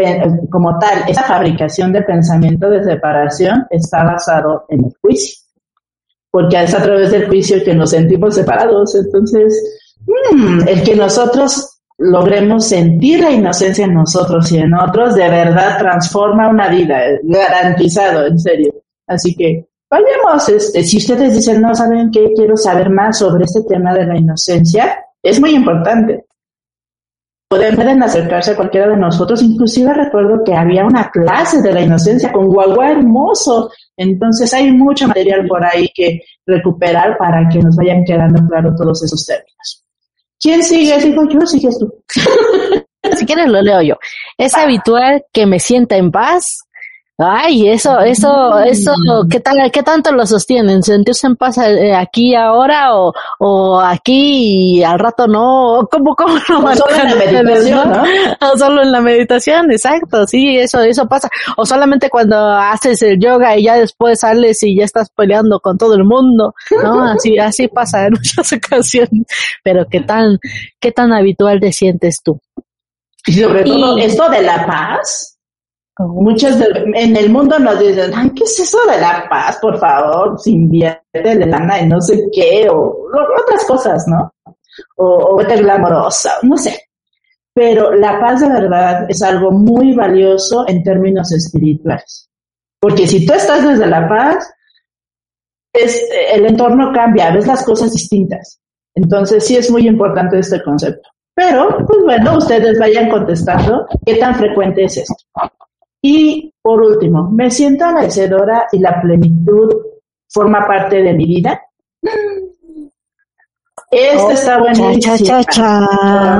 como 0.49 0.77
tal, 0.79 1.03
esa 1.07 1.23
fabricación 1.23 1.93
de 1.93 2.01
pensamiento 2.01 2.69
de 2.69 2.83
separación 2.83 3.67
está 3.69 4.03
basado 4.03 4.65
en 4.69 4.85
el 4.85 4.93
juicio, 4.99 5.37
porque 6.31 6.63
es 6.63 6.73
a 6.73 6.81
través 6.81 7.11
del 7.11 7.27
juicio 7.27 7.63
que 7.63 7.75
nos 7.75 7.91
sentimos 7.91 8.35
separados. 8.35 8.95
Entonces, 8.95 9.85
mm, 10.33 10.67
el 10.67 10.83
que 10.83 10.95
nosotros 10.95 11.79
logremos 11.99 12.67
sentir 12.67 13.21
la 13.21 13.29
inocencia 13.29 13.85
en 13.85 13.93
nosotros 13.93 14.51
y 14.51 14.57
en 14.57 14.73
otros, 14.73 15.13
de 15.13 15.29
verdad 15.29 15.77
transforma 15.77 16.49
una 16.49 16.67
vida, 16.67 16.99
garantizado, 17.21 18.25
en 18.25 18.39
serio. 18.39 18.73
Así 19.05 19.35
que 19.35 19.67
vayamos, 19.87 20.49
este, 20.49 20.83
si 20.83 20.97
ustedes 20.97 21.35
dicen, 21.35 21.61
no 21.61 21.75
saben 21.75 22.09
qué, 22.09 22.33
quiero 22.35 22.57
saber 22.57 22.89
más 22.89 23.19
sobre 23.19 23.43
este 23.43 23.61
tema 23.63 23.93
de 23.93 24.07
la 24.07 24.17
inocencia, 24.17 25.05
es 25.21 25.39
muy 25.39 25.51
importante 25.51 26.25
pueden 27.51 28.01
acercarse 28.01 28.51
a 28.51 28.55
cualquiera 28.55 28.87
de 28.87 28.97
nosotros. 28.97 29.41
Inclusive 29.41 29.93
recuerdo 29.93 30.41
que 30.45 30.55
había 30.55 30.85
una 30.85 31.11
clase 31.11 31.61
de 31.61 31.73
la 31.73 31.81
inocencia 31.81 32.31
con 32.31 32.47
guagua 32.47 32.91
hermoso. 32.91 33.69
Entonces 33.97 34.53
hay 34.53 34.71
mucho 34.71 35.07
material 35.07 35.45
por 35.47 35.63
ahí 35.65 35.89
que 35.93 36.21
recuperar 36.45 37.17
para 37.17 37.49
que 37.49 37.59
nos 37.59 37.75
vayan 37.75 38.05
quedando 38.05 38.47
claros 38.47 38.75
todos 38.77 39.03
esos 39.03 39.25
términos. 39.25 39.83
¿Quién 40.39 40.63
sigue? 40.63 40.97
Digo 40.99 41.27
yo, 41.29 41.45
sigues 41.45 41.77
tú. 41.77 41.93
si 43.17 43.25
quieres 43.25 43.49
lo 43.49 43.61
leo 43.61 43.81
yo. 43.81 43.95
Es 44.37 44.55
habitual 44.55 45.25
que 45.33 45.45
me 45.45 45.59
sienta 45.59 45.97
en 45.97 46.09
paz 46.09 46.63
Ay, 47.17 47.69
eso, 47.69 47.99
eso, 47.99 48.59
eso, 48.61 48.93
¿qué 49.29 49.39
tal, 49.39 49.69
qué 49.71 49.83
tanto 49.83 50.11
lo 50.11 50.25
sostienen? 50.25 50.81
¿Sentirse 50.81 51.27
en 51.27 51.35
paz 51.35 51.59
eh, 51.59 51.93
aquí 51.93 52.33
ahora 52.33 52.95
o, 52.95 53.13
o 53.37 53.79
aquí 53.79 54.79
y 54.79 54.83
al 54.83 54.97
rato 54.97 55.27
no? 55.27 55.87
¿Cómo, 55.91 56.15
cómo 56.15 56.33
lo 56.33 56.75
Solo 56.75 56.95
en 56.95 57.09
la 57.09 57.15
meditación, 57.15 57.91
¿no? 57.91 58.03
O 58.53 58.57
solo 58.57 58.81
en 58.81 58.91
la 58.91 59.01
meditación, 59.01 59.71
exacto, 59.71 60.25
sí, 60.25 60.57
eso, 60.57 60.81
eso 60.81 61.07
pasa. 61.07 61.29
O 61.57 61.65
solamente 61.65 62.09
cuando 62.09 62.37
haces 62.37 63.01
el 63.03 63.19
yoga 63.19 63.55
y 63.55 63.65
ya 63.65 63.75
después 63.75 64.21
sales 64.21 64.63
y 64.63 64.75
ya 64.77 64.85
estás 64.85 65.09
peleando 65.11 65.59
con 65.59 65.77
todo 65.77 65.93
el 65.93 66.03
mundo, 66.03 66.55
¿no? 66.83 67.03
Así, 67.11 67.37
así 67.37 67.67
pasa 67.67 68.07
en 68.07 68.13
muchas 68.13 68.51
ocasiones. 68.65 69.27
Pero 69.63 69.85
¿qué 69.89 70.01
tan, 70.01 70.39
qué 70.79 70.91
tan 70.91 71.13
habitual 71.13 71.59
te 71.59 71.71
sientes 71.71 72.21
tú? 72.23 72.39
Y 73.27 73.33
sobre 73.33 73.63
todo, 73.63 73.97
esto 73.97 74.29
de 74.29 74.41
la 74.41 74.65
paz, 74.65 75.30
Muchas 75.99 76.57
en 76.95 77.15
el 77.15 77.29
mundo 77.29 77.59
nos 77.59 77.79
dicen, 77.79 78.11
¿qué 78.33 78.43
es 78.43 78.59
eso 78.59 78.79
de 78.89 78.99
la 78.99 79.27
paz? 79.29 79.57
Por 79.61 79.77
favor, 79.77 80.39
sin 80.39 80.63
invierte 80.63 81.45
lana 81.45 81.81
y 81.81 81.87
no 81.87 82.01
sé 82.01 82.27
qué, 82.31 82.67
o, 82.69 83.07
otras 83.43 83.65
cosas, 83.65 84.07
¿no? 84.07 84.33
O, 84.97 85.35
o 85.35 85.37
glamorosa, 85.37 86.31
no 86.43 86.57
sé. 86.57 86.87
Pero 87.53 87.93
la 87.93 88.19
paz 88.19 88.39
de 88.39 88.47
verdad 88.47 89.05
es 89.09 89.21
algo 89.21 89.51
muy 89.51 89.93
valioso 89.93 90.65
en 90.67 90.81
términos 90.81 91.31
espirituales. 91.33 92.29
Porque 92.79 93.05
si 93.05 93.25
tú 93.25 93.33
estás 93.33 93.63
desde 93.67 93.85
la 93.85 94.07
paz, 94.07 94.49
es, 95.73 96.01
el 96.33 96.45
entorno 96.45 96.91
cambia, 96.93 97.31
ves 97.31 97.45
las 97.45 97.65
cosas 97.65 97.91
distintas. 97.91 98.59
Entonces 98.95 99.45
sí 99.45 99.57
es 99.57 99.69
muy 99.69 99.87
importante 99.87 100.39
este 100.39 100.63
concepto. 100.63 101.09
Pero, 101.35 101.85
pues 101.85 101.99
bueno, 102.03 102.37
ustedes 102.37 102.79
vayan 102.79 103.09
contestando 103.09 103.87
qué 104.05 104.15
tan 104.15 104.35
frecuente 104.35 104.83
es 104.85 104.97
esto. 104.97 105.15
Y 106.01 106.53
por 106.61 106.81
último, 106.81 107.29
¿me 107.31 107.51
siento 107.51 107.91
merecedora 107.91 108.67
y 108.71 108.79
la 108.79 108.99
plenitud 109.01 109.69
forma 110.27 110.65
parte 110.65 111.01
de 111.03 111.13
mi 111.13 111.25
vida? 111.25 111.61
Esta 113.91 114.25
oh, 114.25 114.31
está 114.31 114.59
buenísima. 114.59 115.17
Cha, 115.17 115.43
cha, 115.43 116.39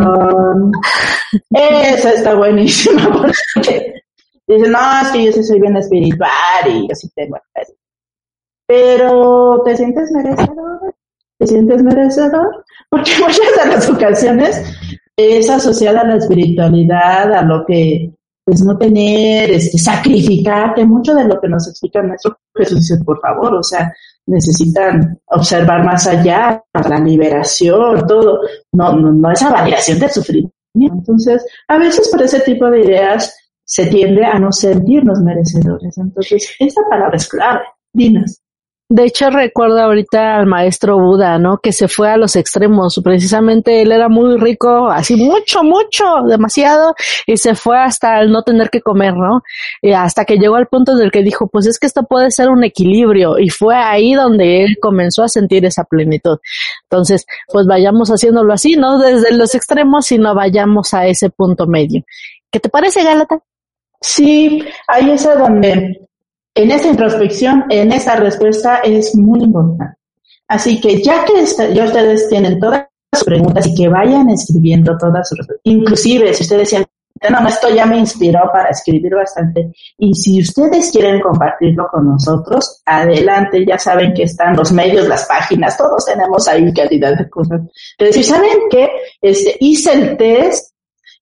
Esa 1.51 2.13
está 2.13 2.35
buenísima 2.35 3.11
porque 3.55 3.93
dicen, 4.47 4.71
no, 4.71 5.01
es 5.01 5.11
que 5.11 5.25
yo 5.25 5.31
sí 5.33 5.43
soy 5.43 5.59
bien 5.59 5.75
espiritual 5.75 6.67
y 6.67 6.87
yo 6.87 6.95
sí 6.95 7.09
tengo 7.13 7.37
Pero, 8.65 9.61
¿te 9.65 9.75
sientes 9.75 10.11
merecedor? 10.11 10.95
¿Te 11.37 11.47
sientes 11.47 11.83
merecedor? 11.83 12.65
Porque 12.89 13.11
muchas 13.19 13.63
de 13.63 13.69
las 13.69 13.89
ocasiones 13.89 14.63
es 15.17 15.49
asociada 15.49 16.01
a 16.01 16.07
la 16.07 16.15
espiritualidad, 16.15 17.33
a 17.33 17.41
lo 17.43 17.65
que 17.65 18.13
pues 18.51 18.63
no 18.63 18.77
tener, 18.77 19.49
este, 19.49 19.77
sacrificarte, 19.77 20.85
mucho 20.85 21.15
de 21.15 21.23
lo 21.23 21.39
que 21.39 21.47
nos 21.47 21.69
explica 21.69 22.01
nuestro 22.01 22.37
Jesús 22.53 22.79
dice, 22.79 23.01
por 23.05 23.17
favor, 23.21 23.55
o 23.55 23.63
sea, 23.63 23.93
necesitan 24.25 25.17
observar 25.27 25.85
más 25.85 26.05
allá, 26.05 26.61
la 26.73 26.99
liberación, 26.99 28.05
todo, 28.05 28.41
no, 28.73 28.93
no, 28.93 29.13
no 29.13 29.31
esa 29.31 29.49
validación 29.51 29.99
del 29.99 30.09
sufrimiento. 30.09 30.51
Entonces, 30.75 31.45
a 31.69 31.77
veces 31.77 32.09
por 32.09 32.21
ese 32.21 32.41
tipo 32.41 32.69
de 32.69 32.81
ideas 32.81 33.33
se 33.63 33.85
tiende 33.85 34.25
a 34.25 34.37
no 34.37 34.51
sentirnos 34.51 35.21
merecedores. 35.21 35.97
Entonces, 35.97 36.53
esta 36.59 36.81
palabra 36.89 37.15
es 37.15 37.29
clave. 37.29 37.61
Dinos. 37.93 38.41
De 38.93 39.05
hecho, 39.05 39.29
recuerdo 39.29 39.79
ahorita 39.79 40.35
al 40.35 40.47
maestro 40.47 40.99
Buda, 40.99 41.39
¿no? 41.39 41.59
Que 41.59 41.71
se 41.71 41.87
fue 41.87 42.09
a 42.09 42.17
los 42.17 42.35
extremos. 42.35 42.99
Precisamente 43.01 43.81
él 43.81 43.93
era 43.93 44.09
muy 44.09 44.37
rico, 44.37 44.89
así 44.89 45.15
mucho, 45.15 45.63
mucho, 45.63 46.03
demasiado, 46.27 46.93
y 47.25 47.37
se 47.37 47.55
fue 47.55 47.79
hasta 47.79 48.19
el 48.19 48.33
no 48.33 48.43
tener 48.43 48.69
que 48.69 48.81
comer, 48.81 49.13
¿no? 49.13 49.43
Y 49.81 49.93
hasta 49.93 50.25
que 50.25 50.35
llegó 50.35 50.55
al 50.57 50.67
punto 50.67 50.97
del 50.97 51.09
que 51.09 51.23
dijo, 51.23 51.47
pues 51.47 51.67
es 51.67 51.79
que 51.79 51.87
esto 51.87 52.03
puede 52.03 52.31
ser 52.31 52.49
un 52.49 52.65
equilibrio. 52.65 53.39
Y 53.39 53.47
fue 53.49 53.77
ahí 53.77 54.13
donde 54.13 54.65
él 54.65 54.75
comenzó 54.81 55.23
a 55.23 55.29
sentir 55.29 55.63
esa 55.63 55.85
plenitud. 55.85 56.39
Entonces, 56.83 57.25
pues 57.47 57.65
vayamos 57.67 58.09
haciéndolo 58.09 58.51
así, 58.51 58.75
no 58.75 58.99
desde 58.99 59.33
los 59.37 59.55
extremos, 59.55 60.07
sino 60.07 60.35
vayamos 60.35 60.93
a 60.93 61.07
ese 61.07 61.29
punto 61.29 61.65
medio. 61.65 62.03
¿Qué 62.51 62.59
te 62.59 62.67
parece, 62.67 63.05
Gálata? 63.05 63.39
Sí, 64.01 64.65
ahí 64.89 65.11
es 65.11 65.23
donde 65.23 66.09
en 66.55 66.71
esa 66.71 66.87
introspección, 66.87 67.65
en 67.69 67.91
esa 67.91 68.15
respuesta 68.15 68.77
es 68.77 69.15
muy 69.15 69.43
importante. 69.43 69.97
Así 70.47 70.81
que 70.81 71.01
ya 71.01 71.23
que 71.23 71.45
ya 71.73 71.85
ustedes 71.85 72.27
tienen 72.27 72.59
todas 72.59 72.87
sus 73.13 73.23
preguntas 73.23 73.67
y 73.67 73.75
que 73.75 73.87
vayan 73.87 74.29
escribiendo 74.29 74.97
todas 74.97 75.29
sus 75.29 75.37
respuestas, 75.37 75.61
inclusive 75.63 76.33
si 76.33 76.43
ustedes 76.43 76.61
decían, 76.69 76.85
no, 77.29 77.47
esto 77.47 77.69
ya 77.69 77.85
me 77.85 77.99
inspiró 77.99 78.39
para 78.51 78.69
escribir 78.69 79.13
bastante. 79.13 79.71
Y 79.97 80.13
si 80.15 80.41
ustedes 80.41 80.91
quieren 80.91 81.21
compartirlo 81.21 81.87
con 81.91 82.07
nosotros, 82.07 82.81
adelante, 82.85 83.63
ya 83.65 83.77
saben 83.77 84.13
que 84.13 84.23
están 84.23 84.55
los 84.55 84.71
medios, 84.71 85.07
las 85.07 85.25
páginas, 85.25 85.77
todos 85.77 86.05
tenemos 86.05 86.47
ahí 86.47 86.73
cantidad 86.73 87.15
de 87.15 87.29
cosas. 87.29 87.61
Es 87.97 88.07
decir, 88.07 88.25
¿saben 88.25 88.57
qué? 88.71 88.89
Este, 89.21 89.55
hice 89.59 89.93
el 89.93 90.17
test 90.17 90.70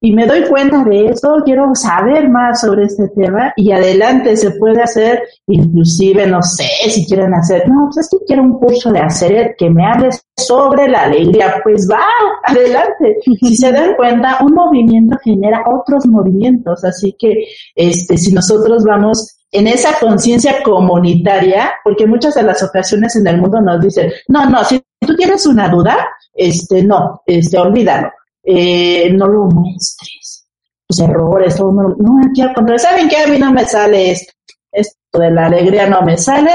y 0.02 0.14
me 0.14 0.26
doy 0.26 0.44
cuenta 0.48 0.84
de 0.86 1.08
esto, 1.08 1.42
quiero 1.44 1.76
saber 1.76 2.30
más 2.30 2.62
sobre 2.62 2.86
este 2.86 3.10
tema 3.10 3.52
y 3.58 3.72
adelante 3.72 4.38
se 4.38 4.52
puede 4.52 4.82
hacer, 4.82 5.24
inclusive, 5.48 6.26
no 6.26 6.42
sé 6.42 6.70
si 6.90 7.06
quieren 7.06 7.34
hacer, 7.34 7.68
no, 7.68 7.86
pues 7.88 8.06
es 8.06 8.10
que 8.10 8.26
quiero 8.26 8.44
un 8.44 8.60
curso 8.60 8.92
de 8.94 9.00
hacer 9.00 9.56
que 9.58 9.70
me 9.70 9.86
hables 9.86 10.24
sobre 10.38 10.88
la 10.88 11.04
alegría, 11.04 11.56
pues 11.64 11.86
va, 11.92 12.00
adelante. 12.46 13.18
Si 13.42 13.56
se 13.58 13.72
dan 13.74 13.96
cuenta, 13.96 14.38
un 14.42 14.54
movimiento 14.54 15.18
genera 15.22 15.64
otros 15.68 16.06
movimientos, 16.08 16.84
así 16.86 17.14
que 17.20 17.44
este, 17.76 18.18
si 18.18 18.32
nosotros 18.32 18.86
vamos 18.86 19.36
en 19.52 19.68
esa 19.68 20.00
conciencia 20.00 20.64
comunitaria, 20.64 21.72
porque 21.84 22.08
muchas 22.08 22.36
de 22.36 22.44
las 22.44 22.64
ocasiones 22.64 23.18
en 23.18 23.28
el 23.28 23.42
mundo 23.42 23.60
nos 23.60 23.82
dicen, 23.82 24.10
no, 24.30 24.50
no, 24.50 24.64
si 24.64 24.82
tú 25.02 25.14
tienes 25.18 25.46
una 25.46 25.68
duda, 25.68 26.08
este, 26.34 26.84
no, 26.84 27.22
este, 27.26 27.58
olvídalo 27.58 28.10
eh, 28.44 29.12
no 29.14 29.28
lo 29.28 29.46
muestres, 29.46 30.48
tus 30.88 31.00
errores, 31.00 31.56
todo, 31.56 31.72
no, 31.72 31.96
no, 31.98 32.44
al 32.44 32.54
contrario, 32.54 32.80
¿saben 32.80 33.10
qué? 33.10 33.18
A 33.18 33.28
mí 33.28 33.38
no 33.38 33.52
me 33.52 33.66
sale 33.66 34.12
esto, 34.12 34.34
esto 34.72 35.20
de 35.20 35.32
la 35.32 35.48
alegría 35.48 35.88
no 35.88 36.02
me 36.02 36.18
sale, 36.18 36.52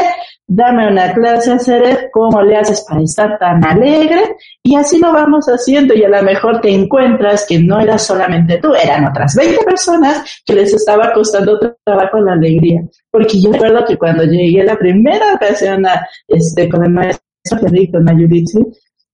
dame 0.46 0.88
una 0.88 1.12
clase 1.12 1.52
a 1.52 1.54
hacer 1.54 2.10
cómo 2.12 2.42
le 2.42 2.56
haces 2.56 2.84
para 2.88 3.02
estar 3.02 3.38
tan 3.38 3.64
alegre, 3.64 4.36
y 4.62 4.76
así 4.76 4.98
lo 4.98 5.12
vamos 5.12 5.46
haciendo, 5.46 5.94
y 5.94 6.04
a 6.04 6.08
lo 6.08 6.22
mejor 6.22 6.60
te 6.60 6.72
encuentras 6.72 7.46
que 7.46 7.58
no 7.58 7.80
era 7.80 7.98
solamente 7.98 8.58
tú, 8.58 8.74
eran 8.74 9.06
otras 9.06 9.34
20 9.34 9.64
personas 9.64 10.24
que 10.44 10.54
les 10.54 10.72
estaba 10.74 11.12
costando 11.12 11.58
trabajo 11.84 12.18
la 12.20 12.32
alegría, 12.32 12.82
porque 13.10 13.40
yo 13.40 13.52
recuerdo 13.52 13.84
que 13.84 13.96
cuando 13.96 14.24
llegué 14.24 14.64
la 14.64 14.76
primera 14.76 15.34
ocasión 15.34 15.84
este, 16.28 16.68
con 16.68 16.84
el 16.84 16.90
maestro 16.90 17.22
Federico 17.60 18.00
Mayurici, 18.00 18.58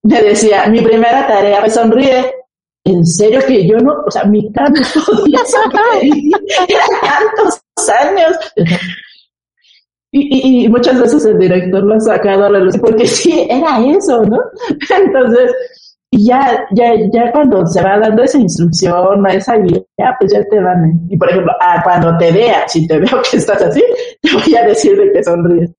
me 0.02 0.22
decía, 0.22 0.66
mi 0.66 0.80
primera 0.80 1.26
tarea, 1.26 1.60
me 1.60 1.70
sonríe, 1.70 2.32
en 2.85 3.05
serio 3.05 3.40
que 3.47 3.66
yo 3.66 3.77
no, 3.78 3.93
o 4.07 4.11
sea, 4.11 4.24
mi 4.24 4.51
cara 4.52 4.70
no 4.70 5.05
podía 5.05 5.40
tantos 7.02 7.62
años. 7.89 8.36
Y, 10.12 10.65
y, 10.65 10.69
muchas 10.69 11.01
veces 11.01 11.24
el 11.24 11.39
director 11.39 11.85
lo 11.85 11.94
ha 11.94 12.01
sacado 12.01 12.47
a 12.47 12.51
la 12.51 12.59
luz 12.59 12.77
porque 12.78 13.07
sí, 13.07 13.47
era 13.48 13.78
eso, 13.78 14.24
¿no? 14.24 14.39
Entonces, 14.90 15.55
ya, 16.11 16.66
ya, 16.73 16.94
ya 17.12 17.31
cuando 17.31 17.65
se 17.66 17.81
va 17.82 17.98
dando 17.98 18.24
esa 18.24 18.39
instrucción, 18.39 19.24
esa 19.28 19.57
guía, 19.59 20.16
pues 20.19 20.32
ya 20.32 20.43
te 20.51 20.59
van. 20.59 21.01
Y 21.09 21.16
por 21.16 21.31
ejemplo, 21.31 21.52
ah, 21.61 21.81
cuando 21.85 22.16
te 22.19 22.32
vea, 22.32 22.66
si 22.66 22.89
te 22.89 22.98
veo 22.98 23.23
que 23.31 23.36
estás 23.36 23.62
así, 23.62 23.82
te 24.20 24.32
voy 24.35 24.57
a 24.57 24.66
decir 24.66 24.97
de 24.97 25.12
que 25.12 25.23
sonríes. 25.23 25.70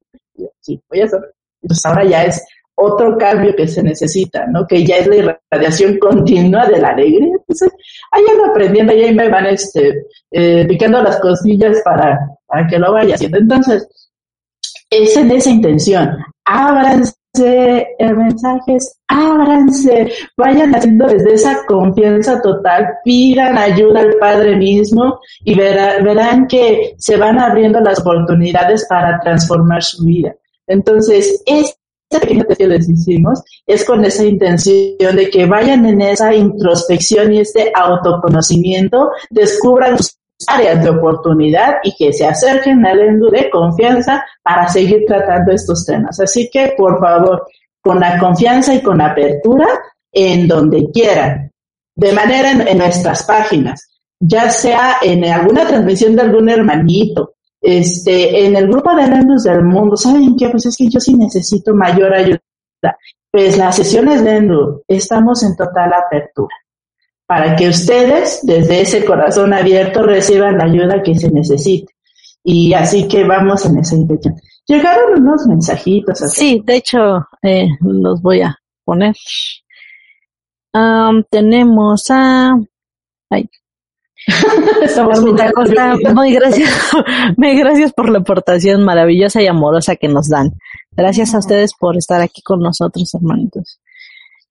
Sí, 0.62 0.82
voy 0.90 1.02
a 1.02 1.10
sonreír. 1.10 1.34
Entonces 1.62 1.86
ahora 1.86 2.06
ya 2.06 2.24
es 2.24 2.42
otro 2.76 3.18
cambio 3.18 3.56
que 3.56 3.68
se 3.68 3.84
necesita, 3.84 4.48
¿no? 4.48 4.66
Que 4.68 4.86
ya 4.86 4.98
es 4.98 5.08
la 5.08 5.16
irradiación 5.52 5.98
continua 6.00 6.66
de 6.68 6.80
la 6.80 6.90
alegría. 6.90 7.36
Entonces, 7.38 7.72
ahí 8.12 8.24
ando 8.32 8.46
aprendiendo 8.46 8.94
y 8.94 9.04
ahí 9.04 9.14
me 9.14 9.30
van 9.30 9.48
este, 9.48 10.06
eh, 10.32 10.66
picando 10.68 11.02
las 11.02 11.20
costillas 11.20 11.82
para, 11.84 12.20
para 12.48 12.68
que 12.68 12.80
lo 12.80 12.94
vaya 12.94 13.16
haciendo. 13.16 13.38
Entonces, 13.38 13.88
es 14.90 15.16
en 15.16 15.32
esa 15.32 15.50
intención. 15.50 16.18
Ábranse 16.46 17.14
mensajes, 18.00 19.00
ábranse, 19.08 20.12
vayan 20.38 20.76
haciendo 20.76 21.08
desde 21.08 21.34
esa 21.34 21.66
confianza 21.66 22.42
total, 22.42 22.88
pidan 23.04 23.58
ayuda 23.58 24.02
al 24.02 24.16
Padre 24.20 24.56
mismo 24.56 25.20
y 25.44 25.56
verán 25.56 26.48
que 26.48 26.94
se 26.98 27.18
van 27.18 27.40
abriendo 27.40 27.80
las 27.80 28.00
oportunidades 28.00 28.86
para 28.90 29.20
transformar 29.22 29.82
su 29.84 30.06
vida. 30.06 30.36
Entonces, 30.68 31.42
es 31.46 31.76
que 32.20 32.68
les 32.68 32.90
hicimos 32.90 33.42
es 33.66 33.86
con 33.86 34.04
esa 34.04 34.26
intención 34.26 35.16
de 35.16 35.30
que 35.30 35.46
vayan 35.46 35.86
en 35.86 36.02
esa 36.02 36.34
introspección 36.34 37.34
y 37.34 37.40
este 37.40 37.72
autoconocimiento, 37.74 39.12
descubran 39.30 39.98
sus 39.98 40.18
áreas 40.48 40.84
de 40.84 40.90
oportunidad 40.90 41.76
y 41.84 41.96
que 41.96 42.12
se 42.12 42.26
acerquen 42.26 42.86
al 42.86 43.00
endu 43.00 43.30
de 43.30 43.50
confianza 43.50 44.26
para 44.44 44.68
seguir 44.68 45.06
tratando 45.08 45.52
estos 45.52 45.86
temas. 45.86 46.20
Así 46.20 46.50
que, 46.52 46.74
por 46.78 47.00
favor, 47.00 47.48
con 47.82 48.00
la 48.00 48.20
confianza 48.20 48.74
y 48.74 48.82
con 48.82 49.02
apertura 49.02 49.68
en 50.12 50.48
donde 50.48 50.90
quieran, 50.92 51.52
de 51.96 52.12
manera 52.12 52.52
en 52.52 52.78
nuestras 52.78 53.24
páginas, 53.24 53.90
ya 54.20 54.50
sea 54.50 54.98
en 55.02 55.24
alguna 55.26 55.66
transmisión 55.66 56.16
de 56.16 56.22
algún 56.24 56.50
hermanito, 56.50 57.36
este, 57.62 58.46
en 58.46 58.56
el 58.56 58.68
grupo 58.68 58.94
de 58.96 59.08
Lendus 59.08 59.44
del 59.44 59.64
mundo, 59.64 59.96
¿saben 59.96 60.36
qué? 60.36 60.50
Pues 60.50 60.66
es 60.66 60.76
que 60.76 60.90
yo 60.90 61.00
sí 61.00 61.16
necesito 61.16 61.74
mayor 61.76 62.14
ayuda. 62.14 62.42
Pues 63.32 63.58
las 63.58 63.76
sesiones 63.76 64.22
Lendu, 64.22 64.84
estamos 64.88 65.44
en 65.44 65.56
total 65.56 65.94
apertura 65.94 66.54
para 67.32 67.56
que 67.56 67.70
ustedes, 67.70 68.42
desde 68.44 68.82
ese 68.82 69.06
corazón 69.06 69.54
abierto, 69.54 70.04
reciban 70.04 70.58
la 70.58 70.66
ayuda 70.66 71.02
que 71.02 71.16
se 71.16 71.32
necesite. 71.32 71.94
Y 72.44 72.74
así 72.74 73.08
que 73.08 73.24
vamos 73.24 73.66
en 73.66 73.80
esa 73.80 73.96
intención. 73.96 74.36
Llegaron 74.66 75.22
unos 75.22 75.48
mensajitos. 75.48 76.22
Así. 76.22 76.40
Sí, 76.40 76.64
de 76.66 76.76
hecho, 76.76 77.26
eh, 77.42 77.70
los 77.80 78.22
voy 78.22 78.42
a 78.42 78.58
poner. 78.84 79.16
tenemos 81.30 82.04
a... 82.10 82.60
Ay, 83.30 83.50
muy 86.16 86.34
gracias, 86.34 86.70
muy 87.38 87.58
gracias 87.58 87.94
por 87.94 88.10
la 88.10 88.20
aportación 88.20 88.84
maravillosa 88.84 89.42
y 89.42 89.48
amorosa 89.48 89.96
que 89.96 90.08
nos 90.08 90.30
dan. 90.30 90.54
Gracias 90.92 91.34
a 91.34 91.40
ustedes 91.40 91.74
por 91.74 91.98
estar 91.98 92.22
aquí 92.22 92.42
con 92.42 92.60
nosotros, 92.60 93.14
hermanitos. 93.14 93.80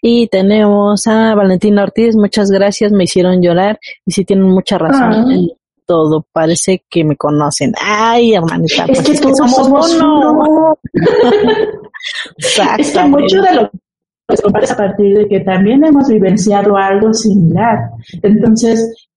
Y 0.02 0.28
tenemos 0.28 1.06
a 1.06 1.34
Valentina 1.34 1.82
Ortiz, 1.82 2.16
muchas 2.16 2.50
gracias, 2.50 2.90
me 2.90 3.04
hicieron 3.04 3.42
llorar 3.42 3.78
y 4.06 4.12
sí 4.12 4.24
tienen 4.24 4.46
mucha 4.46 4.78
razón 4.78 5.30
en 5.30 5.48
todo, 5.84 6.24
parece 6.32 6.84
que 6.88 7.04
me 7.04 7.16
conocen. 7.16 7.74
Ay, 7.80 8.34
hermanita, 8.34 8.86
es 8.88 9.02
pues 9.02 9.20
que, 9.20 9.26
todos 9.26 9.50
somos 9.50 9.94
uno. 9.94 10.78
es 12.78 12.92
que 12.92 13.04
mucho 13.04 13.42
de 13.42 13.54
lo 13.54 13.70
que 13.70 14.72
a 14.72 14.76
partir 14.76 15.18
de 15.18 15.28
que 15.28 15.40
también 15.40 15.84
hemos 15.84 16.08
vivenciado 16.08 16.76
algo 16.76 17.12
similar. 17.12 17.90
Entonces, 18.22 19.09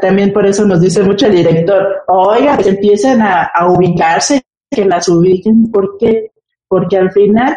también 0.00 0.32
por 0.32 0.46
eso 0.46 0.64
nos 0.66 0.80
dice 0.80 1.02
mucho 1.02 1.26
el 1.26 1.36
director, 1.36 2.02
oiga, 2.08 2.56
que 2.56 2.70
empiecen 2.70 3.22
a, 3.22 3.50
ubicarse, 3.68 4.42
que 4.70 4.84
las 4.84 5.08
ubiquen, 5.08 5.70
¿por 5.70 5.96
qué? 5.98 6.30
Porque 6.68 6.96
al 6.96 7.10
final 7.10 7.56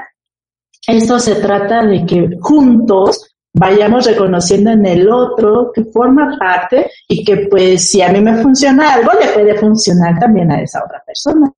esto 0.87 1.19
se 1.19 1.35
trata 1.35 1.85
de 1.85 2.05
que 2.05 2.29
juntos 2.41 3.35
vayamos 3.53 4.05
reconociendo 4.05 4.71
en 4.71 4.85
el 4.85 5.09
otro 5.09 5.71
que 5.73 5.85
forma 5.85 6.35
parte 6.39 6.89
y 7.07 7.23
que 7.23 7.47
pues 7.49 7.89
si 7.89 8.01
a 8.01 8.11
mí 8.11 8.19
me 8.19 8.41
funciona 8.41 8.93
algo, 8.93 9.11
le 9.13 9.27
puede 9.27 9.55
funcionar 9.55 10.19
también 10.19 10.51
a 10.51 10.61
esa 10.61 10.83
otra 10.83 11.03
persona. 11.05 11.53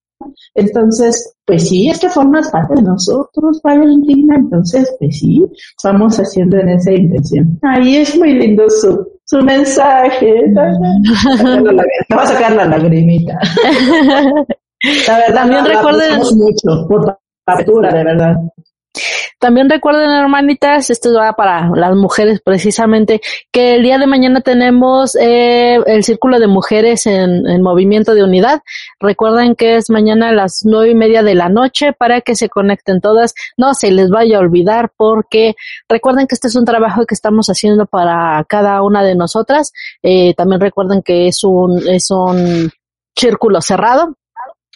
Entonces, 0.53 1.36
pues 1.45 1.68
sí, 1.68 1.90
es 1.90 1.99
que 1.99 2.10
formas 2.10 2.49
parte 2.49 2.76
de 2.76 2.82
nosotros, 2.82 3.61
Valentina. 3.64 4.36
Entonces, 4.38 4.94
pues 4.99 5.19
sí, 5.19 5.44
vamos 5.84 6.18
haciendo 6.18 6.57
en 6.57 6.69
esa 6.69 6.91
intención. 6.91 7.60
Ahí 7.61 7.98
es 7.98 8.18
muy 8.18 8.34
lindo 8.34 8.69
su, 8.69 9.15
su 9.26 9.42
mensaje. 9.42 10.44
Te 12.08 12.16
va 12.16 12.24
a 12.24 12.28
sacar 12.28 12.54
la 12.54 12.66
lagrimita. 12.66 13.40
La 15.08 15.18
verdad, 15.18 15.34
también 15.34 15.66
recuerden 15.66 16.20
mucho 16.20 16.88
por 16.88 17.08
la 17.08 17.20
apertura, 17.48 17.92
de 17.92 18.04
verdad. 18.04 18.36
También 19.46 19.70
recuerden, 19.70 20.10
hermanitas, 20.10 20.90
esto 20.90 21.14
va 21.14 21.34
para 21.34 21.70
las 21.76 21.96
mujeres 21.96 22.42
precisamente, 22.44 23.22
que 23.52 23.76
el 23.76 23.84
día 23.84 24.00
de 24.00 24.08
mañana 24.08 24.42
tenemos 24.42 25.16
eh, 25.16 25.76
el 25.86 26.04
Círculo 26.04 26.40
de 26.40 26.48
Mujeres 26.48 27.06
en, 27.06 27.46
en, 27.46 27.62
Movimiento 27.62 28.16
de 28.16 28.24
Unidad. 28.24 28.64
Recuerden 29.00 29.54
que 29.54 29.76
es 29.76 29.92
mañana 29.92 30.30
a 30.30 30.32
las 30.32 30.62
nueve 30.66 30.90
y 30.90 30.96
media 30.96 31.22
de 31.22 31.36
la 31.36 31.48
noche 31.48 31.94
para 31.94 32.22
que 32.22 32.34
se 32.34 32.50
conecten 32.50 33.02
todas. 33.02 33.36
No 33.56 33.76
se 33.76 33.92
les 33.92 34.10
vaya 34.10 34.38
a 34.38 34.40
olvidar 34.40 34.90
porque 34.98 35.54
recuerden 35.88 36.26
que 36.26 36.34
este 36.34 36.48
es 36.48 36.56
un 36.56 36.66
trabajo 36.66 37.06
que 37.06 37.14
estamos 37.14 37.46
haciendo 37.46 37.86
para 37.86 38.44
cada 38.50 38.82
una 38.82 39.04
de 39.04 39.14
nosotras. 39.14 39.74
Eh, 40.02 40.34
también 40.34 40.60
recuerden 40.60 41.04
que 41.04 41.28
es 41.28 41.44
un, 41.44 41.88
es 41.88 42.10
un 42.10 42.72
círculo 43.16 43.62
cerrado 43.62 44.16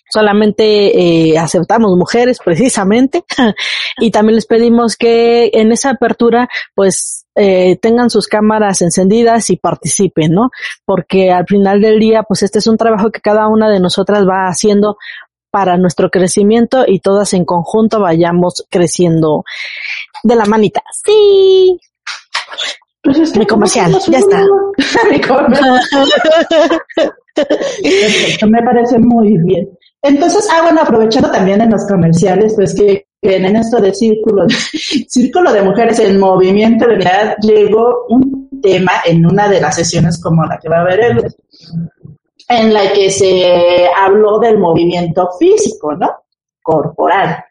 solamente 0.10 1.32
eh, 1.32 1.38
aceptamos 1.38 1.96
mujeres 1.98 2.40
precisamente 2.44 3.24
y 3.98 4.12
también 4.12 4.36
les 4.36 4.46
pedimos 4.46 4.96
que 4.96 5.50
en 5.54 5.72
esa 5.72 5.92
apertura 5.92 6.50
pues 6.76 7.26
eh, 7.36 7.78
tengan 7.82 8.10
sus 8.10 8.28
cámaras 8.28 8.82
encendidas 8.82 9.50
y 9.50 9.58
participen, 9.58 10.34
¿no? 10.34 10.50
Porque 10.86 11.32
al 11.32 11.46
final 11.48 11.82
del 11.82 12.00
día 12.00 12.24
pues 12.24 12.44
este 12.44 12.60
es 12.60 12.68
un 12.68 12.78
trabajo 12.78 13.12
que 13.12 13.22
cada 13.22 13.48
una 13.48 13.70
de 13.70 13.80
nosotras 13.80 14.26
va 14.28 14.48
haciendo 14.48 14.98
para 15.52 15.78
nuestro 15.78 16.10
crecimiento 16.10 16.84
y 16.88 17.00
todas 17.00 17.34
en 17.34 17.46
conjunto 17.46 18.00
vayamos 18.00 18.66
creciendo 18.70 19.44
de 20.24 20.36
la 20.36 20.46
manita. 20.46 20.82
Sí. 21.04 21.80
Pues 23.02 23.36
mi 23.38 23.46
comercial, 23.46 23.98
ya 24.08 24.20
está. 24.20 24.44
mi 25.10 25.22
comercial. 25.22 25.80
me 28.48 28.62
parece 28.64 29.00
muy 29.00 29.38
bien. 29.44 29.70
Entonces, 30.02 30.48
ah, 30.52 30.62
bueno, 30.64 30.82
aprovechando 30.82 31.30
también 31.30 31.62
en 31.62 31.72
los 31.72 31.86
comerciales, 31.86 32.54
pues 32.56 32.74
que, 32.74 33.06
en 33.22 33.56
esto 33.56 33.82
de 33.82 33.94
círculo, 33.94 34.46
círculo 35.08 35.52
de 35.52 35.62
mujeres 35.62 36.00
en 36.00 36.20
movimiento 36.20 36.88
de 36.88 36.96
unidad, 36.96 37.36
llegó 37.42 38.06
un 38.10 38.50
tema 38.62 38.94
en 39.06 39.26
una 39.26 39.50
de 39.50 39.60
las 39.60 39.76
sesiones 39.76 40.22
como 40.22 40.46
la 40.46 40.58
que 40.58 40.70
va 40.70 40.78
a 40.78 40.82
haber 40.82 41.00
él, 41.02 41.36
en 42.48 42.74
la 42.74 42.92
que 42.94 43.10
se 43.10 43.88
habló 43.96 44.40
del 44.40 44.58
movimiento 44.58 45.30
físico, 45.38 45.94
¿no? 45.96 46.10
Corporal. 46.62 47.44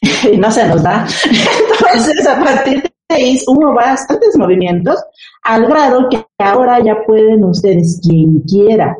y 0.32 0.36
no 0.36 0.50
se 0.50 0.66
nos 0.66 0.82
da. 0.82 1.06
Entonces, 1.92 2.26
a 2.26 2.42
partir 2.42 2.82
de 2.82 3.14
ahí 3.14 3.40
hubo 3.46 3.74
bastantes 3.74 4.36
movimientos, 4.36 5.02
al 5.42 5.66
grado 5.66 6.08
que 6.08 6.24
ahora 6.38 6.82
ya 6.82 7.02
pueden 7.06 7.44
ustedes, 7.44 8.00
quien 8.02 8.40
quiera, 8.40 8.96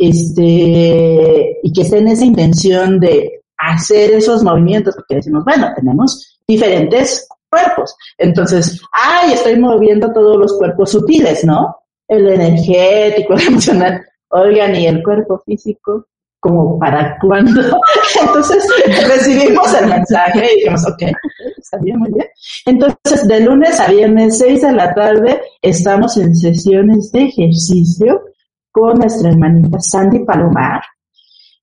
este, 0.00 1.58
y 1.62 1.72
que 1.74 1.82
esté 1.82 1.98
en 1.98 2.08
esa 2.08 2.24
intención 2.24 2.98
de 2.98 3.42
hacer 3.58 4.12
esos 4.12 4.42
movimientos, 4.42 4.94
porque 4.94 5.16
decimos, 5.16 5.44
bueno, 5.44 5.70
tenemos 5.76 6.38
diferentes 6.48 7.28
cuerpos. 7.50 7.94
Entonces, 8.16 8.80
ay, 8.92 9.34
estoy 9.34 9.58
moviendo 9.58 10.10
todos 10.10 10.38
los 10.38 10.56
cuerpos 10.56 10.92
sutiles, 10.92 11.44
¿no? 11.44 11.76
El 12.08 12.28
energético, 12.30 13.34
el 13.36 13.48
emocional. 13.48 14.06
Oigan, 14.30 14.74
y 14.74 14.86
el 14.86 15.02
cuerpo 15.02 15.42
físico, 15.44 16.06
como 16.38 16.78
para 16.78 17.18
cuándo. 17.20 17.60
Entonces 18.22 18.66
recibimos 19.06 19.74
el 19.74 19.86
mensaje 19.86 20.48
y 20.50 20.56
dijimos, 20.60 20.86
ok, 20.86 21.12
está 21.58 21.76
bien, 21.76 21.98
muy 21.98 22.10
bien. 22.10 22.26
Entonces, 22.64 23.28
de 23.28 23.40
lunes 23.40 23.78
a 23.78 23.88
viernes, 23.88 24.38
6 24.38 24.62
de 24.62 24.72
la 24.72 24.94
tarde, 24.94 25.42
estamos 25.60 26.16
en 26.16 26.34
sesiones 26.34 27.12
de 27.12 27.24
ejercicio 27.24 28.22
con 28.70 28.98
nuestra 28.98 29.30
hermanita 29.30 29.78
Sandy 29.80 30.20
Palomar 30.24 30.80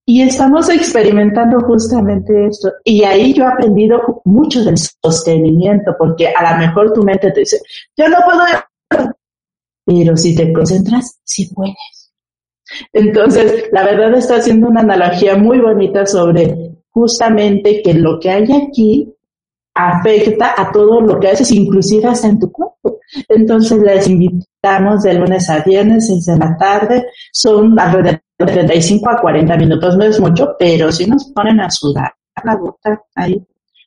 y 0.09 0.21
estamos 0.21 0.69
experimentando 0.69 1.59
justamente 1.59 2.47
esto. 2.47 2.71
Y 2.85 3.03
ahí 3.03 3.33
yo 3.33 3.43
he 3.43 3.47
aprendido 3.47 4.21
mucho 4.23 4.63
del 4.63 4.77
sostenimiento, 4.77 5.93
porque 5.99 6.29
a 6.29 6.53
lo 6.53 6.59
mejor 6.59 6.93
tu 6.93 7.03
mente 7.03 7.29
te 7.31 7.41
dice, 7.41 7.59
yo 7.97 8.07
no 8.07 8.15
puedo, 8.23 9.11
pero 9.85 10.15
si 10.15 10.33
te 10.33 10.53
concentras, 10.53 11.19
sí 11.25 11.53
puedes. 11.53 12.13
Entonces, 12.93 13.65
la 13.73 13.83
verdad 13.83 14.13
está 14.13 14.37
haciendo 14.37 14.69
una 14.69 14.79
analogía 14.79 15.35
muy 15.35 15.59
bonita 15.59 16.05
sobre 16.05 16.77
justamente 16.89 17.81
que 17.83 17.93
lo 17.93 18.17
que 18.17 18.29
hay 18.29 18.45
aquí 18.49 19.13
afecta 19.73 20.53
a 20.57 20.71
todo 20.71 21.01
lo 21.01 21.19
que 21.19 21.27
haces, 21.27 21.51
inclusive 21.51 22.07
hasta 22.07 22.29
en 22.29 22.39
tu 22.39 22.49
cuerpo. 22.49 22.99
Entonces 23.27 23.79
les 23.79 24.07
de 25.03 25.13
lunes 25.13 25.49
a 25.49 25.59
viernes, 25.63 26.07
6 26.07 26.25
de 26.25 26.37
la 26.37 26.57
tarde, 26.57 27.05
son 27.31 27.79
alrededor 27.79 28.21
de 28.37 28.45
35 28.45 29.09
a 29.09 29.21
40 29.21 29.57
minutos, 29.57 29.97
no 29.97 30.03
es 30.03 30.19
mucho, 30.19 30.55
pero 30.59 30.91
si 30.91 31.05
nos 31.05 31.31
ponen 31.33 31.59
a 31.59 31.69
sudar 31.69 32.13
la 32.43 32.55
gota, 32.55 33.01
ahí, 33.15 33.43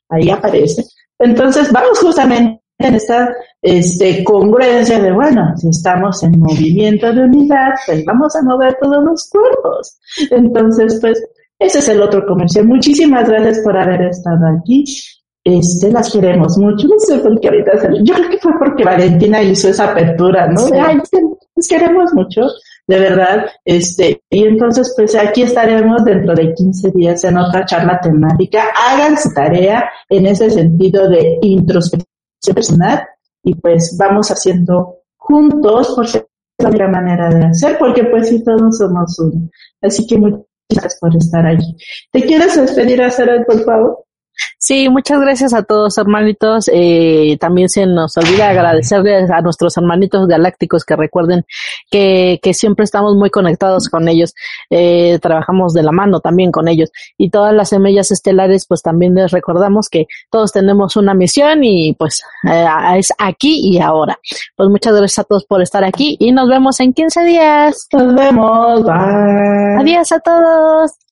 ahí 0.09 0.29
aparece. 0.29 0.83
Entonces 1.17 1.71
vamos 1.71 1.99
justamente 1.99 2.61
en 2.79 2.95
esta 2.95 3.33
este, 3.61 4.23
congruencia 4.23 4.99
de, 4.99 5.11
bueno, 5.11 5.55
si 5.55 5.69
estamos 5.69 6.23
en 6.23 6.39
movimiento 6.39 7.13
de 7.13 7.23
unidad, 7.23 7.73
pues 7.85 8.03
vamos 8.05 8.35
a 8.35 8.41
mover 8.41 8.75
todos 8.81 9.03
los 9.03 9.29
cuerpos. 9.29 9.99
Entonces, 10.31 10.97
pues, 10.99 11.23
ese 11.59 11.79
es 11.79 11.87
el 11.89 12.01
otro 12.01 12.25
comercial. 12.25 12.65
Muchísimas 12.65 13.29
gracias 13.29 13.59
por 13.59 13.77
haber 13.77 14.01
estado 14.01 14.47
aquí 14.57 14.83
este, 15.43 15.91
las 15.91 16.11
queremos 16.11 16.57
mucho. 16.57 16.87
No 16.87 16.99
sé 16.99 17.17
por 17.19 17.39
qué 17.39 17.47
ahorita, 17.49 17.71
yo 18.03 18.13
creo 18.13 18.29
que 18.29 18.37
fue 18.39 18.51
porque 18.59 18.83
Valentina 18.83 19.41
hizo 19.41 19.69
esa 19.69 19.91
apertura, 19.91 20.47
¿no? 20.47 20.61
Ay, 20.73 20.97
las 21.55 21.67
queremos 21.67 22.13
mucho, 22.13 22.41
de 22.87 22.99
verdad. 22.99 23.45
Este, 23.65 24.21
y 24.29 24.45
entonces, 24.45 24.93
pues 24.95 25.15
aquí 25.15 25.43
estaremos 25.43 26.03
dentro 26.03 26.35
de 26.35 26.53
15 26.53 26.91
días 26.91 27.23
en 27.23 27.37
otra 27.37 27.65
charla 27.65 27.99
temática. 27.99 28.65
Hagan 28.87 29.17
su 29.17 29.33
tarea 29.33 29.89
en 30.09 30.27
ese 30.27 30.49
sentido 30.49 31.09
de 31.09 31.39
introspección 31.41 32.07
personal 32.53 33.07
y 33.43 33.55
pues 33.55 33.95
vamos 33.99 34.29
haciendo 34.29 35.01
juntos 35.17 35.93
porque 35.95 36.17
es 36.17 36.25
la 36.59 36.69
única 36.69 36.87
manera 36.87 37.29
de 37.29 37.45
hacer, 37.45 37.77
porque 37.79 38.03
pues 38.05 38.29
si 38.29 38.43
todos 38.43 38.77
somos 38.77 39.17
uno. 39.19 39.49
Así 39.81 40.05
que 40.05 40.17
muchas 40.17 40.45
gracias 40.69 40.97
por 40.99 41.15
estar 41.15 41.45
allí. 41.45 41.75
¿Te 42.11 42.21
quieres 42.21 42.55
despedir, 42.55 43.09
Sara, 43.11 43.43
por 43.43 43.63
favor? 43.63 44.05
Sí, 44.57 44.89
muchas 44.89 45.19
gracias 45.19 45.53
a 45.53 45.63
todos 45.63 45.97
hermanitos. 45.97 46.69
Eh, 46.71 47.37
también 47.39 47.67
se 47.69 47.85
nos 47.85 48.15
olvida 48.17 48.49
agradecerles 48.49 49.29
a 49.31 49.41
nuestros 49.41 49.75
hermanitos 49.77 50.27
galácticos 50.27 50.85
que 50.85 50.95
recuerden 50.95 51.45
que, 51.89 52.39
que 52.41 52.53
siempre 52.53 52.85
estamos 52.85 53.15
muy 53.15 53.29
conectados 53.29 53.89
con 53.89 54.07
ellos. 54.07 54.33
Eh, 54.69 55.19
trabajamos 55.21 55.73
de 55.73 55.83
la 55.83 55.91
mano 55.91 56.19
también 56.19 56.51
con 56.51 56.67
ellos. 56.67 56.91
Y 57.17 57.29
todas 57.29 57.53
las 57.53 57.69
semillas 57.69 58.11
estelares, 58.11 58.65
pues 58.67 58.81
también 58.81 59.15
les 59.15 59.31
recordamos 59.31 59.89
que 59.89 60.05
todos 60.29 60.51
tenemos 60.51 60.95
una 60.95 61.13
misión 61.13 61.63
y 61.63 61.93
pues 61.93 62.21
eh, 62.49 62.65
es 62.97 63.11
aquí 63.17 63.61
y 63.63 63.79
ahora. 63.79 64.19
Pues 64.55 64.69
muchas 64.69 64.95
gracias 64.95 65.19
a 65.19 65.23
todos 65.23 65.45
por 65.45 65.61
estar 65.61 65.83
aquí 65.83 66.17
y 66.19 66.31
nos 66.31 66.47
vemos 66.47 66.79
en 66.79 66.93
15 66.93 67.23
días. 67.23 67.87
Nos 67.93 68.15
vemos. 68.15 68.83
Bye. 68.83 69.77
Adiós 69.79 70.11
a 70.11 70.19
todos. 70.19 70.91